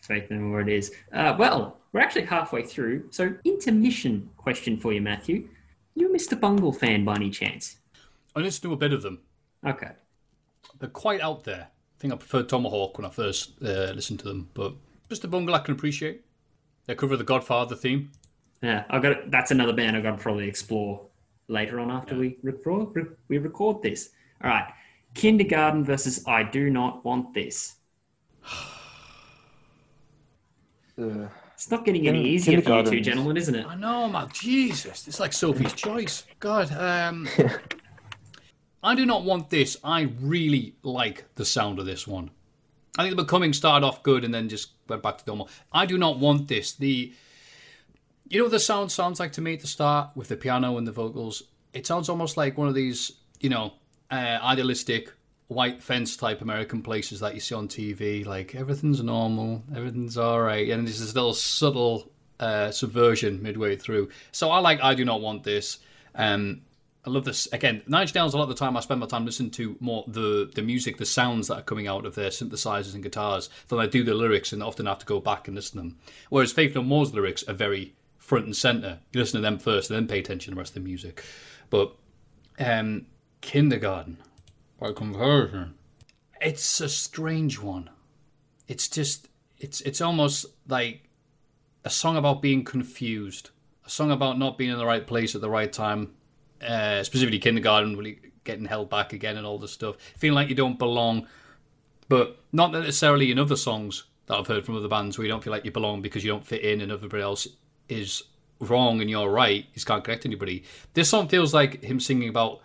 Faith 0.03 0.31
no 0.31 0.39
more. 0.39 0.61
It 0.63 0.69
is. 0.69 0.93
Uh, 1.13 1.37
well, 1.39 1.80
we're 1.93 2.01
actually 2.01 2.25
halfway 2.25 2.63
through. 2.63 3.09
So, 3.11 3.35
intermission 3.45 4.31
question 4.37 4.77
for 4.77 4.93
you, 4.93 5.01
Matthew. 5.01 5.49
You 5.95 6.13
a 6.13 6.17
Mr. 6.17 6.41
Bungle 6.41 6.73
fan 6.73 7.05
by 7.05 7.17
any 7.17 7.31
chance? 7.31 7.79
I 8.35 8.41
listened 8.41 8.63
to 8.63 8.69
do 8.69 8.73
a 8.75 8.77
bit 8.77 8.93
of 8.93 9.03
them. 9.03 9.21
Okay. 9.67 9.91
They're 10.79 10.89
quite 10.89 11.21
out 11.21 11.45
there. 11.45 11.69
I 11.69 11.97
think 11.99 12.13
I 12.13 12.17
preferred 12.17 12.49
Tomahawk 12.49 12.97
when 12.97 13.05
I 13.05 13.11
first 13.11 13.53
uh, 13.63 13.93
listened 13.93 14.21
to 14.21 14.29
them, 14.29 14.49
but 14.55 14.73
Mr. 15.11 15.29
Bungle 15.29 15.55
I 15.55 15.59
can 15.59 15.75
appreciate. 15.75 16.25
They 16.87 16.95
cover 16.95 17.17
the 17.17 17.25
Godfather 17.25 17.77
theme. 17.77 18.11
Yeah, 18.63 18.85
I 18.89 18.99
got 18.99 19.31
that's 19.31 19.51
another 19.51 19.73
band 19.73 19.97
I've 19.97 20.03
got 20.03 20.13
to 20.13 20.17
probably 20.23 20.49
explore 20.49 21.07
later 21.49 21.81
on 21.81 21.91
after 21.91 22.15
yeah. 22.15 22.21
we 22.21 22.39
record 22.43 23.17
we 23.29 23.39
record 23.39 23.83
this. 23.83 24.11
All 24.43 24.51
right, 24.51 24.73
Kindergarten 25.15 25.85
versus 25.85 26.25
I 26.27 26.43
Do 26.43 26.71
Not 26.71 27.05
Want 27.05 27.35
This. 27.35 27.77
uh, 30.99 31.27
it's 31.61 31.71
not 31.71 31.85
getting 31.85 32.09
any 32.09 32.27
easier 32.27 32.63
for 32.63 32.79
you 32.79 32.85
two 32.85 33.01
gentlemen, 33.03 33.37
isn't 33.37 33.55
it? 33.55 33.67
I 33.67 33.75
know, 33.75 34.09
man. 34.09 34.31
Jesus, 34.33 35.07
it's 35.07 35.21
like 35.21 35.35
Sophie's 35.35 35.75
Choice. 35.75 36.25
God, 36.39 36.73
um, 36.73 37.29
I 38.83 38.95
do 38.95 39.05
not 39.05 39.25
want 39.25 39.51
this. 39.51 39.77
I 39.85 40.09
really 40.23 40.75
like 40.83 41.27
the 41.35 41.45
sound 41.45 41.79
of 41.79 41.85
this 41.85 42.09
one. 42.09 42.31
I 42.99 43.03
think 43.03 43.15
the 43.15 43.25
Becoming 43.25 43.53
started 43.53 43.85
off 43.85 44.03
good 44.03 44.25
and 44.25 44.33
then 44.33 44.49
just 44.49 44.71
went 44.89 45.03
back 45.03 45.19
to 45.19 45.25
normal. 45.27 45.51
I 45.71 45.85
do 45.85 45.99
not 45.99 46.19
want 46.19 46.49
this. 46.49 46.73
The 46.73 47.13
you 48.27 48.39
know 48.39 48.45
what 48.45 48.53
the 48.53 48.59
sound 48.59 48.91
sounds 48.91 49.21
like 49.21 49.33
to 49.33 49.43
me 49.43 49.53
at 49.53 49.61
the 49.61 49.67
start 49.67 50.13
with 50.15 50.29
the 50.29 50.37
piano 50.37 50.79
and 50.79 50.87
the 50.87 50.93
vocals. 50.93 51.43
It 51.75 51.87
sounds 51.87 52.09
almost 52.09 52.39
like 52.39 52.57
one 52.57 52.69
of 52.69 52.75
these, 52.75 53.13
you 53.39 53.51
know, 53.51 53.75
uh, 54.11 54.39
idealistic 54.43 55.13
white 55.51 55.83
fence 55.83 56.17
type 56.17 56.41
American 56.41 56.81
places 56.81 57.19
that 57.19 57.35
you 57.35 57.41
see 57.41 57.57
on 57.57 57.67
TV. 57.67 58.25
Like 58.25 58.55
everything's 58.55 59.03
normal, 59.03 59.65
everything's 59.75 60.17
all 60.17 60.41
right, 60.41 60.69
and 60.69 60.87
there's 60.87 61.01
this 61.01 61.15
little 61.15 61.35
subtle 61.35 62.11
uh, 62.39 62.71
subversion 62.71 63.43
midway 63.43 63.77
through. 63.77 64.11
So 64.31 64.51
I 64.51 64.61
like 64.61 64.81
I 64.81 64.95
do 64.95 65.05
not 65.05 65.21
want 65.21 65.43
this. 65.43 65.79
Um, 66.15 66.63
I 67.05 67.11
love 67.11 67.25
this 67.25 67.49
again. 67.53 67.83
Nine 67.89 68.03
Inch 68.03 68.15
Nails. 68.15 68.33
A 68.33 68.37
lot 68.37 68.45
of 68.45 68.51
the 68.51 68.55
time, 68.55 68.77
I 68.77 68.81
spend 68.81 69.01
my 69.01 69.07
time 69.07 69.25
listening 69.25 69.51
to 69.53 69.77
more 69.81 70.05
the 70.07 70.51
the 70.55 70.63
music, 70.63 70.99
the 70.99 71.05
sounds 71.05 71.49
that 71.49 71.59
are 71.59 71.63
coming 71.63 71.89
out 71.89 72.07
of 72.07 72.15
their 72.15 72.31
synthesizers 72.31 72.95
and 72.95 73.03
guitars 73.03 73.51
than 73.69 73.81
I 73.81 73.87
do 73.87 74.05
the 74.05 74.15
lyrics, 74.15 74.53
and 74.53 74.63
often 74.63 74.87
have 74.87 75.01
to 75.01 75.07
go 75.07 75.19
back 75.19 75.49
and 75.49 75.57
listen 75.57 75.79
to 75.79 75.89
them. 75.89 75.99
Whereas 76.29 76.53
Faith 76.53 76.77
No 76.77 76.83
More's 76.83 77.13
lyrics 77.13 77.43
are 77.49 77.55
very 77.55 77.95
front 78.19 78.45
and 78.45 78.57
center. 78.57 79.01
You 79.13 79.21
listen 79.21 79.39
to 79.39 79.43
them 79.43 79.59
first, 79.59 79.91
and 79.91 79.97
then 79.97 80.07
pay 80.07 80.21
attention 80.21 80.53
to 80.53 80.55
the 80.55 80.61
rest 80.61 80.77
of 80.77 80.83
the 80.83 80.89
music. 80.89 81.25
But 81.71 81.97
um, 82.61 83.07
Kindergarten 83.41 84.19
by 84.81 84.93
comparison, 84.93 85.75
It's 86.41 86.81
a 86.81 86.89
strange 86.89 87.61
one. 87.61 87.91
It's 88.67 88.89
just 88.89 89.29
it's 89.59 89.81
it's 89.83 90.01
almost 90.01 90.47
like 90.67 91.09
a 91.85 91.91
song 91.91 92.17
about 92.17 92.41
being 92.41 92.65
confused, 92.65 93.51
a 93.85 93.91
song 93.91 94.11
about 94.11 94.39
not 94.39 94.57
being 94.57 94.71
in 94.71 94.79
the 94.79 94.87
right 94.87 95.07
place 95.07 95.35
at 95.35 95.43
the 95.43 95.51
right 95.51 95.73
time. 95.73 96.15
Uh, 96.67 97.03
specifically, 97.03 97.39
kindergarten, 97.39 97.97
really 97.97 98.19
getting 98.45 98.65
held 98.65 98.89
back 98.89 99.13
again, 99.13 99.37
and 99.37 99.47
all 99.47 99.59
this 99.59 99.73
stuff, 99.73 99.97
feeling 100.17 100.35
like 100.35 100.49
you 100.49 100.55
don't 100.55 100.79
belong. 100.79 101.27
But 102.09 102.41
not 102.53 102.73
necessarily 102.73 103.31
in 103.31 103.39
other 103.39 103.57
songs 103.57 104.05
that 104.27 104.37
I've 104.37 104.47
heard 104.47 104.65
from 104.65 104.77
other 104.77 104.89
bands 104.89 105.17
where 105.17 105.27
you 105.27 105.31
don't 105.31 105.45
feel 105.45 105.53
like 105.53 105.65
you 105.65 105.71
belong 105.71 106.03
because 106.03 106.25
you 106.25 106.31
don't 106.31 106.47
fit 106.47 106.63
in, 106.63 106.81
and 106.81 106.91
everybody 106.91 107.23
else 107.23 107.47
is 107.89 108.23
wrong 108.61 109.01
and 109.01 109.11
you're 109.11 109.31
right. 109.31 109.67
You 109.75 109.83
can't 109.83 110.05
connect 110.05 110.27
anybody. 110.27 110.65
This 110.95 111.09
song 111.09 111.29
feels 111.29 111.53
like 111.53 111.83
him 111.83 112.01
singing 112.01 112.29
about 112.29 112.61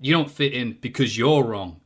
you 0.00 0.12
don't 0.12 0.30
fit 0.30 0.52
in 0.52 0.78
because 0.80 1.16
you're 1.16 1.44
wrong, 1.44 1.80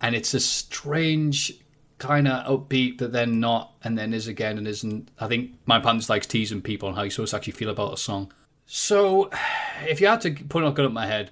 and 0.00 0.14
it's 0.14 0.34
a 0.34 0.40
strange 0.40 1.52
kind 1.98 2.26
of 2.26 2.46
upbeat, 2.46 2.98
but 2.98 3.12
then 3.12 3.40
not, 3.40 3.74
and 3.84 3.96
then 3.96 4.14
is 4.14 4.26
again 4.28 4.58
and 4.58 4.66
isn't. 4.66 5.10
I 5.18 5.28
think 5.28 5.52
my 5.66 5.78
band 5.78 6.08
likes 6.08 6.26
teasing 6.26 6.62
people 6.62 6.88
on 6.88 6.94
how 6.94 7.02
you're 7.02 7.10
supposed 7.10 7.30
to 7.30 7.36
actually 7.36 7.52
feel 7.54 7.70
about 7.70 7.92
a 7.92 7.96
song. 7.96 8.32
So, 8.66 9.30
if 9.82 10.00
you 10.00 10.06
had 10.06 10.20
to 10.22 10.32
put 10.32 10.64
a 10.64 10.70
gun 10.70 10.86
up 10.86 10.92
my 10.92 11.06
head, 11.06 11.30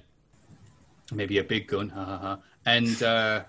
maybe 1.12 1.38
a 1.38 1.44
big 1.44 1.66
gun, 1.66 1.88
ha 1.88 2.04
ha 2.04 2.18
ha, 2.18 2.38
and 2.66 3.02
uh, 3.02 3.44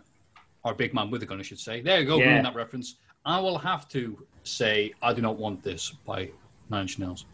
or 0.63 0.71
a 0.71 0.75
big 0.75 0.93
man 0.93 1.09
with 1.11 1.23
a 1.23 1.25
gun, 1.25 1.39
I 1.39 1.43
should 1.43 1.59
say. 1.59 1.81
There 1.81 1.99
you 1.99 2.05
go, 2.05 2.17
Yeah. 2.17 2.41
that 2.41 2.55
reference. 2.55 2.95
I 3.25 3.39
will 3.39 3.57
have 3.57 3.87
to 3.89 4.25
say, 4.43 4.93
I 5.01 5.13
do 5.13 5.21
not 5.21 5.37
want 5.37 5.61
this 5.61 5.91
by 6.05 6.31
Nine 6.69 6.81
Inch 6.81 6.99
Nails. 6.99 7.25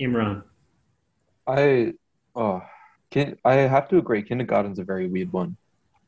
Imran. 0.00 0.42
I 1.46 1.94
oh, 2.34 2.62
kin- 3.10 3.38
I 3.44 3.54
have 3.54 3.88
to 3.88 3.98
agree. 3.98 4.22
Kindergarten's 4.22 4.78
a 4.78 4.84
very 4.84 5.06
weird 5.08 5.32
one. 5.32 5.56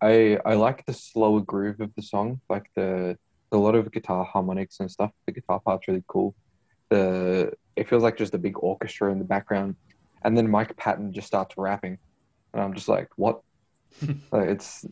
I 0.02 0.38
I 0.44 0.54
like 0.54 0.84
the 0.86 0.92
slower 0.92 1.40
groove 1.40 1.80
of 1.80 1.94
the 1.94 2.02
song, 2.02 2.40
like 2.48 2.70
the 2.74 3.16
a 3.52 3.56
lot 3.56 3.74
of 3.74 3.90
guitar 3.92 4.24
harmonics 4.24 4.80
and 4.80 4.90
stuff. 4.90 5.10
The 5.26 5.32
guitar 5.32 5.60
part's 5.60 5.88
really 5.88 6.04
cool. 6.06 6.34
The 6.90 7.52
it 7.76 7.88
feels 7.88 8.02
like 8.02 8.16
just 8.16 8.34
a 8.34 8.38
big 8.38 8.56
orchestra 8.58 9.12
in 9.12 9.18
the 9.18 9.24
background, 9.24 9.76
and 10.24 10.36
then 10.36 10.50
Mike 10.50 10.76
Patton 10.76 11.12
just 11.12 11.26
starts 11.26 11.54
rapping, 11.56 11.98
and 12.52 12.62
I'm 12.62 12.74
just 12.74 12.88
like, 12.88 13.08
what? 13.16 13.40
like, 14.32 14.48
it's 14.48 14.86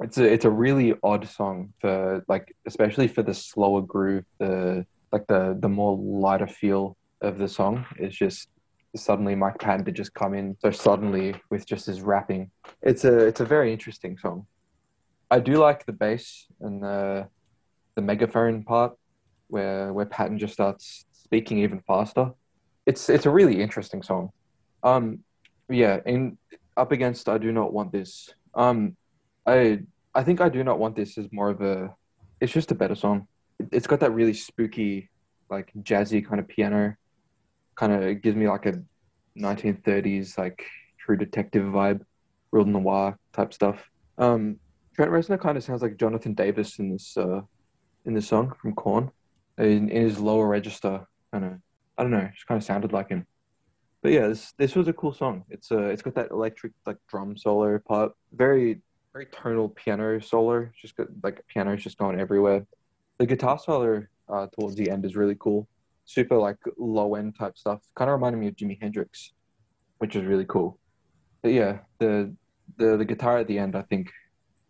it's 0.00 0.18
a 0.18 0.24
it's 0.24 0.44
a 0.44 0.50
really 0.50 0.94
odd 1.02 1.28
song 1.28 1.72
for 1.80 2.24
like 2.28 2.54
especially 2.66 3.08
for 3.08 3.22
the 3.22 3.34
slower 3.34 3.82
groove, 3.82 4.24
the 4.38 4.86
like 5.12 5.26
the 5.26 5.56
the 5.60 5.68
more 5.68 5.96
lighter 5.96 6.46
feel 6.46 6.96
of 7.20 7.38
the 7.38 7.48
song. 7.48 7.86
It's 7.96 8.16
just 8.16 8.48
suddenly 8.96 9.34
Mike 9.34 9.58
Patton 9.58 9.84
to 9.84 9.92
just 9.92 10.14
come 10.14 10.34
in 10.34 10.56
so 10.60 10.70
suddenly 10.70 11.34
with 11.50 11.66
just 11.66 11.86
his 11.86 12.00
rapping. 12.02 12.50
It's 12.82 13.04
a 13.04 13.18
it's 13.26 13.40
a 13.40 13.44
very 13.44 13.72
interesting 13.72 14.18
song. 14.18 14.46
I 15.30 15.38
do 15.40 15.58
like 15.58 15.86
the 15.86 15.92
bass 15.92 16.46
and 16.60 16.82
the 16.82 17.28
the 17.94 18.02
megaphone 18.02 18.64
part 18.64 18.92
where 19.48 19.92
where 19.92 20.06
Patton 20.06 20.38
just 20.38 20.52
starts 20.54 21.04
speaking 21.12 21.58
even 21.58 21.80
faster. 21.86 22.32
It's 22.86 23.08
it's 23.08 23.26
a 23.26 23.30
really 23.30 23.62
interesting 23.62 24.02
song. 24.02 24.30
Um 24.82 25.20
yeah, 25.68 26.00
in 26.06 26.36
up 26.76 26.90
against 26.92 27.28
I 27.28 27.38
do 27.38 27.52
not 27.52 27.72
want 27.72 27.92
this. 27.92 28.28
Um 28.54 28.96
I 29.46 29.80
I 30.14 30.24
think 30.24 30.40
I 30.40 30.48
do 30.48 30.64
not 30.64 30.78
want 30.80 30.96
this 30.96 31.16
is 31.16 31.28
more 31.30 31.50
of 31.50 31.60
a 31.60 31.94
it's 32.40 32.52
just 32.52 32.72
a 32.72 32.74
better 32.74 32.96
song. 32.96 33.28
It- 33.60 33.68
It's 33.72 33.86
got 33.86 34.00
that 34.00 34.12
really 34.12 34.34
spooky 34.34 35.10
like 35.48 35.72
jazzy 35.82 36.26
kind 36.26 36.40
of 36.40 36.48
piano 36.48 36.94
kind 37.74 37.92
of 37.92 38.22
gives 38.22 38.36
me 38.36 38.48
like 38.48 38.66
a 38.66 38.82
1930s 39.38 40.36
like 40.38 40.64
true 40.98 41.16
detective 41.16 41.64
vibe, 41.64 42.02
real 42.52 42.64
noir 42.64 43.18
type 43.32 43.52
stuff. 43.52 43.88
Um, 44.18 44.58
Trent 44.94 45.10
Reznor 45.10 45.40
kind 45.40 45.56
of 45.56 45.64
sounds 45.64 45.82
like 45.82 45.96
Jonathan 45.96 46.34
Davis 46.34 46.78
in 46.78 46.90
this 46.90 47.16
uh, 47.16 47.40
in 48.04 48.14
this 48.14 48.28
song 48.28 48.52
from 48.60 48.74
Korn. 48.74 49.10
In, 49.58 49.90
in 49.90 50.04
his 50.04 50.18
lower 50.18 50.48
register, 50.48 51.06
kind 51.32 51.44
of 51.44 51.52
I 51.98 52.02
don't 52.02 52.12
know, 52.12 52.28
just 52.34 52.46
kind 52.46 52.58
of 52.58 52.64
sounded 52.64 52.92
like 52.92 53.08
him. 53.08 53.26
But 54.02 54.12
yeah, 54.12 54.28
this 54.28 54.52
this 54.58 54.74
was 54.74 54.88
a 54.88 54.92
cool 54.92 55.12
song. 55.12 55.44
It's 55.50 55.70
uh, 55.70 55.84
it's 55.84 56.02
got 56.02 56.14
that 56.14 56.30
electric 56.30 56.72
like 56.86 56.96
drum 57.08 57.36
solo 57.36 57.78
part, 57.78 58.12
very 58.32 58.80
very 59.12 59.26
tonal 59.26 59.68
piano 59.68 60.20
solo. 60.20 60.68
Just 60.80 60.96
got 60.96 61.08
like 61.22 61.46
piano's 61.48 61.82
just 61.82 61.98
going 61.98 62.18
everywhere. 62.18 62.66
The 63.18 63.26
guitar 63.26 63.58
solo 63.58 64.06
uh, 64.28 64.46
towards 64.58 64.76
the 64.76 64.90
end 64.90 65.04
is 65.04 65.16
really 65.16 65.36
cool 65.38 65.68
super 66.10 66.36
like 66.36 66.58
low 66.76 67.14
end 67.14 67.36
type 67.38 67.56
stuff. 67.56 67.80
Kind 67.94 68.10
of 68.10 68.14
reminded 68.14 68.38
me 68.38 68.48
of 68.48 68.56
Jimi 68.56 68.80
Hendrix, 68.80 69.32
which 69.98 70.16
is 70.16 70.24
really 70.24 70.44
cool. 70.44 70.78
But 71.42 71.52
yeah, 71.52 71.78
the 71.98 72.34
the 72.76 72.96
the 72.96 73.04
guitar 73.04 73.38
at 73.38 73.46
the 73.46 73.58
end, 73.58 73.76
I 73.76 73.82
think, 73.82 74.10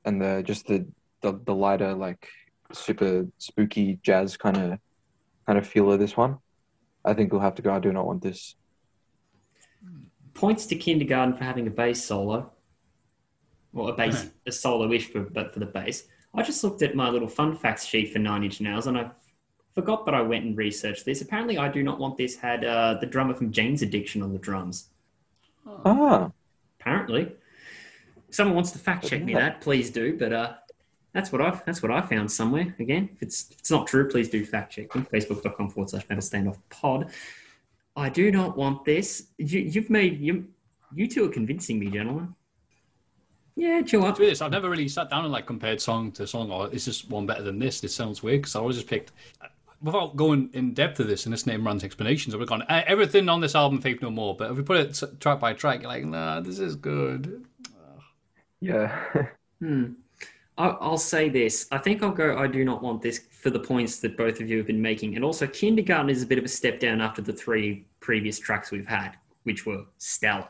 and 0.05 0.21
the 0.21 0.43
just 0.45 0.67
the 0.67 0.87
the, 1.23 1.41
the 1.45 1.55
lighter 1.55 1.95
like 1.95 2.29
super 2.73 3.27
spooky 3.39 3.99
jazz 4.03 4.37
kind 4.37 4.57
of 4.57 4.79
kind 5.47 5.59
of 5.59 5.67
feel 5.67 5.91
of 5.91 5.99
this 5.99 6.17
one. 6.17 6.39
I 7.05 7.15
think 7.15 7.33
we'll 7.33 7.41
have 7.41 7.55
to 7.57 7.63
go. 7.63 7.73
I 7.73 7.79
do 7.79 7.93
not 7.93 8.07
want 8.07 8.23
this. 8.23 8.57
Points 10.35 10.67
to 10.67 10.77
kindergarten 10.77 11.37
for 11.37 11.45
having 11.45 11.67
a 11.67 11.71
bass 11.71 12.05
solo. 12.05 12.53
Or 13.73 13.91
a 13.91 13.93
bass, 13.95 14.29
a 14.47 14.53
solo-ish, 14.53 15.07
for, 15.11 15.21
but 15.21 15.53
for 15.55 15.61
the 15.61 15.67
bass. 15.67 16.05
I 16.35 16.43
just 16.43 16.63
looked 16.63 16.83
at 16.83 16.95
my 16.95 17.09
little 17.09 17.29
fun 17.29 17.57
facts 17.57 17.87
sheet 17.87 18.13
for 18.13 18.19
Nine 18.19 18.45
Inch 18.45 18.61
Nails, 18.61 18.87
and 18.87 18.99
I 18.99 19.11
forgot 19.81 20.05
that 20.05 20.15
I 20.15 20.21
went 20.21 20.45
and 20.45 20.57
researched 20.57 21.07
this. 21.07 21.23
Apparently, 21.23 21.57
I 21.57 21.69
do 21.69 21.83
not 21.83 21.99
want 21.99 22.19
this 22.19 22.37
had 22.37 22.65
uh, 22.65 22.99
the 23.01 23.07
drummer 23.07 23.35
from 23.35 23.51
Jane's 23.51 23.81
Addiction 23.81 24.21
on 24.23 24.33
the 24.33 24.39
drums. 24.39 24.91
Ah, 25.67 26.31
Apparently, 26.79 27.23
if 28.29 28.35
someone 28.35 28.55
wants 28.55 28.73
to 28.73 28.79
fact 28.79 29.07
check 29.07 29.23
me 29.23 29.33
that, 29.35 29.63
please 29.63 29.89
do. 29.91 30.19
But 30.19 30.33
uh, 30.33 30.53
that's 31.15 31.33
what 31.33 31.41
I 31.41 31.59
that's 31.65 31.83
what 31.83 31.91
I 31.91 32.03
found 32.03 32.31
somewhere. 32.31 32.75
Again, 32.79 33.09
if 33.15 33.23
it's 33.23 33.51
if 33.51 33.59
it's 33.61 33.71
not 33.71 33.87
true, 33.87 34.09
please 34.09 34.29
do 34.29 34.45
fact 34.45 34.73
check 34.73 34.95
me. 34.95 35.03
Facebook.com 35.03 35.71
forward 35.71 35.89
slash 35.89 36.07
metal 36.11 36.23
standoff 36.23 36.59
pod. 36.69 37.11
I 37.97 38.09
do 38.11 38.31
not 38.31 38.57
want 38.57 38.85
this. 38.85 39.29
You, 39.39 39.61
you've 39.61 39.91
made 39.91 40.21
you 40.21 40.47
you 40.95 41.07
two 41.09 41.25
are 41.25 41.33
convincing 41.33 41.79
me, 41.79 41.89
gentlemen. 41.91 42.35
Yeah, 43.57 43.83
chill 43.83 44.05
up. 44.05 44.13
It's 44.13 44.21
weird. 44.21 44.43
I've 44.43 44.53
never 44.53 44.71
really 44.71 44.89
sat 44.89 45.11
down 45.11 45.25
and 45.25 45.33
like 45.33 45.47
compared 45.47 45.81
song 45.81 46.13
to 46.13 46.27
song, 46.27 46.51
or 46.51 46.69
is 46.71 46.85
this 46.85 47.05
one 47.05 47.27
better 47.27 47.43
than 47.43 47.59
this? 47.59 47.81
This 47.81 47.95
sounds 47.95 48.23
weird 48.23 48.43
because 48.43 48.57
I 48.57 48.61
always 48.61 48.77
just 48.77 48.89
picked. 48.89 49.13
Without 49.83 50.15
going 50.17 50.51
in 50.53 50.75
depth 50.75 50.99
to 50.99 51.05
this 51.05 51.25
and 51.25 51.33
this 51.33 51.47
name 51.47 51.65
runs 51.67 51.83
explanations, 51.85 52.35
I 52.35 52.37
would 52.39 52.43
have 52.51 52.61
gone 52.61 52.67
"Eh, 52.69 52.83
everything 52.87 53.29
on 53.31 53.41
this 53.41 53.55
album, 53.55 53.81
Faith 53.81 54.03
No 54.03 54.11
More. 54.11 54.37
But 54.37 54.51
if 54.51 54.57
we 54.59 54.63
put 54.63 54.77
it 54.77 55.21
track 55.21 55.41
by 55.41 55.55
track, 55.55 55.81
you're 55.81 55.89
like, 55.89 56.05
nah, 56.05 56.41
this 56.41 56.59
is 56.59 56.77
good. 56.77 57.45
yeah. 58.61 59.05
Hmm. 59.61 59.93
I, 60.57 60.69
I'll 60.69 60.97
say 60.97 61.29
this. 61.29 61.67
I 61.71 61.77
think 61.77 62.03
I'll 62.03 62.11
go. 62.13 62.39
I 62.39 62.47
do 62.47 62.65
not 62.65 62.83
want 62.83 63.03
this 63.03 63.19
for 63.19 63.51
the 63.51 63.61
points 63.61 63.99
that 64.01 64.17
both 64.17 64.41
of 64.41 64.49
you 64.49 64.57
have 64.57 64.67
been 64.67 64.81
making, 64.81 65.17
and 65.17 65.23
also 65.25 65.47
kindergarten 65.47 66.09
is 66.09 66.23
a 66.23 66.27
bit 66.27 66.39
of 66.39 66.45
a 66.47 66.49
step 66.49 66.81
down 66.81 67.03
after 67.03 67.21
the 67.21 67.33
three 67.35 67.85
previous 68.01 68.39
tracks 68.39 68.71
we've 68.71 68.87
had, 68.87 69.17
which 69.43 69.67
were 69.67 69.85
stellar, 69.99 70.49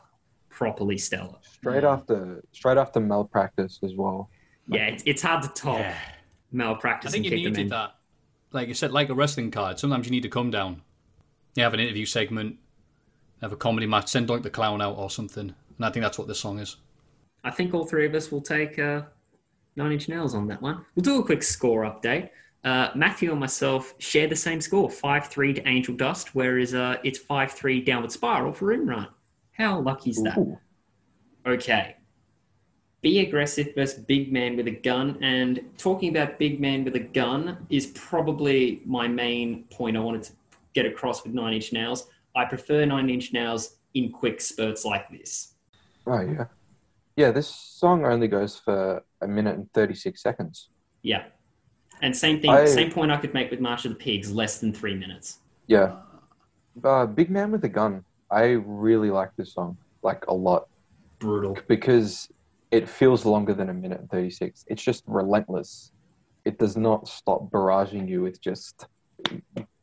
properly 0.48 0.96
stellar. 0.96 1.34
straight 1.42 1.82
after 1.82 2.40
straight 2.52 2.78
after 2.78 3.00
malpractice 3.00 3.80
as 3.82 3.94
well. 3.96 4.30
Yeah, 4.68 4.86
it's, 4.86 5.02
it's 5.06 5.22
hard 5.22 5.42
to 5.42 5.48
top 5.48 5.78
Yeah. 5.80 5.96
malpractice 6.52 7.10
I 7.10 7.12
think 7.14 7.26
and 7.26 7.32
you 7.34 7.38
kick 7.38 7.44
them 7.54 7.60
in. 7.62 7.66
needed 7.66 7.72
that. 7.72 7.94
Like 8.52 8.68
you 8.68 8.74
said, 8.74 8.92
like 8.92 9.08
a 9.08 9.14
wrestling 9.14 9.50
card. 9.50 9.78
Sometimes 9.78 10.06
you 10.06 10.10
need 10.10 10.22
to 10.22 10.28
come 10.28 10.50
down. 10.50 10.82
You 11.54 11.62
have 11.62 11.74
an 11.74 11.80
interview 11.80 12.06
segment, 12.06 12.56
have 13.40 13.52
a 13.52 13.56
comedy 13.56 13.86
match, 13.86 14.08
send 14.08 14.28
like 14.28 14.42
the 14.42 14.50
clown 14.50 14.80
out 14.80 14.96
or 14.96 15.10
something. 15.10 15.54
And 15.76 15.86
I 15.86 15.90
think 15.90 16.02
that's 16.04 16.18
what 16.18 16.28
this 16.28 16.40
song 16.40 16.58
is. 16.58 16.76
I 17.44 17.50
think 17.50 17.74
all 17.74 17.86
three 17.86 18.06
of 18.06 18.14
us 18.14 18.30
will 18.30 18.42
take 18.42 18.78
uh, 18.78 19.02
nine 19.76 19.92
inch 19.92 20.08
nails 20.08 20.34
on 20.34 20.46
that 20.48 20.60
one. 20.60 20.84
We'll 20.94 21.02
do 21.02 21.20
a 21.20 21.24
quick 21.24 21.42
score 21.42 21.82
update. 21.82 22.30
Uh, 22.62 22.90
Matthew 22.94 23.30
and 23.30 23.40
myself 23.40 23.94
share 23.98 24.26
the 24.26 24.36
same 24.36 24.60
score, 24.60 24.90
five 24.90 25.28
three 25.28 25.54
to 25.54 25.66
Angel 25.66 25.94
Dust, 25.94 26.34
whereas 26.34 26.74
uh, 26.74 26.96
it's 27.02 27.18
five 27.18 27.52
three 27.52 27.80
Downward 27.80 28.12
Spiral 28.12 28.52
for 28.52 28.76
Imran. 28.76 29.08
How 29.52 29.80
lucky 29.80 30.10
is 30.10 30.22
that? 30.22 30.36
Ooh. 30.36 30.58
Okay. 31.46 31.96
Be 33.02 33.20
aggressive 33.20 33.74
versus 33.74 33.98
big 34.04 34.30
man 34.32 34.56
with 34.56 34.66
a 34.66 34.72
gun. 34.72 35.18
And 35.22 35.60
talking 35.78 36.10
about 36.14 36.38
big 36.38 36.60
man 36.60 36.84
with 36.84 36.96
a 36.96 37.00
gun 37.00 37.66
is 37.70 37.86
probably 37.88 38.82
my 38.84 39.08
main 39.08 39.64
point 39.70 39.96
I 39.96 40.00
wanted 40.00 40.24
to 40.24 40.32
get 40.74 40.84
across 40.84 41.24
with 41.24 41.32
Nine 41.32 41.54
Inch 41.54 41.72
Nails. 41.72 42.08
I 42.36 42.44
prefer 42.44 42.84
Nine 42.84 43.08
Inch 43.08 43.32
Nails 43.32 43.76
in 43.94 44.12
quick 44.12 44.40
spurts 44.40 44.84
like 44.84 45.08
this. 45.10 45.54
Oh 46.06 46.20
yeah, 46.20 46.44
yeah. 47.16 47.30
This 47.30 47.48
song 47.48 48.04
only 48.04 48.28
goes 48.28 48.58
for 48.58 49.02
a 49.20 49.26
minute 49.26 49.56
and 49.56 49.72
thirty 49.72 49.94
six 49.94 50.22
seconds. 50.22 50.68
Yeah. 51.02 51.24
And 52.02 52.16
same 52.16 52.40
thing, 52.40 52.50
I- 52.50 52.64
same 52.66 52.90
point 52.90 53.10
I 53.10 53.16
could 53.18 53.34
make 53.34 53.50
with 53.50 53.60
March 53.60 53.84
of 53.84 53.90
the 53.92 53.96
Pigs, 53.96 54.32
less 54.32 54.58
than 54.58 54.72
three 54.72 54.94
minutes. 54.94 55.38
Yeah. 55.66 55.96
Uh, 56.82 57.04
Big 57.06 57.30
Man 57.30 57.50
with 57.50 57.64
a 57.64 57.68
Gun. 57.68 58.04
I 58.30 58.52
really 58.64 59.10
like 59.10 59.30
this 59.36 59.52
song, 59.52 59.76
like 60.02 60.26
a 60.28 60.32
lot, 60.34 60.68
Brutal. 61.18 61.58
because 61.68 62.30
it 62.70 62.88
feels 62.88 63.24
longer 63.24 63.54
than 63.54 63.68
a 63.68 63.74
minute 63.74 64.00
and 64.00 64.10
36. 64.10 64.64
It's 64.68 64.82
just 64.82 65.04
relentless. 65.06 65.92
It 66.44 66.58
does 66.58 66.76
not 66.76 67.08
stop 67.08 67.50
barraging 67.50 68.08
you 68.08 68.22
with 68.22 68.40
just, 68.40 68.86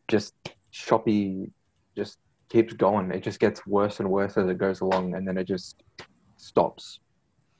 just 0.07 0.33
choppy, 0.71 1.51
just 1.95 2.17
keeps 2.49 2.73
going. 2.73 3.11
It 3.11 3.23
just 3.23 3.39
gets 3.39 3.65
worse 3.67 3.99
and 3.99 4.09
worse 4.09 4.37
as 4.37 4.49
it 4.49 4.57
goes 4.57 4.81
along, 4.81 5.15
and 5.15 5.27
then 5.27 5.37
it 5.37 5.45
just 5.45 5.83
stops. 6.37 6.99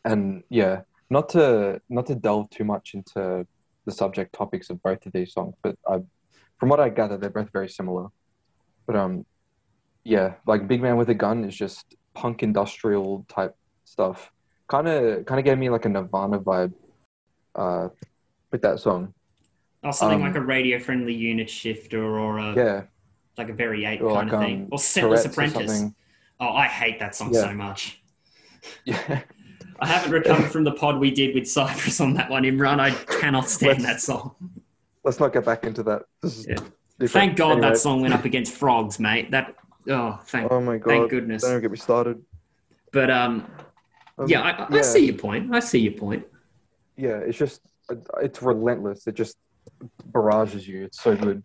And 0.05 0.43
yeah, 0.49 0.81
not 1.09 1.29
to 1.29 1.81
not 1.89 2.05
to 2.07 2.15
delve 2.15 2.49
too 2.49 2.63
much 2.63 2.93
into 2.93 3.45
the 3.85 3.91
subject 3.91 4.33
topics 4.33 4.69
of 4.69 4.81
both 4.81 5.05
of 5.05 5.13
these 5.13 5.33
songs, 5.33 5.55
but 5.61 5.77
I, 5.87 5.99
from 6.59 6.69
what 6.69 6.79
I 6.79 6.89
gather, 6.89 7.17
they're 7.17 7.29
both 7.29 7.51
very 7.51 7.69
similar. 7.69 8.07
But 8.85 8.95
um, 8.95 9.25
yeah, 10.03 10.35
like 10.45 10.67
Big 10.67 10.81
Man 10.81 10.97
with 10.97 11.09
a 11.09 11.13
Gun 11.13 11.43
is 11.43 11.55
just 11.55 11.95
punk 12.13 12.43
industrial 12.43 13.25
type 13.29 13.55
stuff. 13.83 14.31
Kind 14.67 14.87
of 14.87 15.25
kind 15.25 15.39
of 15.39 15.45
gave 15.45 15.57
me 15.57 15.69
like 15.69 15.85
a 15.85 15.89
Nirvana 15.89 16.39
vibe 16.39 16.73
uh, 17.55 17.87
with 18.51 18.61
that 18.63 18.79
song. 18.79 19.13
Or 19.83 19.93
something 19.93 20.17
Um, 20.19 20.25
like 20.27 20.35
a 20.35 20.41
radio 20.41 20.77
friendly 20.79 21.13
unit 21.13 21.49
shifter 21.49 22.03
or 22.03 22.37
a 22.39 22.53
Yeah, 22.53 22.83
like 23.37 23.49
a 23.49 23.53
Very 23.53 23.85
Ape 23.85 24.01
or 24.01 24.13
kind 24.13 24.27
like 24.29 24.33
of 24.33 24.41
thing. 24.41 24.61
um, 24.63 24.67
Or 24.71 24.79
Settler's 24.79 25.23
Tourette's 25.23 25.55
or 25.55 25.59
Apprentice. 25.61 25.83
Oh, 26.39 26.49
I 26.49 26.65
hate 26.67 26.99
that 26.99 27.15
song 27.15 27.33
Yeah. 27.33 27.41
so 27.41 27.53
much. 27.53 28.01
Yeah, 28.83 29.21
I 29.79 29.87
haven't 29.87 30.11
recovered 30.11 30.51
from 30.51 30.65
the 30.65 30.73
pod 30.73 30.99
we 30.99 31.11
did 31.11 31.33
with 31.35 31.47
Cypress 31.47 32.01
on 32.01 32.15
that 32.15 32.29
one, 32.29 32.43
Imran. 32.43 32.79
I 32.81 32.91
cannot 32.91 33.47
stand 33.49 33.85
that 33.85 34.01
song. 34.01 34.35
let's 35.05 35.19
not 35.21 35.31
get 35.31 35.45
back 35.45 35.63
into 35.63 35.83
that. 35.83 36.01
Yeah. 36.45 36.57
Thank 37.07 37.37
God 37.37 37.51
Anyway, 37.53 37.69
that 37.69 37.77
song 37.77 38.01
went 38.01 38.13
up 38.13 38.25
against 38.25 38.53
Frogs, 38.53 38.99
mate. 38.99 39.31
That 39.31 39.55
oh, 39.89 40.19
thank 40.25 40.51
Oh 40.51 40.59
my 40.59 40.77
god! 40.79 40.89
thank 40.89 41.09
goodness. 41.11 41.43
Don't 41.43 41.61
get 41.61 41.71
me 41.71 41.77
started. 41.77 42.21
But 42.91 43.09
um, 43.11 43.45
Um, 44.17 44.27
yeah, 44.27 44.41
I, 44.41 44.77
I 44.77 44.81
see 44.81 45.05
your 45.05 45.15
point. 45.15 45.53
I 45.53 45.59
see 45.59 45.79
your 45.79 45.93
point. 45.93 46.25
yeah, 46.95 47.17
it's 47.17 47.37
just 47.37 47.61
it's 48.21 48.41
relentless. 48.41 49.07
It 49.07 49.15
just 49.15 49.37
barrages 50.05 50.67
you. 50.67 50.85
It's 50.85 51.01
so 51.01 51.15
good. 51.15 51.43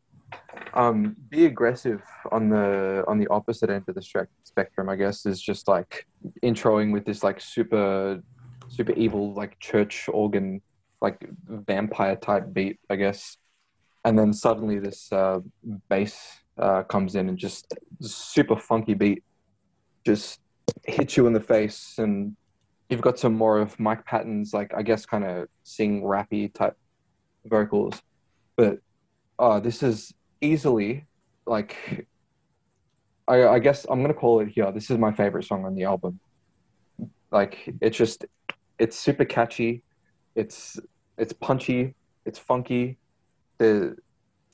Um, 0.74 1.16
be 1.28 1.46
aggressive 1.46 2.02
on 2.30 2.48
the 2.48 3.04
on 3.06 3.18
the 3.18 3.28
opposite 3.28 3.68
end 3.68 3.84
of 3.88 3.94
the 3.94 4.00
stre- 4.00 4.26
spectrum. 4.44 4.88
I 4.88 4.96
guess 4.96 5.26
is 5.26 5.40
just 5.40 5.68
like 5.68 6.06
introing 6.42 6.92
with 6.92 7.04
this 7.04 7.22
like 7.22 7.40
super 7.40 8.22
super 8.68 8.92
evil 8.92 9.34
like 9.34 9.58
church 9.60 10.08
organ 10.08 10.62
like 11.02 11.28
vampire 11.46 12.16
type 12.16 12.52
beat. 12.52 12.78
I 12.88 12.96
guess, 12.96 13.36
and 14.04 14.18
then 14.18 14.32
suddenly 14.32 14.78
this 14.78 15.12
uh, 15.12 15.40
bass 15.90 16.40
uh, 16.58 16.84
comes 16.84 17.16
in 17.16 17.28
and 17.28 17.36
just 17.36 17.74
super 18.00 18.56
funky 18.56 18.94
beat 18.94 19.22
just 20.06 20.40
hits 20.86 21.16
you 21.16 21.26
in 21.26 21.32
the 21.32 21.40
face 21.40 21.94
and 21.98 22.34
you've 22.92 23.00
got 23.00 23.18
some 23.18 23.32
more 23.32 23.58
of 23.58 23.78
Mike 23.80 24.04
Patton's 24.04 24.52
like 24.52 24.72
I 24.76 24.82
guess 24.82 25.06
kind 25.06 25.24
of 25.24 25.48
sing 25.64 26.02
rappy 26.02 26.52
type 26.52 26.76
vocals, 27.46 28.00
but 28.54 28.78
uh, 29.38 29.58
this 29.60 29.82
is 29.82 30.12
easily 30.42 31.06
like 31.46 32.06
I, 33.26 33.48
I 33.48 33.58
guess 33.58 33.86
I'm 33.88 34.02
gonna 34.02 34.14
call 34.14 34.40
it 34.40 34.48
here. 34.48 34.70
This 34.70 34.90
is 34.90 34.98
my 34.98 35.10
favorite 35.10 35.44
song 35.44 35.64
on 35.64 35.74
the 35.74 35.84
album. 35.84 36.20
Like 37.30 37.74
it's 37.80 37.96
just 37.96 38.26
it's 38.78 38.98
super 38.98 39.24
catchy, 39.24 39.82
it's 40.34 40.78
it's 41.16 41.32
punchy, 41.32 41.94
it's 42.26 42.38
funky. 42.38 42.98
The 43.56 43.96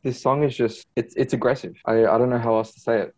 this 0.04 0.22
song 0.22 0.44
is 0.44 0.56
just 0.56 0.86
it's 0.94 1.14
it's 1.16 1.32
aggressive. 1.32 1.74
I, 1.84 2.06
I 2.06 2.18
don't 2.18 2.30
know 2.30 2.38
how 2.38 2.56
else 2.56 2.72
to 2.74 2.80
say 2.80 3.00
it. 3.00 3.14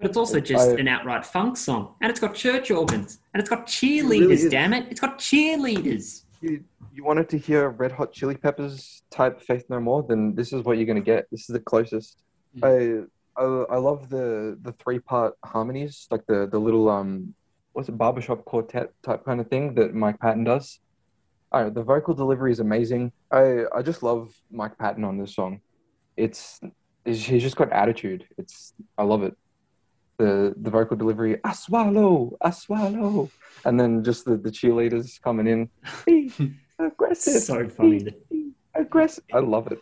But 0.00 0.08
it's 0.08 0.16
also 0.16 0.40
just 0.40 0.70
I- 0.70 0.80
an 0.80 0.88
outright 0.88 1.26
funk 1.26 1.56
song, 1.56 1.94
and 2.00 2.10
it's 2.10 2.20
got 2.20 2.34
church 2.34 2.70
organs, 2.70 3.20
and 3.34 3.40
it's 3.40 3.50
got 3.50 3.66
cheerleaders. 3.66 4.28
really 4.28 4.48
damn 4.48 4.72
it, 4.72 4.86
it's 4.90 5.00
got 5.00 5.18
cheerleaders. 5.18 6.24
you, 6.40 6.64
you 6.94 7.04
wanted 7.04 7.28
to 7.28 7.38
hear 7.38 7.68
Red 7.68 7.92
Hot 7.92 8.12
Chili 8.12 8.34
Peppers 8.36 9.02
type 9.10 9.40
Faith 9.42 9.64
No 9.68 9.78
More, 9.78 10.02
then 10.08 10.34
this 10.34 10.52
is 10.52 10.62
what 10.64 10.78
you're 10.78 10.86
gonna 10.86 11.00
get. 11.00 11.26
This 11.30 11.40
is 11.42 11.52
the 11.52 11.60
closest. 11.60 12.22
I, 12.62 13.00
I 13.36 13.44
I 13.44 13.76
love 13.76 14.08
the 14.08 14.58
the 14.62 14.72
three 14.72 14.98
part 14.98 15.34
harmonies, 15.44 16.06
like 16.10 16.24
the 16.26 16.48
the 16.50 16.58
little 16.58 16.88
um 16.88 17.34
what's 17.72 17.88
it 17.88 17.96
barbershop 17.98 18.44
quartet 18.46 18.90
type 19.02 19.24
kind 19.24 19.40
of 19.40 19.48
thing 19.48 19.74
that 19.74 19.94
Mike 19.94 20.18
Patton 20.18 20.44
does. 20.44 20.80
I 21.52 21.64
know, 21.64 21.70
the 21.70 21.82
vocal 21.82 22.14
delivery 22.14 22.52
is 22.52 22.60
amazing. 22.60 23.12
I 23.30 23.64
I 23.74 23.82
just 23.82 24.02
love 24.02 24.34
Mike 24.50 24.78
Patton 24.78 25.04
on 25.04 25.18
this 25.18 25.34
song. 25.34 25.60
It's, 26.16 26.60
it's 27.04 27.22
he's 27.24 27.42
just 27.42 27.56
got 27.56 27.70
attitude. 27.70 28.26
It's 28.38 28.72
I 28.98 29.04
love 29.04 29.22
it. 29.22 29.36
The 30.20 30.54
the 30.60 30.68
vocal 30.70 30.98
delivery, 30.98 31.38
I 31.42 31.52
swallow, 31.54 32.36
I 32.42 32.50
swallow, 32.50 33.30
and 33.64 33.80
then 33.80 34.04
just 34.04 34.26
the, 34.26 34.36
the 34.36 34.50
cheerleaders 34.50 35.18
coming 35.22 35.46
in, 35.46 35.70
"Be 36.06 36.30
aggressive, 36.78 37.42
So 37.42 37.66
funny. 37.70 38.04
be 38.30 38.52
aggressive. 38.74 39.24
I 39.32 39.38
love 39.38 39.72
it. 39.72 39.80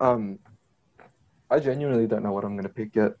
Um, 0.00 0.38
I 1.50 1.58
genuinely 1.60 2.06
don't 2.06 2.22
know 2.22 2.32
what 2.32 2.44
I'm 2.44 2.56
gonna 2.56 2.70
pick 2.70 2.96
yet. 2.96 3.12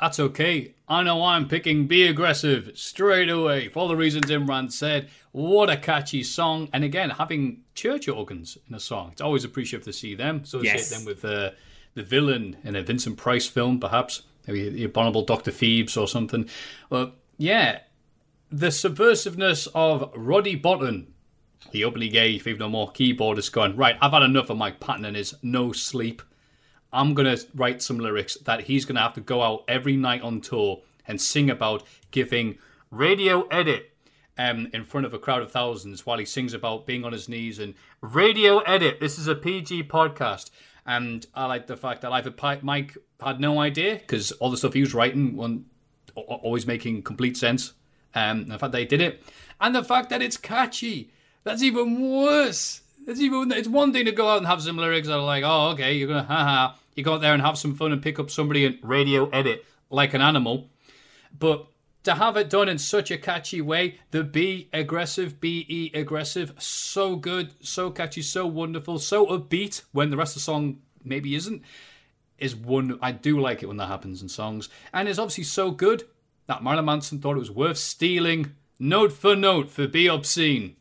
That's 0.00 0.18
okay. 0.18 0.74
I 0.88 1.02
know 1.02 1.22
I'm 1.22 1.48
picking 1.48 1.86
Be 1.86 2.06
Aggressive 2.08 2.72
straight 2.74 3.28
away 3.28 3.68
for 3.68 3.80
all 3.80 3.88
the 3.88 3.96
reasons 3.96 4.26
Imran 4.26 4.72
said. 4.72 5.08
What 5.32 5.68
a 5.70 5.76
catchy 5.76 6.22
song. 6.22 6.68
And 6.72 6.82
again, 6.82 7.10
having 7.10 7.62
church 7.74 8.08
organs 8.08 8.58
in 8.68 8.74
a 8.74 8.80
song. 8.80 9.10
It's 9.12 9.20
always 9.20 9.44
appreciative 9.44 9.84
to 9.84 9.92
see 9.92 10.14
them. 10.14 10.40
Associate 10.44 10.74
Yes. 10.74 10.90
them 10.90 11.04
with 11.04 11.24
uh, 11.24 11.50
the 11.94 12.02
villain 12.02 12.56
in 12.64 12.74
a 12.74 12.82
Vincent 12.82 13.16
Price 13.16 13.46
film, 13.46 13.78
perhaps. 13.78 14.22
Maybe 14.46 14.68
the 14.68 14.84
abominable 14.84 15.24
Dr. 15.24 15.50
Phibes 15.50 16.00
or 16.00 16.06
something. 16.06 16.48
Well, 16.90 17.12
yeah. 17.38 17.80
The 18.50 18.68
subversiveness 18.68 19.66
of 19.74 20.10
Roddy 20.14 20.58
Bottum, 20.60 21.06
the 21.72 21.84
openly 21.84 22.08
gay 22.08 22.38
Faith 22.38 22.58
No 22.58 22.68
More 22.68 22.92
keyboardist, 22.92 23.52
going, 23.52 23.76
right, 23.76 23.96
I've 24.00 24.12
had 24.12 24.22
enough 24.22 24.50
of 24.50 24.58
Mike 24.58 24.80
Patton 24.80 25.04
and 25.04 25.16
his 25.16 25.34
no 25.42 25.72
sleep. 25.72 26.22
I'm 26.92 27.14
going 27.14 27.36
to 27.36 27.44
write 27.54 27.82
some 27.82 27.98
lyrics 27.98 28.36
that 28.44 28.62
he's 28.62 28.84
going 28.84 28.94
to 28.94 29.02
have 29.02 29.14
to 29.14 29.20
go 29.20 29.42
out 29.42 29.64
every 29.66 29.96
night 29.96 30.22
on 30.22 30.40
tour 30.40 30.82
and 31.08 31.20
sing 31.20 31.50
about 31.50 31.82
giving 32.12 32.58
radio 32.90 33.48
edit 33.48 33.90
um, 34.38 34.68
in 34.72 34.84
front 34.84 35.06
of 35.06 35.14
a 35.14 35.18
crowd 35.18 35.42
of 35.42 35.50
thousands 35.50 36.06
while 36.06 36.18
he 36.18 36.24
sings 36.24 36.54
about 36.54 36.86
being 36.86 37.04
on 37.04 37.12
his 37.12 37.28
knees 37.28 37.58
and 37.58 37.74
radio 38.00 38.58
edit. 38.60 39.00
This 39.00 39.18
is 39.18 39.26
a 39.26 39.34
PG 39.34 39.84
podcast. 39.84 40.50
And 40.86 41.26
I 41.34 41.46
like 41.46 41.66
the 41.66 41.76
fact 41.76 42.02
that 42.02 42.12
I've 42.12 42.62
Mike 42.62 42.96
had 43.20 43.40
no 43.40 43.58
idea 43.60 43.94
because 43.94 44.32
all 44.32 44.50
the 44.50 44.56
stuff 44.56 44.74
he 44.74 44.80
was 44.80 44.94
writing 44.94 45.36
wasn't 45.36 45.66
always 46.14 46.66
making 46.66 47.02
complete 47.02 47.36
sense. 47.36 47.72
Um, 48.14 48.46
the 48.46 48.58
fact 48.58 48.72
they 48.72 48.84
did 48.84 49.00
it, 49.00 49.22
and 49.60 49.74
the 49.74 49.82
fact 49.82 50.10
that 50.10 50.22
it's 50.22 50.36
catchy. 50.36 51.10
That's 51.42 51.62
even 51.62 52.00
worse. 52.10 52.80
It's 53.06 53.20
even 53.20 53.52
it's 53.52 53.68
one 53.68 53.92
thing 53.92 54.06
to 54.06 54.12
go 54.12 54.28
out 54.28 54.38
and 54.38 54.46
have 54.46 54.62
some 54.62 54.76
lyrics 54.76 55.08
that 55.08 55.18
are 55.18 55.24
like, 55.24 55.44
oh, 55.44 55.70
okay, 55.70 55.94
you're 55.94 56.08
gonna 56.08 56.22
haha. 56.22 56.74
You 56.94 57.02
go 57.02 57.14
out 57.14 57.20
there 57.20 57.32
and 57.32 57.42
have 57.42 57.58
some 57.58 57.74
fun 57.74 57.92
and 57.92 58.02
pick 58.02 58.18
up 58.18 58.30
somebody 58.30 58.64
and 58.64 58.78
radio 58.82 59.28
edit 59.30 59.64
like 59.90 60.14
an 60.14 60.20
animal. 60.20 60.68
But 61.36 61.66
to 62.04 62.14
have 62.14 62.36
it 62.36 62.50
done 62.50 62.68
in 62.68 62.78
such 62.78 63.10
a 63.10 63.18
catchy 63.18 63.60
way, 63.60 63.98
the 64.10 64.22
be 64.22 64.68
aggressive, 64.72 65.40
be 65.40 65.90
aggressive, 65.94 66.52
so 66.58 67.16
good, 67.16 67.52
so 67.60 67.90
catchy, 67.90 68.22
so 68.22 68.46
wonderful, 68.46 68.98
so 68.98 69.26
upbeat 69.26 69.82
when 69.92 70.10
the 70.10 70.16
rest 70.16 70.32
of 70.32 70.40
the 70.40 70.44
song 70.44 70.78
maybe 71.02 71.34
isn't, 71.34 71.62
is 72.38 72.54
one. 72.54 72.98
I 73.00 73.12
do 73.12 73.40
like 73.40 73.62
it 73.62 73.66
when 73.66 73.78
that 73.78 73.88
happens 73.88 74.22
in 74.22 74.28
songs. 74.28 74.68
And 74.92 75.08
it's 75.08 75.18
obviously 75.18 75.44
so 75.44 75.70
good 75.70 76.04
that 76.46 76.62
Marilyn 76.62 76.84
Manson 76.84 77.20
thought 77.20 77.36
it 77.36 77.40
was 77.40 77.50
worth 77.50 77.78
stealing 77.78 78.52
note 78.78 79.12
for 79.12 79.34
note 79.34 79.70
for 79.70 79.88
Be 79.88 80.08
Obscene. 80.08 80.76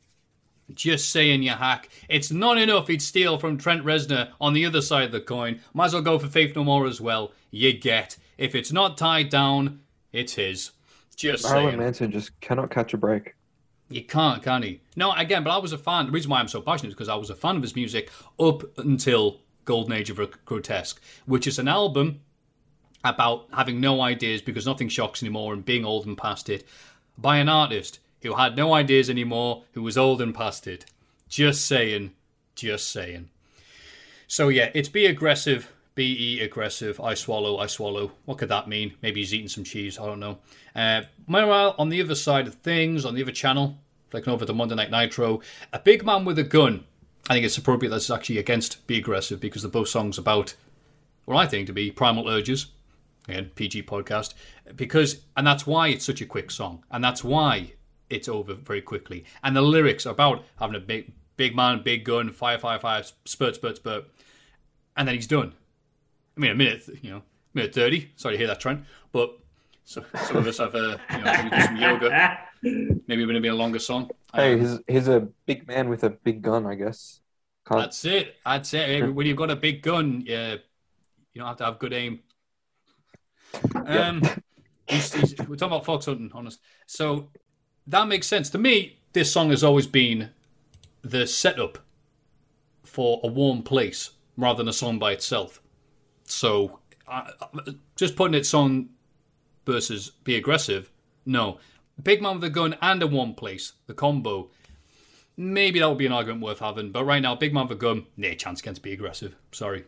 Just 0.74 1.10
saying, 1.10 1.44
you 1.44 1.52
hack. 1.52 1.90
It's 2.10 2.32
not 2.32 2.58
enough 2.58 2.88
he'd 2.88 3.02
steal 3.02 3.38
from 3.38 3.58
Trent 3.58 3.84
Reznor 3.84 4.30
on 4.40 4.54
the 4.54 4.66
other 4.66 4.82
side 4.82 5.06
of 5.06 5.12
the 5.12 5.22
coin. 5.22 5.60
Might 5.74 5.88
as 5.88 5.94
well 5.94 6.02
go 6.02 6.20
for 6.20 6.28
Faith 6.28 6.56
No 6.56 6.64
More 6.64 6.88
as 6.88 7.00
well. 7.00 7.32
You 7.52 7.74
get. 7.74 8.18
If 8.38 8.56
it's 8.56 8.72
not 8.72 8.98
tied 8.98 9.30
down, 9.30 9.82
it's 10.12 10.36
his. 10.36 10.72
Just 11.16 11.44
Marilyn 11.44 11.72
saying. 11.72 11.80
Manson 11.80 12.12
just 12.12 12.40
cannot 12.42 12.70
catch 12.70 12.94
a 12.94 12.98
break. 12.98 13.36
You 13.90 14.04
can't, 14.04 14.42
can 14.42 14.64
he? 14.64 14.82
No, 14.96 15.12
again, 15.14 15.44
but 15.44 15.52
I 15.52 15.58
was 15.58 15.74
a 15.74 15.78
fan. 15.78 16.08
The 16.08 16.12
reason 16.12 16.32
why 16.32 16.40
I'm 16.40 16.48
so 16.48 16.62
passionate 16.62 16.90
is 16.90 16.96
because 16.96 17.10
I 17.10 17.16
was 17.16 17.30
a 17.30 17.36
fan 17.36 17.56
of 17.58 17.62
his 17.62 17.76
music 17.76 18.10
up 18.40 18.78
until 18.78 19.42
Golden 19.66 19.94
Age 19.94 20.10
of 20.10 20.20
Grotesque, 20.46 21.02
which 21.26 21.48
is 21.48 21.60
an 21.60 21.68
album 21.68 22.22
about 23.04 23.48
having 23.54 23.80
no 23.80 24.02
ideas 24.02 24.42
because 24.42 24.66
nothing 24.66 24.90
shocks 24.90 25.22
anymore 25.22 25.54
and 25.54 25.66
being 25.66 25.86
old 25.86 26.06
and 26.06 26.18
past 26.18 26.50
it 26.50 26.66
by 27.18 27.38
an 27.38 27.50
artist 27.50 28.00
who 28.22 28.36
had 28.36 28.56
no 28.56 28.74
ideas 28.74 29.10
anymore, 29.10 29.64
who 29.74 29.82
was 29.82 29.98
old 29.98 30.22
and 30.22 30.34
past 30.34 30.66
it. 30.66 30.86
Just 31.28 31.66
saying, 31.66 32.14
just 32.56 32.90
saying. 32.90 33.30
So 34.28 34.48
yeah, 34.48 34.72
it's 34.74 34.90
be 34.90 35.06
aggressive, 35.06 35.72
be 35.96 36.42
aggressive. 36.42 37.00
I 37.00 37.14
swallow, 37.14 37.58
I 37.58 37.68
swallow. 37.68 38.12
What 38.26 38.38
could 38.38 38.50
that 38.50 38.68
mean? 38.68 38.96
Maybe 39.02 39.22
he's 39.22 39.34
eating 39.34 39.48
some 39.48 39.64
cheese. 39.64 40.00
I 40.00 40.06
don't 40.06 40.20
know. 40.20 40.40
Uh, 40.76 41.04
meanwhile, 41.28 41.76
on 41.78 41.90
the 41.90 42.02
other 42.02 42.16
side 42.16 42.48
of 42.48 42.56
things, 42.56 43.06
on 43.06 43.16
the 43.16 43.22
other 43.22 43.32
channel, 43.32 43.78
flicking 44.10 44.34
over 44.34 44.46
to 44.46 44.54
Monday 44.54 44.76
Night 44.76 44.92
Nitro, 44.92 45.42
a 45.72 45.80
big 45.80 46.06
man 46.06 46.26
with 46.26 46.40
a 46.40 46.44
gun. 46.44 46.86
I 47.30 47.34
think 47.34 47.46
it's 47.46 47.58
appropriate 47.58 47.92
that's 47.92 48.10
actually 48.10 48.38
against 48.38 48.86
be 48.88 48.98
aggressive 48.98 49.40
because 49.40 49.62
they're 49.62 49.72
both 49.72 49.88
songs 49.88 50.18
about 50.18 50.56
what 51.26 51.38
I 51.38 51.48
think 51.48 51.68
to 51.68 51.74
be 51.74 51.92
primal 51.92 52.28
urges. 52.28 52.68
Again, 53.28 53.52
PG 53.56 53.84
podcast. 53.84 54.34
Because 54.76 55.22
and 55.38 55.48
that's 55.48 55.66
why 55.66 55.88
it's 55.88 56.06
such 56.06 56.22
a 56.22 56.26
quick 56.26 56.52
song. 56.52 56.84
And 56.92 57.04
that's 57.04 57.24
why 57.24 57.74
it's 58.10 58.28
over 58.28 58.54
very 58.54 58.82
quickly. 58.82 59.24
And 59.44 59.56
the 59.56 59.62
lyrics 59.62 60.06
are 60.06 60.12
about 60.12 60.44
having 60.60 60.76
a 60.76 60.80
big 60.80 61.14
big 61.38 61.56
man, 61.56 61.82
big 61.84 62.04
gun, 62.04 62.32
fire, 62.32 62.58
fire, 62.58 62.80
fire, 62.80 63.04
spurt, 63.26 63.56
spurt, 63.56 63.78
spurt. 63.78 64.06
And 64.98 65.08
then 65.08 65.16
he's 65.16 65.28
done. 65.28 65.54
I 66.36 66.40
mean 66.40 66.52
a 66.52 66.56
minute, 66.56 66.90
you 67.02 67.12
know, 67.12 67.22
minute 67.54 67.74
thirty. 67.74 68.12
Sorry 68.16 68.34
to 68.36 68.38
hear 68.38 68.48
that, 68.48 68.60
Trent. 68.60 68.84
But 69.12 69.38
so, 69.86 70.04
some 70.26 70.38
of 70.38 70.48
us 70.48 70.58
have 70.58 70.74
uh, 70.76 70.98
you 71.12 71.18
know, 71.18 71.24
maybe 71.34 71.50
do 71.50 71.62
some 71.62 71.78
yoga. 71.78 72.40
Maybe 72.64 73.24
it 73.24 73.26
would 73.26 73.36
have 73.36 73.42
been 73.42 73.52
a 73.52 73.56
longer 73.56 73.78
song. 73.80 74.10
Hey, 74.34 74.54
Um, 74.54 74.60
he's 74.62 74.80
he's 74.88 75.08
a 75.10 75.28
big 75.46 75.68
man 75.68 75.90
with 75.90 76.06
a 76.06 76.10
big 76.10 76.42
gun, 76.42 76.66
I 76.66 76.76
guess. 76.76 77.20
Can't, 77.68 77.82
That's 77.82 78.06
it. 78.06 78.36
That's 78.46 78.74
it. 78.74 78.88
Hey, 78.88 79.02
When 79.04 79.28
you've 79.28 79.36
got 79.36 79.52
a 79.52 79.56
big 79.58 79.82
gun, 79.82 80.24
yeah, 80.26 80.54
you 81.34 81.40
don't 81.42 81.48
have 81.48 81.58
to 81.58 81.66
have 81.66 81.80
good 81.80 81.92
aim. 81.92 82.22
Um, 83.76 84.22
he's- 84.88 85.14
he's- 85.14 85.34
we're 85.48 85.56
talking 85.58 85.74
about 85.74 85.86
fox 85.86 86.06
hunting, 86.06 86.32
honest. 86.34 86.60
So 86.88 87.30
that 87.88 88.08
makes 88.08 88.28
sense 88.28 88.50
to 88.52 88.58
me. 88.58 89.00
This 89.12 89.32
song 89.32 89.50
has 89.50 89.64
always 89.64 89.86
been 89.88 90.30
the 91.02 91.28
setup 91.28 91.80
for 92.84 93.20
a 93.24 93.28
warm 93.28 93.62
place 93.62 94.12
rather 94.38 94.58
than 94.60 94.68
a 94.70 94.74
song 94.74 95.00
by 95.00 95.12
itself. 95.12 95.62
So 96.34 96.80
I, 97.08 97.32
I- 97.42 97.76
just 97.96 98.16
putting 98.16 98.36
it 98.36 98.54
on 98.54 98.90
versus 99.66 100.12
be 100.24 100.36
aggressive, 100.36 100.92
no. 101.26 101.60
Big 102.02 102.22
man 102.22 102.36
with 102.36 102.44
a 102.46 102.50
gun 102.50 102.76
and 102.82 103.04
a 103.04 103.08
warm 103.08 103.36
place, 103.36 103.74
the 103.86 103.94
combo 103.94 104.50
maybe 105.38 105.80
that 105.80 105.90
would 105.90 105.98
be 105.98 106.06
an 106.06 106.12
argument 106.12 106.44
worth 106.44 106.60
having. 106.60 106.92
But 106.92 107.06
right 107.06 107.22
now, 107.22 107.36
big 107.36 107.54
man 107.54 107.68
with 107.68 107.78
a 107.78 107.82
gun, 107.82 108.06
nah, 108.18 108.34
chance 108.34 108.60
against 108.62 108.82
be 108.82 108.94
aggressive. 108.94 109.36
Sorry. 109.52 109.86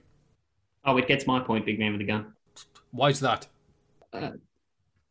Oh, 0.84 0.98
it 0.98 1.08
gets 1.08 1.26
my 1.28 1.40
point, 1.40 1.66
big 1.66 1.80
man 1.80 1.94
with 1.94 2.02
a 2.02 2.06
gun. 2.06 2.34
Why 2.92 3.10
is 3.10 3.20
that? 3.20 3.48
Uh, 4.14 4.32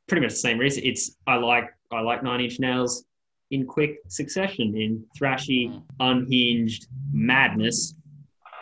pretty 0.06 0.22
much 0.22 0.32
the 0.32 0.38
same 0.38 0.58
reason. 0.58 0.82
It's 0.84 1.16
I 1.26 1.36
like 1.36 1.74
I 1.90 2.00
like 2.00 2.22
Nine 2.22 2.40
Inch 2.40 2.60
Nails 2.60 3.04
in 3.50 3.66
quick 3.66 3.98
succession 4.08 4.76
in 4.76 5.04
thrashy, 5.18 5.70
hmm. 5.70 5.78
unhinged 6.00 6.86
madness, 7.12 7.94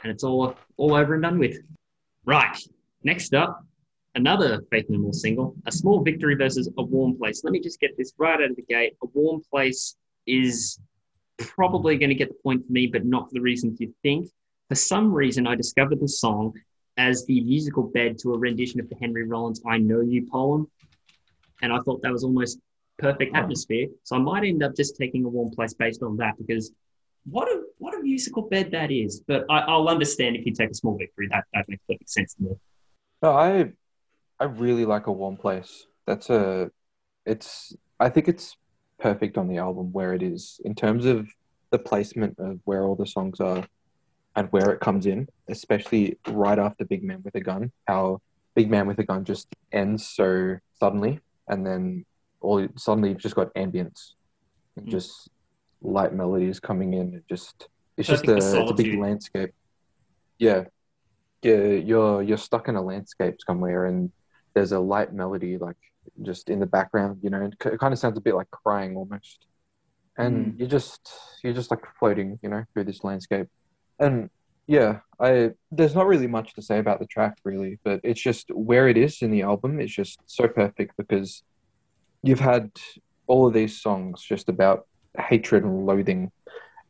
and 0.02 0.10
it's 0.10 0.24
all 0.24 0.56
all 0.76 0.94
over 0.94 1.14
and 1.14 1.22
done 1.22 1.38
with. 1.38 1.58
Right. 2.24 2.56
Next 3.02 3.34
up, 3.34 3.64
another 4.14 4.62
Faith 4.70 4.86
No 4.88 4.98
More 4.98 5.12
single, 5.12 5.56
a 5.66 5.72
small 5.72 6.02
victory 6.02 6.36
versus 6.36 6.70
a 6.78 6.82
warm 6.82 7.16
place. 7.16 7.42
Let 7.42 7.52
me 7.52 7.60
just 7.60 7.80
get 7.80 7.96
this 7.96 8.12
right 8.16 8.40
out 8.40 8.50
of 8.50 8.56
the 8.56 8.62
gate. 8.62 8.94
A 9.02 9.06
warm 9.12 9.42
place 9.50 9.96
is 10.26 10.78
probably 11.38 11.96
going 11.98 12.10
to 12.10 12.14
get 12.14 12.28
the 12.28 12.36
point 12.42 12.64
for 12.64 12.72
me, 12.72 12.86
but 12.86 13.04
not 13.04 13.28
for 13.28 13.34
the 13.34 13.40
reasons 13.40 13.80
you 13.80 13.92
think. 14.02 14.28
For 14.68 14.76
some 14.76 15.12
reason, 15.12 15.46
I 15.46 15.56
discovered 15.56 16.00
the 16.00 16.08
song 16.08 16.52
as 16.96 17.24
the 17.26 17.40
musical 17.40 17.84
bed 17.84 18.18
to 18.18 18.34
a 18.34 18.38
rendition 18.38 18.78
of 18.78 18.88
the 18.88 18.96
Henry 19.00 19.24
Rollins 19.24 19.60
"I 19.66 19.78
Know 19.78 20.00
You" 20.00 20.28
poem, 20.30 20.70
and 21.60 21.72
I 21.72 21.78
thought 21.80 22.02
that 22.02 22.12
was 22.12 22.22
almost 22.22 22.58
perfect 22.98 23.34
atmosphere. 23.34 23.88
So 24.04 24.14
I 24.16 24.20
might 24.20 24.44
end 24.44 24.62
up 24.62 24.76
just 24.76 24.96
taking 24.96 25.24
a 25.24 25.28
warm 25.28 25.50
place 25.50 25.74
based 25.74 26.02
on 26.02 26.16
that 26.18 26.36
because 26.38 26.70
what 27.24 27.48
a 27.48 27.62
what 27.78 27.94
a 27.94 28.02
musical 28.02 28.42
bed 28.42 28.70
that 28.72 28.90
is. 28.90 29.22
But 29.26 29.44
I, 29.48 29.60
I'll 29.60 29.88
understand 29.88 30.36
if 30.36 30.44
you 30.46 30.52
take 30.52 30.70
a 30.70 30.74
small 30.74 30.96
victory. 30.96 31.28
That 31.30 31.44
that 31.54 31.68
makes 31.68 31.82
perfect 31.88 32.10
sense 32.10 32.34
to 32.34 32.42
me. 32.42 32.50
No, 33.22 33.30
I 33.32 33.72
I 34.40 34.44
really 34.44 34.84
like 34.84 35.06
a 35.06 35.12
warm 35.12 35.36
place. 35.36 35.86
That's 36.06 36.30
a 36.30 36.70
it's 37.24 37.74
I 38.00 38.08
think 38.08 38.28
it's 38.28 38.56
perfect 38.98 39.38
on 39.38 39.48
the 39.48 39.58
album 39.58 39.92
where 39.92 40.14
it 40.14 40.22
is 40.22 40.60
in 40.64 40.74
terms 40.74 41.06
of 41.06 41.28
the 41.70 41.78
placement 41.78 42.36
of 42.38 42.60
where 42.64 42.82
all 42.82 42.96
the 42.96 43.06
songs 43.06 43.40
are 43.40 43.66
and 44.36 44.48
where 44.52 44.70
it 44.70 44.80
comes 44.80 45.06
in, 45.06 45.28
especially 45.48 46.18
right 46.28 46.58
after 46.58 46.84
Big 46.84 47.02
Man 47.02 47.20
with 47.24 47.34
a 47.34 47.40
Gun, 47.40 47.70
how 47.86 48.18
Big 48.54 48.70
Man 48.70 48.86
with 48.86 48.98
a 48.98 49.04
Gun 49.04 49.24
just 49.24 49.48
ends 49.72 50.06
so 50.08 50.56
suddenly 50.78 51.20
and 51.48 51.66
then 51.66 52.04
all 52.40 52.66
suddenly 52.76 53.10
you've 53.10 53.18
just 53.18 53.34
got 53.36 53.54
ambience 53.54 54.12
and 54.76 54.86
Mm. 54.86 54.90
just 54.90 55.28
light 55.82 56.14
melodies 56.14 56.60
coming 56.60 56.94
in. 56.94 57.14
It 57.14 57.24
just 57.28 57.68
it's 57.96 58.08
just 58.08 58.26
a, 58.26 58.36
it's 58.36 58.52
a 58.52 58.74
big 58.74 58.98
landscape. 58.98 59.50
Yeah, 60.38 60.64
yeah, 61.42 61.64
you're 61.64 62.22
you're 62.22 62.38
stuck 62.38 62.68
in 62.68 62.76
a 62.76 62.82
landscape 62.82 63.36
somewhere, 63.46 63.86
and 63.86 64.10
there's 64.54 64.72
a 64.72 64.80
light 64.80 65.12
melody 65.12 65.58
like 65.58 65.76
just 66.22 66.48
in 66.48 66.60
the 66.60 66.66
background. 66.66 67.18
You 67.22 67.30
know, 67.30 67.42
it, 67.42 67.54
it 67.66 67.78
kind 67.78 67.92
of 67.92 67.98
sounds 67.98 68.18
a 68.18 68.20
bit 68.20 68.34
like 68.34 68.50
crying 68.50 68.96
almost, 68.96 69.46
and 70.16 70.46
mm. 70.46 70.58
you're 70.58 70.68
just 70.68 71.10
you're 71.42 71.52
just 71.52 71.70
like 71.70 71.84
floating, 71.98 72.38
you 72.42 72.48
know, 72.48 72.64
through 72.72 72.84
this 72.84 73.04
landscape. 73.04 73.48
And 73.98 74.30
yeah, 74.66 75.00
I 75.20 75.50
there's 75.70 75.94
not 75.94 76.06
really 76.06 76.28
much 76.28 76.54
to 76.54 76.62
say 76.62 76.78
about 76.78 77.00
the 77.00 77.06
track 77.06 77.38
really, 77.44 77.78
but 77.84 78.00
it's 78.02 78.20
just 78.20 78.50
where 78.50 78.88
it 78.88 78.96
is 78.96 79.20
in 79.22 79.30
the 79.30 79.42
album. 79.42 79.80
It's 79.80 79.92
just 79.92 80.20
so 80.26 80.48
perfect 80.48 80.96
because 80.96 81.42
you've 82.22 82.40
had 82.40 82.70
all 83.26 83.46
of 83.46 83.54
these 83.54 83.80
songs 83.80 84.22
just 84.22 84.48
about 84.48 84.86
hatred 85.18 85.64
and 85.64 85.86
loathing, 85.86 86.30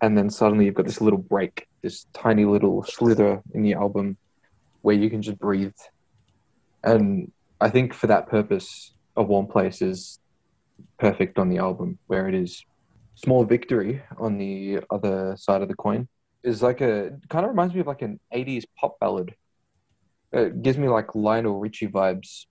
and 0.00 0.16
then 0.16 0.30
suddenly 0.30 0.66
you've 0.66 0.74
got 0.74 0.86
this 0.86 1.00
little 1.00 1.18
break, 1.18 1.66
this 1.82 2.06
tiny 2.12 2.44
little 2.44 2.82
slither 2.82 3.42
in 3.54 3.62
the 3.62 3.74
album 3.74 4.16
where 4.82 4.96
you 4.96 5.08
can 5.08 5.22
just 5.22 5.38
breathe. 5.38 5.72
And 6.82 7.30
I 7.60 7.70
think 7.70 7.94
for 7.94 8.08
that 8.08 8.28
purpose, 8.28 8.92
A 9.16 9.22
Warm 9.22 9.46
Place 9.46 9.80
is 9.80 10.18
perfect 10.98 11.38
on 11.38 11.48
the 11.48 11.58
album 11.58 11.98
where 12.06 12.28
it 12.28 12.34
is. 12.34 12.64
Small 13.14 13.44
Victory 13.44 14.02
on 14.18 14.38
the 14.38 14.80
other 14.90 15.36
side 15.38 15.62
of 15.62 15.68
the 15.68 15.74
coin 15.74 16.08
is 16.42 16.62
like 16.62 16.80
a 16.80 17.12
kind 17.28 17.44
of 17.44 17.50
reminds 17.50 17.74
me 17.74 17.80
of 17.80 17.86
like 17.86 18.02
an 18.02 18.18
80s 18.34 18.64
pop 18.78 18.98
ballad. 18.98 19.34
It 20.32 20.62
gives 20.62 20.78
me 20.78 20.88
like 20.88 21.14
Lionel 21.14 21.60
Richie 21.60 21.88
vibes 21.88 22.46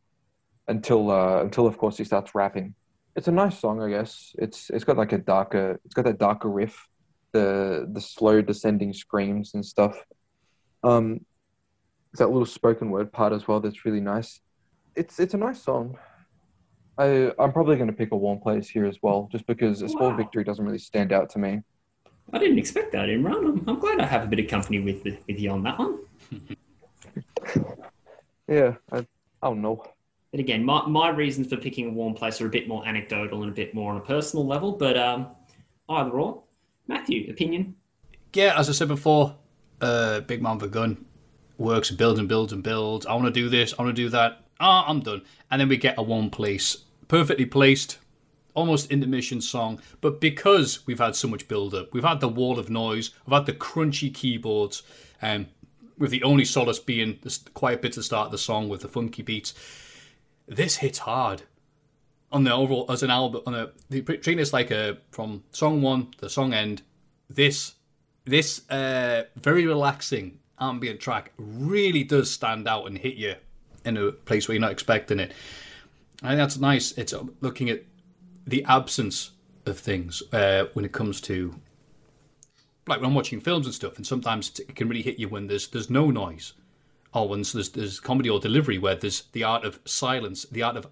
until 0.68 1.10
uh, 1.11 1.41
until 1.41 1.68
of 1.68 1.77
course 1.77 1.98
he 1.98 2.03
starts 2.03 2.35
rapping. 2.35 2.76
It's 3.15 3.27
a 3.27 3.31
nice 3.31 3.59
song, 3.59 3.81
I 3.81 3.89
guess. 3.89 4.33
It's 4.38 4.69
it's 4.69 4.83
got 4.83 4.97
like 4.97 5.11
a 5.11 5.17
darker 5.17 5.79
it's 5.85 5.93
got 5.93 6.05
that 6.05 6.17
darker 6.19 6.49
riff, 6.49 6.88
the 7.33 7.88
the 7.91 8.01
slow 8.01 8.41
descending 8.41 8.93
screams 8.93 9.53
and 9.53 9.65
stuff. 9.65 9.97
Um, 10.83 11.25
it's 12.13 12.19
that 12.19 12.27
little 12.29 12.45
spoken 12.45 12.89
word 12.89 13.11
part 13.11 13.33
as 13.33 13.47
well 13.47 13.59
that's 13.59 13.85
really 13.85 14.01
nice. 14.01 14.39
It's 14.95 15.19
it's 15.19 15.33
a 15.33 15.38
nice 15.38 15.61
song. 15.61 15.97
I 16.97 17.31
I'm 17.38 17.51
probably 17.51 17.75
going 17.75 17.88
to 17.88 17.93
pick 17.95 18.11
a 18.11 18.17
warm 18.17 18.39
place 18.39 18.69
here 18.69 18.85
as 18.85 18.97
well, 19.01 19.27
just 19.31 19.45
because 19.47 19.81
a 19.81 19.89
small 19.89 20.11
Wow. 20.11 20.17
victory 20.17 20.43
doesn't 20.43 20.63
really 20.63 20.77
stand 20.77 21.11
out 21.11 21.29
to 21.31 21.39
me. 21.39 21.61
I 22.33 22.39
didn't 22.39 22.59
expect 22.59 22.93
that, 22.93 23.09
Imran. 23.09 23.45
I'm, 23.45 23.69
I'm 23.69 23.79
glad 23.79 23.99
I 23.99 24.05
have 24.05 24.23
a 24.23 24.27
bit 24.27 24.39
of 24.39 24.47
company 24.47 24.79
with 24.79 25.03
with 25.03 25.39
you 25.39 25.49
on 25.51 25.63
that 25.63 25.77
one. 25.79 25.99
Yeah, 28.47 28.75
I 28.91 28.97
I 28.97 29.47
don't 29.47 29.61
know. 29.61 29.81
But 30.31 30.39
again, 30.39 30.63
my, 30.63 30.85
my 30.87 31.09
reasons 31.09 31.47
for 31.47 31.57
picking 31.57 31.87
a 31.87 31.89
warm 31.89 32.13
place 32.13 32.39
are 32.39 32.47
a 32.47 32.49
bit 32.49 32.67
more 32.67 32.87
anecdotal 32.87 33.43
and 33.43 33.51
a 33.51 33.55
bit 33.55 33.73
more 33.73 33.91
on 33.91 33.97
a 33.97 34.01
personal 34.01 34.47
level. 34.47 34.71
But 34.71 34.97
um, 34.97 35.27
either 35.89 36.11
or, 36.11 36.43
Matthew, 36.87 37.29
opinion. 37.29 37.75
Yeah, 38.33 38.57
as 38.57 38.69
I 38.69 38.71
said 38.71 38.87
before, 38.87 39.35
uh, 39.81 40.21
Big 40.21 40.41
Man 40.41 40.61
a 40.61 40.67
Gun 40.67 41.05
works 41.57 41.89
and 41.89 41.97
builds 41.97 42.19
and 42.19 42.29
builds 42.29 42.53
and 42.53 42.63
builds. 42.63 43.05
I 43.05 43.13
want 43.13 43.25
to 43.25 43.31
do 43.31 43.49
this, 43.49 43.73
I 43.77 43.83
want 43.83 43.95
to 43.95 44.01
do 44.01 44.09
that. 44.09 44.43
Ah, 44.59 44.85
I'm 44.87 45.01
done. 45.01 45.21
And 45.49 45.59
then 45.59 45.67
we 45.67 45.77
get 45.77 45.95
a 45.97 46.03
warm 46.03 46.29
place, 46.29 46.77
perfectly 47.07 47.45
placed, 47.45 47.97
almost 48.53 48.91
intermission 48.91 49.41
song. 49.41 49.81
But 49.99 50.21
because 50.21 50.85
we've 50.87 50.99
had 50.99 51.15
so 51.15 51.27
much 51.27 51.47
build 51.47 51.73
up, 51.73 51.93
we've 51.93 52.03
had 52.03 52.21
the 52.21 52.29
wall 52.29 52.57
of 52.57 52.69
noise, 52.69 53.11
we've 53.25 53.33
had 53.33 53.47
the 53.47 53.53
crunchy 53.53 54.13
keyboards, 54.13 54.83
um, 55.21 55.47
with 55.97 56.11
the 56.11 56.23
only 56.23 56.45
solace 56.45 56.79
being 56.79 57.19
the 57.21 57.37
quiet 57.53 57.83
at 57.83 57.93
the 57.93 58.03
start 58.03 58.27
of 58.27 58.31
the 58.31 58.37
song 58.37 58.69
with 58.69 58.81
the 58.81 58.87
funky 58.87 59.21
beats. 59.21 59.53
This 60.47 60.77
hits 60.77 60.99
hard 60.99 61.43
on 62.31 62.43
the 62.43 62.53
overall 62.53 62.85
as 62.89 63.03
an 63.03 63.09
album. 63.09 63.41
On 63.45 63.53
a 63.53 63.72
the- 63.89 64.01
treating 64.01 64.38
this 64.38 64.53
like 64.53 64.72
a 64.72 64.97
from 65.11 65.43
song 65.51 65.81
one 65.81 66.11
to 66.19 66.30
song 66.30 66.53
end. 66.53 66.81
This 67.30 67.76
this 68.26 68.69
uh, 68.69 69.23
very 69.35 69.65
relaxing 69.65 70.39
ambient 70.59 70.99
track 70.99 71.31
really 71.38 72.03
does 72.03 72.30
stand 72.30 72.68
out 72.68 72.85
and 72.85 72.97
hit 72.97 73.15
you 73.15 73.35
in 73.84 73.97
a 73.97 74.11
place 74.11 74.47
where 74.47 74.53
you're 74.53 74.61
not 74.61 74.72
expecting 74.72 75.19
it. 75.19 75.31
I 76.22 76.30
think 76.30 76.38
that's 76.38 76.57
nice. 76.59 76.91
It's 76.93 77.13
uh, 77.13 77.23
looking 77.41 77.69
at 77.69 77.84
the 78.45 78.63
absence 78.65 79.31
of 79.65 79.80
things 79.80 80.22
uh, 80.34 80.65
when 80.73 80.85
it 80.85 80.91
comes 80.91 81.22
to 81.22 81.55
like 82.88 82.99
when 82.99 83.09
I'm 83.09 83.15
watching 83.15 83.39
films 83.39 83.65
and 83.65 83.73
stuff, 83.73 83.97
and 83.97 84.05
sometimes 84.05 84.59
it 84.59 84.76
can 84.76 84.89
really 84.89 85.01
hit 85.03 85.18
you 85.19 85.30
when 85.30 85.47
there's 85.47 85.68
there's 85.69 85.89
no 85.89 86.11
noise, 86.11 86.53
or 87.13 87.27
when 87.27 87.43
there's 87.53 87.69
there's 87.69 87.99
comedy 87.99 88.29
or 88.29 88.39
delivery 88.39 88.77
where 88.77 88.95
there's 88.95 89.23
the 89.33 89.43
art 89.43 89.65
of 89.65 89.79
silence, 89.85 90.45
the 90.51 90.63
art 90.63 90.77
of 90.77 90.88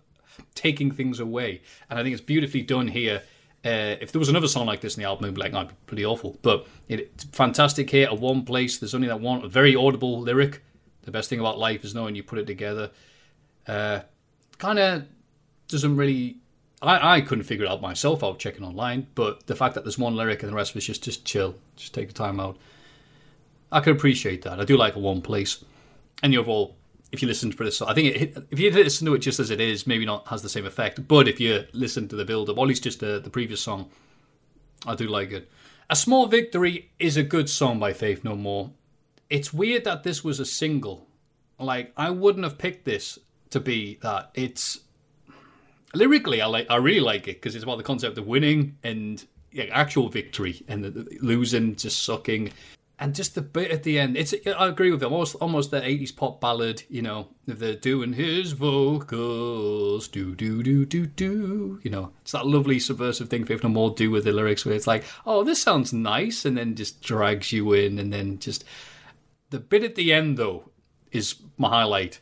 taking 0.55 0.91
things 0.91 1.19
away, 1.19 1.61
and 1.89 1.99
I 1.99 2.03
think 2.03 2.13
it's 2.13 2.21
beautifully 2.21 2.61
done 2.61 2.87
here. 2.87 3.23
Uh, 3.65 3.99
if 3.99 4.13
there 4.13 4.19
was 4.19 4.29
another 4.29 4.47
song 4.47 4.65
like 4.65 4.79
this 4.79 4.95
in 4.95 5.03
the 5.03 5.07
album, 5.07 5.25
I'd 5.25 5.33
be 5.33 5.41
like, 5.41 5.53
oh, 5.53 5.57
it'd 5.57 5.69
be 5.69 5.75
pretty 5.85 6.05
awful. 6.05 6.37
But 6.41 6.65
it, 6.87 6.99
it's 7.01 7.25
fantastic 7.25 7.89
here. 7.89 8.07
At 8.07 8.17
warm 8.17 8.45
place, 8.45 8.77
there's 8.77 8.95
only 8.95 9.09
that 9.09 9.19
one 9.19 9.49
very 9.49 9.75
audible 9.75 10.21
lyric. 10.21 10.63
The 11.01 11.11
best 11.11 11.29
thing 11.29 11.41
about 11.41 11.59
life 11.59 11.83
is 11.83 11.93
knowing 11.93 12.15
you 12.15 12.23
put 12.23 12.39
it 12.39 12.47
together. 12.47 12.91
Uh, 13.67 14.01
kind 14.57 14.79
of 14.79 15.05
doesn't 15.67 15.95
really. 15.95 16.37
I, 16.81 17.17
I 17.17 17.21
couldn't 17.21 17.43
figure 17.43 17.65
it 17.65 17.69
out 17.69 17.81
myself 17.81 18.23
I 18.23 18.27
was 18.27 18.37
checking 18.37 18.63
online, 18.63 19.07
but 19.15 19.47
the 19.47 19.55
fact 19.55 19.75
that 19.75 19.83
there's 19.83 19.97
one 19.97 20.15
lyric 20.15 20.43
and 20.43 20.51
the 20.51 20.55
rest 20.55 20.75
it's 20.75 20.85
just 20.85 21.03
just 21.03 21.25
chill, 21.25 21.55
just 21.75 21.93
take 21.93 22.07
the 22.07 22.13
time 22.13 22.39
out. 22.39 22.57
I 23.71 23.81
can 23.81 23.93
appreciate 23.93 24.43
that. 24.43 24.59
I 24.59 24.65
do 24.65 24.77
like 24.77 24.95
a 24.95 24.99
warm 24.99 25.21
place, 25.21 25.63
and 26.21 26.33
the 26.33 26.37
overall, 26.37 26.77
if 27.11 27.21
you 27.21 27.27
listen 27.27 27.51
for 27.51 27.63
this, 27.63 27.81
I 27.81 27.93
think 27.93 28.15
it, 28.15 28.47
if 28.51 28.59
you 28.59 28.71
listen 28.71 29.05
to 29.07 29.15
it 29.15 29.19
just 29.19 29.39
as 29.39 29.49
it 29.49 29.59
is, 29.59 29.87
maybe 29.87 30.05
not 30.05 30.27
has 30.27 30.41
the 30.41 30.49
same 30.49 30.65
effect. 30.65 31.07
But 31.07 31.27
if 31.27 31.39
you 31.39 31.65
listen 31.73 32.07
to 32.09 32.15
the 32.15 32.25
build 32.25 32.49
up, 32.49 32.57
or 32.57 32.65
at 32.65 32.67
least 32.67 32.83
just 32.83 32.99
the, 32.99 33.19
the 33.19 33.29
previous 33.29 33.61
song, 33.61 33.89
I 34.85 34.95
do 34.95 35.07
like 35.07 35.31
it. 35.31 35.49
A 35.89 35.95
Small 35.95 36.27
Victory 36.27 36.91
is 36.99 37.17
a 37.17 37.23
good 37.23 37.49
song 37.49 37.79
by 37.79 37.93
Faith 37.93 38.23
No 38.23 38.35
More. 38.35 38.71
It's 39.29 39.53
weird 39.53 39.83
that 39.85 40.03
this 40.03 40.23
was 40.23 40.39
a 40.39 40.45
single. 40.45 41.07
Like 41.57 41.91
I 41.97 42.11
wouldn't 42.11 42.43
have 42.43 42.57
picked 42.57 42.85
this 42.85 43.19
to 43.49 43.59
be 43.59 43.97
that. 44.01 44.31
It's 44.35 44.79
lyrically, 45.93 46.41
I 46.41 46.45
like, 46.45 46.67
I 46.69 46.75
really 46.77 46.99
like 46.99 47.27
it 47.27 47.37
because 47.37 47.55
it's 47.55 47.63
about 47.63 47.77
the 47.77 47.83
concept 47.83 48.17
of 48.17 48.27
winning 48.27 48.77
and 48.83 49.25
yeah, 49.51 49.65
actual 49.71 50.09
victory 50.09 50.63
and 50.67 50.83
the, 50.83 50.91
the 50.91 51.17
losing, 51.21 51.75
just 51.75 52.03
sucking, 52.03 52.51
and 52.99 53.15
just 53.15 53.33
the 53.33 53.41
bit 53.41 53.71
at 53.71 53.83
the 53.83 53.97
end. 53.97 54.17
It's 54.17 54.33
I 54.45 54.67
agree 54.67 54.91
with 54.91 54.99
them. 54.99 55.13
Almost 55.13 55.35
almost 55.35 55.71
the 55.71 55.83
eighties 55.83 56.11
pop 56.11 56.41
ballad. 56.41 56.83
You 56.89 57.01
know, 57.01 57.29
they're 57.45 57.75
doing 57.75 58.13
his 58.13 58.51
vocals, 58.51 60.07
do 60.07 60.35
do 60.35 60.61
do 60.61 60.85
do 60.85 61.05
do. 61.07 61.79
You 61.81 61.91
know, 61.91 62.11
it's 62.21 62.33
that 62.33 62.45
lovely 62.45 62.79
subversive 62.79 63.29
thing 63.29 63.47
No 63.63 63.69
More 63.69 63.91
do 63.91 64.11
with 64.11 64.25
the 64.25 64.31
lyrics, 64.31 64.65
where 64.65 64.75
it's 64.75 64.87
like, 64.87 65.05
oh, 65.25 65.43
this 65.43 65.61
sounds 65.61 65.93
nice, 65.93 66.45
and 66.45 66.57
then 66.57 66.75
just 66.75 67.01
drags 67.01 67.51
you 67.51 67.73
in, 67.73 67.97
and 67.99 68.11
then 68.11 68.39
just 68.39 68.65
the 69.49 69.59
bit 69.59 69.83
at 69.83 69.95
the 69.95 70.13
end 70.13 70.37
though 70.37 70.69
is 71.11 71.35
my 71.57 71.69
highlight. 71.69 72.19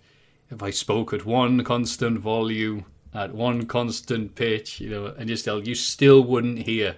If 0.49 0.64
I 0.64 0.70
spoke 0.70 1.12
at 1.12 1.26
one 1.26 1.62
constant 1.66 2.20
volume, 2.20 2.86
at 3.14 3.34
one 3.34 3.66
constant 3.66 4.36
pitch, 4.36 4.80
you 4.80 4.90
know, 4.90 5.08
and 5.08 5.28
just 5.28 5.44
tell 5.44 5.62
you 5.62 5.76
still 5.76 6.24
wouldn't 6.24 6.60
hear. 6.60 6.98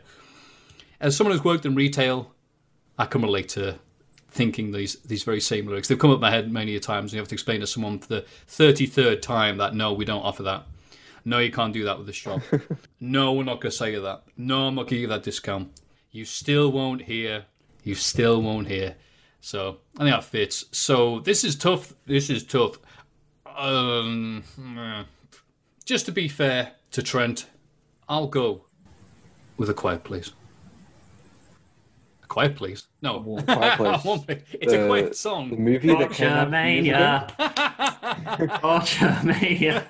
As 0.99 1.15
someone 1.15 1.35
who's 1.35 1.45
worked 1.45 1.65
in 1.65 1.73
retail, 1.75 2.35
I 2.99 3.05
can 3.05 3.21
relate 3.21 3.49
to 3.49 3.79
thinking 4.29 4.71
these 4.71 4.95
these 4.97 5.23
very 5.23 5.39
same 5.41 5.65
lyrics. 5.65 5.87
They've 5.87 5.97
come 5.97 6.11
up 6.11 6.19
my 6.19 6.29
head 6.29 6.51
many 6.51 6.75
a 6.75 6.79
times, 6.79 7.11
and 7.11 7.13
you 7.13 7.19
have 7.19 7.29
to 7.29 7.35
explain 7.35 7.61
to 7.61 7.67
someone 7.67 7.97
for 7.97 8.07
the 8.07 8.25
thirty 8.45 8.85
third 8.85 9.23
time 9.23 9.57
that 9.57 9.73
no, 9.73 9.93
we 9.93 10.05
don't 10.05 10.21
offer 10.21 10.43
that. 10.43 10.65
No, 11.25 11.39
you 11.39 11.51
can't 11.51 11.73
do 11.73 11.83
that 11.85 11.97
with 11.97 12.07
this 12.07 12.15
shop. 12.15 12.41
no, 12.99 13.33
we're 13.33 13.43
not 13.43 13.61
going 13.61 13.71
to 13.71 13.77
sell 13.77 13.89
you 13.89 14.01
that. 14.01 14.23
No, 14.37 14.67
I'm 14.67 14.75
not 14.75 14.83
going 14.83 14.87
to 14.87 14.95
give 14.95 15.01
you 15.01 15.07
that 15.07 15.23
discount. 15.23 15.71
You 16.11 16.25
still 16.25 16.71
won't 16.71 17.03
hear. 17.03 17.45
You 17.83 17.95
still 17.95 18.41
won't 18.41 18.67
hear. 18.67 18.95
So 19.41 19.77
I 19.97 20.03
think 20.03 20.15
that 20.15 20.23
fits. 20.23 20.65
So 20.71 21.19
this 21.19 21.43
is 21.43 21.55
tough. 21.55 21.93
This 22.05 22.29
is 22.29 22.43
tough. 22.43 22.79
Um, 23.45 24.43
just 25.85 26.05
to 26.05 26.11
be 26.11 26.27
fair 26.27 26.73
to 26.91 27.01
Trent, 27.01 27.45
I'll 28.07 28.27
go 28.27 28.65
with 29.57 29.69
a 29.69 29.73
quiet 29.73 30.03
place. 30.03 30.31
Quiet 32.29 32.55
place? 32.55 32.87
No, 33.01 33.21
Quiet 33.21 33.77
Place. 33.77 34.03
One. 34.05 34.23
It's 34.53 34.71
a 34.71 34.77
The- 34.77 35.13
song. 35.13 35.49
The 35.49 35.57
movie 35.57 35.87
that 35.89 36.11
came 36.11 36.29
out 36.29 36.47
a 36.47 36.51
few 36.51 36.83
years 36.83 36.95
ago. 36.95 37.27
Ultramania. 38.63 39.79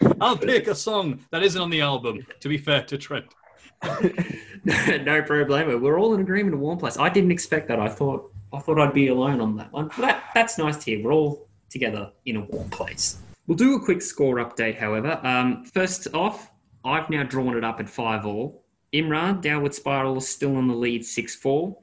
Ultramania. 0.00 0.16
I'll 0.20 0.36
pick 0.36 0.66
a 0.68 0.74
song 0.74 1.20
that 1.30 1.42
isn't 1.42 1.60
on 1.60 1.70
the 1.70 1.80
album. 1.80 2.26
To 2.40 2.48
be 2.48 2.58
fair 2.58 2.82
to 2.84 2.98
Trent. 2.98 3.26
no 3.82 5.22
problemo. 5.22 5.80
We're 5.80 5.98
all 5.98 6.14
in 6.14 6.20
agreement 6.20 6.54
of 6.54 6.60
Warm 6.60 6.78
Place. 6.78 6.98
I 6.98 7.08
didn't 7.08 7.30
expect 7.32 7.68
that. 7.68 7.80
I 7.80 7.88
thought 7.88 8.30
I 8.52 8.58
thought 8.60 8.78
I'd 8.78 8.94
be 8.94 9.08
alone 9.08 9.40
on 9.40 9.56
that 9.56 9.72
one. 9.72 9.88
But 9.88 9.98
that, 9.98 10.24
that's 10.34 10.58
nice 10.58 10.76
to 10.78 10.84
hear. 10.90 11.02
We're 11.04 11.12
all 11.14 11.48
together 11.70 12.10
in 12.26 12.36
a 12.36 12.40
warm 12.42 12.68
place. 12.70 13.18
We'll 13.46 13.56
do 13.56 13.74
a 13.76 13.80
quick 13.80 14.02
score 14.02 14.36
update, 14.36 14.76
however. 14.78 15.18
Um, 15.22 15.64
first 15.64 16.08
off, 16.14 16.50
I've 16.84 17.08
now 17.08 17.22
drawn 17.22 17.56
it 17.56 17.64
up 17.64 17.80
at 17.80 17.88
five 17.88 18.26
all. 18.26 18.64
Imran, 18.92 19.40
Downward 19.40 19.74
Spiral 19.74 20.16
is 20.16 20.28
still 20.28 20.56
on 20.56 20.68
the 20.68 20.74
lead 20.74 21.04
six 21.04 21.34
four. 21.34 21.76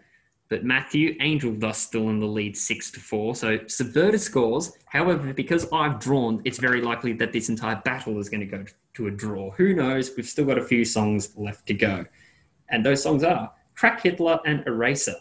But 0.47 0.63
Matthew, 0.63 1.15
Angel 1.21 1.51
Dust 1.51 1.87
still 1.87 2.09
in 2.09 2.19
the 2.19 2.27
lead 2.27 2.55
six 2.55 2.91
to 2.91 2.99
four. 2.99 3.33
So 3.35 3.59
subverted 3.67 4.21
scores. 4.21 4.73
However, 4.85 5.33
because 5.33 5.67
I've 5.73 5.99
drawn, 5.99 6.39
it's 6.45 6.59
very 6.59 6.81
likely 6.81 7.13
that 7.13 7.33
this 7.33 7.49
entire 7.49 7.77
battle 7.83 8.19
is 8.19 8.29
going 8.29 8.41
to 8.41 8.45
go 8.45 8.63
to 8.93 9.07
a 9.07 9.11
draw. 9.11 9.49
Who 9.51 9.73
knows? 9.73 10.11
We've 10.15 10.27
still 10.27 10.45
got 10.45 10.59
a 10.59 10.63
few 10.63 10.85
songs 10.85 11.35
left 11.35 11.65
to 11.67 11.73
go. 11.73 12.05
And 12.69 12.85
those 12.85 13.01
songs 13.01 13.23
are 13.23 13.51
Crack 13.75 14.03
Hitler 14.03 14.39
and 14.45 14.63
Eraser. 14.67 15.15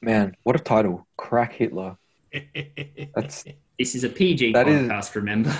Man, 0.00 0.34
what 0.44 0.56
a 0.56 0.58
title! 0.58 1.06
Crack 1.18 1.52
Hitler. 1.52 1.96
That's 3.14 3.44
This 3.78 3.94
is 3.94 4.04
a 4.04 4.08
PG 4.08 4.52
That 4.52 4.68
is- 4.68 4.88
podcast, 4.88 5.14
remember? 5.14 5.54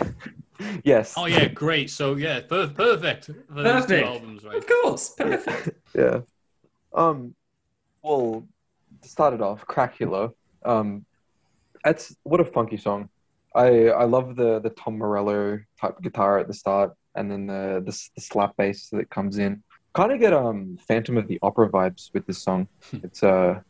yes. 0.84 1.14
Oh 1.16 1.26
yeah, 1.26 1.48
great. 1.48 1.90
So 1.90 2.16
yeah, 2.16 2.40
per- 2.40 2.68
perfect. 2.68 3.26
For 3.26 3.62
those 3.62 3.86
two 3.86 3.94
Perfect. 3.94 4.06
albums, 4.06 4.44
right? 4.44 4.56
of 4.56 4.66
course. 4.66 5.14
Perfect. 5.16 5.70
Yeah. 5.94 6.20
Um. 6.94 7.34
Well, 8.02 8.46
to 9.02 9.08
start 9.08 9.34
it 9.34 9.42
off, 9.42 9.66
Crack 9.66 9.98
Hitler. 9.98 10.30
Um, 10.64 11.04
that's 11.84 12.16
what 12.22 12.40
a 12.40 12.44
funky 12.44 12.76
song. 12.76 13.08
I 13.54 13.88
I 13.88 14.04
love 14.04 14.36
the 14.36 14.60
the 14.60 14.70
Tom 14.70 14.98
Morello 14.98 15.60
type 15.80 16.00
guitar 16.02 16.38
at 16.38 16.48
the 16.48 16.54
start, 16.54 16.92
and 17.14 17.30
then 17.30 17.46
the 17.46 17.82
the, 17.84 17.92
the 18.16 18.20
slap 18.22 18.56
bass 18.56 18.88
that 18.90 19.10
comes 19.10 19.38
in. 19.38 19.62
Kind 19.94 20.12
of 20.12 20.20
get 20.20 20.32
um 20.32 20.78
Phantom 20.88 21.18
of 21.18 21.28
the 21.28 21.38
Opera 21.42 21.68
vibes 21.68 22.10
with 22.14 22.26
this 22.26 22.38
song. 22.38 22.66
it's 22.92 23.22
uh, 23.22 23.60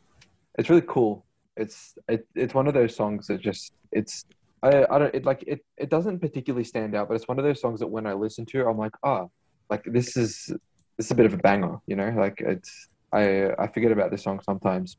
it's 0.59 0.71
really 0.71 0.85
cool. 0.87 1.25
It's 1.57 1.99
it, 2.09 2.27
it's 2.35 2.55
one 2.55 2.69
of 2.69 2.75
those 2.75 2.95
songs 2.95 3.27
that 3.27 3.41
just 3.41 3.73
it's 3.91 4.25
I 4.63 4.87
I 4.91 4.99
don't 4.99 5.15
it 5.15 5.25
like 5.25 5.45
it 5.47 5.65
it 5.77 5.91
doesn't 5.91 6.21
particularly 6.21 6.65
stand 6.65 6.95
out, 6.95 7.09
but 7.09 7.15
it's 7.15 7.29
one 7.29 7.39
of 7.39 7.45
those 7.45 7.61
songs 7.61 7.81
that 7.81 7.89
when 7.89 8.07
I 8.07 8.13
listen 8.13 8.47
to, 8.47 8.67
I'm 8.67 8.79
like 8.79 8.95
ah, 9.03 9.27
like 9.71 9.85
this 9.85 10.17
is 10.17 10.47
this 10.97 11.07
is 11.07 11.11
a 11.11 11.15
bit 11.15 11.27
of 11.27 11.35
a 11.35 11.39
banger, 11.39 11.79
you 11.87 11.97
know. 11.97 12.11
Like 12.17 12.41
it's 12.41 12.89
I 13.13 13.53
I 13.59 13.67
forget 13.69 13.93
about 13.93 14.11
this 14.11 14.23
song 14.23 14.41
sometimes. 14.45 14.97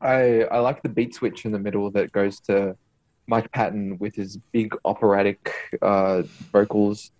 I 0.00 0.44
I 0.44 0.58
like 0.58 0.82
the 0.82 0.88
beat 0.88 1.14
switch 1.14 1.44
in 1.44 1.52
the 1.52 1.58
middle 1.58 1.90
that 1.92 2.12
goes 2.12 2.40
to 2.40 2.76
Mike 3.28 3.52
Patton 3.52 3.98
with 3.98 4.14
his 4.16 4.38
big 4.52 4.74
operatic 4.84 5.52
uh, 5.82 6.22
vocals. 6.50 7.12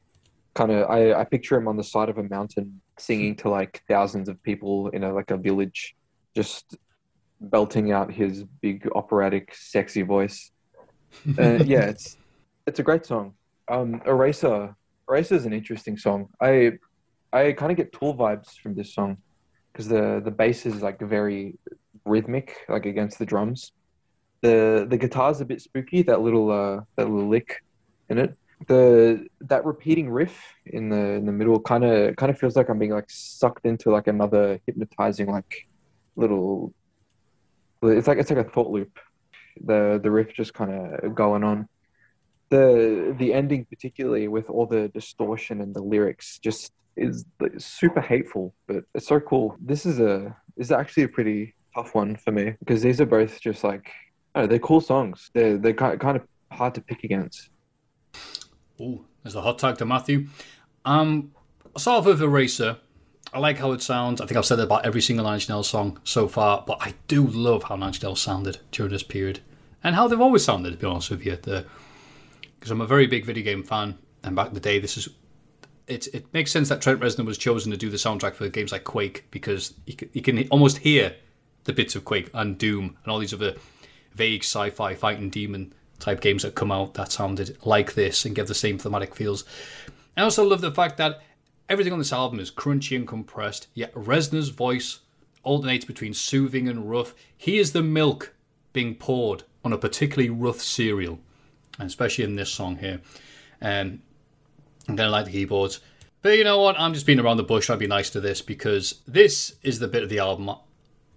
Kind 0.55 0.73
of, 0.73 0.91
I, 0.91 1.13
I 1.13 1.25
picture 1.25 1.57
him 1.57 1.69
on 1.69 1.77
the 1.77 1.85
side 1.85 2.09
of 2.09 2.19
a 2.19 2.23
mountain 2.23 2.81
singing 2.99 3.37
to 3.37 3.51
like 3.51 3.83
thousands 3.87 4.29
of 4.29 4.43
people 4.43 4.89
in 4.89 5.05
a 5.05 5.13
like 5.13 5.31
a 5.31 5.37
village, 5.37 5.95
just 6.35 6.77
belting 7.41 7.93
out 7.93 8.13
his 8.13 8.45
big 8.63 8.89
operatic, 8.95 9.55
sexy 9.55 10.03
voice. 10.03 10.51
Uh, 11.39 11.63
yeah, 11.65 11.87
it's 11.87 12.17
it's 12.67 12.79
a 12.79 12.83
great 12.83 13.05
song. 13.07 13.35
Um, 13.69 14.01
Eraser, 14.07 14.75
Eraser 15.09 15.35
is 15.35 15.47
an 15.47 15.53
interesting 15.53 15.97
song. 15.97 16.29
I 16.41 16.73
I 17.33 17.53
kind 17.53 17.71
of 17.71 17.77
get 17.77 17.93
Tool 17.93 18.15
vibes 18.15 18.59
from 18.59 18.75
this 18.75 18.95
song 18.95 19.19
because 19.73 19.89
the 19.89 20.21
the 20.25 20.31
bass 20.31 20.67
is 20.67 20.83
like 20.83 21.01
very 21.01 21.59
rhythmic, 22.05 22.57
like 22.69 22.87
against 22.87 23.19
the 23.19 23.27
drums. 23.27 23.73
The 24.41 24.87
the 24.89 24.97
guitar's 24.97 25.41
a 25.41 25.45
bit 25.45 25.61
spooky. 25.61 26.03
That 26.03 26.21
little 26.21 26.51
uh, 26.51 26.81
that 26.97 27.09
little 27.09 27.29
lick 27.29 27.63
in 28.09 28.19
it. 28.19 28.37
The 28.67 29.27
that 29.43 29.65
repeating 29.65 30.11
riff 30.11 30.37
in 30.67 30.89
the 30.89 30.97
in 30.97 31.27
the 31.27 31.33
middle 31.33 31.61
kind 31.61 31.85
of 31.85 32.17
kind 32.17 32.31
of 32.31 32.39
feels 32.39 32.57
like 32.57 32.69
I'm 32.69 32.79
being 32.79 32.93
like 32.93 33.11
sucked 33.11 33.67
into 33.67 33.91
like 33.91 34.09
another 34.09 34.61
hypnotizing 34.67 35.31
like 35.31 35.69
little. 36.17 36.73
It's 37.83 38.09
like 38.09 38.19
it's 38.19 38.31
like 38.31 38.47
a 38.47 38.51
thought 38.51 38.71
loop. 38.71 38.99
The 39.65 40.01
the 40.03 40.11
riff 40.11 40.35
just 40.35 40.55
kind 40.55 40.73
of 40.73 41.15
going 41.15 41.45
on. 41.45 41.69
The 42.51 43.15
the 43.19 43.33
ending 43.33 43.67
particularly 43.67 44.29
with 44.29 44.49
all 44.49 44.67
the 44.67 44.89
distortion 44.89 45.61
and 45.61 45.75
the 45.75 45.83
lyrics 45.83 46.39
just 46.39 46.73
is 46.97 47.25
super 47.59 48.01
hateful, 48.01 48.55
but 48.67 48.85
it's 48.95 49.07
so 49.07 49.21
cool. 49.21 49.57
This 49.61 49.87
is 49.87 50.01
a 50.01 50.37
is 50.57 50.73
actually 50.73 51.05
a 51.05 51.09
pretty 51.09 51.55
tough 51.75 51.95
one 51.95 52.17
for 52.17 52.33
me 52.33 52.55
because 52.59 52.83
these 52.83 53.01
are 53.01 53.07
both 53.07 53.41
just 53.41 53.63
like 53.65 53.91
oh, 54.35 54.47
they're 54.47 54.59
cool 54.59 54.81
songs. 54.81 55.31
They're 55.35 55.59
they're 55.59 55.73
ki- 55.73 55.99
kind 55.99 56.17
of 56.17 56.23
hard 56.51 56.75
to 56.75 56.81
pick 56.81 57.05
against. 57.05 57.51
Oh, 58.81 59.05
there's 59.23 59.35
the 59.35 59.43
hot 59.43 59.59
tag 59.59 59.79
to 59.79 59.85
Matthew. 59.85 60.29
Um, 60.85 61.33
I'll 61.75 61.81
start 61.81 62.05
with 62.05 62.23
Eraser. 62.23 62.79
I 63.33 63.41
like 63.41 63.59
how 63.59 63.73
it 63.73 63.83
sounds. 63.83 64.21
I 64.21 64.27
think 64.27 64.39
I've 64.39 64.47
said 64.47 64.57
that 64.57 64.65
about 64.65 64.87
every 64.87 65.03
single 65.03 65.25
Nine 65.25 65.35
Inch 65.35 65.49
Nails 65.49 65.69
song 65.69 66.01
so 66.03 66.29
far, 66.29 66.65
but 66.67 66.79
I 66.81 66.95
do 67.09 67.27
love 67.27 67.65
how 67.65 67.77
Nine 67.77 67.89
Inch 67.89 68.03
Nails 68.03 68.23
sounded 68.23 68.59
during 68.71 68.93
this 68.93 69.03
period 69.03 69.41
and 69.83 69.95
how 69.95 70.09
they've 70.09 70.21
always 70.21 70.45
sounded. 70.45 70.73
To 70.73 70.77
be 70.77 70.87
honest 70.87 71.11
with 71.11 71.25
you, 71.25 71.37
because 71.37 72.71
I'm 72.71 72.81
a 72.81 72.87
very 72.87 73.07
big 73.07 73.25
video 73.25 73.45
game 73.45 73.63
fan, 73.63 73.99
and 74.23 74.35
back 74.35 74.49
in 74.49 74.55
the 74.55 74.61
day, 74.61 74.79
this 74.79 74.97
is 74.97 75.09
it. 75.87 76.07
It 76.15 76.33
makes 76.33 76.51
sense 76.51 76.69
that 76.69 76.81
Trent 76.81 77.01
Reznor 77.01 77.25
was 77.25 77.39
chosen 77.39 77.71
to 77.73 77.79
do 77.79 77.91
the 77.91 77.97
soundtrack 77.97 78.35
for 78.35 78.49
games 78.49 78.73
like 78.73 78.85
Quake 78.85 79.27
because 79.31 79.75
you 79.87 79.95
can, 79.95 80.11
you 80.13 80.23
can 80.23 80.49
almost 80.49 80.79
hear 80.79 81.17
the 81.65 81.73
bits 81.73 81.95
of 81.95 82.05
Quake 82.05 82.31
and 82.35 82.59
Doom 82.59 82.97
and 83.03 83.13
all 83.13 83.19
these 83.19 83.35
other 83.35 83.55
vague 84.15 84.43
sci-fi 84.43 84.95
fighting 84.95 85.31
demon 85.31 85.73
type 85.99 86.21
games 86.21 86.43
that 86.43 86.55
come 86.55 86.73
out 86.73 86.95
that 86.95 87.13
sounded 87.13 87.59
like 87.65 87.95
this 87.95 88.25
and 88.25 88.35
give 88.35 88.49
the 88.49 88.55
same 88.55 88.79
thematic 88.79 89.15
feels. 89.15 89.45
I 90.17 90.23
also 90.23 90.45
love 90.45 90.61
the 90.61 90.73
fact 90.73 90.97
that 90.97 91.23
everything 91.69 91.93
on 91.93 91.99
this 91.99 92.13
album 92.13 92.41
is 92.41 92.51
crunchy 92.51 92.97
and 92.97 93.07
compressed, 93.07 93.69
yet 93.75 93.95
Reznor's 93.95 94.49
voice 94.49 95.01
alternates 95.43 95.85
between 95.85 96.15
soothing 96.15 96.69
and 96.69 96.91
rough. 96.91 97.15
He 97.37 97.59
is 97.59 97.73
the 97.73 97.83
milk 97.83 98.35
being 98.73 98.95
poured 98.95 99.45
on 99.69 99.75
a 99.75 99.79
particularly 99.79 100.31
rough 100.31 100.61
cereal, 100.61 101.21
and 101.79 101.87
especially 101.87 102.25
in 102.25 102.37
this 102.37 102.51
song 102.51 102.79
here. 102.79 103.01
Um, 103.61 104.01
I'm 104.89 104.97
gonna 104.97 105.11
like 105.11 105.27
the 105.27 105.33
keyboards. 105.33 105.81
But 106.23 106.39
you 106.39 106.45
know 106.45 106.59
what? 106.59 106.81
I'm 106.81 106.95
just 106.95 107.05
being 107.05 107.21
around 107.21 107.37
the 107.37 107.43
bush. 107.43 107.69
I'd 107.69 107.79
be 107.79 107.87
nice 107.87 108.09
to 108.11 108.21
this 108.21 108.41
because 108.41 109.03
this 109.07 109.57
is 109.63 109.79
the 109.79 109.87
bit 109.87 110.03
of 110.03 110.09
the 110.09 110.21
album 110.21 110.51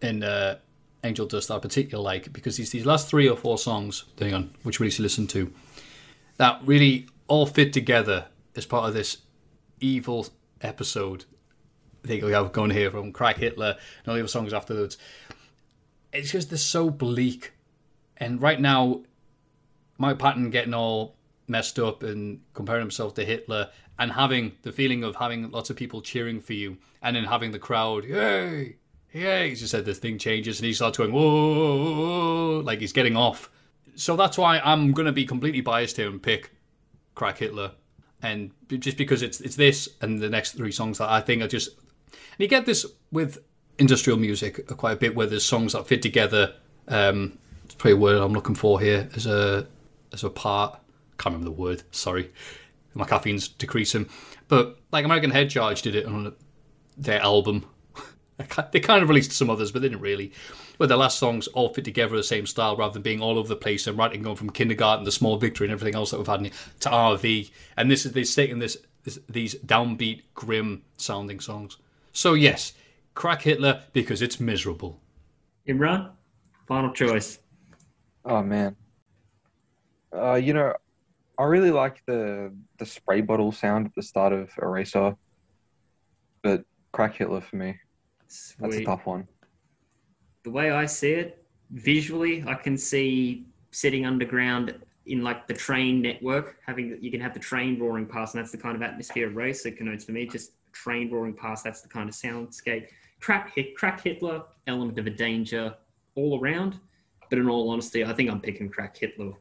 in 0.02 0.22
uh, 0.22 0.58
Angel 1.04 1.26
Dust 1.26 1.48
that 1.48 1.56
I 1.56 1.60
particularly 1.60 2.04
like 2.04 2.34
because 2.34 2.58
these 2.58 2.72
these 2.72 2.86
last 2.86 3.10
three 3.10 3.30
or 3.30 3.38
four 3.38 3.58
songs, 3.58 4.04
depending 4.16 4.36
on 4.36 4.56
which 4.64 4.82
release 4.82 5.00
you 5.00 5.04
listen 5.04 5.28
to, 5.28 5.54
that 6.36 6.60
really 6.66 7.08
all 7.30 7.46
fit 7.46 7.72
together 7.72 8.26
as 8.58 8.66
part 8.66 8.90
of 8.90 8.94
this 8.94 9.20
evil 9.80 10.28
episode. 10.60 11.24
I 12.04 12.08
think 12.08 12.24
we 12.26 12.34
have 12.34 12.52
going 12.52 12.72
here 12.72 12.92
from 12.92 13.14
Crack 13.14 13.38
Hitler 13.38 13.78
and 14.00 14.08
all 14.08 14.16
the 14.16 14.22
other 14.22 14.28
songs 14.28 14.54
afterwards. 14.54 14.98
It's 16.12 16.32
just 16.32 16.50
they're 16.50 16.58
so 16.58 16.90
bleak, 16.90 17.54
and 18.22 18.40
right 18.40 18.62
now, 18.62 19.02
Mike 19.98 20.20
Patton 20.20 20.52
getting 20.52 20.76
all 20.76 21.16
messed 21.48 21.80
up 21.80 22.04
and 22.04 22.40
comparing 22.54 22.82
himself 22.82 23.16
to 23.16 23.26
Hitler 23.26 23.72
and 23.98 24.12
having 24.12 24.54
the 24.62 24.72
feeling 24.72 25.04
of 25.04 25.16
having 25.16 25.50
lots 25.50 25.72
of 25.72 25.76
people 25.76 26.02
cheering 26.02 26.40
for 26.40 26.54
you 26.54 26.78
and 27.02 27.16
then 27.16 27.26
having 27.26 27.52
the 27.52 27.58
crowd, 27.58 28.06
yay, 28.06 28.76
yay. 29.12 29.50
He 29.50 29.56
just 29.56 29.72
said 29.72 29.86
the 29.86 29.96
thing 29.96 30.20
changes 30.20 30.60
and 30.60 30.68
he 30.68 30.74
starts 30.74 31.00
going, 31.00 31.12
whoa, 31.12 32.62
like 32.64 32.80
he's 32.80 32.94
getting 32.94 33.18
off. 33.18 33.50
So 33.96 34.16
that's 34.16 34.38
why 34.38 34.60
I'm 34.60 34.92
going 34.92 35.08
to 35.08 35.12
be 35.12 35.26
completely 35.26 35.62
biased 35.62 35.98
here 35.98 36.08
and 36.08 36.22
pick 36.22 36.52
Crack 37.16 37.40
Hitler. 37.40 37.72
And 38.22 38.52
just 38.70 38.98
because 38.98 39.24
it's 39.24 39.42
it's 39.42 39.56
this 39.56 39.90
and 40.00 40.22
the 40.22 40.30
next 40.30 40.52
three 40.52 40.72
songs 40.72 41.00
that 41.00 41.10
I 41.10 41.22
think 41.22 41.42
are 41.42 41.48
just. 41.48 41.76
And 41.76 42.40
you 42.40 42.48
get 42.48 42.68
this 42.68 42.86
with 43.12 43.40
industrial 43.80 44.20
music 44.20 44.68
quite 44.78 44.94
a 44.94 44.96
bit 44.96 45.16
where 45.16 45.26
there's 45.26 45.44
songs 45.44 45.74
that 45.74 45.88
fit 45.88 46.04
together. 46.04 46.54
Um, 46.88 47.40
it's 47.74 47.96
word 47.96 48.22
I'm 48.22 48.34
looking 48.34 48.56
for 48.56 48.80
here 48.80 49.10
as 49.16 49.26
a 49.26 49.68
as 50.14 50.24
a 50.24 50.30
part. 50.30 50.80
Can't 51.18 51.36
remember 51.36 51.46
the 51.46 51.62
word. 51.62 51.84
Sorry, 51.92 52.32
my 52.94 53.06
caffeine's 53.06 53.48
decreasing. 53.48 54.10
But 54.48 54.78
like 54.92 55.06
American 55.06 55.32
Head 55.32 55.50
Charge 55.50 55.82
did 55.82 55.96
it 55.96 56.06
on 56.06 56.34
their 56.98 57.22
album. 57.22 57.66
they 58.72 58.80
kind 58.80 59.04
of 59.04 59.10
released 59.10 59.32
some 59.32 59.50
others, 59.50 59.72
but 59.72 59.82
they 59.82 59.90
didn't 59.90 60.02
really. 60.02 60.32
But 60.78 60.90
the 60.90 60.98
last 60.98 61.20
songs 61.20 61.48
all 61.48 61.74
fit 61.74 61.86
together 61.86 62.16
the 62.16 62.24
same 62.24 62.48
style 62.48 62.76
rather 62.76 62.94
than 62.94 63.04
being 63.04 63.22
all 63.22 63.38
over 63.38 63.48
the 63.48 63.56
place 63.56 63.86
and 63.86 63.98
writing 63.98 64.24
going 64.24 64.36
from 64.36 64.50
kindergarten 64.50 65.06
the 65.06 65.12
small 65.12 65.38
victory 65.38 65.68
and 65.68 65.72
everything 65.72 65.96
else 65.96 66.12
that 66.12 66.18
we've 66.18 66.28
had 66.28 66.44
in, 66.46 66.52
to 66.80 66.90
RV. 66.90 67.52
And 67.78 67.92
this 67.92 68.06
is 68.06 68.14
they're 68.14 68.24
taking 68.24 68.60
this, 68.60 68.78
this 69.04 69.20
these 69.30 69.56
downbeat, 69.56 70.24
grim 70.34 70.82
sounding 70.98 71.40
songs. 71.40 71.78
So 72.14 72.34
yes, 72.34 72.74
crack 73.14 73.44
Hitler 73.44 73.84
because 73.94 74.22
it's 74.22 74.40
miserable. 74.40 75.00
Imran, 75.68 76.10
final 76.68 76.92
choice. 76.92 77.40
Oh 78.26 78.44
man. 78.44 78.76
Uh, 80.16 80.36
you 80.36 80.54
know, 80.54 80.74
I 81.40 81.44
really 81.44 81.72
like 81.72 82.04
the 82.06 82.54
the 82.78 82.86
spray 82.86 83.22
bottle 83.22 83.52
sound 83.52 83.88
at 83.88 83.96
the 83.96 84.04
start 84.04 84.34
of 84.34 84.50
Eraser, 84.62 85.16
but 86.44 86.64
Crack 86.92 87.16
Hitler 87.16 87.42
for 87.42 87.56
me. 87.56 87.78
That's 88.60 88.76
a 88.78 88.84
tough 88.84 89.06
one. 89.06 89.28
the 90.44 90.52
way 90.52 90.72
I 90.72 90.86
see 90.86 91.12
it, 91.12 91.46
visually, 91.72 92.44
I 92.48 92.56
can 92.56 92.78
see 92.78 93.46
sitting 93.72 94.06
underground 94.06 94.76
in 95.06 95.24
like 95.24 95.48
the 95.48 95.54
train 95.54 96.02
network, 96.02 96.58
having 96.66 96.98
you 97.02 97.12
can 97.12 97.20
have 97.22 97.34
the 97.34 97.40
train 97.40 97.80
roaring 97.80 98.06
past, 98.06 98.36
and 98.36 98.44
that's 98.44 98.52
the 98.52 98.58
kind 98.58 98.76
of 98.76 98.82
atmosphere 98.82 99.28
of 99.28 99.36
race 99.36 99.66
it 99.66 99.78
connotes 99.78 100.06
for 100.06 100.12
me. 100.12 100.26
Just 100.26 100.52
train 100.74 101.10
roaring 101.12 101.34
past, 101.34 101.64
that's 101.64 101.82
the 101.82 101.90
kind 101.90 102.08
of 102.08 102.16
soundscape. 102.16 102.88
Crack 103.20 103.54
hit, 103.56 103.76
crack 103.76 104.02
Hitler, 104.02 104.44
element 104.68 104.98
of 105.00 105.08
a 105.08 105.12
danger 105.12 105.76
all 106.16 106.40
around. 106.42 106.80
But 107.32 107.40
in 107.40 107.50
all 107.50 107.70
honesty, 107.72 108.04
I 108.04 108.12
think 108.14 108.30
I'm 108.30 108.42
picking 108.42 108.70
crack 108.70 108.98
Hitler 108.98 109.32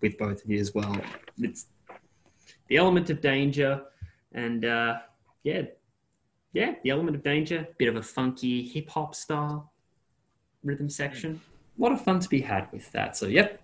with 0.00 0.16
both 0.18 0.42
of 0.42 0.50
you 0.50 0.58
as 0.58 0.74
well. 0.74 0.98
It's 1.38 1.66
the 2.68 2.78
element 2.78 3.10
of 3.10 3.20
danger, 3.20 3.82
and 4.32 4.64
uh, 4.64 4.96
yeah, 5.44 5.62
yeah, 6.54 6.74
the 6.82 6.88
element 6.90 7.16
of 7.16 7.22
danger, 7.22 7.68
bit 7.78 7.88
of 7.88 7.96
a 7.96 8.02
funky 8.02 8.62
hip 8.62 8.88
hop 8.88 9.14
style 9.14 9.70
rhythm 10.64 10.88
section. 10.88 11.38
A 11.78 11.82
lot 11.82 11.92
of 11.92 12.00
fun 12.00 12.18
to 12.18 12.28
be 12.30 12.40
had 12.40 12.66
with 12.72 12.90
that. 12.92 13.14
So, 13.16 13.26
yep, 13.26 13.60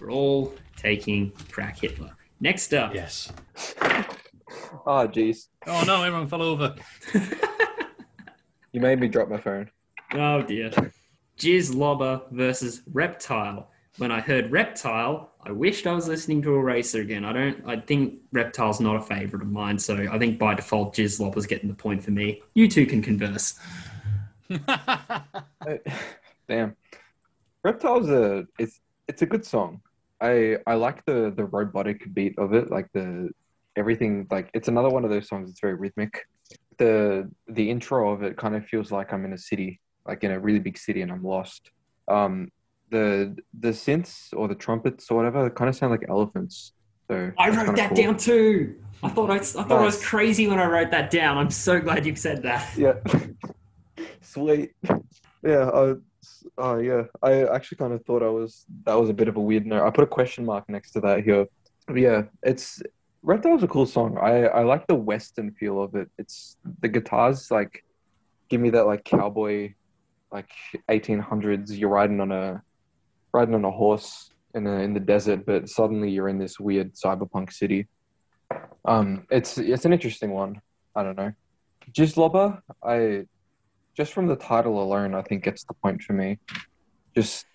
we're 0.00 0.12
all 0.12 0.54
taking 0.76 1.32
Crack 1.50 1.78
Hitler. 1.80 2.12
Next 2.40 2.72
up, 2.72 2.94
Yes. 2.94 3.32
Oh 4.86 5.06
jeez. 5.08 5.48
Oh 5.66 5.82
no, 5.86 6.02
everyone 6.04 6.28
fell 6.28 6.40
over. 6.42 6.74
You 8.72 8.80
made 8.82 9.00
me 9.00 9.08
drop 9.08 9.28
my 9.30 9.38
phone. 9.40 9.70
oh 10.12 10.42
dear, 10.42 10.70
Jizz 11.38 11.74
Lobber 11.74 12.22
versus 12.30 12.82
Reptile. 12.92 13.70
When 13.98 14.12
I 14.12 14.20
heard 14.20 14.52
Reptile, 14.52 15.32
I 15.44 15.50
wished 15.50 15.86
I 15.86 15.92
was 15.92 16.06
listening 16.06 16.42
to 16.42 16.54
Eraser 16.54 17.00
again. 17.00 17.24
I 17.24 17.32
don't. 17.32 17.62
I 17.66 17.80
think 17.80 18.20
Reptile's 18.32 18.80
not 18.80 18.96
a 18.96 19.00
favorite 19.00 19.42
of 19.42 19.48
mine, 19.48 19.78
so 19.78 20.06
I 20.10 20.18
think 20.18 20.38
by 20.38 20.54
default 20.54 20.94
Jizz 20.94 21.20
Lobber's 21.20 21.46
getting 21.46 21.68
the 21.68 21.74
point 21.74 22.04
for 22.04 22.10
me. 22.10 22.42
You 22.54 22.68
two 22.68 22.86
can 22.86 23.02
converse. 23.02 23.58
Damn. 26.48 26.76
Reptile's 27.64 28.08
a 28.08 28.46
it's 28.58 28.80
it's 29.08 29.22
a 29.22 29.26
good 29.26 29.44
song. 29.44 29.80
I 30.20 30.58
I 30.66 30.74
like 30.74 31.04
the 31.04 31.32
the 31.34 31.44
robotic 31.44 32.12
beat 32.14 32.38
of 32.38 32.52
it, 32.52 32.70
like 32.70 32.88
the 32.92 33.30
everything 33.76 34.26
like 34.30 34.50
it's 34.54 34.68
another 34.68 34.90
one 34.90 35.04
of 35.04 35.10
those 35.10 35.28
songs 35.28 35.48
that's 35.48 35.60
very 35.60 35.74
rhythmic. 35.74 36.26
The 36.78 37.30
the 37.48 37.70
intro 37.70 38.12
of 38.12 38.22
it 38.22 38.36
kind 38.36 38.54
of 38.54 38.64
feels 38.66 38.92
like 38.92 39.12
I'm 39.12 39.24
in 39.24 39.32
a 39.32 39.38
city, 39.38 39.80
like 40.08 40.24
in 40.24 40.32
a 40.32 40.40
really 40.40 40.58
big 40.58 40.78
city 40.78 41.02
and 41.02 41.12
I'm 41.12 41.22
lost. 41.22 41.70
Um 42.08 42.50
the 42.90 43.36
the 43.58 43.68
synths 43.68 44.28
or 44.34 44.48
the 44.48 44.54
trumpets 44.54 45.10
or 45.10 45.18
whatever 45.18 45.50
kind 45.50 45.68
of 45.68 45.76
sound 45.76 45.92
like 45.92 46.04
elephants. 46.08 46.72
So 47.10 47.32
I 47.38 47.50
wrote 47.50 47.76
that 47.76 47.90
cool. 47.90 47.96
down 47.96 48.16
too. 48.16 48.76
I 49.02 49.08
thought 49.08 49.30
I, 49.30 49.36
I 49.36 49.38
thought 49.38 49.72
I 49.72 49.84
was 49.84 50.04
crazy 50.04 50.48
when 50.48 50.58
I 50.58 50.66
wrote 50.66 50.90
that 50.90 51.10
down. 51.10 51.38
I'm 51.38 51.50
so 51.50 51.80
glad 51.80 52.04
you've 52.04 52.18
said 52.18 52.42
that. 52.42 52.76
Yeah. 52.76 52.94
Sweet. 54.20 54.72
Yeah. 55.42 55.70
Uh, 55.80 55.94
uh, 56.60 56.76
yeah. 56.78 57.02
I 57.22 57.44
actually 57.44 57.78
kind 57.78 57.92
of 57.92 58.04
thought 58.04 58.22
I 58.22 58.28
was 58.28 58.66
that 58.84 58.94
was 58.94 59.08
a 59.08 59.14
bit 59.14 59.28
of 59.28 59.36
a 59.36 59.40
weird 59.40 59.66
note. 59.66 59.86
I 59.86 59.90
put 59.90 60.04
a 60.04 60.08
question 60.08 60.44
mark 60.44 60.68
next 60.68 60.92
to 60.92 61.00
that 61.00 61.24
here. 61.24 61.46
But 61.86 61.96
yeah, 61.96 62.22
it's 62.42 62.82
Reptile's 63.22 63.62
a 63.62 63.68
cool 63.68 63.86
song. 63.86 64.18
I 64.18 64.46
I 64.46 64.62
like 64.64 64.86
the 64.86 64.94
western 64.94 65.52
feel 65.52 65.82
of 65.82 65.94
it. 65.94 66.10
It's 66.18 66.56
the 66.80 66.88
guitars 66.88 67.50
like 67.50 67.84
give 68.48 68.60
me 68.60 68.70
that 68.70 68.86
like 68.86 69.04
cowboy, 69.04 69.74
like 70.32 70.50
1800s. 70.88 71.76
You're 71.78 71.88
riding 71.88 72.20
on 72.20 72.32
a 72.32 72.62
riding 73.32 73.54
on 73.54 73.64
a 73.64 73.70
horse 73.70 74.30
in 74.54 74.66
a, 74.66 74.80
in 74.80 74.94
the 74.94 75.00
desert, 75.00 75.44
but 75.46 75.68
suddenly 75.68 76.10
you're 76.10 76.28
in 76.28 76.38
this 76.38 76.58
weird 76.58 76.94
cyberpunk 76.94 77.52
city. 77.52 77.86
Um, 78.84 79.26
it's 79.30 79.58
it's 79.58 79.84
an 79.84 79.92
interesting 79.92 80.30
one. 80.30 80.60
I 80.94 81.02
don't 81.02 81.16
know. 81.16 81.32
Jizzlobber, 81.92 82.60
I 82.82 83.26
just 83.96 84.12
from 84.12 84.26
the 84.26 84.36
title 84.36 84.82
alone, 84.82 85.14
I 85.14 85.22
think 85.22 85.44
gets 85.44 85.64
the 85.64 85.74
point 85.74 86.02
for 86.02 86.12
me. 86.12 86.38
Just 87.14 87.46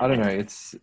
I 0.00 0.08
don't 0.08 0.20
know. 0.20 0.28
It's 0.28 0.74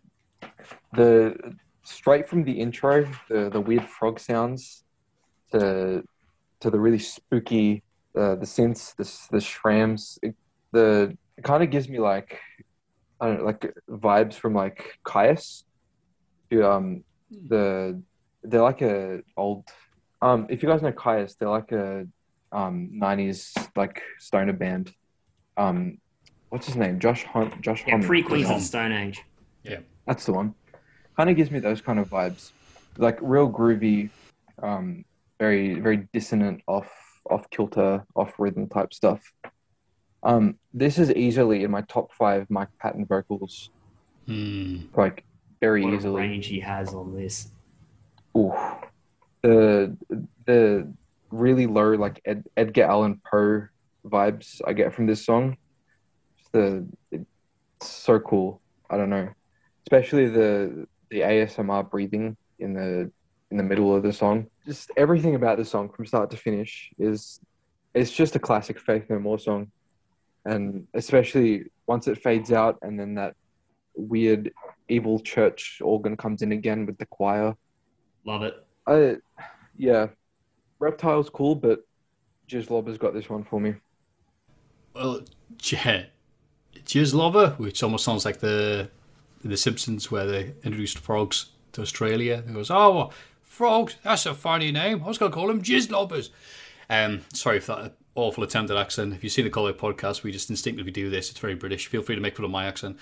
the 0.94 1.36
straight 1.82 2.28
from 2.28 2.44
the 2.44 2.52
intro, 2.52 3.08
the 3.28 3.50
the 3.50 3.60
weird 3.60 3.84
frog 3.84 4.20
sounds, 4.20 4.84
to 5.52 6.02
to 6.60 6.70
the 6.70 6.78
really 6.78 6.98
spooky 6.98 7.82
uh, 8.16 8.34
the 8.34 8.46
synths, 8.46 8.94
the 8.96 9.04
the 9.30 9.42
shrams. 9.42 10.18
It, 10.22 10.34
the 10.72 11.16
it 11.36 11.44
kind 11.44 11.62
of 11.62 11.70
gives 11.70 11.88
me 11.88 11.98
like 11.98 12.40
I 13.20 13.26
don't 13.26 13.38
know, 13.38 13.44
like 13.44 13.74
vibes 13.88 14.34
from 14.34 14.54
like 14.54 14.98
Kyuss. 15.04 15.62
To, 16.50 16.70
um, 16.70 17.04
the 17.30 18.00
they're 18.42 18.62
like 18.62 18.82
a 18.82 19.22
old. 19.36 19.64
Um, 20.22 20.46
if 20.48 20.62
you 20.62 20.68
guys 20.68 20.82
know 20.82 20.92
Kyuss, 20.92 21.36
they're 21.38 21.48
like 21.48 21.72
a 21.72 22.06
um 22.52 22.90
90s 22.94 23.52
like 23.76 24.02
stoner 24.18 24.52
band. 24.52 24.92
Um, 25.56 25.98
what's 26.50 26.66
his 26.66 26.76
name? 26.76 26.98
Josh 27.00 27.24
Hunt. 27.24 27.60
Josh 27.60 27.84
Yeah, 27.86 27.92
Homme. 27.92 28.02
pre 28.02 28.22
Queens 28.22 28.50
of 28.50 28.62
Stone 28.62 28.92
Age. 28.92 29.22
Yeah. 29.64 29.80
That's 30.06 30.24
the 30.24 30.32
one. 30.32 30.54
Kind 31.16 31.30
of 31.30 31.36
gives 31.36 31.50
me 31.50 31.58
those 31.58 31.80
kind 31.80 31.98
of 31.98 32.08
vibes, 32.08 32.50
like 32.98 33.18
real 33.20 33.50
groovy, 33.50 34.10
um, 34.62 35.04
very 35.40 35.80
very 35.80 36.08
dissonant, 36.12 36.62
off 36.66 36.90
off 37.28 37.48
kilter, 37.50 38.04
off 38.14 38.34
rhythm 38.38 38.68
type 38.68 38.92
stuff. 38.94 39.20
Um, 40.22 40.56
this 40.74 40.98
is 40.98 41.10
easily 41.12 41.62
in 41.64 41.70
my 41.70 41.82
top 41.82 42.12
five 42.12 42.48
Mike 42.50 42.68
Patton 42.80 43.06
vocals, 43.06 43.70
Hmm. 44.26 44.78
like 44.96 45.24
very 45.60 45.84
What 45.84 45.94
a 45.94 45.96
easily. 45.96 46.22
range 46.22 46.46
he 46.46 46.60
has 46.60 46.92
on 46.94 47.14
this. 47.14 47.50
Ooh. 48.36 48.52
The 49.42 49.96
the 50.46 50.92
really 51.30 51.66
low 51.66 51.92
like 51.94 52.20
Ed, 52.24 52.44
Edgar 52.56 52.84
Allan 52.84 53.20
Poe 53.30 53.68
vibes 54.04 54.60
I 54.66 54.72
get 54.72 54.92
from 54.94 55.06
this 55.06 55.24
song. 55.24 55.56
The 56.52 56.86
it's 57.12 57.26
so 57.82 58.18
cool. 58.18 58.60
I 58.90 58.96
don't 58.96 59.10
know, 59.10 59.28
especially 59.86 60.28
the 60.28 60.86
the 61.10 61.20
ASMR 61.20 61.88
breathing 61.88 62.36
in 62.58 62.72
the 62.74 63.10
in 63.50 63.56
the 63.56 63.62
middle 63.62 63.94
of 63.94 64.02
the 64.02 64.12
song. 64.12 64.46
Just 64.64 64.90
everything 64.96 65.36
about 65.36 65.56
the 65.58 65.64
song 65.64 65.88
from 65.88 66.04
start 66.06 66.30
to 66.32 66.36
finish 66.36 66.90
is 66.98 67.38
it's 67.94 68.10
just 68.12 68.34
a 68.34 68.40
classic 68.40 68.80
Faith 68.80 69.08
No 69.08 69.18
More 69.20 69.38
song, 69.38 69.70
and 70.46 70.86
especially 70.94 71.64
once 71.86 72.08
it 72.08 72.22
fades 72.22 72.52
out 72.52 72.78
and 72.82 72.98
then 72.98 73.14
that 73.14 73.34
weird 73.94 74.52
evil 74.88 75.18
church 75.18 75.80
organ 75.82 76.16
comes 76.16 76.42
in 76.42 76.52
again 76.52 76.86
with 76.86 76.96
the 76.98 77.06
choir. 77.06 77.54
Love 78.24 78.42
it. 78.42 78.64
I, 78.86 79.16
yeah, 79.76 80.08
reptile's 80.78 81.28
cool, 81.28 81.54
but 81.54 81.80
Jizz 82.48 82.70
Lobber's 82.70 82.98
got 82.98 83.12
this 83.12 83.28
one 83.28 83.44
for 83.44 83.60
me. 83.60 83.74
Well, 84.94 85.22
yeah, 85.64 86.04
Jizz 86.84 87.12
Lover, 87.12 87.50
which 87.58 87.82
almost 87.82 88.04
sounds 88.04 88.24
like 88.24 88.40
the 88.40 88.90
the 89.42 89.56
Simpsons 89.56 90.10
where 90.10 90.26
they 90.26 90.54
introduced 90.64 90.98
frogs 90.98 91.50
to 91.72 91.82
Australia. 91.82 92.42
It 92.46 92.52
goes, 92.52 92.70
oh, 92.70 93.10
frogs, 93.42 93.96
that's 94.02 94.26
a 94.26 94.34
funny 94.34 94.72
name. 94.72 95.02
I 95.04 95.08
was 95.08 95.18
going 95.18 95.30
to 95.30 95.34
call 95.34 95.46
them 95.46 95.62
Jizz 95.62 95.90
Lobbers. 95.90 96.30
Um, 96.88 97.20
sorry 97.32 97.60
for 97.60 97.76
that 97.76 97.96
awful 98.16 98.42
attempt 98.42 98.70
at 98.70 98.76
accent. 98.76 99.14
If 99.14 99.22
you've 99.22 99.32
seen 99.32 99.44
the 99.44 99.50
Collar 99.50 99.72
podcast, 99.72 100.22
we 100.22 100.32
just 100.32 100.50
instinctively 100.50 100.92
do 100.92 101.08
this. 101.10 101.30
It's 101.30 101.38
very 101.38 101.54
British. 101.54 101.86
Feel 101.86 102.02
free 102.02 102.14
to 102.14 102.20
make 102.20 102.36
fun 102.36 102.44
of 102.44 102.50
my 102.50 102.66
accent. 102.66 102.98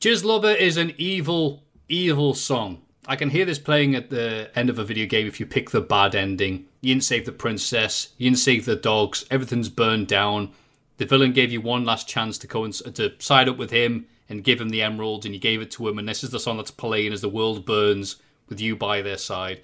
Jizz 0.00 0.24
Lobber 0.24 0.54
is 0.54 0.76
an 0.76 0.92
evil, 0.98 1.62
evil 1.88 2.34
song. 2.34 2.82
I 3.06 3.16
can 3.16 3.30
hear 3.30 3.44
this 3.44 3.58
playing 3.58 3.94
at 3.94 4.10
the 4.10 4.50
end 4.54 4.70
of 4.70 4.78
a 4.78 4.84
video 4.84 5.06
game 5.06 5.26
if 5.26 5.38
you 5.38 5.46
pick 5.46 5.70
the 5.70 5.80
bad 5.80 6.14
ending. 6.14 6.66
You 6.80 6.94
didn't 6.94 7.04
save 7.04 7.26
the 7.26 7.32
princess, 7.32 8.14
you 8.18 8.30
didn't 8.30 8.38
save 8.38 8.64
the 8.64 8.76
dogs, 8.76 9.24
everything's 9.30 9.68
burned 9.68 10.08
down. 10.08 10.52
The 10.96 11.06
villain 11.06 11.32
gave 11.32 11.52
you 11.52 11.60
one 11.60 11.84
last 11.84 12.08
chance 12.08 12.38
to 12.38 12.64
and 12.64 12.72
to 12.94 13.12
side 13.18 13.48
up 13.48 13.58
with 13.58 13.70
him 13.70 14.06
and 14.28 14.44
give 14.44 14.60
him 14.60 14.70
the 14.70 14.82
emerald, 14.82 15.26
and 15.26 15.34
you 15.34 15.40
gave 15.40 15.60
it 15.60 15.70
to 15.72 15.86
him, 15.86 15.98
and 15.98 16.08
this 16.08 16.24
is 16.24 16.30
the 16.30 16.40
song 16.40 16.56
that's 16.56 16.70
playing 16.70 17.12
as 17.12 17.20
the 17.20 17.28
world 17.28 17.66
burns 17.66 18.16
with 18.48 18.60
you 18.60 18.74
by 18.74 19.02
their 19.02 19.18
side. 19.18 19.60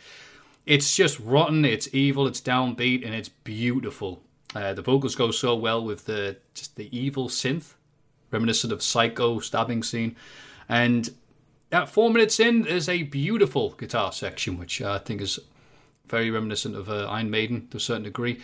It's 0.66 0.94
just 0.94 1.18
rotten, 1.20 1.64
it's 1.64 1.88
evil, 1.94 2.26
it's 2.26 2.40
downbeat, 2.40 3.04
and 3.04 3.14
it's 3.14 3.30
beautiful. 3.30 4.22
Uh, 4.54 4.74
the 4.74 4.82
vocals 4.82 5.14
go 5.14 5.30
so 5.30 5.54
well 5.54 5.84
with 5.84 6.06
the 6.06 6.36
just 6.54 6.76
the 6.76 6.96
evil 6.96 7.28
synth, 7.28 7.74
reminiscent 8.30 8.72
of 8.72 8.82
Psycho 8.82 9.38
stabbing 9.38 9.82
scene, 9.82 10.16
and 10.68 11.10
at 11.72 11.88
four 11.88 12.10
minutes 12.10 12.40
in, 12.40 12.62
there's 12.62 12.88
a 12.88 13.04
beautiful 13.04 13.70
guitar 13.70 14.12
section, 14.12 14.58
which 14.58 14.82
I 14.82 14.98
think 14.98 15.20
is 15.20 15.38
very 16.08 16.30
reminiscent 16.30 16.74
of 16.74 16.88
uh, 16.88 17.06
Iron 17.08 17.30
Maiden 17.30 17.68
to 17.68 17.76
a 17.76 17.80
certain 17.80 18.02
degree. 18.02 18.40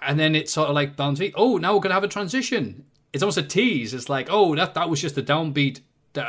And 0.00 0.18
then 0.18 0.34
it's 0.36 0.52
sort 0.52 0.68
of 0.68 0.74
like 0.74 0.96
be, 0.96 1.32
oh, 1.34 1.56
now 1.56 1.74
we're 1.74 1.80
to 1.90 1.94
have 1.94 2.04
a 2.04 2.08
transition. 2.08 2.84
It's 3.12 3.22
almost 3.22 3.38
a 3.38 3.42
tease. 3.42 3.94
It's 3.94 4.08
like, 4.08 4.28
oh, 4.30 4.54
that 4.54 4.74
that 4.74 4.88
was 4.88 5.00
just 5.00 5.18
a 5.18 5.22
downbeat. 5.22 5.80
Do 6.12 6.22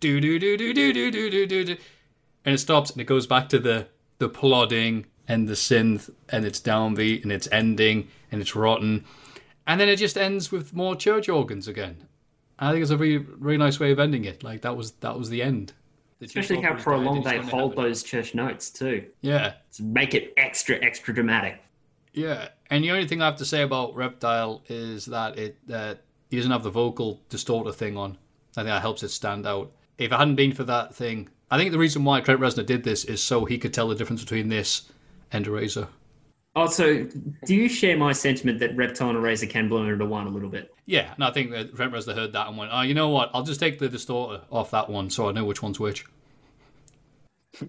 do 0.00 0.20
do 0.20 0.38
do 0.38 0.56
do 0.56 0.92
do 0.92 0.92
do 1.10 1.30
do 1.30 1.46
do 1.46 1.64
do, 1.64 1.76
and 2.44 2.54
it 2.54 2.58
stops 2.58 2.90
and 2.90 3.00
it 3.00 3.04
goes 3.04 3.26
back 3.26 3.48
to 3.50 3.58
the 3.58 3.88
the 4.18 4.28
plodding 4.28 5.06
and 5.28 5.48
the 5.48 5.54
synth 5.54 6.10
and 6.28 6.44
it's 6.44 6.60
downbeat 6.60 7.22
and 7.22 7.32
it's 7.32 7.48
ending 7.52 8.08
and 8.30 8.40
it's 8.40 8.54
rotten, 8.56 9.04
and 9.66 9.80
then 9.80 9.88
it 9.88 9.96
just 9.96 10.16
ends 10.18 10.50
with 10.52 10.74
more 10.74 10.96
church 10.96 11.28
organs 11.28 11.68
again. 11.68 12.04
I 12.58 12.70
think 12.72 12.82
it's 12.82 12.90
a 12.90 12.96
really, 12.96 13.18
really 13.18 13.56
nice 13.56 13.80
way 13.80 13.90
of 13.90 13.98
ending 13.98 14.24
it. 14.24 14.42
Like 14.42 14.60
that 14.62 14.76
was 14.76 14.92
that 15.00 15.16
was 15.18 15.30
the 15.30 15.42
end. 15.42 15.72
The 16.18 16.26
Especially 16.26 16.60
how 16.60 16.76
for 16.76 16.92
a 16.92 16.98
long 16.98 17.16
they 17.16 17.20
just 17.22 17.30
they 17.30 17.36
don't 17.40 17.48
hold 17.50 17.76
those 17.76 18.02
church 18.02 18.34
notes 18.34 18.68
too. 18.70 19.06
Yeah, 19.22 19.54
To 19.76 19.82
make 19.82 20.12
it 20.14 20.34
extra, 20.36 20.76
extra 20.82 21.14
dramatic. 21.14 21.62
yeah. 22.12 22.48
And 22.68 22.84
the 22.84 22.90
only 22.92 23.06
thing 23.08 23.20
I 23.22 23.24
have 23.24 23.36
to 23.36 23.44
say 23.44 23.62
about 23.62 23.96
Reptile 23.96 24.62
is 24.68 25.06
that 25.06 25.38
it 25.38 25.56
uh, 25.72 25.94
he 26.28 26.36
doesn't 26.36 26.52
have 26.52 26.62
the 26.62 26.70
vocal 26.70 27.20
distorter 27.30 27.72
thing 27.72 27.96
on. 27.96 28.18
I 28.56 28.60
think 28.60 28.66
that 28.68 28.82
helps 28.82 29.02
it 29.02 29.08
stand 29.08 29.46
out. 29.46 29.72
If 29.98 30.12
it 30.12 30.16
hadn't 30.16 30.36
been 30.36 30.52
for 30.52 30.64
that 30.64 30.94
thing, 30.94 31.28
I 31.50 31.56
think 31.58 31.72
the 31.72 31.78
reason 31.78 32.04
why 32.04 32.20
Trent 32.20 32.40
Reznor 32.40 32.66
did 32.66 32.84
this 32.84 33.04
is 33.04 33.22
so 33.22 33.44
he 33.44 33.58
could 33.58 33.72
tell 33.74 33.88
the 33.88 33.94
difference 33.94 34.22
between 34.22 34.48
this 34.50 34.90
and 35.32 35.46
Eraser. 35.46 35.88
Oh, 36.56 36.62
also, 36.62 37.04
do 37.46 37.54
you 37.54 37.68
share 37.68 37.96
my 37.96 38.12
sentiment 38.12 38.58
that 38.58 38.76
Reptile 38.76 39.10
and 39.10 39.18
Eraser 39.18 39.46
can 39.46 39.68
blow 39.68 39.84
into 39.86 40.04
one 40.04 40.26
a 40.26 40.30
little 40.30 40.48
bit? 40.48 40.74
Yeah, 40.84 41.14
and 41.14 41.22
I 41.22 41.30
think 41.30 41.52
that 41.52 41.76
Trent 41.76 41.92
Reznor 41.92 42.14
heard 42.16 42.32
that 42.32 42.48
and 42.48 42.56
went, 42.56 42.72
"Oh, 42.74 42.80
you 42.82 42.92
know 42.94 43.08
what? 43.10 43.30
I'll 43.32 43.44
just 43.44 43.60
take 43.60 43.78
the 43.78 43.88
distorter 43.88 44.42
off 44.50 44.72
that 44.72 44.90
one, 44.90 45.10
so 45.10 45.28
I 45.28 45.32
know 45.32 45.44
which 45.44 45.62
one's 45.62 45.78
which." 45.78 46.04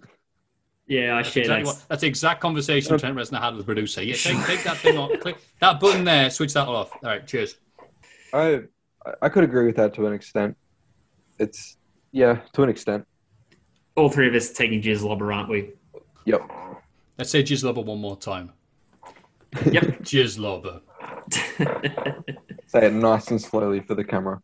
Yeah, 0.88 1.16
I 1.16 1.22
share 1.22 1.44
Exactly 1.44 1.64
that. 1.64 1.66
what, 1.68 1.86
that's 1.88 2.02
the 2.02 2.08
exact 2.08 2.42
conversation 2.42 2.98
Trent 3.00 3.16
Reznor 3.16 3.40
had 3.40 3.56
with 3.56 3.60
the 3.60 3.74
producer. 3.74 4.04
Yeah, 4.04 4.16
take, 4.16 4.44
take 4.46 4.64
that 4.64 4.76
thing 4.76 4.98
off. 4.98 5.12
Click 5.22 5.38
that 5.60 5.80
button 5.80 6.04
there. 6.04 6.30
Switch 6.30 6.52
that 6.54 6.68
off. 6.68 6.92
All 6.92 7.00
right, 7.04 7.26
cheers. 7.26 7.56
I 8.34 8.64
I 9.22 9.30
could 9.30 9.46
agree 9.46 9.68
with 9.68 9.78
that 9.78 9.94
to 9.94 10.06
an 10.08 10.12
extent. 10.12 10.58
It's 11.40 11.78
yeah, 12.12 12.42
to 12.54 12.64
an 12.64 12.70
extent. 12.70 13.08
All 13.96 14.10
three 14.10 14.28
of 14.28 14.34
us 14.36 14.52
taking 14.52 14.82
Jizzlobber, 14.82 15.34
aren't 15.34 15.48
we? 15.48 15.70
Yep. 16.26 16.42
Let's 17.18 17.30
say 17.30 17.42
Jizzlobber 17.42 17.86
one 17.86 18.00
more 18.00 18.18
time. 18.18 18.52
Yep. 19.66 19.84
Jizzlobber. 20.02 20.82
Say 22.68 22.86
it 22.88 22.94
nice 22.94 23.30
and 23.30 23.42
slowly 23.42 23.82
for 23.82 23.96
the 23.96 24.04
camera. 24.04 24.42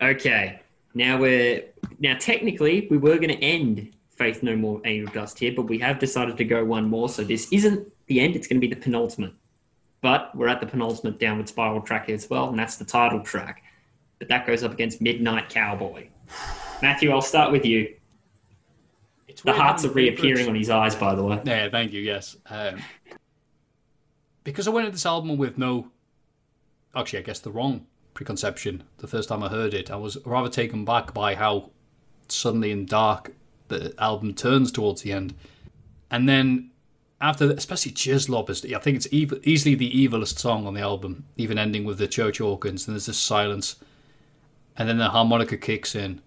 Okay. 0.00 0.60
Now 0.94 1.18
we're 1.18 1.64
now 1.98 2.16
technically 2.18 2.88
we 2.90 2.98
were 2.98 3.16
going 3.16 3.28
to 3.28 3.42
end 3.42 3.94
Faith 4.10 4.42
No 4.42 4.56
More 4.56 4.80
Angel 4.84 5.12
Dust 5.12 5.38
here, 5.38 5.52
but 5.54 5.62
we 5.62 5.78
have 5.78 5.98
decided 5.98 6.36
to 6.38 6.44
go 6.44 6.64
one 6.64 6.88
more. 6.88 7.08
So 7.08 7.22
this 7.22 7.52
isn't 7.52 7.88
the 8.06 8.20
end; 8.20 8.36
it's 8.36 8.46
going 8.46 8.60
to 8.60 8.66
be 8.66 8.72
the 8.72 8.80
penultimate. 8.80 9.32
But 10.00 10.34
we're 10.34 10.48
at 10.48 10.60
the 10.60 10.66
penultimate 10.66 11.18
Downward 11.18 11.48
Spiral 11.48 11.80
track 11.80 12.08
as 12.08 12.28
well, 12.30 12.48
and 12.48 12.58
that's 12.58 12.76
the 12.76 12.84
title 12.84 13.20
track. 13.20 13.62
But 14.18 14.28
that 14.28 14.46
goes 14.46 14.64
up 14.64 14.72
against 14.72 15.00
Midnight 15.00 15.48
Cowboy. 15.48 16.08
Matthew, 16.82 17.10
I'll 17.10 17.20
start 17.20 17.52
with 17.52 17.64
you. 17.64 17.94
It's 19.26 19.42
The 19.42 19.52
hearts 19.52 19.84
are 19.84 19.90
reappearing 19.90 20.48
on 20.48 20.54
his 20.54 20.70
eyes, 20.70 20.94
by 20.94 21.14
the 21.14 21.22
way. 21.22 21.40
Yeah, 21.44 21.68
thank 21.68 21.92
you. 21.92 22.00
Yes, 22.00 22.36
um, 22.46 22.82
because 24.50 24.66
I 24.66 24.70
went 24.70 24.86
into 24.86 24.94
this 24.94 25.06
album 25.06 25.36
with 25.36 25.58
no, 25.58 25.90
actually, 26.94 27.20
I 27.20 27.22
guess 27.22 27.38
the 27.40 27.50
wrong 27.50 27.86
preconception. 28.14 28.82
The 28.98 29.06
first 29.06 29.28
time 29.28 29.42
I 29.42 29.48
heard 29.48 29.74
it, 29.74 29.90
I 29.90 29.96
was 29.96 30.18
rather 30.24 30.48
taken 30.48 30.84
back 30.84 31.12
by 31.12 31.34
how 31.34 31.70
suddenly 32.28 32.72
and 32.72 32.88
dark 32.88 33.32
the 33.68 33.94
album 33.98 34.34
turns 34.34 34.72
towards 34.72 35.02
the 35.02 35.12
end, 35.12 35.34
and 36.10 36.28
then 36.28 36.70
after, 37.20 37.50
especially 37.50 37.92
Jizz 37.92 38.28
Lob 38.28 38.48
is, 38.48 38.64
I 38.64 38.78
think 38.78 38.96
it's 38.96 39.08
easily 39.12 39.74
the 39.74 39.90
evilest 39.90 40.38
song 40.38 40.66
on 40.66 40.74
the 40.74 40.80
album, 40.80 41.24
even 41.36 41.58
ending 41.58 41.84
with 41.84 41.98
the 41.98 42.06
church 42.06 42.40
organs. 42.40 42.86
And 42.86 42.94
there's 42.94 43.06
this 43.06 43.18
silence, 43.18 43.76
and 44.76 44.88
then 44.88 44.98
the 44.98 45.10
harmonica 45.10 45.56
kicks 45.56 45.94
in, 45.94 46.20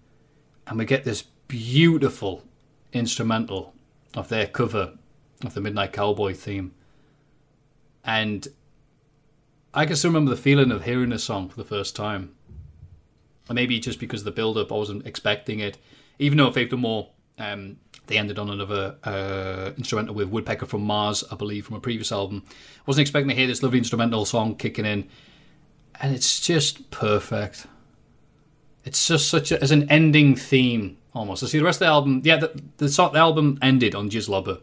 and 0.66 0.78
we 0.78 0.84
get 0.84 1.04
this 1.04 1.22
beautiful 1.48 2.44
instrumental 2.92 3.74
of 4.14 4.28
their 4.28 4.46
cover 4.46 4.98
of 5.44 5.54
the 5.54 5.60
Midnight 5.60 5.92
Cowboy 5.92 6.34
theme. 6.34 6.74
And 8.04 8.48
I 9.74 9.86
can 9.86 9.96
still 9.96 10.10
remember 10.10 10.30
the 10.30 10.36
feeling 10.36 10.70
of 10.70 10.84
hearing 10.84 11.10
this 11.10 11.24
song 11.24 11.48
for 11.48 11.56
the 11.56 11.64
first 11.64 11.96
time. 11.96 12.34
And 13.48 13.56
maybe 13.56 13.78
just 13.78 13.98
because 13.98 14.20
of 14.20 14.24
the 14.26 14.32
build 14.32 14.58
up, 14.58 14.72
I 14.72 14.76
wasn't 14.76 15.06
expecting 15.06 15.60
it. 15.60 15.78
Even 16.18 16.38
though 16.38 16.50
Faith 16.50 16.72
No 16.72 16.78
More, 16.78 17.08
um, 17.38 17.76
they 18.06 18.18
ended 18.18 18.38
on 18.38 18.50
another 18.50 18.96
uh, 19.04 19.72
instrumental 19.76 20.14
with 20.14 20.28
Woodpecker 20.28 20.66
from 20.66 20.82
Mars, 20.82 21.24
I 21.30 21.36
believe, 21.36 21.66
from 21.66 21.76
a 21.76 21.80
previous 21.80 22.12
album. 22.12 22.44
I 22.46 22.82
wasn't 22.86 23.02
expecting 23.02 23.28
to 23.30 23.34
hear 23.34 23.46
this 23.46 23.62
lovely 23.62 23.78
instrumental 23.78 24.24
song 24.24 24.56
kicking 24.56 24.84
in. 24.84 25.08
And 26.00 26.14
it's 26.14 26.40
just 26.40 26.90
perfect. 26.90 27.66
It's 28.84 29.06
just 29.06 29.28
such 29.28 29.52
a, 29.52 29.62
as 29.62 29.70
an 29.70 29.88
ending 29.90 30.34
theme 30.36 30.98
almost. 31.14 31.42
I 31.42 31.46
see 31.46 31.58
the 31.58 31.64
rest 31.64 31.76
of 31.76 31.86
the 31.86 31.92
album. 31.92 32.22
Yeah, 32.24 32.36
the, 32.36 32.62
the, 32.78 32.86
the 32.86 33.18
album 33.18 33.58
ended 33.62 33.94
on 33.94 34.10
Jizzlobber, 34.10 34.60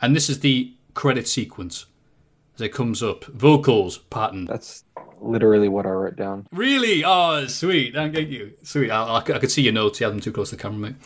and 0.00 0.16
this 0.16 0.28
is 0.28 0.40
the 0.40 0.74
credit 0.94 1.28
sequence 1.28 1.86
as 2.60 2.66
it 2.66 2.72
comes 2.74 3.02
up. 3.02 3.24
Vocals 3.24 3.98
pattern. 3.98 4.44
That's 4.44 4.84
literally 5.20 5.68
what 5.68 5.86
I 5.86 5.90
wrote 5.90 6.16
down. 6.16 6.46
Really? 6.52 7.02
Oh, 7.04 7.46
sweet. 7.46 7.94
Thank 7.94 8.16
you. 8.16 8.52
Sweet. 8.62 8.90
I, 8.90 9.02
I, 9.02 9.16
I 9.18 9.38
could 9.38 9.50
see 9.50 9.62
your 9.62 9.72
notes. 9.72 10.00
You 10.00 10.04
had 10.04 10.12
them 10.12 10.20
too 10.20 10.32
close 10.32 10.50
to 10.50 10.56
the 10.56 10.62
camera, 10.62 10.90
mate. 10.90 10.96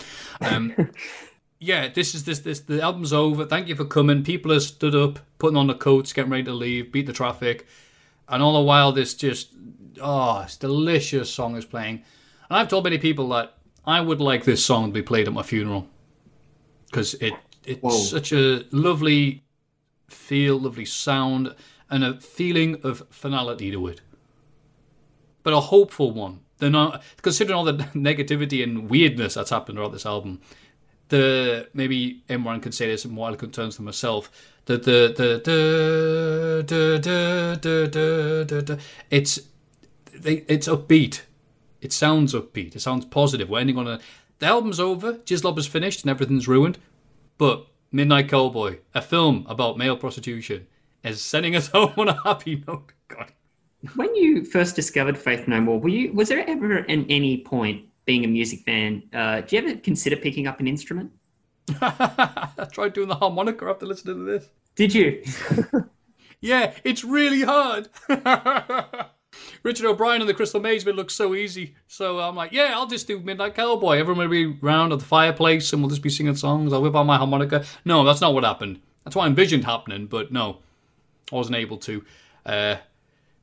Um, 0.41 0.91
yeah, 1.61 1.89
this 1.89 2.15
is 2.15 2.25
this 2.25 2.41
this. 2.41 2.61
The 2.61 2.83
album's 2.83 3.13
over. 3.13 3.45
Thank 3.45 3.69
you 3.69 3.77
for 3.77 3.85
coming. 3.85 4.25
People 4.25 4.53
have 4.53 4.63
stood 4.63 4.95
up, 4.95 5.21
putting 5.39 5.57
on 5.57 5.69
the 5.69 5.75
coats, 5.75 6.13
getting 6.13 6.33
ready 6.33 6.45
to 6.45 6.53
leave, 6.53 6.91
beat 6.91 7.07
the 7.07 7.13
traffic, 7.13 7.67
and 8.29 8.43
all 8.43 8.55
the 8.55 8.61
while 8.61 8.93
this 8.93 9.15
just 9.15 9.53
oh, 10.01 10.41
it's 10.41 10.57
delicious 10.57 11.31
song 11.31 11.57
is 11.57 11.65
playing. 11.65 12.03
And 12.51 12.59
I've 12.59 12.69
told 12.69 12.85
many 12.85 12.99
people 12.99 13.29
that 13.29 13.55
I 13.87 14.01
would 14.01 14.21
like 14.21 14.45
this 14.45 14.65
song 14.65 14.87
to 14.89 14.93
be 14.93 15.03
played 15.03 15.29
at 15.29 15.33
my 15.33 15.43
funeral 15.43 15.87
because 16.87 17.15
it 17.15 17.35
it's 17.65 17.81
Whoa. 17.81 17.91
such 17.91 18.33
a 18.33 18.65
lovely 18.73 19.44
feel, 20.09 20.59
lovely 20.59 20.85
sound, 20.85 21.55
and 21.91 22.05
a 22.05 22.21
feeling 22.21 22.81
of 22.83 23.07
finality 23.11 23.71
to 23.71 23.87
it. 23.87 24.01
But 25.43 25.53
a 25.53 25.61
hopeful 25.61 26.11
one. 26.11 26.41
They're 26.59 26.71
not 26.71 27.03
considering 27.23 27.57
all 27.57 27.65
the 27.65 27.75
negativity 27.95 28.63
and 28.63 28.89
weirdness 28.89 29.35
that's 29.35 29.51
happened 29.51 29.77
throughout 29.77 29.93
this 29.93 30.07
album. 30.07 30.41
The 31.09 31.69
maybe 31.75 32.23
Imran 32.29 32.63
can 32.63 32.73
say 32.73 32.87
this 32.87 33.05
in 33.05 33.11
more 33.11 33.29
eloquent 33.29 33.55
terms 33.55 33.77
than 33.77 33.85
myself. 33.85 34.31
The 34.65 34.79
the 34.79 35.13
the 35.15 35.43
the 35.45 36.65
the 36.67 37.01
the 38.49 38.63
the 38.63 38.81
it's 39.11 39.41
it's 40.23 40.69
upbeat. 40.69 41.23
It 41.83 41.93
sounds 41.93 42.33
upbeat. 42.33 42.75
It 42.75 42.81
sounds 42.81 43.05
positive. 43.05 43.51
We're 43.51 43.61
ending 43.61 43.77
on 43.77 43.87
a 43.87 44.01
the 44.39 44.47
album's 44.47 44.81
over. 44.81 45.15
Jizlob 45.15 45.59
is 45.59 45.67
finished 45.67 46.03
and 46.03 46.11
everything's 46.11 46.49
ruined. 46.49 46.79
But 47.37 47.67
Midnight 47.95 48.29
Cowboy, 48.29 48.79
a 48.93 49.01
film 49.01 49.47
about 49.49 49.79
male 49.79 49.97
prostitution, 49.97 50.67
is 51.05 51.23
sending 51.23 51.55
us 51.55 51.69
home 51.75 51.93
on 51.97 52.09
a 52.09 52.21
happy 52.25 52.61
note. 52.67 52.93
God. 53.07 53.31
When 53.95 54.13
you 54.17 54.45
first 54.45 54.75
discovered 54.75 55.17
Faith 55.17 55.47
No 55.47 55.61
More, 55.61 55.79
were 55.79 55.91
you 55.91 56.13
was 56.13 56.29
there 56.29 56.45
ever 56.51 56.79
at 56.79 56.87
any 56.89 57.39
point 57.45 57.85
being 58.05 58.25
a 58.25 58.29
music 58.29 58.61
fan? 58.61 59.05
Uh, 59.13 59.43
did 59.43 59.53
you 59.53 59.59
ever 59.61 59.77
consider 59.77 60.17
picking 60.17 60.49
up 60.49 60.59
an 60.59 60.67
instrument? 60.67 61.13
I 61.81 62.67
tried 62.73 62.95
doing 62.95 63.07
the 63.07 63.15
harmonica 63.15 63.67
after 63.67 63.87
listening 63.87 64.17
to 64.17 64.25
this. 64.25 64.49
Did 64.75 64.93
you? 64.93 65.23
Yeah, 66.41 66.75
it's 66.85 67.05
really 67.05 67.41
hard. 67.41 67.89
Richard 69.65 69.87
O'Brien 69.87 70.21
and 70.21 70.29
the 70.29 70.35
Crystal 70.35 70.61
Maze 70.61 70.85
bit 70.85 70.95
looks 70.95 71.15
so 71.15 71.35
easy. 71.35 71.75
So 71.89 72.21
I'm 72.21 72.37
like, 72.37 72.53
yeah, 72.53 72.73
I'll 72.75 72.87
just 72.87 73.07
do 73.07 73.19
Midnight 73.19 73.55
Cowboy. 73.55 73.99
Everyone 73.99 74.29
will 74.29 74.31
be 74.31 74.47
round 74.47 74.93
at 74.93 74.99
the 74.99 75.05
fireplace 75.05 75.73
and 75.73 75.83
we'll 75.83 75.89
just 75.89 76.03
be 76.03 76.11
singing 76.11 76.37
songs. 76.37 76.73
I'll 76.73 76.83
whip 76.83 76.95
out 76.95 77.05
my 77.05 77.17
harmonica. 77.17 77.65
No, 77.85 78.05
that's 78.05 78.21
not 78.21 78.35
what 78.35 78.45
happened. 78.45 78.81
That's 79.05 79.17
what 79.17 79.25
I 79.25 79.27
envisioned 79.27 79.65
happening, 79.65 80.07
but 80.07 80.31
no, 80.31 80.59
I 81.33 81.37
wasn't 81.37 81.57
able 81.57 81.79
to. 81.79 82.05
Uh, 82.45 82.77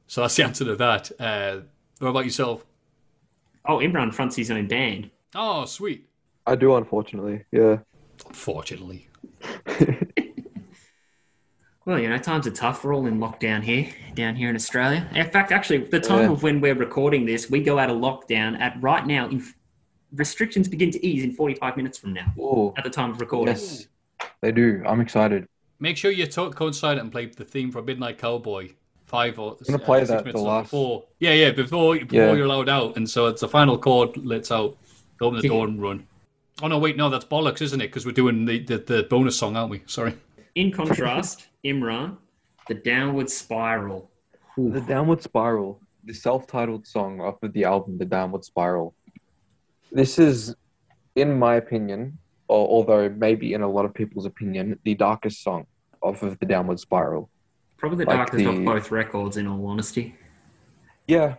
so 0.05 0.21
that's 0.21 0.35
the 0.35 0.43
answer 0.43 0.63
to 0.63 0.75
that. 0.75 1.11
Uh, 1.19 1.61
what 1.97 2.09
about 2.09 2.25
yourself? 2.25 2.65
Oh, 3.65 3.77
Imran 3.77 4.13
fronts 4.13 4.35
his 4.35 4.51
own 4.51 4.67
band. 4.67 5.09
Oh, 5.33 5.65
sweet. 5.65 6.07
I 6.45 6.55
do, 6.55 6.75
unfortunately. 6.75 7.45
Yeah. 7.51 7.79
Unfortunately. 8.27 9.07
Well, 11.85 11.99
you 11.99 12.09
know, 12.09 12.17
times 12.19 12.45
are 12.45 12.51
tough. 12.51 12.83
We're 12.83 12.93
all 12.93 13.07
in 13.07 13.17
lockdown 13.17 13.63
here, 13.63 13.89
down 14.13 14.35
here 14.35 14.49
in 14.49 14.55
Australia. 14.55 15.09
In 15.15 15.29
fact, 15.29 15.51
actually, 15.51 15.79
the 15.79 15.99
time 15.99 16.25
Yeah. 16.25 16.31
of 16.31 16.43
when 16.43 16.61
we're 16.61 16.75
recording 16.75 17.25
this, 17.25 17.49
we 17.49 17.59
go 17.61 17.79
out 17.79 17.89
of 17.89 17.97
lockdown 17.97 18.59
at 18.59 18.77
right 18.81 19.05
now. 19.05 19.27
In, 19.29 19.43
restrictions 20.13 20.67
begin 20.67 20.91
to 20.91 21.03
ease 21.05 21.23
in 21.23 21.31
45 21.31 21.77
minutes 21.77 21.97
from 21.97 22.13
now. 22.13 22.31
Oh, 22.39 22.73
At 22.77 22.83
the 22.83 22.89
time 22.89 23.11
of 23.11 23.19
recording. 23.19 23.55
yes, 23.55 23.87
they 24.41 24.51
do. 24.51 24.83
I'm 24.85 25.01
excited. 25.01 25.47
Make 25.79 25.97
sure 25.97 26.11
you 26.11 26.27
to- 26.27 26.51
coincide 26.51 26.97
it 26.97 27.01
and 27.01 27.11
play 27.11 27.25
the 27.25 27.45
theme 27.45 27.71
from 27.71 27.85
Midnight 27.85 28.19
Cowboy. 28.19 28.69
Five 29.05 29.39
or 29.39 29.57
gonna 29.65 29.79
play 29.79 30.05
six 30.05 30.09
that 30.23 30.31
the 30.31 30.37
last- 30.39 30.65
before. 30.65 31.03
Yeah, 31.19 31.33
yeah, 31.33 31.51
before 31.51 31.95
before 31.97 32.07
Yeah. 32.17 32.33
you're 32.33 32.45
allowed 32.45 32.69
out, 32.69 32.95
and 32.95 33.09
so 33.09 33.25
it's 33.27 33.41
the 33.41 33.47
final 33.49 33.77
chord 33.77 34.15
lets 34.25 34.51
out. 34.51 34.77
Open 35.19 35.41
the 35.41 35.47
door 35.49 35.67
and 35.67 35.81
run. 35.81 36.05
Oh 36.63 36.67
no, 36.67 36.77
wait, 36.77 36.95
no, 36.95 37.09
that's 37.09 37.25
bollocks, 37.25 37.61
isn't 37.61 37.81
it? 37.81 37.87
Because 37.87 38.05
we're 38.05 38.11
doing 38.13 38.45
the, 38.45 38.59
the 38.59 38.77
the 38.77 39.03
bonus 39.03 39.37
song, 39.37 39.57
aren't 39.57 39.69
we? 39.71 39.81
Sorry. 39.85 40.13
In 40.55 40.71
contrast, 40.71 41.47
Imran, 41.63 42.17
the 42.67 42.73
downward 42.75 43.29
spiral. 43.29 44.09
Ooh. 44.59 44.69
The 44.69 44.81
Downward 44.81 45.21
Spiral, 45.23 45.79
the 46.03 46.13
self-titled 46.13 46.85
song 46.85 47.21
off 47.21 47.41
of 47.41 47.53
the 47.53 47.63
album 47.63 47.97
The 47.97 48.03
Downward 48.05 48.43
Spiral. 48.43 48.93
This 49.93 50.19
is, 50.19 50.53
in 51.15 51.39
my 51.39 51.55
opinion, 51.55 52.17
or 52.49 52.67
although 52.67 53.07
maybe 53.09 53.53
in 53.53 53.61
a 53.61 53.69
lot 53.69 53.85
of 53.85 53.93
people's 53.93 54.25
opinion, 54.25 54.77
the 54.83 54.93
darkest 54.95 55.41
song 55.41 55.67
off 56.01 56.21
of 56.21 56.37
the 56.39 56.45
Downward 56.45 56.81
Spiral. 56.81 57.29
Probably 57.77 58.03
the 58.03 58.09
Like 58.11 58.17
darkest 58.27 58.45
of 58.45 58.55
the- 58.57 58.65
both 58.65 58.91
records, 58.91 59.37
in 59.37 59.47
all 59.47 59.65
honesty. 59.67 60.15
Yeah, 61.07 61.35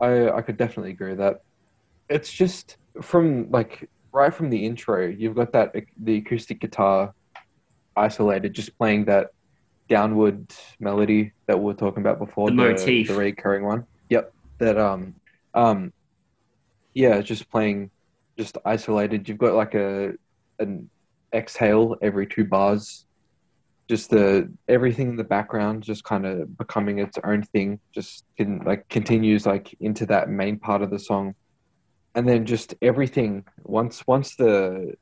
I 0.00 0.28
I 0.30 0.42
could 0.42 0.58
definitely 0.58 0.90
agree 0.90 1.10
with 1.10 1.18
that. 1.18 1.42
It's 2.10 2.30
just 2.32 2.76
from 3.00 3.50
like 3.50 3.88
right 4.12 4.32
from 4.32 4.50
the 4.50 4.64
intro, 4.64 5.06
you've 5.08 5.34
got 5.34 5.52
that 5.52 5.74
the 6.02 6.18
acoustic 6.18 6.60
guitar 6.60 7.14
isolated, 7.96 8.52
just 8.54 8.76
playing 8.78 9.06
that 9.06 9.28
downward 9.88 10.52
melody 10.80 11.32
that 11.46 11.58
we 11.58 11.64
were 11.64 11.74
talking 11.74 12.02
about 12.02 12.18
before, 12.18 12.48
The 12.48 12.54
motif. 12.54 13.08
the 13.08 13.14
recurring 13.14 13.64
one. 13.64 13.86
Yep, 14.10 14.32
that 14.58 14.78
um 14.78 15.14
um 15.54 15.92
yeah, 16.94 17.20
just 17.20 17.50
playing 17.50 17.90
just 18.38 18.58
isolated. 18.64 19.28
You've 19.28 19.38
got 19.38 19.54
like 19.54 19.74
a 19.74 20.14
an 20.58 20.90
exhale 21.34 21.96
every 22.02 22.26
two 22.26 22.44
bars. 22.44 23.04
Just 23.88 24.10
the 24.10 24.50
everything 24.68 25.10
in 25.10 25.16
the 25.16 25.24
background 25.24 25.82
just 25.84 26.02
kind 26.02 26.26
of 26.26 26.56
becoming 26.58 26.98
its 26.98 27.18
own 27.22 27.42
thing. 27.44 27.78
Just 27.94 28.24
can 28.36 28.58
like 28.60 28.88
continues 28.88 29.46
like 29.46 29.74
into 29.80 30.06
that 30.06 30.28
main 30.28 30.58
part 30.58 30.82
of 30.82 30.90
the 30.90 30.98
song, 30.98 31.34
and 32.16 32.28
then 32.28 32.44
just 32.46 32.74
everything 32.82 33.44
once 33.62 34.04
once 34.06 34.34
the 34.34 34.94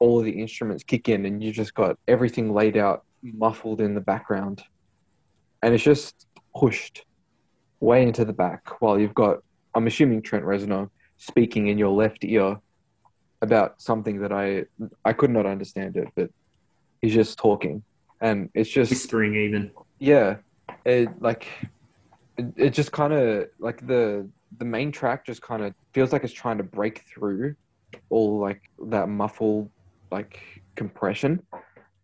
all 0.00 0.18
of 0.18 0.24
the 0.24 0.32
instruments 0.32 0.82
kick 0.82 1.08
in 1.08 1.24
and 1.26 1.42
you 1.42 1.52
just 1.52 1.74
got 1.74 1.96
everything 2.08 2.52
laid 2.52 2.76
out 2.76 3.04
muffled 3.22 3.80
in 3.80 3.94
the 3.94 4.00
background, 4.00 4.62
and 5.62 5.72
it's 5.74 5.84
just 5.84 6.26
pushed 6.56 7.04
way 7.78 8.02
into 8.02 8.24
the 8.24 8.32
back 8.32 8.80
while 8.82 8.98
you've 8.98 9.14
got 9.14 9.38
I'm 9.74 9.86
assuming 9.86 10.20
Trent 10.22 10.44
Reznor 10.44 10.90
speaking 11.18 11.68
in 11.68 11.78
your 11.78 11.90
left 11.90 12.24
ear 12.24 12.58
about 13.42 13.80
something 13.80 14.20
that 14.20 14.32
I 14.32 14.64
I 15.04 15.12
could 15.12 15.30
not 15.30 15.46
understand 15.46 15.96
it, 15.96 16.08
but 16.16 16.30
he's 17.00 17.14
just 17.14 17.38
talking, 17.38 17.82
and 18.20 18.50
it's 18.54 18.70
just 18.70 18.90
Whispering, 18.90 19.36
even. 19.36 19.70
yeah, 19.98 20.36
it 20.84 21.08
like 21.22 21.46
it, 22.36 22.46
it 22.56 22.70
just 22.70 22.90
kind 22.92 23.12
of 23.12 23.48
like 23.58 23.86
the 23.86 24.28
the 24.58 24.64
main 24.64 24.90
track 24.90 25.24
just 25.24 25.42
kind 25.42 25.62
of 25.62 25.74
feels 25.92 26.12
like 26.12 26.24
it's 26.24 26.32
trying 26.32 26.58
to 26.58 26.64
break 26.64 27.04
through 27.06 27.54
all 28.08 28.38
like 28.38 28.62
that 28.88 29.08
muffled 29.08 29.70
like 30.10 30.40
compression, 30.76 31.42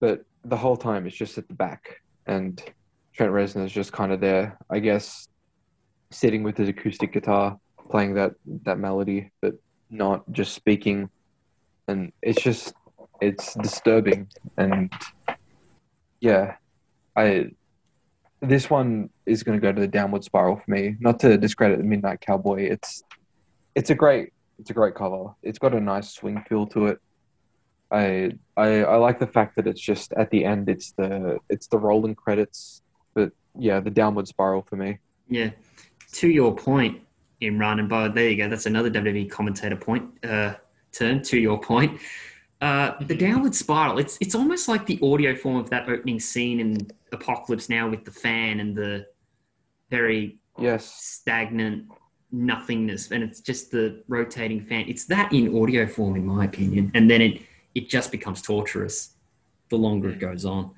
but 0.00 0.24
the 0.44 0.56
whole 0.56 0.76
time 0.76 1.06
it's 1.06 1.16
just 1.16 1.38
at 1.38 1.48
the 1.48 1.54
back, 1.54 2.00
and 2.26 2.62
Trent 3.14 3.32
Reznor 3.32 3.64
is 3.64 3.72
just 3.72 3.92
kind 3.92 4.12
of 4.12 4.20
there, 4.20 4.58
I 4.70 4.78
guess, 4.78 5.28
sitting 6.10 6.42
with 6.42 6.56
his 6.56 6.68
acoustic 6.68 7.12
guitar, 7.12 7.58
playing 7.90 8.14
that 8.14 8.32
that 8.64 8.78
melody, 8.78 9.30
but 9.40 9.54
not 9.90 10.30
just 10.32 10.54
speaking, 10.54 11.08
and 11.88 12.12
it's 12.22 12.42
just 12.42 12.74
it's 13.20 13.54
disturbing 13.54 14.28
and 14.58 14.92
yeah 16.20 16.56
I 17.16 17.46
this 18.42 18.68
one 18.68 19.08
is 19.24 19.42
going 19.42 19.58
to 19.58 19.62
go 19.62 19.72
to 19.72 19.80
the 19.80 19.88
downward 19.88 20.22
spiral 20.22 20.56
for 20.56 20.70
me. 20.70 20.96
Not 21.00 21.18
to 21.20 21.38
discredit 21.38 21.78
the 21.78 21.84
Midnight 21.84 22.20
Cowboy, 22.20 22.64
it's 22.64 23.02
it's 23.74 23.90
a 23.90 23.94
great 23.94 24.32
it's 24.58 24.70
a 24.70 24.74
great 24.74 24.94
cover. 24.94 25.34
It's 25.42 25.58
got 25.58 25.74
a 25.74 25.80
nice 25.80 26.10
swing 26.10 26.42
feel 26.48 26.66
to 26.68 26.86
it. 26.86 26.98
I 27.90 28.32
I 28.56 28.82
I 28.84 28.96
like 28.96 29.18
the 29.18 29.26
fact 29.26 29.56
that 29.56 29.66
it's 29.66 29.80
just 29.80 30.12
at 30.14 30.30
the 30.30 30.44
end. 30.44 30.68
It's 30.68 30.92
the 30.92 31.38
it's 31.48 31.68
the 31.68 31.78
rolling 31.78 32.14
credits, 32.14 32.82
but 33.14 33.32
yeah, 33.58 33.80
the 33.80 33.90
downward 33.90 34.28
spiral 34.28 34.62
for 34.62 34.76
me. 34.76 34.98
Yeah. 35.28 35.50
To 36.12 36.28
your 36.28 36.54
point, 36.54 37.00
Imran, 37.42 37.78
and 37.78 37.88
by 37.88 38.08
there 38.08 38.28
you 38.28 38.36
go. 38.36 38.48
That's 38.48 38.66
another 38.66 38.90
WWE 38.90 39.30
commentator 39.30 39.76
point 39.76 40.04
uh, 40.24 40.54
turn. 40.92 41.22
To 41.22 41.38
your 41.38 41.60
point, 41.60 42.00
uh, 42.60 42.92
the 43.00 43.14
downward 43.14 43.54
spiral. 43.54 43.98
It's 43.98 44.18
it's 44.20 44.34
almost 44.34 44.68
like 44.68 44.86
the 44.86 44.98
audio 45.02 45.34
form 45.34 45.56
of 45.56 45.70
that 45.70 45.88
opening 45.88 46.20
scene 46.20 46.60
in 46.60 46.88
Apocalypse 47.12 47.68
Now 47.68 47.88
with 47.88 48.04
the 48.04 48.10
fan 48.10 48.60
and 48.60 48.76
the 48.76 49.06
very 49.90 50.38
Yes, 50.58 50.86
stagnant 50.86 51.86
nothingness, 52.32 53.10
and 53.10 53.22
it's 53.22 53.40
just 53.40 53.70
the 53.70 54.02
rotating 54.08 54.64
fan. 54.64 54.86
It's 54.88 55.04
that 55.06 55.32
in 55.32 55.56
audio 55.60 55.86
form, 55.86 56.16
in 56.16 56.24
my 56.24 56.46
opinion, 56.46 56.90
and 56.94 57.10
then 57.10 57.20
it 57.20 57.42
it 57.76 57.90
just 57.90 58.10
becomes 58.10 58.40
torturous 58.40 59.10
the 59.68 59.76
longer 59.76 60.08
it 60.08 60.18
goes 60.18 60.46
on. 60.46 60.70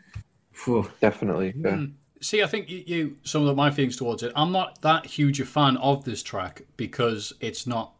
Phew. 0.52 0.90
definitely. 1.00 1.54
Yeah. 1.56 1.70
Mm. 1.70 1.92
See, 2.20 2.42
I 2.42 2.46
think 2.48 2.68
you, 2.68 2.82
you 2.86 3.16
some 3.22 3.46
of 3.46 3.56
my 3.56 3.70
feelings 3.70 3.96
towards 3.96 4.24
it. 4.24 4.32
I'm 4.34 4.50
not 4.50 4.82
that 4.82 5.06
huge 5.06 5.40
a 5.40 5.46
fan 5.46 5.76
of 5.76 6.04
this 6.04 6.22
track 6.24 6.62
because 6.76 7.32
it's 7.40 7.64
not 7.66 7.92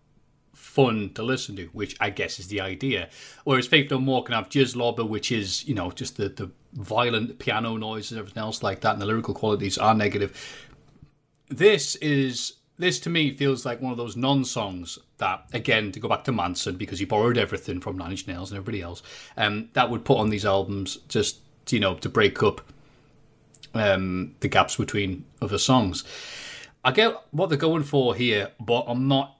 fun 0.52 1.10
to 1.14 1.22
listen 1.22 1.54
to, 1.56 1.66
which 1.66 1.96
I 2.00 2.10
guess 2.10 2.40
is 2.40 2.48
the 2.48 2.60
idea. 2.60 3.10
Whereas 3.44 3.68
Faith 3.68 3.92
No 3.92 4.00
More 4.00 4.24
can 4.24 4.34
have 4.34 4.48
Jizzlobber, 4.48 5.08
which 5.08 5.30
is 5.30 5.64
you 5.68 5.74
know 5.76 5.92
just 5.92 6.16
the 6.16 6.28
the 6.28 6.50
violent 6.72 7.38
piano 7.38 7.76
noises, 7.76 8.10
and 8.10 8.18
everything 8.18 8.42
else 8.42 8.64
like 8.64 8.80
that, 8.80 8.94
and 8.94 9.00
the 9.00 9.06
lyrical 9.06 9.34
qualities 9.34 9.78
are 9.78 9.94
negative. 9.94 10.66
This 11.48 11.94
is 11.96 12.54
this 12.78 13.00
to 13.00 13.10
me 13.10 13.32
feels 13.32 13.66
like 13.66 13.80
one 13.80 13.92
of 13.92 13.98
those 13.98 14.16
non-songs 14.16 14.98
that, 15.18 15.44
again, 15.52 15.92
to 15.92 16.00
go 16.00 16.08
back 16.08 16.24
to 16.24 16.32
Manson 16.32 16.76
because 16.76 16.98
he 16.98 17.04
borrowed 17.04 17.36
everything 17.36 17.80
from 17.80 17.98
Nine 17.98 18.12
Inch 18.12 18.26
Nails 18.26 18.50
and 18.50 18.58
everybody 18.58 18.82
else, 18.82 19.02
um, 19.36 19.68
that 19.72 19.90
would 19.90 20.04
put 20.04 20.18
on 20.18 20.30
these 20.30 20.44
albums 20.46 20.98
just 21.08 21.40
you 21.68 21.80
know 21.80 21.94
to 21.96 22.08
break 22.08 22.42
up 22.42 22.62
um, 23.74 24.34
the 24.40 24.48
gaps 24.48 24.76
between 24.76 25.24
other 25.42 25.58
songs. 25.58 26.04
I 26.84 26.92
get 26.92 27.14
what 27.32 27.48
they're 27.48 27.58
going 27.58 27.82
for 27.82 28.14
here, 28.14 28.52
but 28.60 28.84
I'm 28.88 29.08
not 29.08 29.36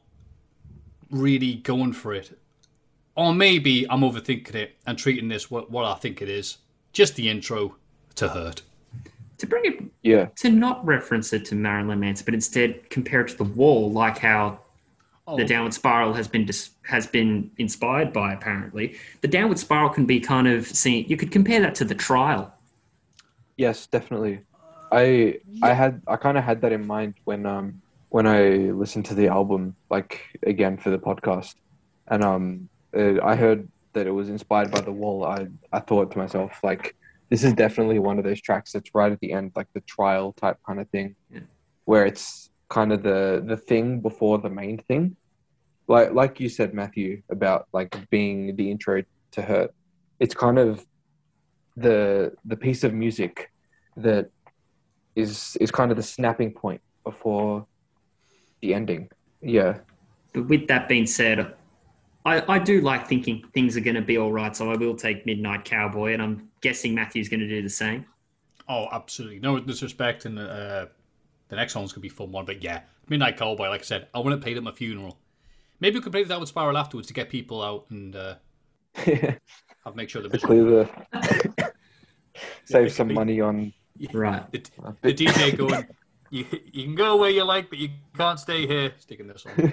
really 1.10 1.54
going 1.54 1.92
for 1.92 2.12
it. 2.12 2.38
Or 3.14 3.34
maybe 3.34 3.88
I'm 3.90 4.00
overthinking 4.00 4.54
it 4.54 4.76
and 4.86 4.98
treating 4.98 5.28
this 5.28 5.50
what, 5.50 5.70
what 5.70 5.84
I 5.84 5.94
think 5.94 6.22
it 6.22 6.28
is. 6.28 6.58
Just 6.92 7.16
the 7.16 7.28
intro 7.28 7.76
to 8.16 8.28
Hurt. 8.28 8.62
To 9.38 9.46
bring 9.46 9.64
it 9.64 9.84
Yeah. 10.02 10.26
to 10.36 10.50
not 10.50 10.84
reference 10.84 11.32
it 11.32 11.44
to 11.46 11.54
Marilyn 11.54 12.00
Manson, 12.00 12.24
but 12.24 12.34
instead 12.34 12.90
compare 12.90 13.20
it 13.20 13.28
to 13.28 13.36
the 13.36 13.44
wall, 13.44 13.90
like 13.90 14.18
how 14.18 14.60
the 15.36 15.44
downward 15.44 15.74
spiral 15.74 16.14
has 16.14 16.26
been 16.26 16.46
dis- 16.46 16.70
has 16.82 17.06
been 17.06 17.50
inspired 17.58 18.12
by. 18.12 18.32
Apparently, 18.32 18.96
the 19.20 19.28
downward 19.28 19.58
spiral 19.58 19.90
can 19.90 20.06
be 20.06 20.18
kind 20.20 20.48
of 20.48 20.66
seen. 20.66 21.04
You 21.06 21.16
could 21.16 21.30
compare 21.30 21.60
that 21.60 21.74
to 21.76 21.84
the 21.84 21.94
trial. 21.94 22.52
Yes, 23.56 23.86
definitely. 23.86 24.40
I 24.90 25.38
I 25.62 25.72
had 25.74 26.02
I 26.08 26.16
kind 26.16 26.38
of 26.38 26.44
had 26.44 26.62
that 26.62 26.72
in 26.72 26.86
mind 26.86 27.14
when 27.24 27.44
um 27.46 27.82
when 28.08 28.26
I 28.26 28.70
listened 28.82 29.04
to 29.06 29.14
the 29.14 29.28
album 29.28 29.76
like 29.90 30.20
again 30.42 30.78
for 30.78 30.90
the 30.90 30.98
podcast, 30.98 31.54
and 32.08 32.24
um 32.24 32.68
uh, 32.96 33.22
I 33.22 33.36
heard 33.36 33.68
that 33.92 34.06
it 34.06 34.12
was 34.12 34.28
inspired 34.30 34.70
by 34.70 34.80
the 34.80 34.92
wall. 34.92 35.24
I 35.24 35.46
I 35.72 35.80
thought 35.80 36.10
to 36.12 36.18
myself 36.18 36.58
like 36.62 36.96
this 37.30 37.44
is 37.44 37.52
definitely 37.54 37.98
one 37.98 38.18
of 38.18 38.24
those 38.24 38.40
tracks 38.40 38.72
that's 38.72 38.94
right 38.94 39.12
at 39.12 39.20
the 39.20 39.32
end 39.32 39.52
like 39.54 39.66
the 39.74 39.80
trial 39.82 40.32
type 40.32 40.58
kind 40.66 40.80
of 40.80 40.88
thing, 40.90 41.14
Yeah. 41.32 41.40
where 41.84 42.06
it's 42.06 42.50
kind 42.68 42.92
of 42.92 43.02
the 43.02 43.42
the 43.46 43.56
thing 43.56 44.00
before 44.00 44.38
the 44.38 44.50
main 44.50 44.78
thing, 44.78 45.16
like 45.88 46.12
like 46.12 46.40
you 46.40 46.48
said 46.48 46.74
Matthew 46.74 47.22
about 47.30 47.66
like 47.72 47.96
being 48.10 48.56
the 48.56 48.70
intro 48.70 49.02
to 49.32 49.42
Hurt. 49.42 49.74
It's 50.20 50.34
kind 50.34 50.58
of 50.58 50.84
the 51.76 52.32
the 52.44 52.56
piece 52.56 52.82
of 52.84 52.92
music 52.92 53.50
that 53.96 54.30
is 55.14 55.56
is 55.60 55.70
kind 55.70 55.90
of 55.90 55.96
the 55.96 56.02
snapping 56.02 56.52
point 56.52 56.80
before 57.04 57.66
the 58.62 58.74
ending. 58.74 59.08
Yeah, 59.40 59.78
But 60.32 60.48
with 60.48 60.66
that 60.66 60.88
being 60.88 61.06
said, 61.06 61.54
I, 62.24 62.42
I 62.54 62.58
do 62.58 62.80
like 62.80 63.06
thinking 63.06 63.44
things 63.54 63.76
are 63.76 63.80
going 63.80 63.94
to 63.94 64.02
be 64.02 64.18
all 64.18 64.32
right, 64.32 64.54
so 64.54 64.70
I 64.72 64.76
will 64.76 64.96
take 64.96 65.24
Midnight 65.24 65.64
Cowboy, 65.64 66.12
and 66.14 66.20
I'm 66.20 66.47
guessing 66.60 66.94
Matthew's 66.94 67.28
going 67.28 67.40
to 67.40 67.48
do 67.48 67.62
the 67.62 67.68
same. 67.68 68.06
Oh, 68.68 68.86
absolutely. 68.92 69.40
No 69.40 69.58
disrespect, 69.58 70.24
and 70.24 70.38
uh, 70.38 70.86
the 71.48 71.56
next 71.56 71.74
one's 71.74 71.92
going 71.92 72.02
to 72.02 72.08
be 72.08 72.08
a 72.08 72.16
fun 72.16 72.32
one. 72.32 72.44
But 72.44 72.62
yeah, 72.62 72.82
Midnight 73.08 73.36
Cowboy, 73.36 73.68
like 73.68 73.80
I 73.80 73.84
said, 73.84 74.08
I 74.14 74.18
want 74.18 74.32
to 74.32 74.42
play 74.42 74.52
it 74.52 74.56
at 74.56 74.62
my 74.62 74.72
funeral. 74.72 75.18
Maybe 75.80 75.96
we 75.96 76.02
could 76.02 76.12
play 76.12 76.24
that 76.24 76.40
with 76.40 76.48
Spiral 76.48 76.76
afterwards 76.76 77.08
to 77.08 77.14
get 77.14 77.30
people 77.30 77.62
out 77.62 77.86
and 77.90 78.14
uh, 78.16 78.34
I'll 79.86 79.94
make 79.94 80.10
sure 80.10 80.22
the 80.22 80.28
to 80.28 80.32
visual. 80.32 80.48
clear 80.48 80.64
the 80.64 81.72
save 82.64 82.92
some 82.92 83.14
money 83.14 83.40
on 83.40 83.72
Right. 84.12 84.50
The, 84.52 84.62
the 85.02 85.14
DJ 85.14 85.56
going, 85.56 85.86
you, 86.30 86.44
you 86.72 86.84
can 86.84 86.94
go 86.94 87.16
where 87.16 87.30
you 87.30 87.44
like, 87.44 87.68
but 87.68 87.78
you 87.78 87.90
can't 88.16 88.38
stay 88.38 88.66
here. 88.66 88.92
Sticking 88.98 89.26
this 89.26 89.44
on. 89.46 89.72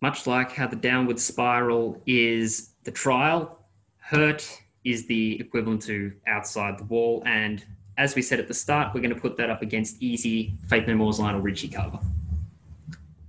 Much 0.00 0.26
like 0.26 0.52
how 0.52 0.66
the 0.66 0.76
downward 0.76 1.18
spiral 1.18 2.00
is 2.06 2.70
the 2.84 2.90
trial, 2.90 3.58
hurt 3.98 4.61
is 4.84 5.06
the 5.06 5.40
equivalent 5.40 5.82
to 5.82 6.12
outside 6.26 6.78
the 6.78 6.84
wall. 6.84 7.22
And 7.26 7.64
as 7.98 8.14
we 8.14 8.22
said 8.22 8.40
at 8.40 8.48
the 8.48 8.54
start, 8.54 8.94
we're 8.94 9.00
going 9.00 9.14
to 9.14 9.20
put 9.20 9.36
that 9.36 9.50
up 9.50 9.62
against 9.62 10.02
easy 10.02 10.54
Faith 10.68 10.86
No 10.86 10.94
More's 10.94 11.20
Lionel 11.20 11.40
Richie 11.40 11.68
cover. 11.68 11.98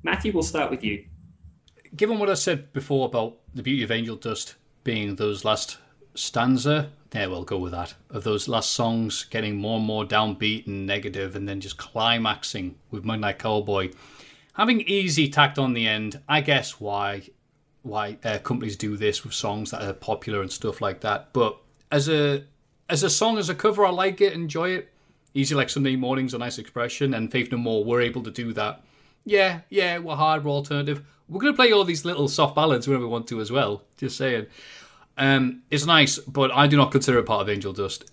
Matthew, 0.03 0.31
we'll 0.34 0.43
start 0.43 0.69
with 0.69 0.84
you. 0.84 1.05
Given 1.95 2.19
what 2.19 2.30
I 2.30 2.34
said 2.34 2.73
before 2.73 3.05
about 3.05 3.38
the 3.53 3.61
beauty 3.61 3.84
of 3.84 3.91
Angel 3.91 4.15
Dust 4.15 4.55
being 4.84 5.15
those 5.15 5.45
last 5.45 5.77
stanza, 6.15 6.89
yeah, 7.13 7.27
we'll 7.27 7.43
go 7.43 7.59
with 7.59 7.71
that. 7.73 7.93
Of 8.09 8.23
those 8.23 8.47
last 8.47 8.71
songs 8.71 9.25
getting 9.25 9.57
more 9.57 9.77
and 9.77 9.85
more 9.85 10.03
downbeat 10.03 10.65
and 10.65 10.88
negative, 10.88 11.35
and 11.35 11.47
then 11.47 11.61
just 11.61 11.77
climaxing 11.77 12.75
with 12.89 13.05
Midnight 13.05 13.38
Cowboy, 13.38 13.91
having 14.53 14.81
easy 14.81 15.30
tacked 15.30 15.59
on 15.59 15.73
the 15.73 15.88
end. 15.88 16.19
I 16.27 16.41
guess 16.41 16.80
why 16.80 17.30
why 17.84 18.18
uh, 18.23 18.39
companies 18.39 18.76
do 18.76 18.97
this 18.97 19.23
with 19.23 19.34
songs 19.34 19.72
that 19.72 19.84
are 19.84 19.93
popular 19.93 20.41
and 20.41 20.51
stuff 20.51 20.81
like 20.81 21.01
that. 21.01 21.31
But 21.34 21.57
as 21.91 22.10
a 22.10 22.43
as 22.89 23.03
a 23.03 23.10
song, 23.10 23.38
as 23.38 23.49
a 23.49 23.55
cover, 23.55 23.85
I 23.85 23.91
like 23.91 24.19
it, 24.22 24.34
enjoy 24.34 24.69
it. 24.72 24.89
Easy 25.34 25.55
like 25.55 25.69
Sunday 25.69 25.95
mornings, 25.95 26.34
a 26.34 26.38
nice 26.38 26.57
expression, 26.57 27.14
and 27.14 27.31
Faith 27.31 27.51
No 27.51 27.57
More 27.57 27.84
were 27.84 28.01
able 28.01 28.23
to 28.23 28.31
do 28.31 28.53
that. 28.53 28.84
Yeah, 29.26 29.61
yeah, 29.69 29.99
we're 29.99 30.15
hard, 30.15 30.43
we're 30.43 30.51
alternative. 30.51 31.03
We're 31.30 31.39
gonna 31.39 31.53
play 31.53 31.72
all 31.72 31.84
these 31.84 32.05
little 32.05 32.27
soft 32.27 32.55
ballads 32.55 32.88
whenever 32.88 33.05
we 33.05 33.11
want 33.11 33.27
to 33.27 33.41
as 33.41 33.51
well. 33.51 33.84
Just 33.97 34.18
saying. 34.18 34.47
Um, 35.18 35.61
it's 35.69 35.85
nice, 35.85 36.18
but 36.19 36.51
I 36.51 36.68
do 36.68 36.76
not 36.76 36.91
consider 36.91 37.19
it 37.19 37.26
part 37.26 37.41
of 37.41 37.49
Angel 37.49 37.73
Dust. 37.73 38.10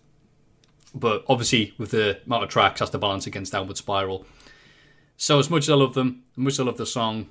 But 0.94 1.24
obviously, 1.28 1.74
with 1.78 1.92
the 1.92 2.20
amount 2.26 2.44
of 2.44 2.50
tracks, 2.50 2.80
has 2.80 2.90
to 2.90 2.98
balance 2.98 3.26
against 3.26 3.52
Downward 3.52 3.76
Spiral. 3.76 4.26
So 5.16 5.38
as 5.38 5.48
much 5.50 5.64
as 5.64 5.70
I 5.70 5.74
love 5.74 5.94
them, 5.94 6.24
as 6.32 6.38
much 6.38 6.52
as 6.54 6.60
I 6.60 6.64
love 6.64 6.76
the 6.78 6.86
song, 6.86 7.28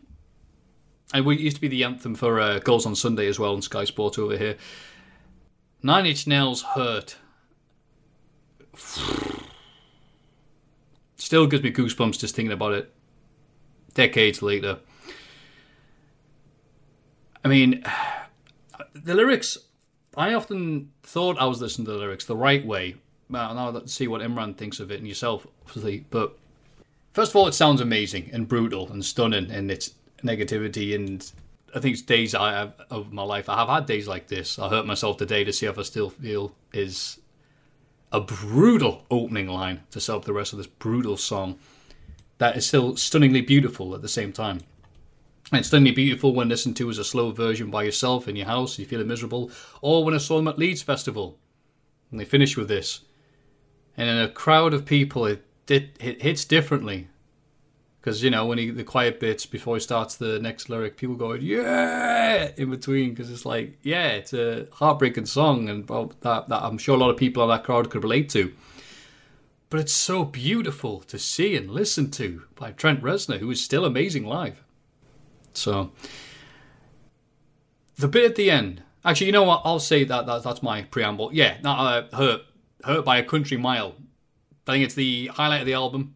and 1.14 1.26
we 1.26 1.38
used 1.38 1.56
to 1.58 1.62
be 1.62 1.68
the 1.68 1.84
anthem 1.84 2.16
for 2.16 2.40
uh, 2.40 2.60
Goals 2.60 2.86
on 2.86 2.96
Sunday 2.96 3.28
as 3.28 3.40
well 3.40 3.54
on 3.54 3.62
Sky 3.62 3.84
Sport 3.84 4.20
over 4.20 4.38
here. 4.38 4.58
Nine 5.82 6.06
Inch 6.06 6.28
Nails 6.28 6.62
hurt. 6.62 7.18
Still 11.16 11.48
gives 11.48 11.64
me 11.64 11.72
goosebumps 11.72 12.20
just 12.20 12.36
thinking 12.36 12.52
about 12.52 12.74
it. 12.74 12.94
Decades 13.94 14.42
later. 14.42 14.80
I 17.44 17.48
mean, 17.48 17.84
the 18.94 19.16
lyrics. 19.16 19.58
I 20.18 20.34
often 20.34 20.92
thought 21.04 21.38
I 21.40 21.46
was 21.46 21.62
listening 21.62 21.86
to 21.86 21.94
the 21.94 21.98
lyrics 21.98 22.26
the 22.26 22.36
right 22.36 22.66
way. 22.66 22.96
Well, 23.30 23.54
now 23.54 23.70
let's 23.70 23.94
see 23.94 24.08
what 24.08 24.22
Imran 24.22 24.58
thinks 24.58 24.80
of 24.80 24.92
it 24.92 25.00
and 25.00 25.08
yourself, 25.08 25.46
obviously. 25.66 26.06
But 26.10 26.38
first 27.14 27.32
of 27.32 27.36
all, 27.36 27.48
it 27.48 27.54
sounds 27.54 27.80
amazing 27.80 28.30
and 28.34 28.48
brutal 28.48 28.92
and 28.92 29.06
stunning 29.06 29.52
in 29.52 29.70
its 29.70 29.94
negativity. 30.24 30.96
And 30.96 31.30
I 31.76 31.80
think 31.80 31.94
it's 31.94 32.02
days 32.02 32.36
I 32.36 32.52
have 32.52 32.74
of 32.90 33.12
my 33.14 33.24
life. 33.24 33.50
I 33.50 33.58
have 33.58 33.70
had 33.70 33.86
days 33.86 34.08
like 34.08 34.28
this. 34.28 34.60
I 34.60 34.70
hurt 34.70 34.86
myself 34.86 35.18
today 35.18 35.44
to 35.44 35.54
see 35.54 35.66
if 35.66 35.78
I 35.78 35.84
still 35.84 36.10
feel 36.10 36.54
is 36.74 37.20
a 38.12 38.20
brutal 38.20 39.06
opening 39.12 39.48
line 39.48 39.82
to 39.92 40.00
set 40.00 40.16
up 40.16 40.26
the 40.26 40.34
rest 40.34 40.54
of 40.54 40.58
this 40.58 40.68
brutal 40.68 41.16
song 41.16 41.60
that 42.40 42.58
is 42.58 42.66
still 42.66 42.98
stunningly 42.98 43.42
beautiful 43.42 43.94
at 43.94 44.02
the 44.02 44.08
same 44.10 44.32
time. 44.32 44.62
And 45.52 45.66
stunningly 45.66 45.92
beautiful 45.92 46.34
when 46.34 46.50
listened 46.50 46.78
to 46.78 46.90
as 46.90 46.98
a 46.98 47.04
slow 47.04 47.32
version 47.32 47.70
by 47.70 47.84
yourself 47.84 48.28
in 48.28 48.36
your 48.36 48.46
house, 48.46 48.78
you 48.78 48.86
feeling 48.86 49.08
miserable, 49.08 49.52
or 49.82 50.04
when 50.04 50.14
I 50.14 50.18
saw 50.18 50.38
them 50.38 50.48
at 50.48 50.60
Leeds 50.60 50.82
Festival. 50.82 51.38
And 52.12 52.20
they 52.20 52.26
finish 52.26 52.56
with 52.56 52.68
this. 52.68 53.02
And 53.98 54.10
in 54.10 54.18
a 54.18 54.30
crowd 54.30 54.74
of 54.74 54.86
people, 54.86 55.26
it, 55.26 55.44
it, 55.68 55.98
it 56.00 56.22
hits 56.22 56.46
differently. 56.46 57.08
Because, 58.00 58.24
you 58.24 58.30
know, 58.30 58.46
when 58.46 58.58
he, 58.58 58.70
the 58.70 58.84
quiet 58.84 59.20
bits 59.20 59.46
before 59.46 59.76
he 59.76 59.82
starts 59.82 60.16
the 60.16 60.40
next 60.40 60.70
lyric, 60.70 60.96
people 60.96 61.16
go, 61.16 61.34
yeah, 61.34 62.52
in 62.56 62.70
between. 62.70 63.10
Because 63.10 63.30
it's 63.30 63.46
like, 63.46 63.78
yeah, 63.84 64.08
it's 64.08 64.34
a 64.34 64.68
heartbreaking 64.72 65.26
song. 65.26 65.68
And 65.68 65.86
that, 65.88 66.46
that 66.48 66.64
I'm 66.64 66.78
sure 66.78 66.96
a 66.96 67.00
lot 67.00 67.10
of 67.10 67.18
people 67.18 67.44
in 67.44 67.50
that 67.50 67.66
crowd 67.66 67.90
could 67.90 68.04
relate 68.04 68.30
to. 68.30 68.54
But 69.70 69.82
it's 69.82 69.94
so 69.94 70.24
beautiful 70.24 71.02
to 71.02 71.20
see 71.20 71.56
and 71.56 71.70
listen 71.70 72.10
to 72.12 72.44
by 72.56 72.72
Trent 72.72 73.04
Reznor, 73.04 73.40
who 73.40 73.52
is 73.52 73.64
still 73.64 73.86
amazing 73.86 74.26
live. 74.26 74.64
So 75.54 75.92
the 77.98 78.08
bit 78.08 78.26
at 78.26 78.36
the 78.36 78.50
end, 78.50 78.82
actually, 79.04 79.28
you 79.28 79.34
know 79.34 79.44
what? 79.44 79.62
I'll 79.66 79.80
say 79.80 80.06
that, 80.06 80.26
that 80.26 80.44
that's 80.44 80.64
my 80.64 80.84
preamble. 80.84 81.32
Yeah, 81.34 81.58
not 81.62 81.80
uh, 81.80 82.16
hurt, 82.16 82.42
hurt 82.84 83.04
by 83.04 83.18
a 83.18 83.24
country 83.24 83.58
mile. 83.58 83.96
I 84.66 84.72
think 84.72 84.86
it's 84.86 84.96
the 84.96 85.28
highlight 85.28 85.62
of 85.62 85.66
the 85.68 85.74
album. 85.74 86.16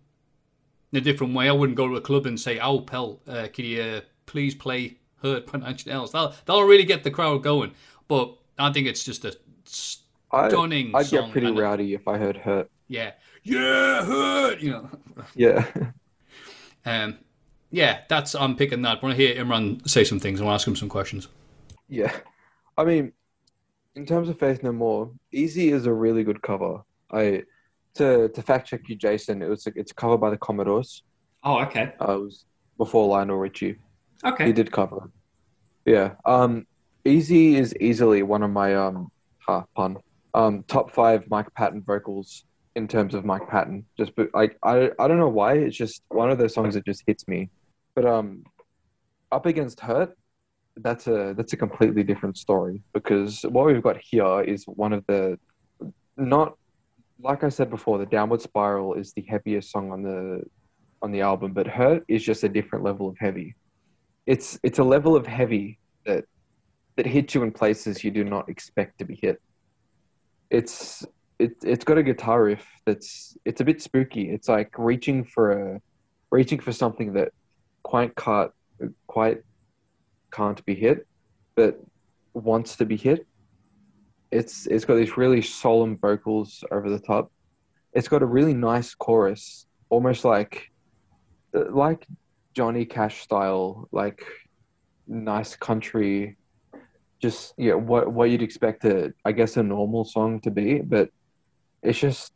In 0.93 0.97
a 0.99 1.01
different 1.01 1.33
way, 1.33 1.49
I 1.49 1.51
wouldn't 1.51 1.75
go 1.75 1.87
to 1.87 1.95
a 1.95 2.01
club 2.01 2.27
and 2.27 2.39
say, 2.39 2.59
"Oh, 2.59 2.79
Pell, 2.79 3.19
uh, 3.27 3.47
can 3.51 3.65
you 3.65 3.81
uh, 3.81 4.01
please 4.27 4.53
play 4.53 4.97
Hurt 5.23 5.47
by 5.51 5.57
Nine 5.59 5.71
Inch 5.71 5.87
Nails?" 5.87 6.11
That'll, 6.11 6.33
that'll 6.45 6.63
really 6.63 6.85
get 6.85 7.03
the 7.03 7.11
crowd 7.11 7.41
going. 7.43 7.71
But 8.07 8.35
I 8.59 8.71
think 8.71 8.87
it's 8.87 9.03
just 9.03 9.25
a 9.25 9.35
stunning 9.65 10.91
I'd 10.95 11.07
song. 11.07 11.25
get 11.25 11.31
pretty 11.31 11.51
rowdy 11.51 11.95
if 11.95 12.07
I 12.07 12.17
heard 12.19 12.37
hurt. 12.37 12.69
Yeah, 12.87 13.11
yeah, 13.43 14.05
Hurt. 14.05 14.61
You 14.61 14.71
know. 14.71 14.89
Yeah. 15.35 15.65
Um, 16.85 17.17
yeah, 17.71 18.01
that's 18.07 18.35
I'm 18.35 18.55
picking 18.55 18.81
that. 18.83 18.97
I 18.97 19.05
want 19.05 19.17
to 19.17 19.23
hear 19.23 19.35
Imran 19.43 19.87
say 19.89 20.03
some 20.03 20.19
things. 20.19 20.39
I 20.39 20.43
want 20.43 20.53
to 20.53 20.61
ask 20.61 20.67
him 20.67 20.75
some 20.75 20.89
questions. 20.89 21.27
Yeah. 21.89 22.11
I 22.77 22.83
mean, 22.83 23.13
in 23.95 24.05
terms 24.05 24.29
of 24.29 24.37
Faith 24.39 24.63
No 24.63 24.71
More, 24.71 25.11
Easy 25.31 25.69
is 25.69 25.85
a 25.85 25.93
really 25.93 26.23
good 26.23 26.41
cover. 26.41 26.83
I 27.11 27.43
to 27.95 28.29
to 28.29 28.41
fact 28.41 28.67
check 28.67 28.81
you, 28.87 28.95
Jason, 28.95 29.41
it 29.41 29.47
was 29.47 29.67
it's 29.75 29.91
covered 29.91 30.17
by 30.17 30.29
the 30.29 30.37
Commodores. 30.37 31.03
Oh, 31.43 31.59
okay. 31.61 31.93
Uh, 32.01 32.17
it 32.17 32.21
was 32.21 32.45
before 32.77 33.07
Lionel 33.07 33.37
Richie. 33.37 33.77
Okay. 34.23 34.47
He 34.47 34.53
did 34.53 34.71
cover 34.71 34.97
it. 35.85 35.91
Yeah. 35.91 36.11
Um 36.25 36.65
Easy 37.05 37.57
is 37.57 37.75
easily 37.81 38.23
one 38.23 38.43
of 38.43 38.51
my 38.51 38.75
um 38.75 39.11
ha, 39.39 39.65
pun. 39.75 39.97
Um 40.33 40.63
top 40.67 40.91
five 40.91 41.29
Mike 41.29 41.53
Patton 41.53 41.83
vocals 41.85 42.45
in 42.75 42.87
terms 42.87 43.13
of 43.13 43.25
Mike 43.25 43.47
Patton. 43.49 43.85
Just 43.97 44.13
like 44.33 44.57
I 44.63 44.91
I 44.97 45.07
don't 45.07 45.19
know 45.19 45.29
why, 45.29 45.53
it's 45.55 45.77
just 45.77 46.03
one 46.09 46.31
of 46.31 46.37
those 46.37 46.53
songs 46.53 46.75
that 46.75 46.85
just 46.85 47.03
hits 47.05 47.27
me. 47.27 47.49
But 47.95 48.05
um 48.05 48.43
up 49.31 49.45
against 49.45 49.79
Hurt, 49.79 50.15
that's 50.77 51.07
a 51.07 51.33
that's 51.35 51.53
a 51.53 51.57
completely 51.57 52.03
different 52.03 52.37
story 52.37 52.81
because 52.93 53.41
what 53.43 53.65
we've 53.65 53.83
got 53.83 53.97
here 53.97 54.41
is 54.41 54.63
one 54.65 54.93
of 54.93 55.05
the 55.07 55.37
not 56.17 56.57
like 57.23 57.43
I 57.43 57.49
said 57.49 57.69
before, 57.69 57.97
the 57.97 58.05
downward 58.05 58.41
spiral 58.41 58.93
is 58.95 59.13
the 59.13 59.21
heaviest 59.21 59.71
song 59.71 59.91
on 59.91 60.03
the 60.03 60.43
on 61.01 61.11
the 61.11 61.21
album, 61.21 61.53
but 61.53 61.67
Hurt 61.67 62.03
is 62.07 62.23
just 62.23 62.43
a 62.43 62.49
different 62.49 62.83
level 62.83 63.07
of 63.07 63.17
heavy. 63.19 63.55
It's 64.25 64.59
it's 64.63 64.79
a 64.79 64.83
level 64.83 65.15
of 65.15 65.25
heavy 65.25 65.79
that 66.05 66.25
that 66.95 67.05
hits 67.05 67.33
you 67.33 67.43
in 67.43 67.51
places 67.51 68.03
you 68.03 68.11
do 68.11 68.23
not 68.23 68.49
expect 68.49 68.99
to 68.99 69.05
be 69.05 69.15
hit. 69.15 69.41
It's 70.49 71.05
it 71.39 71.55
it's 71.63 71.83
got 71.83 71.97
a 71.97 72.03
guitar 72.03 72.43
riff 72.43 72.65
that's 72.85 73.37
it's 73.45 73.61
a 73.61 73.65
bit 73.65 73.81
spooky. 73.81 74.29
It's 74.29 74.49
like 74.49 74.71
reaching 74.77 75.23
for 75.23 75.51
a 75.51 75.81
reaching 76.31 76.59
for 76.59 76.71
something 76.71 77.13
that 77.13 77.29
quite 77.83 78.15
can't 78.15 78.51
quite 79.07 79.41
can't 80.31 80.63
be 80.65 80.75
hit, 80.75 81.07
but 81.55 81.79
wants 82.33 82.75
to 82.77 82.85
be 82.85 82.97
hit. 82.97 83.25
It's 84.33 84.65
it's 84.67 84.85
got 84.85 84.95
these 84.95 85.15
really 85.15 85.43
solemn 85.43 85.97
vocals 85.97 86.63
over 86.71 86.89
the 86.89 86.99
top. 86.99 87.31
It's 87.93 88.07
got 88.07 88.23
a 88.23 88.25
really 88.25 88.55
nice 88.55 88.95
chorus, 88.95 89.67
almost 89.89 90.25
like 90.25 90.71
uh, 91.55 91.71
like 91.71 92.07
Johnny 92.55 92.85
Cash 92.85 93.21
style, 93.21 93.87
like 93.91 94.23
nice 95.07 95.55
country. 95.55 96.37
Just 97.21 97.53
yeah, 97.57 97.75
what 97.75 98.11
what 98.11 98.31
you'd 98.31 98.41
expect 98.41 98.85
a 98.85 99.13
I 99.23 99.33
guess 99.33 99.55
a 99.57 99.63
normal 99.63 100.03
song 100.03 100.41
to 100.41 100.51
be, 100.51 100.79
but 100.79 101.09
it's 101.83 101.99
just 101.99 102.33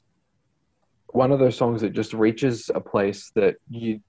one 1.07 1.31
of 1.31 1.39
those 1.39 1.57
songs 1.57 1.81
that 1.81 1.93
just 1.93 2.13
reaches 2.13 2.69
a 2.75 2.81
place 2.81 3.31
that 3.33 3.55
you 3.69 3.99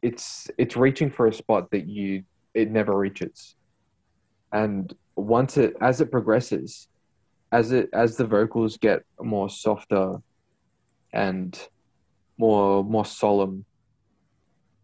it's 0.00 0.48
it's 0.56 0.76
reaching 0.76 1.10
for 1.10 1.26
a 1.26 1.32
spot 1.32 1.70
that 1.70 1.86
you 1.86 2.22
it 2.54 2.70
never 2.70 2.96
reaches 2.96 3.56
and 4.52 4.94
once 5.16 5.56
it 5.56 5.76
as 5.80 6.00
it 6.00 6.10
progresses 6.10 6.88
as 7.52 7.72
it 7.72 7.88
as 7.92 8.16
the 8.16 8.26
vocals 8.26 8.76
get 8.76 9.02
more 9.20 9.48
softer 9.48 10.18
and 11.12 11.68
more 12.38 12.84
more 12.84 13.04
solemn 13.04 13.64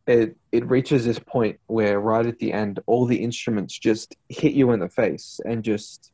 it 0.07 0.37
it 0.53 0.69
reaches 0.69 1.05
this 1.05 1.19
point 1.19 1.59
where 1.67 2.01
right 2.01 2.27
at 2.27 2.39
the 2.39 2.53
end 2.53 2.81
all 2.87 3.07
the 3.07 3.17
instruments 3.17 3.79
just 3.79 4.17
hit 4.29 4.53
you 4.53 4.73
in 4.73 4.81
the 4.81 4.89
face 4.89 5.41
and 5.45 5.65
just 5.65 6.13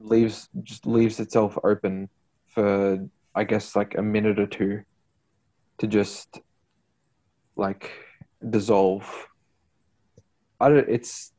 leaves 0.00 0.48
just 0.62 0.86
leaves 0.86 1.20
itself 1.20 1.58
open 1.64 2.08
for 2.46 2.98
i 3.34 3.44
guess 3.44 3.76
like 3.76 3.96
a 3.96 4.02
minute 4.02 4.38
or 4.38 4.46
two 4.46 4.80
to 5.78 5.86
just 5.86 6.40
like 7.56 7.90
dissolve 8.48 9.26
I 10.60 10.68
don't. 10.68 10.88
It's 10.88 11.32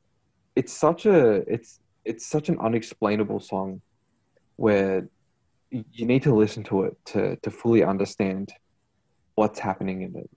it's 0.56 0.74
such 0.74 1.06
a 1.06 1.44
it's 1.48 1.80
it's 2.06 2.26
such 2.26 2.50
an 2.50 2.58
unexplainable 2.60 3.40
song 3.40 3.82
where 4.56 5.08
you 5.70 6.06
need 6.06 6.24
to 6.24 6.36
listen 6.36 6.64
to 6.64 6.84
it 6.84 6.98
to 7.06 7.36
to 7.38 7.50
fully 7.50 7.84
understand 7.84 8.52
what's 9.36 9.60
happening 9.60 10.02
in 10.02 10.16
it. 10.16 10.30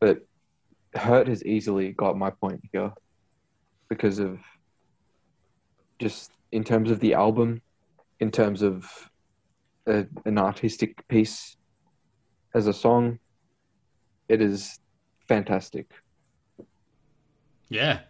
But 0.00 0.26
Hurt 0.94 1.28
has 1.28 1.44
easily 1.44 1.92
got 1.92 2.16
my 2.16 2.30
point 2.30 2.62
here 2.72 2.92
because 3.88 4.18
of 4.18 4.40
just 5.98 6.32
in 6.52 6.64
terms 6.64 6.90
of 6.90 7.00
the 7.00 7.14
album, 7.14 7.62
in 8.20 8.30
terms 8.30 8.62
of 8.62 9.10
a, 9.86 10.06
an 10.24 10.38
artistic 10.38 11.06
piece 11.08 11.56
as 12.54 12.66
a 12.66 12.72
song, 12.72 13.18
it 14.28 14.40
is 14.40 14.78
fantastic. 15.28 15.90
Yeah. 17.68 18.00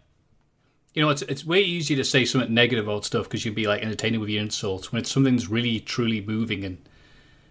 You 0.99 1.05
know, 1.05 1.11
it's 1.11 1.21
it's 1.21 1.45
way 1.45 1.61
easier 1.61 1.95
to 1.95 2.03
say 2.03 2.25
something 2.25 2.53
negative 2.53 2.85
about 2.85 3.05
stuff 3.05 3.23
because 3.23 3.45
you'd 3.45 3.55
be 3.55 3.67
like 3.67 3.81
entertaining 3.81 4.19
with 4.19 4.27
your 4.27 4.41
insults. 4.41 4.91
When 4.91 4.99
it's 4.99 5.09
something's 5.09 5.47
really 5.47 5.79
truly 5.79 6.19
moving 6.19 6.65
and 6.65 6.77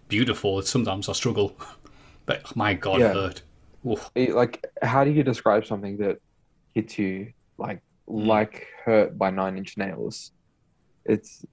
beautiful, 0.07 0.59
it's 0.59 0.69
sometimes 0.69 1.09
I 1.09 1.13
struggle. 1.13 1.57
But 2.27 2.43
oh, 2.45 2.51
my 2.53 2.75
God, 2.75 2.99
Yeah. 2.99 3.13
hurt. 3.13 3.41
Oof. 3.87 4.11
it- 4.13 4.35
like 4.35 4.63
how 4.83 5.03
do 5.03 5.09
you 5.09 5.23
describe 5.23 5.65
something 5.65 5.97
that 5.97 6.19
hits 6.75 6.99
you 6.99 7.33
like 7.57 7.81
hmm. 8.07 8.27
like 8.27 8.67
hurt 8.85 9.17
by 9.17 9.31
nine 9.31 9.57
inch 9.57 9.77
nails 9.77 10.31
it's 11.05 11.43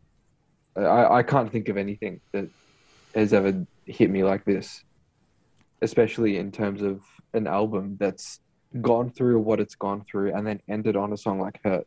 I, 0.77 1.21
I 1.21 1.23
can't 1.23 1.51
think 1.51 1.71
of 1.71 1.79
anything 1.79 2.21
that 2.33 2.51
has 3.15 3.33
ever 3.33 3.65
hit 3.87 4.11
me 4.11 4.23
like 4.23 4.45
this 4.45 4.85
especially 5.81 6.37
in 6.37 6.53
terms 6.53 6.83
of 6.83 7.01
an 7.33 7.47
album 7.47 7.97
that's 7.99 8.41
gone 8.81 9.11
through 9.11 9.39
what 9.41 9.61
it's 9.61 9.75
gone 9.75 10.05
through 10.11 10.35
and 10.35 10.47
then 10.47 10.61
ended 10.69 10.97
on 10.97 11.13
a 11.13 11.17
song 11.17 11.41
like 11.41 11.61
hurt 11.65 11.87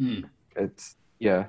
Mm. 0.00 0.24
it's 0.56 0.96
yeah 1.18 1.46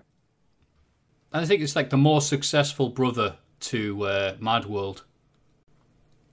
I 1.31 1.45
think 1.45 1.61
it's 1.61 1.75
like 1.75 1.89
the 1.89 1.97
more 1.97 2.21
successful 2.21 2.89
brother 2.89 3.37
to 3.61 4.05
uh, 4.05 4.35
Mad 4.39 4.65
World. 4.65 5.03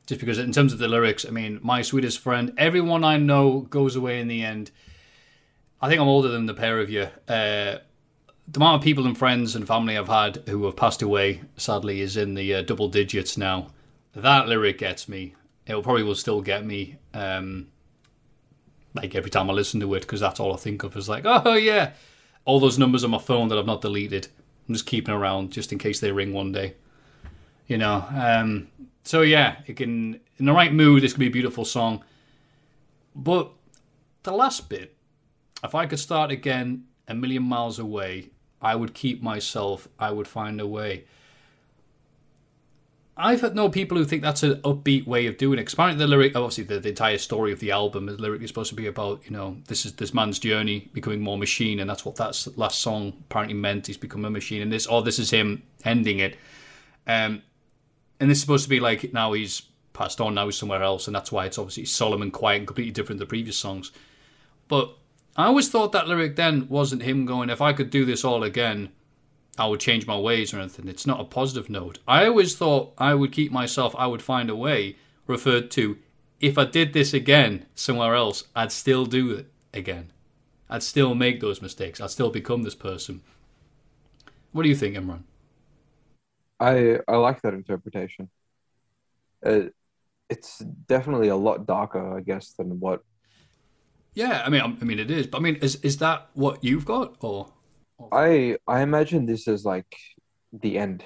Just 0.07 0.21
because, 0.21 0.39
in 0.39 0.53
terms 0.53 0.73
of 0.75 0.79
the 0.79 0.89
lyrics, 0.89 1.25
I 1.25 1.31
mean, 1.31 1.59
my 1.63 1.81
sweetest 1.81 2.19
friend, 2.19 2.53
everyone 2.59 3.03
I 3.03 3.17
know 3.17 3.61
goes 3.61 3.97
away 3.97 4.21
in 4.21 4.29
the 4.29 4.43
end. 4.43 4.71
I 5.81 5.89
think 5.89 6.01
I'm 6.01 6.09
older 6.09 6.29
than 6.29 6.45
the 6.47 6.53
pair 6.55 6.81
of 6.81 6.91
you. 6.91 7.05
Uh, 7.27 7.79
the 8.49 8.57
amount 8.57 8.77
of 8.77 8.83
people 8.83 9.07
and 9.07 9.17
friends 9.17 9.57
and 9.57 9.67
family 9.67 9.97
I've 9.97 10.09
had 10.09 10.43
who 10.49 10.65
have 10.67 10.77
passed 10.77 11.01
away, 11.01 11.43
sadly, 11.57 12.01
is 12.03 12.17
in 12.17 12.35
the 12.35 12.57
uh, 12.57 12.63
double 12.63 12.89
digits 12.89 13.39
now. 13.39 13.69
That 14.15 14.49
lyric 14.49 14.79
gets 14.79 15.09
me. 15.09 15.35
It 15.67 15.83
probably 15.83 16.03
will 16.03 16.17
still 16.17 16.43
get 16.43 16.67
me. 16.67 16.97
Um, 17.15 17.69
like 18.95 19.15
every 19.15 19.31
time 19.31 19.51
I 19.51 19.53
listen 19.53 19.81
to 19.81 19.95
it, 19.95 20.01
because 20.01 20.21
that's 20.21 20.41
all 20.41 20.53
I 20.53 20.57
think 20.57 20.83
of 20.83 20.97
is 20.97 21.09
like, 21.09 21.25
oh 21.27 21.55
yeah, 21.55 21.93
all 22.45 22.61
those 22.61 22.79
numbers 22.79 23.05
on 23.05 23.11
my 23.11 23.19
phone 23.19 23.49
that 23.49 23.59
I've 23.59 23.67
not 23.67 23.83
deleted. 23.83 24.29
I'm 24.69 24.75
just 24.75 24.87
keeping 24.87 25.15
around 25.15 25.53
just 25.53 25.73
in 25.73 25.79
case 25.79 26.01
they 26.01 26.13
ring 26.13 26.33
one 26.33 26.53
day. 26.53 26.75
You 27.67 27.79
know. 27.79 28.05
Um, 28.11 28.69
so 29.05 29.23
yeah, 29.23 29.57
it 29.67 29.77
can 29.77 30.21
in 30.39 30.47
the 30.47 30.53
right 30.53 30.73
mood. 30.73 31.03
This 31.03 31.13
could 31.13 31.21
be 31.21 31.27
a 31.27 31.31
beautiful 31.31 31.65
song. 31.65 32.05
But 33.15 33.51
the 34.23 34.33
last 34.33 34.69
bit, 34.69 34.97
if 35.63 35.75
I 35.75 35.87
could 35.87 35.99
start 35.99 36.31
again 36.31 36.85
a 37.09 37.15
million 37.15 37.43
miles 37.43 37.79
away, 37.79 38.31
I 38.63 38.77
would 38.77 38.95
keep 38.95 39.23
myself. 39.23 39.89
I 39.99 40.11
would 40.11 40.29
find 40.29 40.61
a 40.61 40.67
way. 40.67 41.05
I've 43.23 43.43
had 43.43 43.55
no 43.55 43.69
people 43.69 43.99
who 43.99 44.05
think 44.05 44.23
that's 44.23 44.43
an 44.43 44.63
upbeat 44.63 45.07
way 45.07 45.27
of 45.27 45.37
doing 45.37 45.59
it. 45.59 45.69
the 45.69 46.07
lyric, 46.07 46.35
obviously, 46.35 46.65
the, 46.65 46.81
the 46.81 46.89
entire 46.89 47.19
story 47.19 47.53
of 47.53 47.61
the 47.61 47.71
album, 47.71 48.07
the 48.07 48.13
lyric 48.13 48.43
is 48.43 48.49
supposed 48.49 48.71
to 48.71 48.75
be 48.75 48.87
about, 48.87 49.25
you 49.25 49.31
know, 49.31 49.59
this 49.69 49.85
is 49.85 49.93
this 49.95 50.15
man's 50.15 50.39
journey 50.39 50.89
becoming 50.95 51.21
more 51.21 51.37
machine, 51.37 51.81
and 51.81 51.91
that's 51.91 52.05
what 52.05 52.17
that 52.17 52.47
last 52.57 52.79
song 52.79 53.13
apparently 53.29 53.55
meant. 53.55 53.87
He's 53.87 53.99
become 53.99 54.25
a 54.25 54.31
machine, 54.31 54.63
and 54.63 54.73
this, 54.73 54.87
or 54.87 55.03
this 55.03 55.19
is 55.19 55.31
him 55.31 55.63
ending 55.85 56.19
it. 56.19 56.37
Um, 57.07 57.43
and 58.19 58.31
this 58.31 58.39
is 58.39 58.43
supposed 58.43 58.65
to 58.65 58.71
be 58.71 58.81
like 58.81 59.13
now 59.13 59.33
he's 59.33 59.63
passed 59.93 60.21
on, 60.21 60.35
now 60.35 60.47
he's 60.47 60.57
somewhere 60.57 60.83
else, 60.83 61.07
and 61.07 61.15
that's 61.15 61.31
why 61.31 61.45
it's 61.45 61.59
obviously 61.59 61.85
solemn 61.85 62.23
and 62.23 62.33
quiet 62.33 62.59
and 62.59 62.67
completely 62.67 62.93
different 62.93 63.19
than 63.19 63.27
the 63.27 63.31
previous 63.31 63.59
songs. 63.59 63.93
But 64.67 64.97
I 65.37 65.45
always 65.47 65.69
thought 65.69 65.93
that 65.93 66.09
lyric 66.09 66.37
then 66.37 66.69
wasn't 66.69 67.03
him 67.03 67.27
going, 67.27 67.51
if 67.51 67.61
I 67.61 67.75
could 67.75 67.91
do 67.91 68.07
this 68.07 68.25
all 68.25 68.43
again, 68.43 68.91
I 69.61 69.67
would 69.67 69.81
change 69.81 70.07
my 70.07 70.19
ways 70.19 70.53
or 70.53 70.59
anything. 70.59 70.89
It's 70.89 71.07
not 71.07 71.21
a 71.21 71.25
positive 71.25 71.71
note. 71.71 71.99
I 72.09 72.27
always 72.27 72.57
thought 72.57 72.95
I 72.99 73.15
would 73.15 73.33
keep 73.33 73.53
myself, 73.53 73.95
I 73.97 74.07
would 74.07 74.23
find 74.23 74.51
a 74.51 74.57
way, 74.57 74.97
referred 75.27 75.71
to 75.73 75.99
if 76.41 76.57
I 76.57 76.65
did 76.65 76.93
this 76.93 77.13
again 77.13 77.67
somewhere 77.75 78.15
else, 78.15 78.45
I'd 78.57 78.73
still 78.73 79.05
do 79.05 79.31
it 79.33 79.47
again. 79.75 80.11
I'd 80.69 80.83
still 80.83 81.15
make 81.15 81.41
those 81.41 81.61
mistakes. 81.61 82.01
I'd 82.01 82.11
still 82.11 82.31
become 82.31 82.63
this 82.63 82.75
person. 82.75 83.21
What 84.53 84.63
do 84.63 84.69
you 84.69 84.75
think, 84.75 84.97
Imran? 84.97 85.23
I 86.59 86.99
I 87.07 87.17
like 87.17 87.43
that 87.43 87.55
interpretation. 87.55 88.31
Uh, 89.45 89.65
it's 90.29 90.59
definitely 90.59 91.29
a 91.29 91.37
lot 91.37 91.67
darker, 91.67 92.17
I 92.17 92.21
guess, 92.21 92.53
than 92.53 92.81
what. 92.81 93.03
Yeah, 94.15 94.43
I 94.45 94.49
mean, 94.49 94.61
I 94.61 94.85
mean, 94.85 94.99
it 94.99 95.11
is. 95.11 95.27
But 95.27 95.39
I 95.39 95.41
mean, 95.41 95.57
is 95.57 95.77
is 95.77 95.99
that 95.99 96.29
what 96.35 96.65
you've 96.65 96.85
got, 96.85 97.17
or 97.21 97.53
I 98.13 98.57
I 98.67 98.83
imagine 98.83 99.27
this 99.27 99.47
is 99.49 99.65
like 99.65 99.97
the 100.53 100.79
end. 100.79 101.05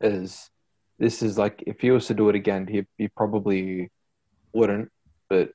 Is 0.00 0.50
this 0.98 1.22
is 1.22 1.38
like 1.38 1.62
if 1.66 1.80
he 1.80 1.90
was 1.90 2.06
to 2.06 2.14
do 2.14 2.28
it 2.28 2.34
again, 2.34 2.66
he 2.66 2.86
he 2.98 3.08
probably 3.08 3.90
wouldn't. 4.52 4.90
But 5.28 5.50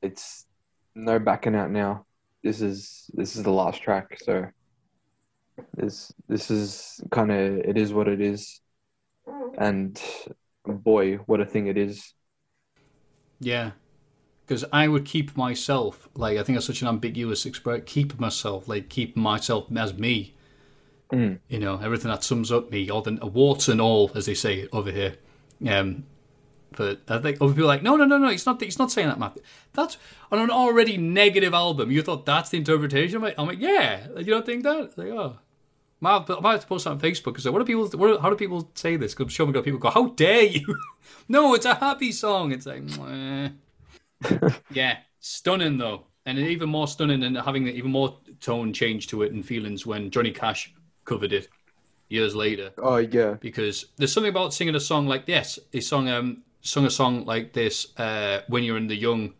it's 0.00 0.46
no 0.94 1.18
backing 1.18 1.54
out 1.54 1.70
now. 1.70 2.06
This 2.42 2.60
is 2.60 3.10
this 3.14 3.36
is 3.36 3.42
the 3.42 3.50
last 3.50 3.82
track, 3.82 4.18
so 4.22 4.46
this 5.74 6.12
this 6.28 6.50
is 6.50 7.00
kind 7.10 7.30
of 7.30 7.58
it 7.58 7.76
is 7.76 7.92
what 7.92 8.08
it 8.08 8.20
is, 8.20 8.60
and 9.58 10.00
boy, 10.64 11.16
what 11.26 11.40
a 11.40 11.46
thing 11.46 11.66
it 11.66 11.76
is. 11.76 12.12
Yeah, 13.40 13.72
because 14.52 14.66
I 14.70 14.86
would 14.86 15.06
keep 15.06 15.34
myself 15.34 16.10
like 16.14 16.36
I 16.36 16.42
think 16.42 16.56
that's 16.56 16.66
such 16.66 16.82
an 16.82 16.88
ambiguous 16.88 17.46
expression. 17.46 17.86
Keep 17.86 18.20
myself 18.20 18.68
like 18.68 18.90
keep 18.90 19.16
myself 19.16 19.74
as 19.74 19.94
me. 19.94 20.34
Mm. 21.10 21.38
You 21.48 21.58
know 21.58 21.80
everything 21.82 22.10
that 22.10 22.22
sums 22.22 22.52
up 22.52 22.70
me, 22.70 22.90
or 22.90 23.00
the 23.00 23.14
warts 23.26 23.68
and 23.68 23.80
all, 23.80 24.10
as 24.14 24.26
they 24.26 24.34
say 24.34 24.68
over 24.70 24.90
here. 24.90 25.16
Um, 25.66 26.04
but 26.76 27.00
I 27.08 27.18
think 27.18 27.38
other 27.40 27.52
people 27.52 27.64
are 27.64 27.68
like, 27.68 27.82
no, 27.82 27.96
no, 27.96 28.04
no, 28.04 28.18
no. 28.18 28.28
it's 28.28 28.44
not. 28.44 28.60
He's 28.60 28.78
not 28.78 28.92
saying 28.92 29.08
that, 29.08 29.18
Matt. 29.18 29.38
That's 29.72 29.96
on 30.30 30.38
an 30.38 30.50
already 30.50 30.98
negative 30.98 31.54
album. 31.54 31.90
You 31.90 32.02
thought 32.02 32.26
that's 32.26 32.50
the 32.50 32.58
interpretation? 32.58 33.16
I'm 33.16 33.22
like, 33.22 33.38
I'm 33.38 33.46
like 33.46 33.60
yeah. 33.60 34.06
You 34.18 34.24
don't 34.24 34.44
think 34.44 34.64
that? 34.64 34.80
It's 34.80 34.98
like, 34.98 35.08
oh. 35.08 35.38
I 36.02 36.18
might, 36.18 36.30
I 36.30 36.40
might 36.40 36.52
have 36.52 36.60
to 36.62 36.66
post 36.66 36.84
that 36.84 36.90
on 36.90 37.00
Facebook 37.00 37.24
because 37.24 37.48
what 37.48 37.60
do 37.60 37.64
people? 37.64 37.86
What, 37.98 38.20
how 38.20 38.28
do 38.28 38.36
people 38.36 38.70
say 38.74 38.96
this? 38.96 39.14
Because 39.14 39.32
show 39.32 39.46
me 39.46 39.52
got 39.52 39.64
people 39.64 39.78
go, 39.78 39.88
how 39.88 40.08
dare 40.08 40.44
you? 40.44 40.76
no, 41.28 41.54
it's 41.54 41.64
a 41.64 41.74
happy 41.74 42.12
song. 42.12 42.52
It's 42.52 42.66
like, 42.66 42.82
"Mwah." 42.82 43.52
yeah, 44.72 44.98
stunning 45.20 45.78
though, 45.78 46.06
and 46.26 46.38
even 46.38 46.68
more 46.68 46.88
stunning 46.88 47.22
and 47.22 47.36
having 47.36 47.68
even 47.68 47.90
more 47.90 48.18
tone 48.40 48.72
change 48.72 49.06
to 49.08 49.22
it 49.22 49.32
and 49.32 49.44
feelings 49.44 49.86
when 49.86 50.10
Johnny 50.10 50.30
Cash 50.30 50.72
covered 51.04 51.32
it 51.32 51.48
years 52.08 52.34
later. 52.34 52.70
Oh 52.78 52.98
yeah, 52.98 53.34
Because 53.40 53.86
there's 53.96 54.12
something 54.12 54.30
about 54.30 54.54
singing 54.54 54.74
a 54.74 54.80
song 54.80 55.06
like 55.06 55.26
this. 55.26 55.58
He 55.72 55.80
sung 55.80 56.08
um 56.08 56.42
sung 56.60 56.86
a 56.86 56.90
song 56.90 57.24
like 57.24 57.52
this 57.52 57.98
uh, 57.98 58.42
when 58.48 58.62
you're 58.62 58.76
in 58.76 58.86
the 58.86 58.96
young 58.96 59.34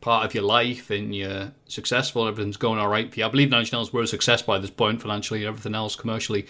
part 0.00 0.24
of 0.24 0.32
your 0.34 0.44
life 0.44 0.90
and 0.90 1.14
you're 1.14 1.52
successful, 1.66 2.28
everything's 2.28 2.56
going 2.56 2.78
all 2.78 2.88
right 2.88 3.12
for 3.12 3.18
you. 3.18 3.26
I 3.26 3.28
believe 3.28 3.50
Nine 3.50 3.60
Inch 3.60 3.72
Nails 3.72 3.92
were 3.92 4.02
a 4.02 4.06
success 4.06 4.42
by 4.42 4.58
this 4.58 4.70
point 4.70 5.02
financially 5.02 5.40
and 5.40 5.48
everything 5.48 5.74
else 5.74 5.96
commercially. 5.96 6.46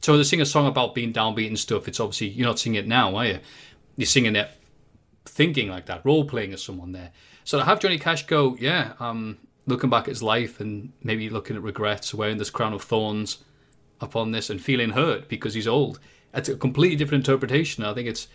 So 0.00 0.16
to 0.16 0.24
sing 0.24 0.40
a 0.40 0.46
song 0.46 0.68
about 0.68 0.94
being 0.94 1.12
downbeat 1.12 1.48
and 1.48 1.58
stuff, 1.58 1.88
it's 1.88 1.98
obviously 1.98 2.28
you're 2.28 2.46
not 2.46 2.60
singing 2.60 2.78
it 2.78 2.86
now, 2.86 3.16
are 3.16 3.26
you? 3.26 3.38
You're 3.96 4.06
singing 4.06 4.36
it 4.36 4.48
thinking 5.32 5.68
like 5.70 5.86
that, 5.86 6.04
role 6.04 6.24
playing 6.24 6.52
as 6.52 6.62
someone 6.62 6.92
there. 6.92 7.10
So 7.44 7.58
to 7.58 7.64
have 7.64 7.80
Johnny 7.80 7.98
Cash 7.98 8.26
go, 8.26 8.54
yeah, 8.60 8.92
um, 9.00 9.38
looking 9.66 9.88
back 9.88 10.02
at 10.02 10.10
his 10.10 10.22
life 10.22 10.60
and 10.60 10.92
maybe 11.02 11.30
looking 11.30 11.56
at 11.56 11.62
regrets, 11.62 12.12
wearing 12.12 12.36
this 12.36 12.50
crown 12.50 12.74
of 12.74 12.82
thorns 12.82 13.38
upon 14.00 14.32
this 14.32 14.50
and 14.50 14.60
feeling 14.60 14.90
hurt 14.90 15.28
because 15.28 15.54
he's 15.54 15.66
old. 15.66 15.98
It's 16.34 16.50
a 16.50 16.56
completely 16.56 16.96
different 16.96 17.26
interpretation. 17.26 17.82
I 17.82 17.94
think 17.94 18.08
it's 18.08 18.28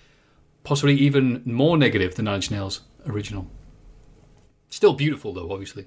possibly 0.64 0.96
even 0.96 1.44
more 1.46 1.78
negative 1.78 2.16
than 2.16 2.26
Nine 2.26 2.36
Inch 2.36 2.52
Nails 2.52 2.82
original. 3.06 3.48
Still 4.70 4.94
beautiful 4.94 5.34
though, 5.34 5.52
obviously. 5.52 5.86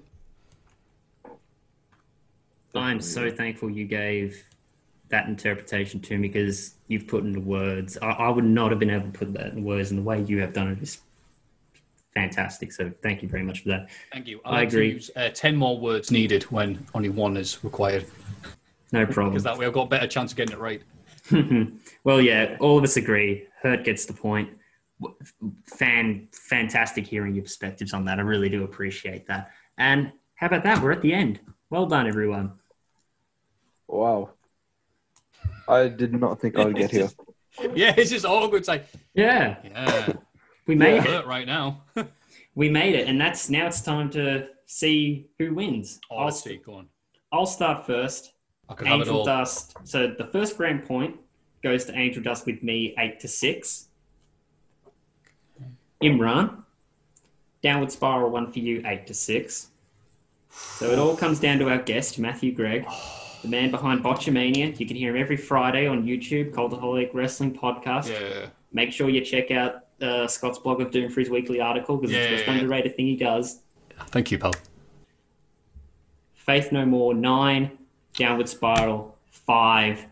I'm 2.73 3.01
so 3.01 3.31
thankful 3.33 3.69
you 3.69 3.85
gave 3.85 4.45
that 5.11 5.27
interpretation 5.27 6.01
to 6.01 6.19
me 6.19 6.29
because 6.29 6.75
you've 6.89 7.07
put 7.07 7.25
into 7.25 7.41
words. 7.41 7.99
I, 8.01 8.11
I 8.11 8.29
would 8.31 8.45
not 8.45 8.71
have 8.71 8.79
been 8.79 8.91
able 8.91 9.07
to 9.07 9.19
put 9.19 9.33
that 9.35 9.53
in 9.53 9.65
words, 9.65 9.91
and 9.91 9.99
the 9.99 10.03
way 10.03 10.23
you 10.23 10.41
have 10.41 10.53
done 10.53 10.69
it 10.69 10.81
is 10.83 10.99
fantastic. 12.15 12.73
So 12.73 12.91
thank 13.03 13.23
you 13.23 13.29
very 13.29 13.43
much 13.43 13.61
for 13.63 13.69
that. 13.71 13.91
Thank 14.13 14.27
you. 14.29 14.41
I 14.45 14.61
I, 14.61 14.63
agree. 14.63 14.93
use 14.93 15.11
uh, 15.17 15.29
ten 15.31 15.57
more 15.57 15.79
words 15.79 16.11
needed 16.11 16.45
when 16.45 16.85
only 16.95 17.09
one 17.09 17.37
is 17.37 17.63
required, 17.65 18.07
No 18.93 19.05
problem. 19.05 19.31
because 19.31 19.45
that 19.45 19.59
way 19.59 19.67
I've 19.67 19.73
got 19.73 19.87
a 19.87 19.89
better 19.91 20.07
chance 20.07 20.33
of 20.33 20.37
getting 20.37 20.57
it 20.57 20.61
right. 20.61 20.83
well, 22.05 22.21
yeah, 22.21 22.57
all 22.61 22.79
of 22.79 22.85
us 22.85 22.97
agree. 22.97 23.47
Hurt 23.63 23.85
gets 23.85 24.07
the 24.07 24.13
point. 24.13 24.51
Fan, 25.67 26.29
fantastic 26.33 27.07
hearing 27.07 27.35
your 27.35 27.45
perspectives 27.45 27.95
on 27.95 28.05
that. 28.05 28.19
I 28.19 28.23
really 28.23 28.49
do 28.49 28.65
appreciate 28.65 29.27
that. 29.29 29.51
And 29.79 30.13
how 30.35 30.47
about 30.49 30.63
that? 30.65 30.83
We're 30.83 30.93
at 30.93 31.03
the 31.03 31.13
end. 31.15 31.41
Well 31.71 31.87
done, 31.87 32.07
everyone. 32.07 32.53
Wow. 33.89 34.31
I 35.69 35.89
did 35.89 36.13
not 36.19 36.41
think 36.41 36.57
I 36.59 36.65
would 36.65 36.77
get 36.77 36.91
here. 36.91 37.09
Yeah, 37.75 37.93
it's 37.97 38.11
just 38.11 38.25
awkward. 38.25 38.59
It's 38.59 38.69
like, 38.69 38.87
Yeah, 39.13 39.57
yeah, 39.65 40.13
we 40.67 40.77
made 40.77 41.05
it. 41.05 41.27
right 41.27 41.47
now. 41.47 41.83
We 42.57 42.69
made 42.69 42.95
it, 42.95 43.07
and 43.09 43.21
that's 43.21 43.49
now 43.51 43.67
it's 43.67 43.81
time 43.81 44.11
to 44.11 44.49
see 44.67 45.27
who 45.39 45.55
wins. 45.55 46.01
oh, 46.11 46.17
I'll, 46.17 46.25
let's 46.27 46.43
see. 46.43 46.57
Go 46.57 46.75
on. 46.75 46.87
I'll 47.33 47.47
start 47.47 47.87
first. 47.87 48.33
I 48.69 48.75
could 48.75 48.87
have 48.89 48.97
it 48.97 49.03
Angel 49.03 49.19
all. 49.19 49.25
Dust. 49.25 49.77
So 49.85 50.15
the 50.19 50.27
first 50.27 50.57
grand 50.57 50.85
point 50.85 51.17
goes 51.63 51.85
to 51.87 51.97
Angel 51.97 52.23
Dust 52.23 52.47
with 52.47 52.63
me, 52.63 52.95
eight 52.99 53.21
to 53.21 53.29
six. 53.29 53.89
Imran, 56.03 56.63
Downward 57.63 57.93
Spiral 57.93 58.31
one 58.31 58.51
for 58.51 58.59
you, 58.59 58.83
eight 58.87 59.07
to 59.09 59.15
six. 59.15 59.69
So 60.51 60.91
it 60.91 60.99
all 60.99 61.17
comes 61.17 61.39
down 61.41 61.59
to 61.61 61.69
our 61.71 61.79
guest, 61.79 62.19
Matthew 62.19 62.53
Gregg, 62.53 62.85
oh. 62.89 63.20
The 63.43 63.49
man 63.49 63.71
behind 63.71 64.03
Botchamania. 64.03 64.79
You 64.79 64.87
can 64.87 64.97
hear 64.97 65.15
him 65.15 65.21
every 65.23 65.37
Friday 65.37 65.87
on 65.87 66.05
YouTube, 66.05 66.53
Cultaholic 66.53 67.11
Wrestling 67.15 67.55
Podcast. 67.57 68.09
Yeah. 68.11 68.47
Make 68.73 68.93
sure 68.93 69.09
you 69.09 69.21
check 69.25 69.51
out 69.51 69.85
uh, 70.01 70.27
Scott's 70.27 70.59
blog 70.59 70.81
of 70.81 70.91
Doom 70.91 71.11
for 71.11 71.21
his 71.21 71.31
weekly 71.31 71.61
article 71.61 71.97
because 71.97 72.15
it's 72.15 72.19
the 72.19 72.25
Yeah, 72.25 72.31
most 72.37 72.47
yeah, 72.47 72.53
yeah. 72.55 72.59
underrated 72.61 72.97
thing 72.97 73.07
he 73.07 73.17
does. 73.17 73.61
Thank 74.09 74.31
you, 74.31 74.39
pal. 74.39 74.53
Faith 76.35 76.73
No 76.73 76.85
More, 76.85 77.15
nine. 77.15 77.79
Downward 78.15 78.49
Spiral, 78.49 79.17
five. 79.31 80.05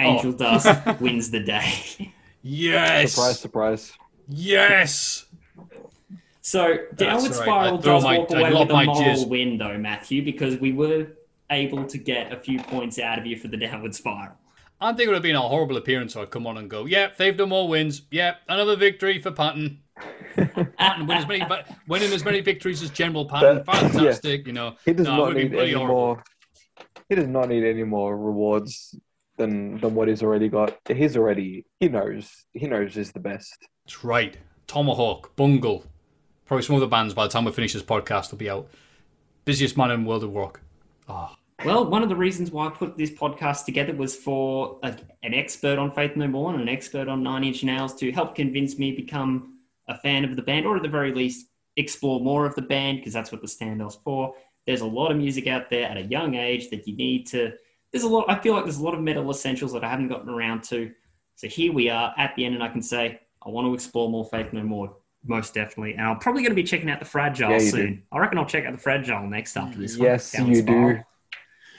Angel 0.00 0.30
Oh. 0.32 0.36
Dust 0.36 1.00
wins 1.00 1.30
the 1.30 1.40
day. 1.40 2.12
Yes. 2.42 3.12
Surprise, 3.14 3.40
surprise. 3.40 3.92
Yes. 4.28 5.24
So 6.40 6.76
Downward 6.94 7.24
right. 7.24 7.34
Spiral 7.34 7.78
I 7.78 7.80
does 7.80 8.04
my- 8.04 8.18
walk 8.18 8.32
I 8.32 8.40
away 8.40 8.50
lob 8.50 8.68
with 8.68 8.76
a 8.76 8.84
moral 8.84 9.00
jizz. 9.02 9.28
win, 9.28 9.58
though, 9.58 9.76
Matthew, 9.78 10.22
because 10.24 10.56
we 10.58 10.72
were 10.72 11.08
able 11.50 11.84
to 11.84 11.98
get 11.98 12.32
a 12.32 12.36
few 12.36 12.58
points 12.60 12.98
out 12.98 13.18
of 13.18 13.26
you 13.26 13.36
for 13.36 13.48
the 13.48 13.56
Downward 13.56 13.94
Spiral. 13.94 14.34
I 14.80 14.92
think 14.92 15.02
it 15.02 15.06
would 15.08 15.14
have 15.14 15.22
been 15.22 15.34
a 15.36 15.40
horrible 15.40 15.76
appearance. 15.76 16.12
So 16.14 16.22
I'd 16.22 16.30
come 16.30 16.46
on 16.46 16.56
and 16.56 16.70
go, 16.70 16.84
"Yeah, 16.86 17.10
they've 17.16 17.36
done 17.36 17.48
more 17.48 17.66
wins. 17.68 18.02
Yeah, 18.10 18.34
another 18.48 18.76
victory 18.76 19.20
for 19.20 19.32
Patton. 19.32 19.80
Patton 20.36 21.06
win 21.06 21.18
as 21.18 21.26
many, 21.26 21.44
but 21.48 21.68
winning 21.88 22.12
as 22.12 22.24
many 22.24 22.40
victories 22.40 22.82
as 22.82 22.90
General 22.90 23.24
Patton. 23.26 23.56
That- 23.56 23.66
Fantastic, 23.66 24.46
you 24.46 24.52
know. 24.52 24.76
He 24.84 24.92
does 24.92 25.06
No, 25.06 25.16
not 25.26 25.34
need 25.34 25.52
any 25.54 25.72
horrible. 25.72 25.94
more. 25.96 26.22
He 27.08 27.14
does 27.16 27.26
not 27.26 27.48
need 27.48 27.64
any 27.64 27.82
more 27.84 28.16
rewards 28.16 28.94
than 29.36 29.80
than 29.80 29.94
what 29.96 30.06
he's 30.08 30.22
already 30.22 30.48
got. 30.48 30.78
He's 30.86 31.16
already. 31.16 31.66
He 31.80 31.88
knows. 31.88 32.44
He 32.52 32.66
knows 32.68 32.94
he's 32.94 33.10
the 33.12 33.20
best. 33.20 33.56
That's 33.84 34.04
right. 34.04 34.36
Tomahawk, 34.68 35.34
Bungle, 35.34 35.86
probably 36.44 36.62
some 36.62 36.76
other 36.76 36.86
bands. 36.86 37.14
By 37.14 37.24
the 37.24 37.30
time 37.32 37.46
we 37.46 37.52
finish 37.52 37.72
this 37.72 37.82
podcast, 37.82 38.30
will 38.30 38.38
be 38.38 38.50
out. 38.50 38.68
Busiest 39.44 39.76
man 39.76 39.90
in 39.90 40.04
World 40.04 40.22
of 40.22 40.34
Rock. 40.34 40.60
Oh. 41.08 41.30
Well, 41.64 41.86
one 41.90 42.04
of 42.04 42.08
the 42.08 42.16
reasons 42.16 42.52
why 42.52 42.66
I 42.66 42.70
put 42.70 42.96
this 42.96 43.10
podcast 43.10 43.64
together 43.64 43.92
was 43.94 44.14
for 44.14 44.78
a, 44.84 44.96
an 45.24 45.34
expert 45.34 45.78
on 45.78 45.90
Faith 45.90 46.14
No 46.14 46.28
More 46.28 46.52
and 46.52 46.62
an 46.62 46.68
expert 46.68 47.08
on 47.08 47.22
Nine 47.22 47.42
Inch 47.42 47.64
Nails 47.64 47.94
to 47.96 48.12
help 48.12 48.36
convince 48.36 48.78
me 48.78 48.92
become 48.92 49.58
a 49.88 49.98
fan 49.98 50.24
of 50.24 50.36
the 50.36 50.42
band, 50.42 50.66
or 50.66 50.76
at 50.76 50.82
the 50.82 50.88
very 50.88 51.12
least, 51.12 51.46
explore 51.76 52.20
more 52.20 52.46
of 52.46 52.54
the 52.54 52.62
band 52.62 52.98
because 52.98 53.12
that's 53.12 53.32
what 53.32 53.40
the 53.40 53.48
standoff's 53.48 53.98
for. 54.04 54.34
There's 54.66 54.82
a 54.82 54.86
lot 54.86 55.10
of 55.10 55.16
music 55.16 55.46
out 55.46 55.70
there 55.70 55.88
at 55.88 55.96
a 55.96 56.02
young 56.02 56.34
age 56.34 56.70
that 56.70 56.86
you 56.86 56.94
need 56.94 57.26
to. 57.28 57.52
There's 57.90 58.04
a 58.04 58.08
lot. 58.08 58.26
I 58.28 58.38
feel 58.38 58.54
like 58.54 58.64
there's 58.64 58.78
a 58.78 58.84
lot 58.84 58.94
of 58.94 59.00
metal 59.00 59.28
essentials 59.30 59.72
that 59.72 59.82
I 59.82 59.88
haven't 59.88 60.08
gotten 60.08 60.28
around 60.28 60.62
to. 60.64 60.92
So 61.36 61.48
here 61.48 61.72
we 61.72 61.88
are 61.88 62.14
at 62.18 62.36
the 62.36 62.44
end, 62.44 62.54
and 62.54 62.62
I 62.62 62.68
can 62.68 62.82
say 62.82 63.20
I 63.44 63.48
want 63.48 63.66
to 63.66 63.74
explore 63.74 64.10
more 64.10 64.26
Faith 64.26 64.52
No 64.52 64.62
More. 64.62 64.94
Most 65.24 65.52
definitely, 65.52 65.94
and 65.94 66.02
I'm 66.02 66.18
probably 66.18 66.42
going 66.42 66.52
to 66.52 66.56
be 66.56 66.62
checking 66.62 66.88
out 66.90 67.00
the 67.00 67.04
Fragile 67.04 67.50
Yeah, 67.50 67.56
you 67.58 67.70
soon. 67.70 68.02
I 68.12 68.18
reckon 68.18 68.38
I'll 68.38 68.46
check 68.46 68.64
out 68.64 68.72
the 68.72 68.78
Fragile 68.78 69.26
next 69.26 69.56
after 69.56 69.78
this. 69.78 69.96
one, 69.98 70.06
yes, 70.06 70.32
Downward 70.32 70.54
you 70.56 70.62
do. 70.62 71.00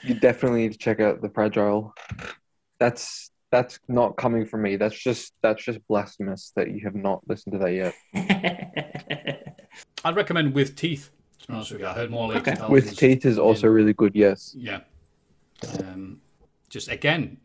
You 0.02 0.14
definitely 0.14 0.62
need 0.62 0.72
to 0.72 0.78
check 0.78 1.00
out 1.00 1.20
the 1.20 1.28
fragile. 1.28 1.94
That's 2.78 3.30
that's 3.50 3.78
not 3.88 4.16
coming 4.16 4.46
from 4.46 4.62
me. 4.62 4.76
That's 4.76 4.98
just 4.98 5.32
that's 5.42 5.62
just 5.62 5.86
blasphemous 5.88 6.52
that 6.56 6.70
you 6.70 6.80
have 6.84 6.94
not 6.94 7.20
listened 7.28 7.52
to 7.54 7.58
that 7.58 7.94
yet. 8.14 9.56
I'd 10.04 10.16
recommend 10.16 10.54
With 10.54 10.76
Teeth. 10.76 11.10
To 11.40 11.46
be 11.48 11.54
honest 11.54 11.72
with 11.72 11.80
you, 11.80 11.86
I 11.86 11.92
heard 11.94 12.10
more 12.10 12.28
late 12.28 12.46
Okay. 12.48 12.56
With 12.68 12.96
teeth 12.96 13.24
is 13.24 13.38
also 13.38 13.66
really 13.66 13.92
good. 13.92 14.14
Yes. 14.14 14.54
Yeah. 14.56 14.80
Um, 15.78 16.20
just 16.68 16.88
again, 16.88 17.38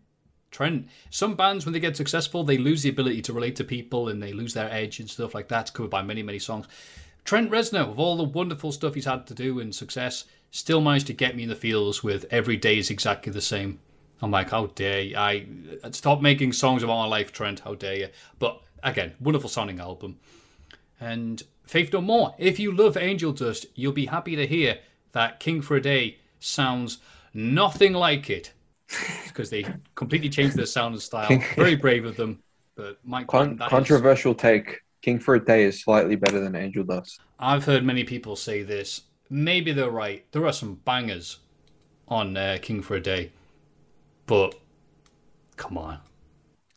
Trent. 0.56 0.88
Some 1.10 1.36
bands, 1.36 1.66
when 1.66 1.74
they 1.74 1.82
get 1.82 1.98
successful, 1.98 2.46
they 2.46 2.58
lose 2.58 2.84
the 2.84 2.90
ability 2.90 3.22
to 3.24 3.34
relate 3.34 3.58
to 3.58 3.66
people 3.66 4.08
and 4.08 4.24
they 4.24 4.32
lose 4.32 4.54
their 4.54 4.72
edge 4.72 5.02
and 5.02 5.10
stuff 5.10 5.36
like 5.36 5.50
that. 5.50 5.74
Covered 5.74 5.92
by 5.92 6.02
many, 6.02 6.24
many 6.24 6.40
songs. 6.40 6.66
Trent 7.26 7.52
Reznor, 7.52 7.90
with 7.90 8.00
all 8.00 8.16
the 8.16 8.24
wonderful 8.24 8.72
stuff 8.72 8.94
he's 8.94 9.04
had 9.04 9.28
to 9.28 9.34
do 9.34 9.60
and 9.60 9.76
success, 9.76 10.24
still 10.52 10.80
managed 10.80 11.08
to 11.08 11.14
get 11.14 11.36
me 11.36 11.44
in 11.44 11.50
the 11.50 11.56
feels 11.58 12.06
with 12.06 12.26
every 12.32 12.56
day 12.56 12.78
is 12.78 12.90
exactly 12.90 13.34
the 13.34 13.42
same. 13.42 13.80
I'm 14.22 14.32
like, 14.32 14.52
how 14.52 14.68
dare 14.68 15.02
you? 15.02 15.18
I 15.18 15.46
stop 15.92 16.22
making 16.22 16.54
songs 16.54 16.84
about 16.84 17.00
my 17.00 17.08
life, 17.08 17.34
Trent. 17.34 17.60
How 17.60 17.76
dare 17.76 17.96
you? 17.96 18.08
But 18.40 18.62
again, 18.82 19.16
wonderful 19.20 19.50
sounding 19.50 19.82
album. 19.82 20.20
And 21.02 21.44
Faith 21.66 21.92
No 21.92 22.00
More. 22.00 22.34
If 22.38 22.60
you 22.60 22.72
love 22.72 22.96
Angel 22.96 23.34
Dust, 23.34 23.66
you'll 23.76 23.92
be 23.92 24.06
happy 24.06 24.38
to 24.38 24.48
hear 24.48 24.80
that 25.12 25.42
King 25.42 25.62
for 25.62 25.76
a 25.76 25.82
Day 25.82 26.20
sounds 26.40 27.00
nothing 27.34 27.92
like 27.92 28.30
it 28.30 28.54
because 29.28 29.50
they 29.50 29.66
completely 29.96 30.30
changed 30.30 30.56
their 30.56 30.66
sound 30.66 30.94
and 30.94 31.02
style. 31.02 31.30
Very 31.56 31.76
brave 31.76 32.06
of 32.06 32.16
them, 32.16 32.42
but 32.76 32.98
Mike 33.04 33.28
Con- 33.28 33.58
that 33.58 33.66
is- 33.66 33.70
controversial 33.70 34.34
take. 34.36 34.82
King 35.02 35.20
for 35.20 35.36
a 35.36 35.44
Day 35.46 35.64
is 35.66 35.84
slightly 35.84 36.16
better 36.16 36.40
than 36.40 36.56
Angel 36.56 36.84
Dust. 36.84 37.20
I've 37.40 37.64
heard 37.66 37.84
many 37.86 38.04
people 38.04 38.36
say 38.36 38.64
this. 38.64 39.02
Maybe 39.30 39.72
they're 39.72 39.92
right. 39.92 40.26
There 40.32 40.46
are 40.48 40.54
some 40.54 40.76
bangers 40.84 41.38
on 42.08 42.36
uh, 42.36 42.58
King 42.62 42.82
for 42.82 42.96
a 42.96 43.00
Day, 43.00 43.32
but 44.26 44.56
come 45.58 45.78
on. 45.78 46.00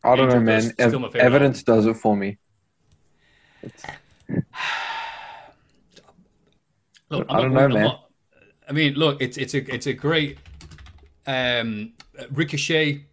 I 0.05 0.15
don't 0.17 0.29
know, 0.29 0.41
man. 0.41 0.73
Ev- 0.79 0.91
still 0.91 1.01
my 1.01 1.09
favorite 1.09 1.23
evidence 1.25 1.63
does 1.63 1.87
it 1.87 1.95
for 1.95 2.15
me. 2.17 2.37
Look, 7.11 7.27
I 7.31 7.41
don't 7.41 7.53
know, 7.55 7.61
I'm 7.61 7.73
man. 7.73 7.83
not- 7.85 8.05
I 8.69 8.73
mean, 8.73 8.95
look, 8.95 9.23
it's 9.23 9.39
it's 9.39 9.55
a 9.55 9.75
it's 9.75 9.87
a 9.87 9.95
great 9.95 10.37
um, 11.27 11.95
Ricochet 12.31 13.05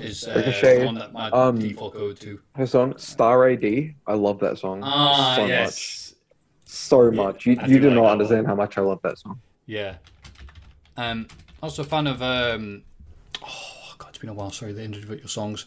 is 0.00 0.26
uh, 0.26 0.34
Ricochet, 0.36 0.84
one 0.84 0.94
that 0.96 1.12
my 1.12 1.30
um, 1.30 1.58
default 1.58 1.94
go 1.94 2.12
to. 2.12 2.40
Her 2.54 2.66
song 2.66 2.96
Star 2.98 3.48
AD. 3.48 3.64
I 4.06 4.14
love 4.14 4.38
that 4.40 4.58
song 4.58 4.80
Ah, 4.82 5.34
so 5.36 5.42
much. 5.42 5.48
yes, 5.50 6.14
So 6.64 7.10
much. 7.10 7.46
You, 7.46 7.56
I 7.60 7.66
you 7.66 7.78
do 7.80 7.88
like 7.88 7.96
not 7.96 8.12
understand 8.12 8.46
how 8.46 8.54
much 8.54 8.78
I 8.78 8.80
love 8.82 9.00
that 9.02 9.18
song. 9.18 9.40
yeah. 9.66 9.96
Um, 10.96 11.26
also 11.62 11.82
a 11.82 11.84
fan 11.86 12.06
of 12.06 12.20
um, 12.22 12.82
oh 13.42 13.94
god, 13.98 14.08
it's 14.10 14.18
been 14.18 14.28
a 14.28 14.34
while. 14.34 14.50
Sorry, 14.50 14.72
the 14.72 14.82
individual 14.84 15.28
songs. 15.28 15.66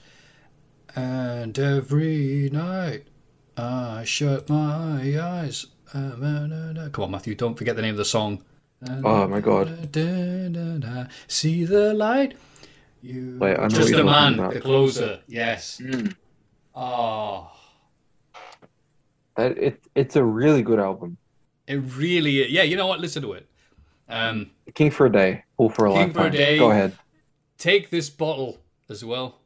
And 0.96 1.58
every 1.60 2.50
night 2.54 3.08
I 3.58 4.04
shut 4.06 4.48
my 4.50 5.20
eyes. 5.20 5.66
Come 5.92 7.04
on, 7.04 7.12
Matthew, 7.12 7.36
don't 7.36 7.56
forget 7.58 7.76
the 7.76 7.82
name 7.82 7.92
of 7.92 7.98
the 7.98 8.06
song. 8.06 8.44
Oh 9.04 9.28
my 9.28 9.40
god. 9.40 9.68
See 11.28 11.64
the 11.66 11.94
light. 11.94 12.36
You 13.06 13.38
Wait, 13.40 13.56
I 13.58 13.64
know 13.64 13.68
just 13.70 13.82
what 13.82 13.94
a 13.94 13.98
you're 13.98 14.06
man, 14.06 14.38
talking 14.38 14.54
the 14.56 14.62
closer. 14.62 15.20
Yes. 15.28 15.80
Mm. 15.84 16.16
Oh, 16.74 17.52
That 19.38 19.58
it 19.58 19.84
it's 19.96 20.16
a 20.16 20.24
really 20.24 20.62
good 20.64 20.80
album. 20.80 21.18
it 21.68 21.76
really. 21.98 22.48
Yeah, 22.52 22.64
you 22.64 22.76
know 22.78 22.88
what? 22.88 23.00
Listen 23.00 23.22
to 23.24 23.34
it. 23.34 23.48
Um, 24.10 24.52
King 24.74 24.92
for 24.92 25.06
a 25.08 25.12
Day, 25.12 25.44
All 25.58 25.70
for 25.70 25.88
a 25.88 25.94
King 25.94 26.14
for 26.14 26.28
a 26.28 26.32
Day. 26.32 26.58
Go 26.58 26.72
ahead. 26.72 26.94
take 27.58 27.90
this 27.90 28.10
bottle 28.10 28.58
as 28.90 29.04
well. 29.06 29.40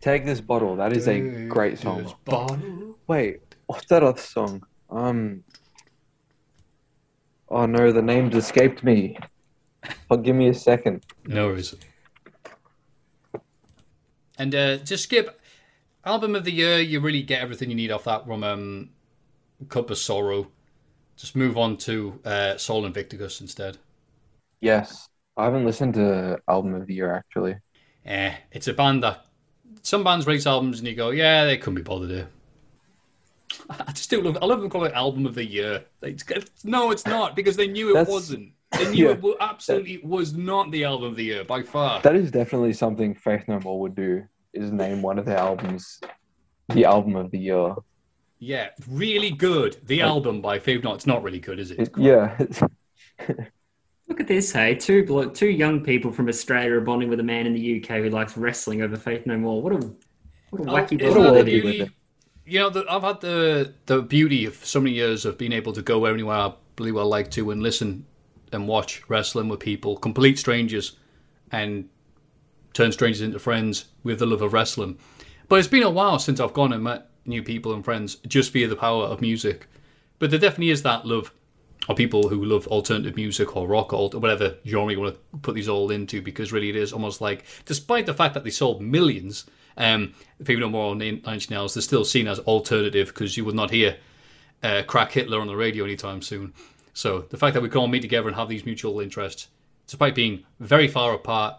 Take 0.00 0.24
this 0.24 0.40
bottle. 0.40 0.76
That 0.76 0.92
is 0.92 1.08
a 1.08 1.46
great 1.48 1.72
This 1.72 1.80
song. 1.82 2.14
bottle. 2.24 2.96
Wait, 3.08 3.40
what's 3.66 3.86
that 3.86 4.02
other 4.02 4.20
song? 4.20 4.62
Um. 4.90 5.42
Oh 7.48 7.66
no, 7.66 7.90
the 7.92 8.02
name's 8.02 8.34
escaped 8.36 8.82
me. 8.84 9.16
But 10.08 10.22
give 10.22 10.34
me 10.36 10.48
a 10.48 10.54
second. 10.54 11.04
No 11.26 11.48
worries. 11.48 11.74
And 14.38 14.54
uh, 14.54 14.76
just 14.78 15.04
skip 15.04 15.40
album 16.04 16.34
of 16.34 16.44
the 16.44 16.52
year. 16.52 16.78
You 16.78 17.00
really 17.00 17.22
get 17.22 17.40
everything 17.40 17.70
you 17.70 17.76
need 17.76 17.90
off 17.90 18.04
that 18.04 18.26
from 18.26 18.44
um, 18.44 18.90
Cup 19.68 19.90
of 19.90 19.98
Sorrow. 19.98 20.48
Just 21.16 21.34
move 21.34 21.56
on 21.56 21.76
to 21.78 22.20
uh, 22.24 22.56
Sol 22.58 22.84
Invictus 22.84 23.40
instead. 23.40 23.78
Yes, 24.60 25.08
I 25.36 25.44
haven't 25.44 25.64
listened 25.64 25.94
to 25.94 26.38
album 26.48 26.74
of 26.74 26.86
the 26.86 26.94
year 26.94 27.14
actually. 27.14 27.56
Eh, 28.04 28.34
it's 28.52 28.68
a 28.68 28.74
band 28.74 29.02
that 29.02 29.24
some 29.82 30.04
bands 30.04 30.26
release 30.26 30.46
albums 30.46 30.78
and 30.78 30.88
you 30.88 30.94
go, 30.94 31.10
yeah, 31.10 31.44
they 31.44 31.56
couldn't 31.56 31.76
be 31.76 31.82
bothered 31.82 32.10
here. 32.10 32.28
I 33.70 33.92
just 33.92 34.10
do 34.10 34.20
love. 34.20 34.38
I 34.42 34.46
love 34.46 34.60
them 34.60 34.70
call 34.70 34.84
it 34.84 34.92
album 34.92 35.26
of 35.26 35.34
the 35.34 35.44
year. 35.44 35.84
It's, 36.02 36.24
no, 36.64 36.90
it's 36.90 37.06
not 37.06 37.34
because 37.34 37.56
they 37.56 37.68
knew 37.68 37.90
it 37.90 37.94
That's- 37.94 38.12
wasn't. 38.12 38.52
They 38.72 38.90
knew 38.90 39.06
Yeah. 39.06 39.12
it 39.12 39.22
wa- 39.22 39.34
absolutely 39.40 40.00
was 40.02 40.34
not 40.34 40.70
the 40.70 40.84
album 40.84 41.10
of 41.10 41.16
the 41.16 41.24
year 41.24 41.44
by 41.44 41.62
far. 41.62 42.00
That 42.02 42.16
is 42.16 42.30
definitely 42.30 42.72
something 42.72 43.14
Faith 43.14 43.44
No 43.48 43.60
More 43.60 43.80
would 43.80 43.94
do. 43.94 44.24
Is 44.52 44.72
name 44.72 45.02
one 45.02 45.18
of 45.18 45.24
their 45.26 45.36
albums 45.38 46.00
the 46.70 46.84
album 46.84 47.14
of 47.16 47.30
the 47.30 47.38
year. 47.38 47.74
Yeah, 48.38 48.68
really 48.88 49.30
good. 49.30 49.76
The 49.86 50.02
album 50.02 50.40
by 50.40 50.58
Faith. 50.58 50.82
No, 50.84 50.94
it's 50.94 51.06
not 51.06 51.22
really 51.22 51.38
good, 51.38 51.58
is 51.58 51.70
it? 51.70 51.78
It- 51.80 51.90
yeah, 51.96 52.36
Look 54.08 54.20
at 54.20 54.28
this, 54.28 54.52
hey! 54.52 54.74
Two 54.76 55.04
blo- 55.04 55.30
two 55.30 55.48
young 55.48 55.82
people 55.82 56.12
from 56.12 56.28
Australia 56.28 56.74
are 56.74 56.80
bonding 56.80 57.08
with 57.08 57.18
a 57.18 57.24
man 57.24 57.44
in 57.46 57.54
the 57.54 57.80
UK 57.82 57.98
who 58.02 58.10
likes 58.10 58.36
wrestling 58.36 58.82
over 58.82 58.96
Faith 58.96 59.26
No 59.26 59.36
More. 59.36 59.60
What 59.62 59.72
a 59.72 59.76
what 60.50 60.62
a 60.62 60.70
oh, 60.70 60.74
wacky 60.74 61.00
isn't 61.02 61.20
world 61.20 61.36
that 61.36 61.46
the 61.46 61.52
it 61.56 61.64
is. 61.64 61.72
beauty? 61.76 61.90
You 62.46 62.58
know, 62.60 62.70
the, 62.70 62.84
I've 62.88 63.02
had 63.02 63.20
the 63.20 63.74
the 63.86 64.02
beauty 64.02 64.44
of 64.46 64.54
so 64.64 64.80
many 64.80 64.94
years 64.94 65.24
of 65.24 65.36
being 65.38 65.52
able 65.52 65.72
to 65.72 65.82
go 65.82 66.04
anywhere 66.04 66.36
I 66.36 66.52
really 66.78 66.92
well 66.92 67.08
like 67.08 67.30
to 67.32 67.50
and 67.50 67.62
listen 67.62 68.06
and 68.56 68.66
watch 68.66 69.02
wrestling 69.08 69.48
with 69.48 69.60
people, 69.60 69.96
complete 69.96 70.38
strangers, 70.38 70.96
and 71.52 71.88
turn 72.72 72.90
strangers 72.90 73.20
into 73.20 73.38
friends 73.38 73.84
with 74.02 74.18
the 74.18 74.26
love 74.26 74.42
of 74.42 74.52
wrestling. 74.52 74.98
But 75.48 75.60
it's 75.60 75.68
been 75.68 75.82
a 75.82 75.90
while 75.90 76.18
since 76.18 76.40
I've 76.40 76.54
gone 76.54 76.72
and 76.72 76.82
met 76.82 77.08
new 77.26 77.42
people 77.42 77.72
and 77.72 77.84
friends 77.84 78.16
just 78.26 78.52
via 78.52 78.66
the 78.66 78.74
power 78.74 79.04
of 79.04 79.20
music. 79.20 79.68
But 80.18 80.30
there 80.30 80.40
definitely 80.40 80.70
is 80.70 80.82
that 80.82 81.06
love 81.06 81.32
of 81.88 81.96
people 81.96 82.28
who 82.28 82.44
love 82.44 82.66
alternative 82.68 83.14
music 83.14 83.56
or 83.56 83.68
rock 83.68 83.92
or 83.92 84.08
whatever 84.10 84.56
genre 84.66 84.92
you 84.92 85.00
want 85.00 85.14
to 85.14 85.38
put 85.38 85.54
these 85.54 85.68
all 85.68 85.90
into 85.90 86.20
because 86.20 86.50
really 86.50 86.70
it 86.70 86.76
is 86.76 86.92
almost 86.92 87.20
like, 87.20 87.44
despite 87.64 88.06
the 88.06 88.14
fact 88.14 88.34
that 88.34 88.42
they 88.42 88.50
sold 88.50 88.82
millions, 88.82 89.44
um, 89.76 90.14
if 90.40 90.48
you 90.48 90.58
know 90.58 90.70
more 90.70 90.90
on 90.90 90.98
Nine 90.98 91.22
Inch 91.26 91.50
Nails, 91.50 91.74
they're 91.74 91.82
still 91.82 92.04
seen 92.04 92.26
as 92.26 92.38
alternative 92.40 93.08
because 93.08 93.36
you 93.36 93.44
would 93.44 93.54
not 93.54 93.70
hear 93.70 93.98
uh, 94.62 94.82
Crack 94.86 95.12
Hitler 95.12 95.40
on 95.40 95.46
the 95.46 95.56
radio 95.56 95.84
anytime 95.84 96.22
soon. 96.22 96.54
So 96.96 97.26
the 97.28 97.36
fact 97.36 97.52
that 97.52 97.62
we 97.62 97.68
can 97.68 97.78
all 97.78 97.88
meet 97.88 98.00
together 98.00 98.26
and 98.26 98.34
have 98.38 98.48
these 98.48 98.64
mutual 98.64 99.00
interests, 99.00 99.48
despite 99.86 100.14
being 100.14 100.44
very 100.60 100.88
far 100.88 101.12
apart, 101.12 101.56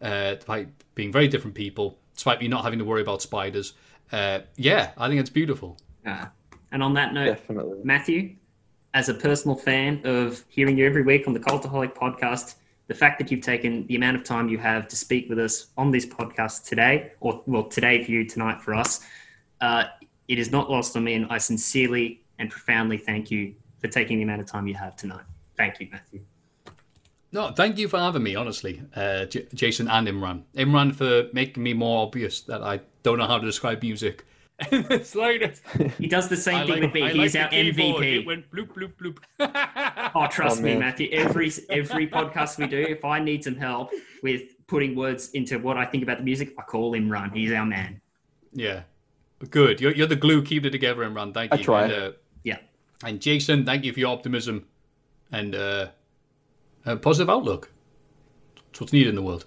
uh, 0.00 0.36
despite 0.36 0.68
being 0.94 1.10
very 1.10 1.26
different 1.26 1.56
people, 1.56 1.98
despite 2.14 2.40
me 2.40 2.46
not 2.46 2.62
having 2.62 2.78
to 2.78 2.84
worry 2.84 3.02
about 3.02 3.20
spiders, 3.20 3.72
uh, 4.12 4.38
yeah, 4.54 4.92
I 4.96 5.08
think 5.08 5.18
it's 5.18 5.28
beautiful. 5.28 5.76
Ah. 6.06 6.30
And 6.70 6.84
on 6.84 6.94
that 6.94 7.12
note, 7.12 7.26
Definitely. 7.26 7.80
Matthew, 7.82 8.36
as 8.94 9.08
a 9.08 9.14
personal 9.14 9.56
fan 9.56 10.02
of 10.04 10.44
hearing 10.46 10.78
you 10.78 10.86
every 10.86 11.02
week 11.02 11.26
on 11.26 11.34
the 11.34 11.40
Cultaholic 11.40 11.92
podcast, 11.92 12.54
the 12.86 12.94
fact 12.94 13.18
that 13.18 13.28
you've 13.32 13.44
taken 13.44 13.88
the 13.88 13.96
amount 13.96 14.16
of 14.16 14.22
time 14.22 14.48
you 14.48 14.58
have 14.58 14.86
to 14.86 14.94
speak 14.94 15.28
with 15.28 15.40
us 15.40 15.66
on 15.76 15.90
this 15.90 16.06
podcast 16.06 16.64
today, 16.64 17.10
or 17.18 17.42
well, 17.46 17.64
today 17.64 18.04
for 18.04 18.12
you, 18.12 18.24
tonight 18.24 18.60
for 18.60 18.72
us, 18.72 19.00
uh, 19.60 19.86
it 20.28 20.38
is 20.38 20.52
not 20.52 20.70
lost 20.70 20.96
on 20.96 21.02
me, 21.02 21.14
and 21.14 21.26
I 21.28 21.38
sincerely 21.38 22.22
and 22.38 22.50
profoundly 22.50 22.98
thank 22.98 23.32
you 23.32 23.56
for 23.86 23.92
taking 23.92 24.18
the 24.18 24.24
amount 24.24 24.40
of 24.40 24.46
time 24.46 24.66
you 24.66 24.74
have 24.74 24.96
tonight. 24.96 25.24
Thank 25.56 25.80
you, 25.80 25.88
Matthew. 25.90 26.20
No, 27.32 27.50
thank 27.52 27.76
you 27.78 27.88
for 27.88 27.98
having 27.98 28.22
me, 28.22 28.34
honestly, 28.34 28.82
uh, 28.94 29.26
J- 29.26 29.46
Jason 29.54 29.88
and 29.88 30.06
Imran. 30.08 30.42
Imran 30.54 30.94
for 30.94 31.28
making 31.32 31.62
me 31.62 31.72
more 31.74 32.02
obvious 32.06 32.40
that 32.42 32.62
I 32.62 32.80
don't 33.02 33.18
know 33.18 33.26
how 33.26 33.38
to 33.38 33.44
describe 33.44 33.82
music. 33.82 34.24
it's 34.72 35.14
like 35.14 35.58
He 35.98 36.06
does 36.06 36.28
the 36.28 36.36
same 36.36 36.56
I 36.56 36.60
thing 36.62 36.70
like, 36.70 36.82
with 36.82 36.94
me. 36.94 37.02
I 37.02 37.10
He's 37.12 37.34
like 37.34 37.44
our 37.44 37.50
keyboard. 37.50 38.02
MVP. 38.04 38.20
It 38.20 38.26
went 38.26 38.50
bloop 38.50 38.68
bloop 38.72 38.92
bloop. 39.38 40.10
Oh, 40.14 40.26
trust 40.30 40.60
Oh, 40.60 40.62
me. 40.62 40.76
Matthew. 40.76 41.10
Every 41.12 41.52
every 41.68 42.06
podcast 42.18 42.56
we 42.56 42.66
do, 42.66 42.78
if 42.80 43.04
I 43.04 43.18
need 43.20 43.44
some 43.44 43.56
help 43.56 43.90
with 44.22 44.42
putting 44.66 44.94
words 44.96 45.30
into 45.32 45.58
what 45.58 45.76
I 45.76 45.84
think 45.84 46.02
about 46.04 46.18
the 46.18 46.24
music, 46.24 46.54
I 46.58 46.62
call 46.62 46.94
him 46.94 47.10
Run. 47.10 47.30
He's 47.30 47.52
our 47.52 47.66
man. 47.66 48.00
yeah, 48.54 48.82
good. 49.50 49.78
You're, 49.80 49.92
you're 49.92 50.06
the 50.06 50.16
glue 50.16 50.42
keeping 50.42 50.68
it 50.68 50.70
together, 50.70 51.02
Imran. 51.02 51.34
Thank 51.34 51.52
you. 51.52 51.56
I 51.56 51.58
you. 51.58 51.64
try. 51.64 51.82
And, 51.84 51.92
uh, 51.92 51.96
Yeah. 51.96 52.10
And 53.04 53.20
Jason, 53.20 53.64
thank 53.64 53.84
you 53.84 53.92
for 53.92 54.00
your 54.00 54.10
optimism 54.10 54.66
and 55.30 55.54
uh, 55.54 55.88
a 56.84 56.96
positive 56.96 57.30
outlook. 57.30 57.70
It's 58.70 58.80
what's 58.80 58.92
needed 58.92 59.10
in 59.10 59.14
the 59.14 59.22
world. 59.22 59.46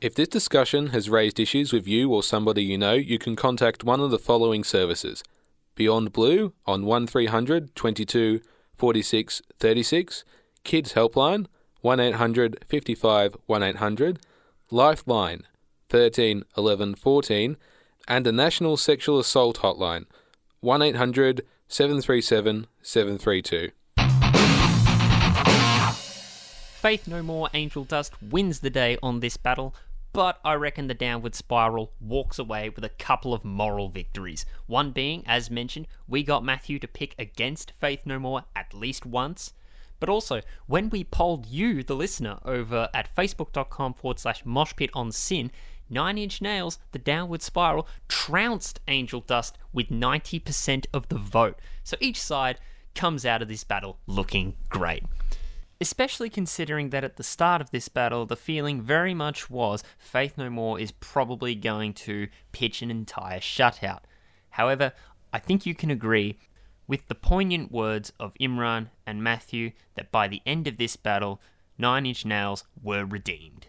If 0.00 0.14
this 0.14 0.28
discussion 0.28 0.88
has 0.88 1.10
raised 1.10 1.38
issues 1.38 1.72
with 1.72 1.86
you 1.86 2.10
or 2.10 2.22
somebody 2.22 2.62
you 2.64 2.78
know, 2.78 2.94
you 2.94 3.18
can 3.18 3.36
contact 3.36 3.84
one 3.84 4.00
of 4.00 4.10
the 4.10 4.18
following 4.18 4.64
services 4.64 5.22
Beyond 5.74 6.12
Blue 6.12 6.54
on 6.66 6.84
1300 6.86 7.74
22 7.74 8.40
46 8.76 9.42
36, 9.58 10.24
Kids 10.64 10.94
Helpline 10.94 11.46
1800 11.82 12.64
55 12.66 13.36
1800, 13.46 14.20
Lifeline 14.70 15.42
13 15.90 16.44
11 16.56 16.94
14, 16.94 17.56
and 18.08 18.26
the 18.26 18.32
National 18.32 18.76
Sexual 18.76 19.18
Assault 19.18 19.58
Hotline 19.58 20.06
1800 20.60 21.42
737 21.72 22.66
732. 22.82 23.70
Faith 26.80 27.06
No 27.06 27.22
More 27.22 27.48
Angel 27.54 27.84
Dust 27.84 28.12
wins 28.20 28.58
the 28.58 28.70
day 28.70 28.98
on 29.04 29.20
this 29.20 29.36
battle, 29.36 29.72
but 30.12 30.40
I 30.44 30.54
reckon 30.54 30.88
the 30.88 30.94
Downward 30.94 31.36
Spiral 31.36 31.92
walks 32.00 32.40
away 32.40 32.70
with 32.70 32.84
a 32.84 32.88
couple 32.88 33.32
of 33.32 33.44
moral 33.44 33.88
victories. 33.88 34.44
One 34.66 34.90
being, 34.90 35.22
as 35.28 35.48
mentioned, 35.48 35.86
we 36.08 36.24
got 36.24 36.44
Matthew 36.44 36.80
to 36.80 36.88
pick 36.88 37.14
against 37.20 37.70
Faith 37.78 38.00
No 38.04 38.18
More 38.18 38.46
at 38.56 38.74
least 38.74 39.06
once. 39.06 39.52
But 40.00 40.08
also, 40.08 40.40
when 40.66 40.90
we 40.90 41.04
polled 41.04 41.46
you, 41.46 41.84
the 41.84 41.94
listener, 41.94 42.40
over 42.44 42.88
at 42.92 43.14
facebook.com 43.14 43.94
forward 43.94 44.18
slash 44.18 44.42
moshpit 44.42 44.90
on 44.92 45.12
syn, 45.12 45.52
Nine 45.90 46.16
Inch 46.16 46.40
Nails, 46.40 46.78
The 46.92 46.98
Downward 46.98 47.42
Spiral, 47.42 47.88
trounced 48.08 48.80
Angel 48.88 49.20
Dust 49.20 49.58
with 49.72 49.88
90% 49.88 50.86
of 50.94 51.08
the 51.08 51.18
vote. 51.18 51.58
So 51.82 51.96
each 52.00 52.20
side 52.20 52.58
comes 52.94 53.26
out 53.26 53.42
of 53.42 53.48
this 53.48 53.64
battle 53.64 53.98
looking 54.06 54.54
great 54.68 55.04
especially 55.80 56.28
considering 56.28 56.90
that 56.90 57.04
at 57.04 57.16
the 57.16 57.22
start 57.22 57.62
of 57.62 57.70
this 57.70 57.88
battle, 57.88 58.26
the 58.26 58.36
feeling 58.36 58.82
very 58.82 59.14
much 59.14 59.48
was 59.48 59.82
Faith 59.96 60.36
No 60.36 60.50
More 60.50 60.78
is 60.78 60.92
probably 60.92 61.54
going 61.54 61.94
to 61.94 62.28
pitch 62.52 62.82
an 62.82 62.90
entire 62.90 63.40
shutout. 63.40 64.00
However, 64.50 64.92
I 65.32 65.38
think 65.38 65.64
you 65.64 65.74
can 65.74 65.90
agree 65.90 66.38
with 66.86 67.08
the 67.08 67.14
poignant 67.14 67.72
words 67.72 68.12
of 68.20 68.34
Imran 68.40 68.88
and 69.06 69.22
Matthew 69.22 69.72
that 69.94 70.12
by 70.12 70.28
the 70.28 70.42
end 70.44 70.66
of 70.66 70.76
this 70.76 70.96
battle, 70.96 71.40
Nine 71.78 72.04
Inch 72.04 72.26
Nails 72.26 72.64
were 72.82 73.06
redeemed. 73.06 73.68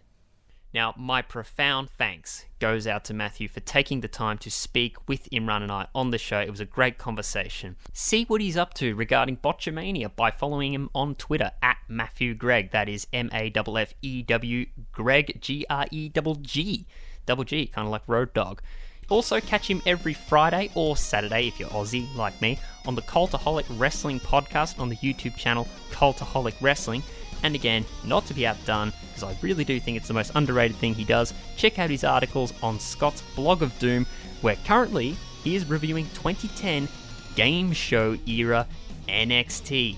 Now, 0.73 0.93
my 0.98 1.22
profound 1.22 1.89
thanks 1.89 2.45
goes 2.60 2.88
out 2.88 3.03
to 3.06 3.14
Matthew 3.14 3.49
for 3.49 3.60
taking 3.60 3.99
the 3.99 4.07
time 4.07 4.38
to 4.38 4.49
speak 4.49 4.95
with 5.06 5.30
Imran 5.30 5.64
and 5.64 5.72
I 5.72 5.88
on 5.93 6.11
the 6.11 6.18
show. 6.18 6.39
It 6.39 6.49
was 6.49 6.61
a 6.61 6.65
great 6.65 6.98
conversation. 6.98 7.76
See 7.91 8.23
what 8.23 8.39
he's 8.39 8.56
up 8.56 8.73
to 8.76 8.95
regarding 8.95 9.38
Botchamania 9.38 10.15
by 10.15 10.31
following 10.31 10.73
him 10.73 10.89
on 10.95 11.15
Twitter 11.15 11.52
at 11.61 11.77
Matthew 11.89 12.34
Gregg. 12.35 12.72
That 12.72 12.88
is 12.88 13.06
M 13.11 13.30
A 13.34 13.52
F 13.53 13.68
F 13.68 13.93
E 14.02 14.23
W 14.23 14.65
Greg 14.93 15.41
G 15.41 15.65
R 15.69 15.88
E 15.91 16.07
double 16.07 16.35
G. 16.35 16.88
Double 17.26 17.43
G, 17.43 17.68
kind 17.68 17.85
of 17.85 17.91
like 17.91 18.07
Road 18.07 18.34
Dog. 18.34 18.61
Also, 19.10 19.41
catch 19.41 19.69
him 19.69 19.81
every 19.85 20.14
Friday 20.14 20.72
or 20.73 20.95
Saturday 20.95 21.49
if 21.49 21.60
you're 21.60 21.68
Aussie 21.69 22.15
like 22.15 22.41
me 22.41 22.57
on 22.85 22.95
the 22.95 23.02
Cultaholic 23.02 23.65
Wrestling 23.77 24.22
podcast 24.22 24.80
on 24.80 24.88
the 24.88 24.95
YouTube 24.98 25.35
channel 25.35 25.68
Cultaholic 25.91 26.56
Wrestling. 26.61 27.03
And 27.43 27.55
again, 27.55 27.85
not 28.05 28.26
to 28.27 28.34
be 28.34 28.45
outdone, 28.45 28.93
because 29.07 29.23
I 29.23 29.38
really 29.41 29.63
do 29.63 29.80
think 29.80 29.97
it's 29.97 30.07
the 30.07 30.13
most 30.13 30.31
underrated 30.35 30.77
thing 30.77 30.93
he 30.93 31.03
does, 31.03 31.34
check 31.57 31.80
out 31.80 31.89
his 31.89 32.03
articles 32.03 32.53
on 32.61 32.80
Scott's 32.80 33.23
Blog 33.35 33.61
of 33.61 33.77
Doom, 33.80 34.05
where 34.41 34.57
currently 34.65 35.18
he 35.43 35.55
is 35.55 35.65
reviewing 35.68 36.05
2010 36.13 36.88
game 37.35 37.72
show 37.72 38.18
era 38.27 38.68
NXT. 39.07 39.95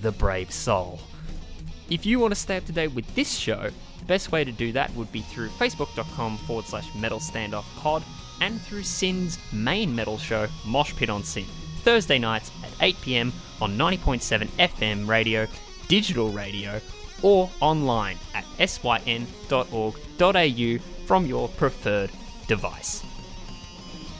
the 0.00 0.12
brave 0.12 0.50
soul. 0.50 1.00
If 1.90 2.06
you 2.06 2.18
want 2.18 2.32
to 2.32 2.40
stay 2.40 2.56
up 2.56 2.64
to 2.66 2.72
date 2.72 2.94
with 2.94 3.14
this 3.14 3.36
show, 3.36 3.70
the 3.98 4.04
best 4.06 4.32
way 4.32 4.44
to 4.44 4.52
do 4.52 4.72
that 4.72 4.94
would 4.94 5.10
be 5.12 5.22
through 5.22 5.48
facebook.com 5.50 6.38
forward 6.38 6.64
slash 6.64 6.86
metal 6.94 7.18
standoff 7.18 7.64
pod 7.76 8.02
and 8.40 8.60
through 8.62 8.82
SYN's 8.82 9.38
main 9.52 9.94
metal 9.94 10.16
show, 10.16 10.46
Moshpit 10.64 11.12
on 11.12 11.22
SYN, 11.22 11.44
Thursday 11.80 12.18
nights 12.18 12.50
at 12.62 12.70
8 12.80 13.00
pm 13.00 13.32
on 13.60 13.76
90.7 13.76 14.46
FM 14.58 15.08
radio, 15.08 15.46
digital 15.88 16.30
radio, 16.30 16.80
or 17.22 17.50
online 17.60 18.18
at 18.34 18.44
syn.org.au 18.68 19.26
from 21.06 21.26
your 21.26 21.48
preferred 21.48 22.10
device. 22.46 23.04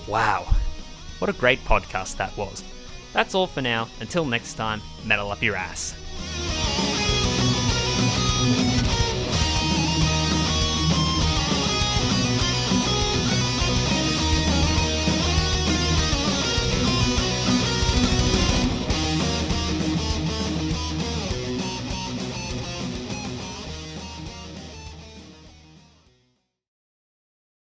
Wow, 0.09 0.53
what 1.19 1.31
a 1.31 1.35
great 1.35 1.65
podcast 1.65 2.17
that 2.17 2.37
was. 2.37 2.65
That's 3.13 3.35
all 3.35 3.47
for 3.47 3.63
now. 3.63 3.89
Until 4.01 4.25
next 4.25 4.55
time, 4.55 4.81
metal 5.05 5.31
up 5.31 5.43
your 5.43 5.57
ass. 5.57 5.95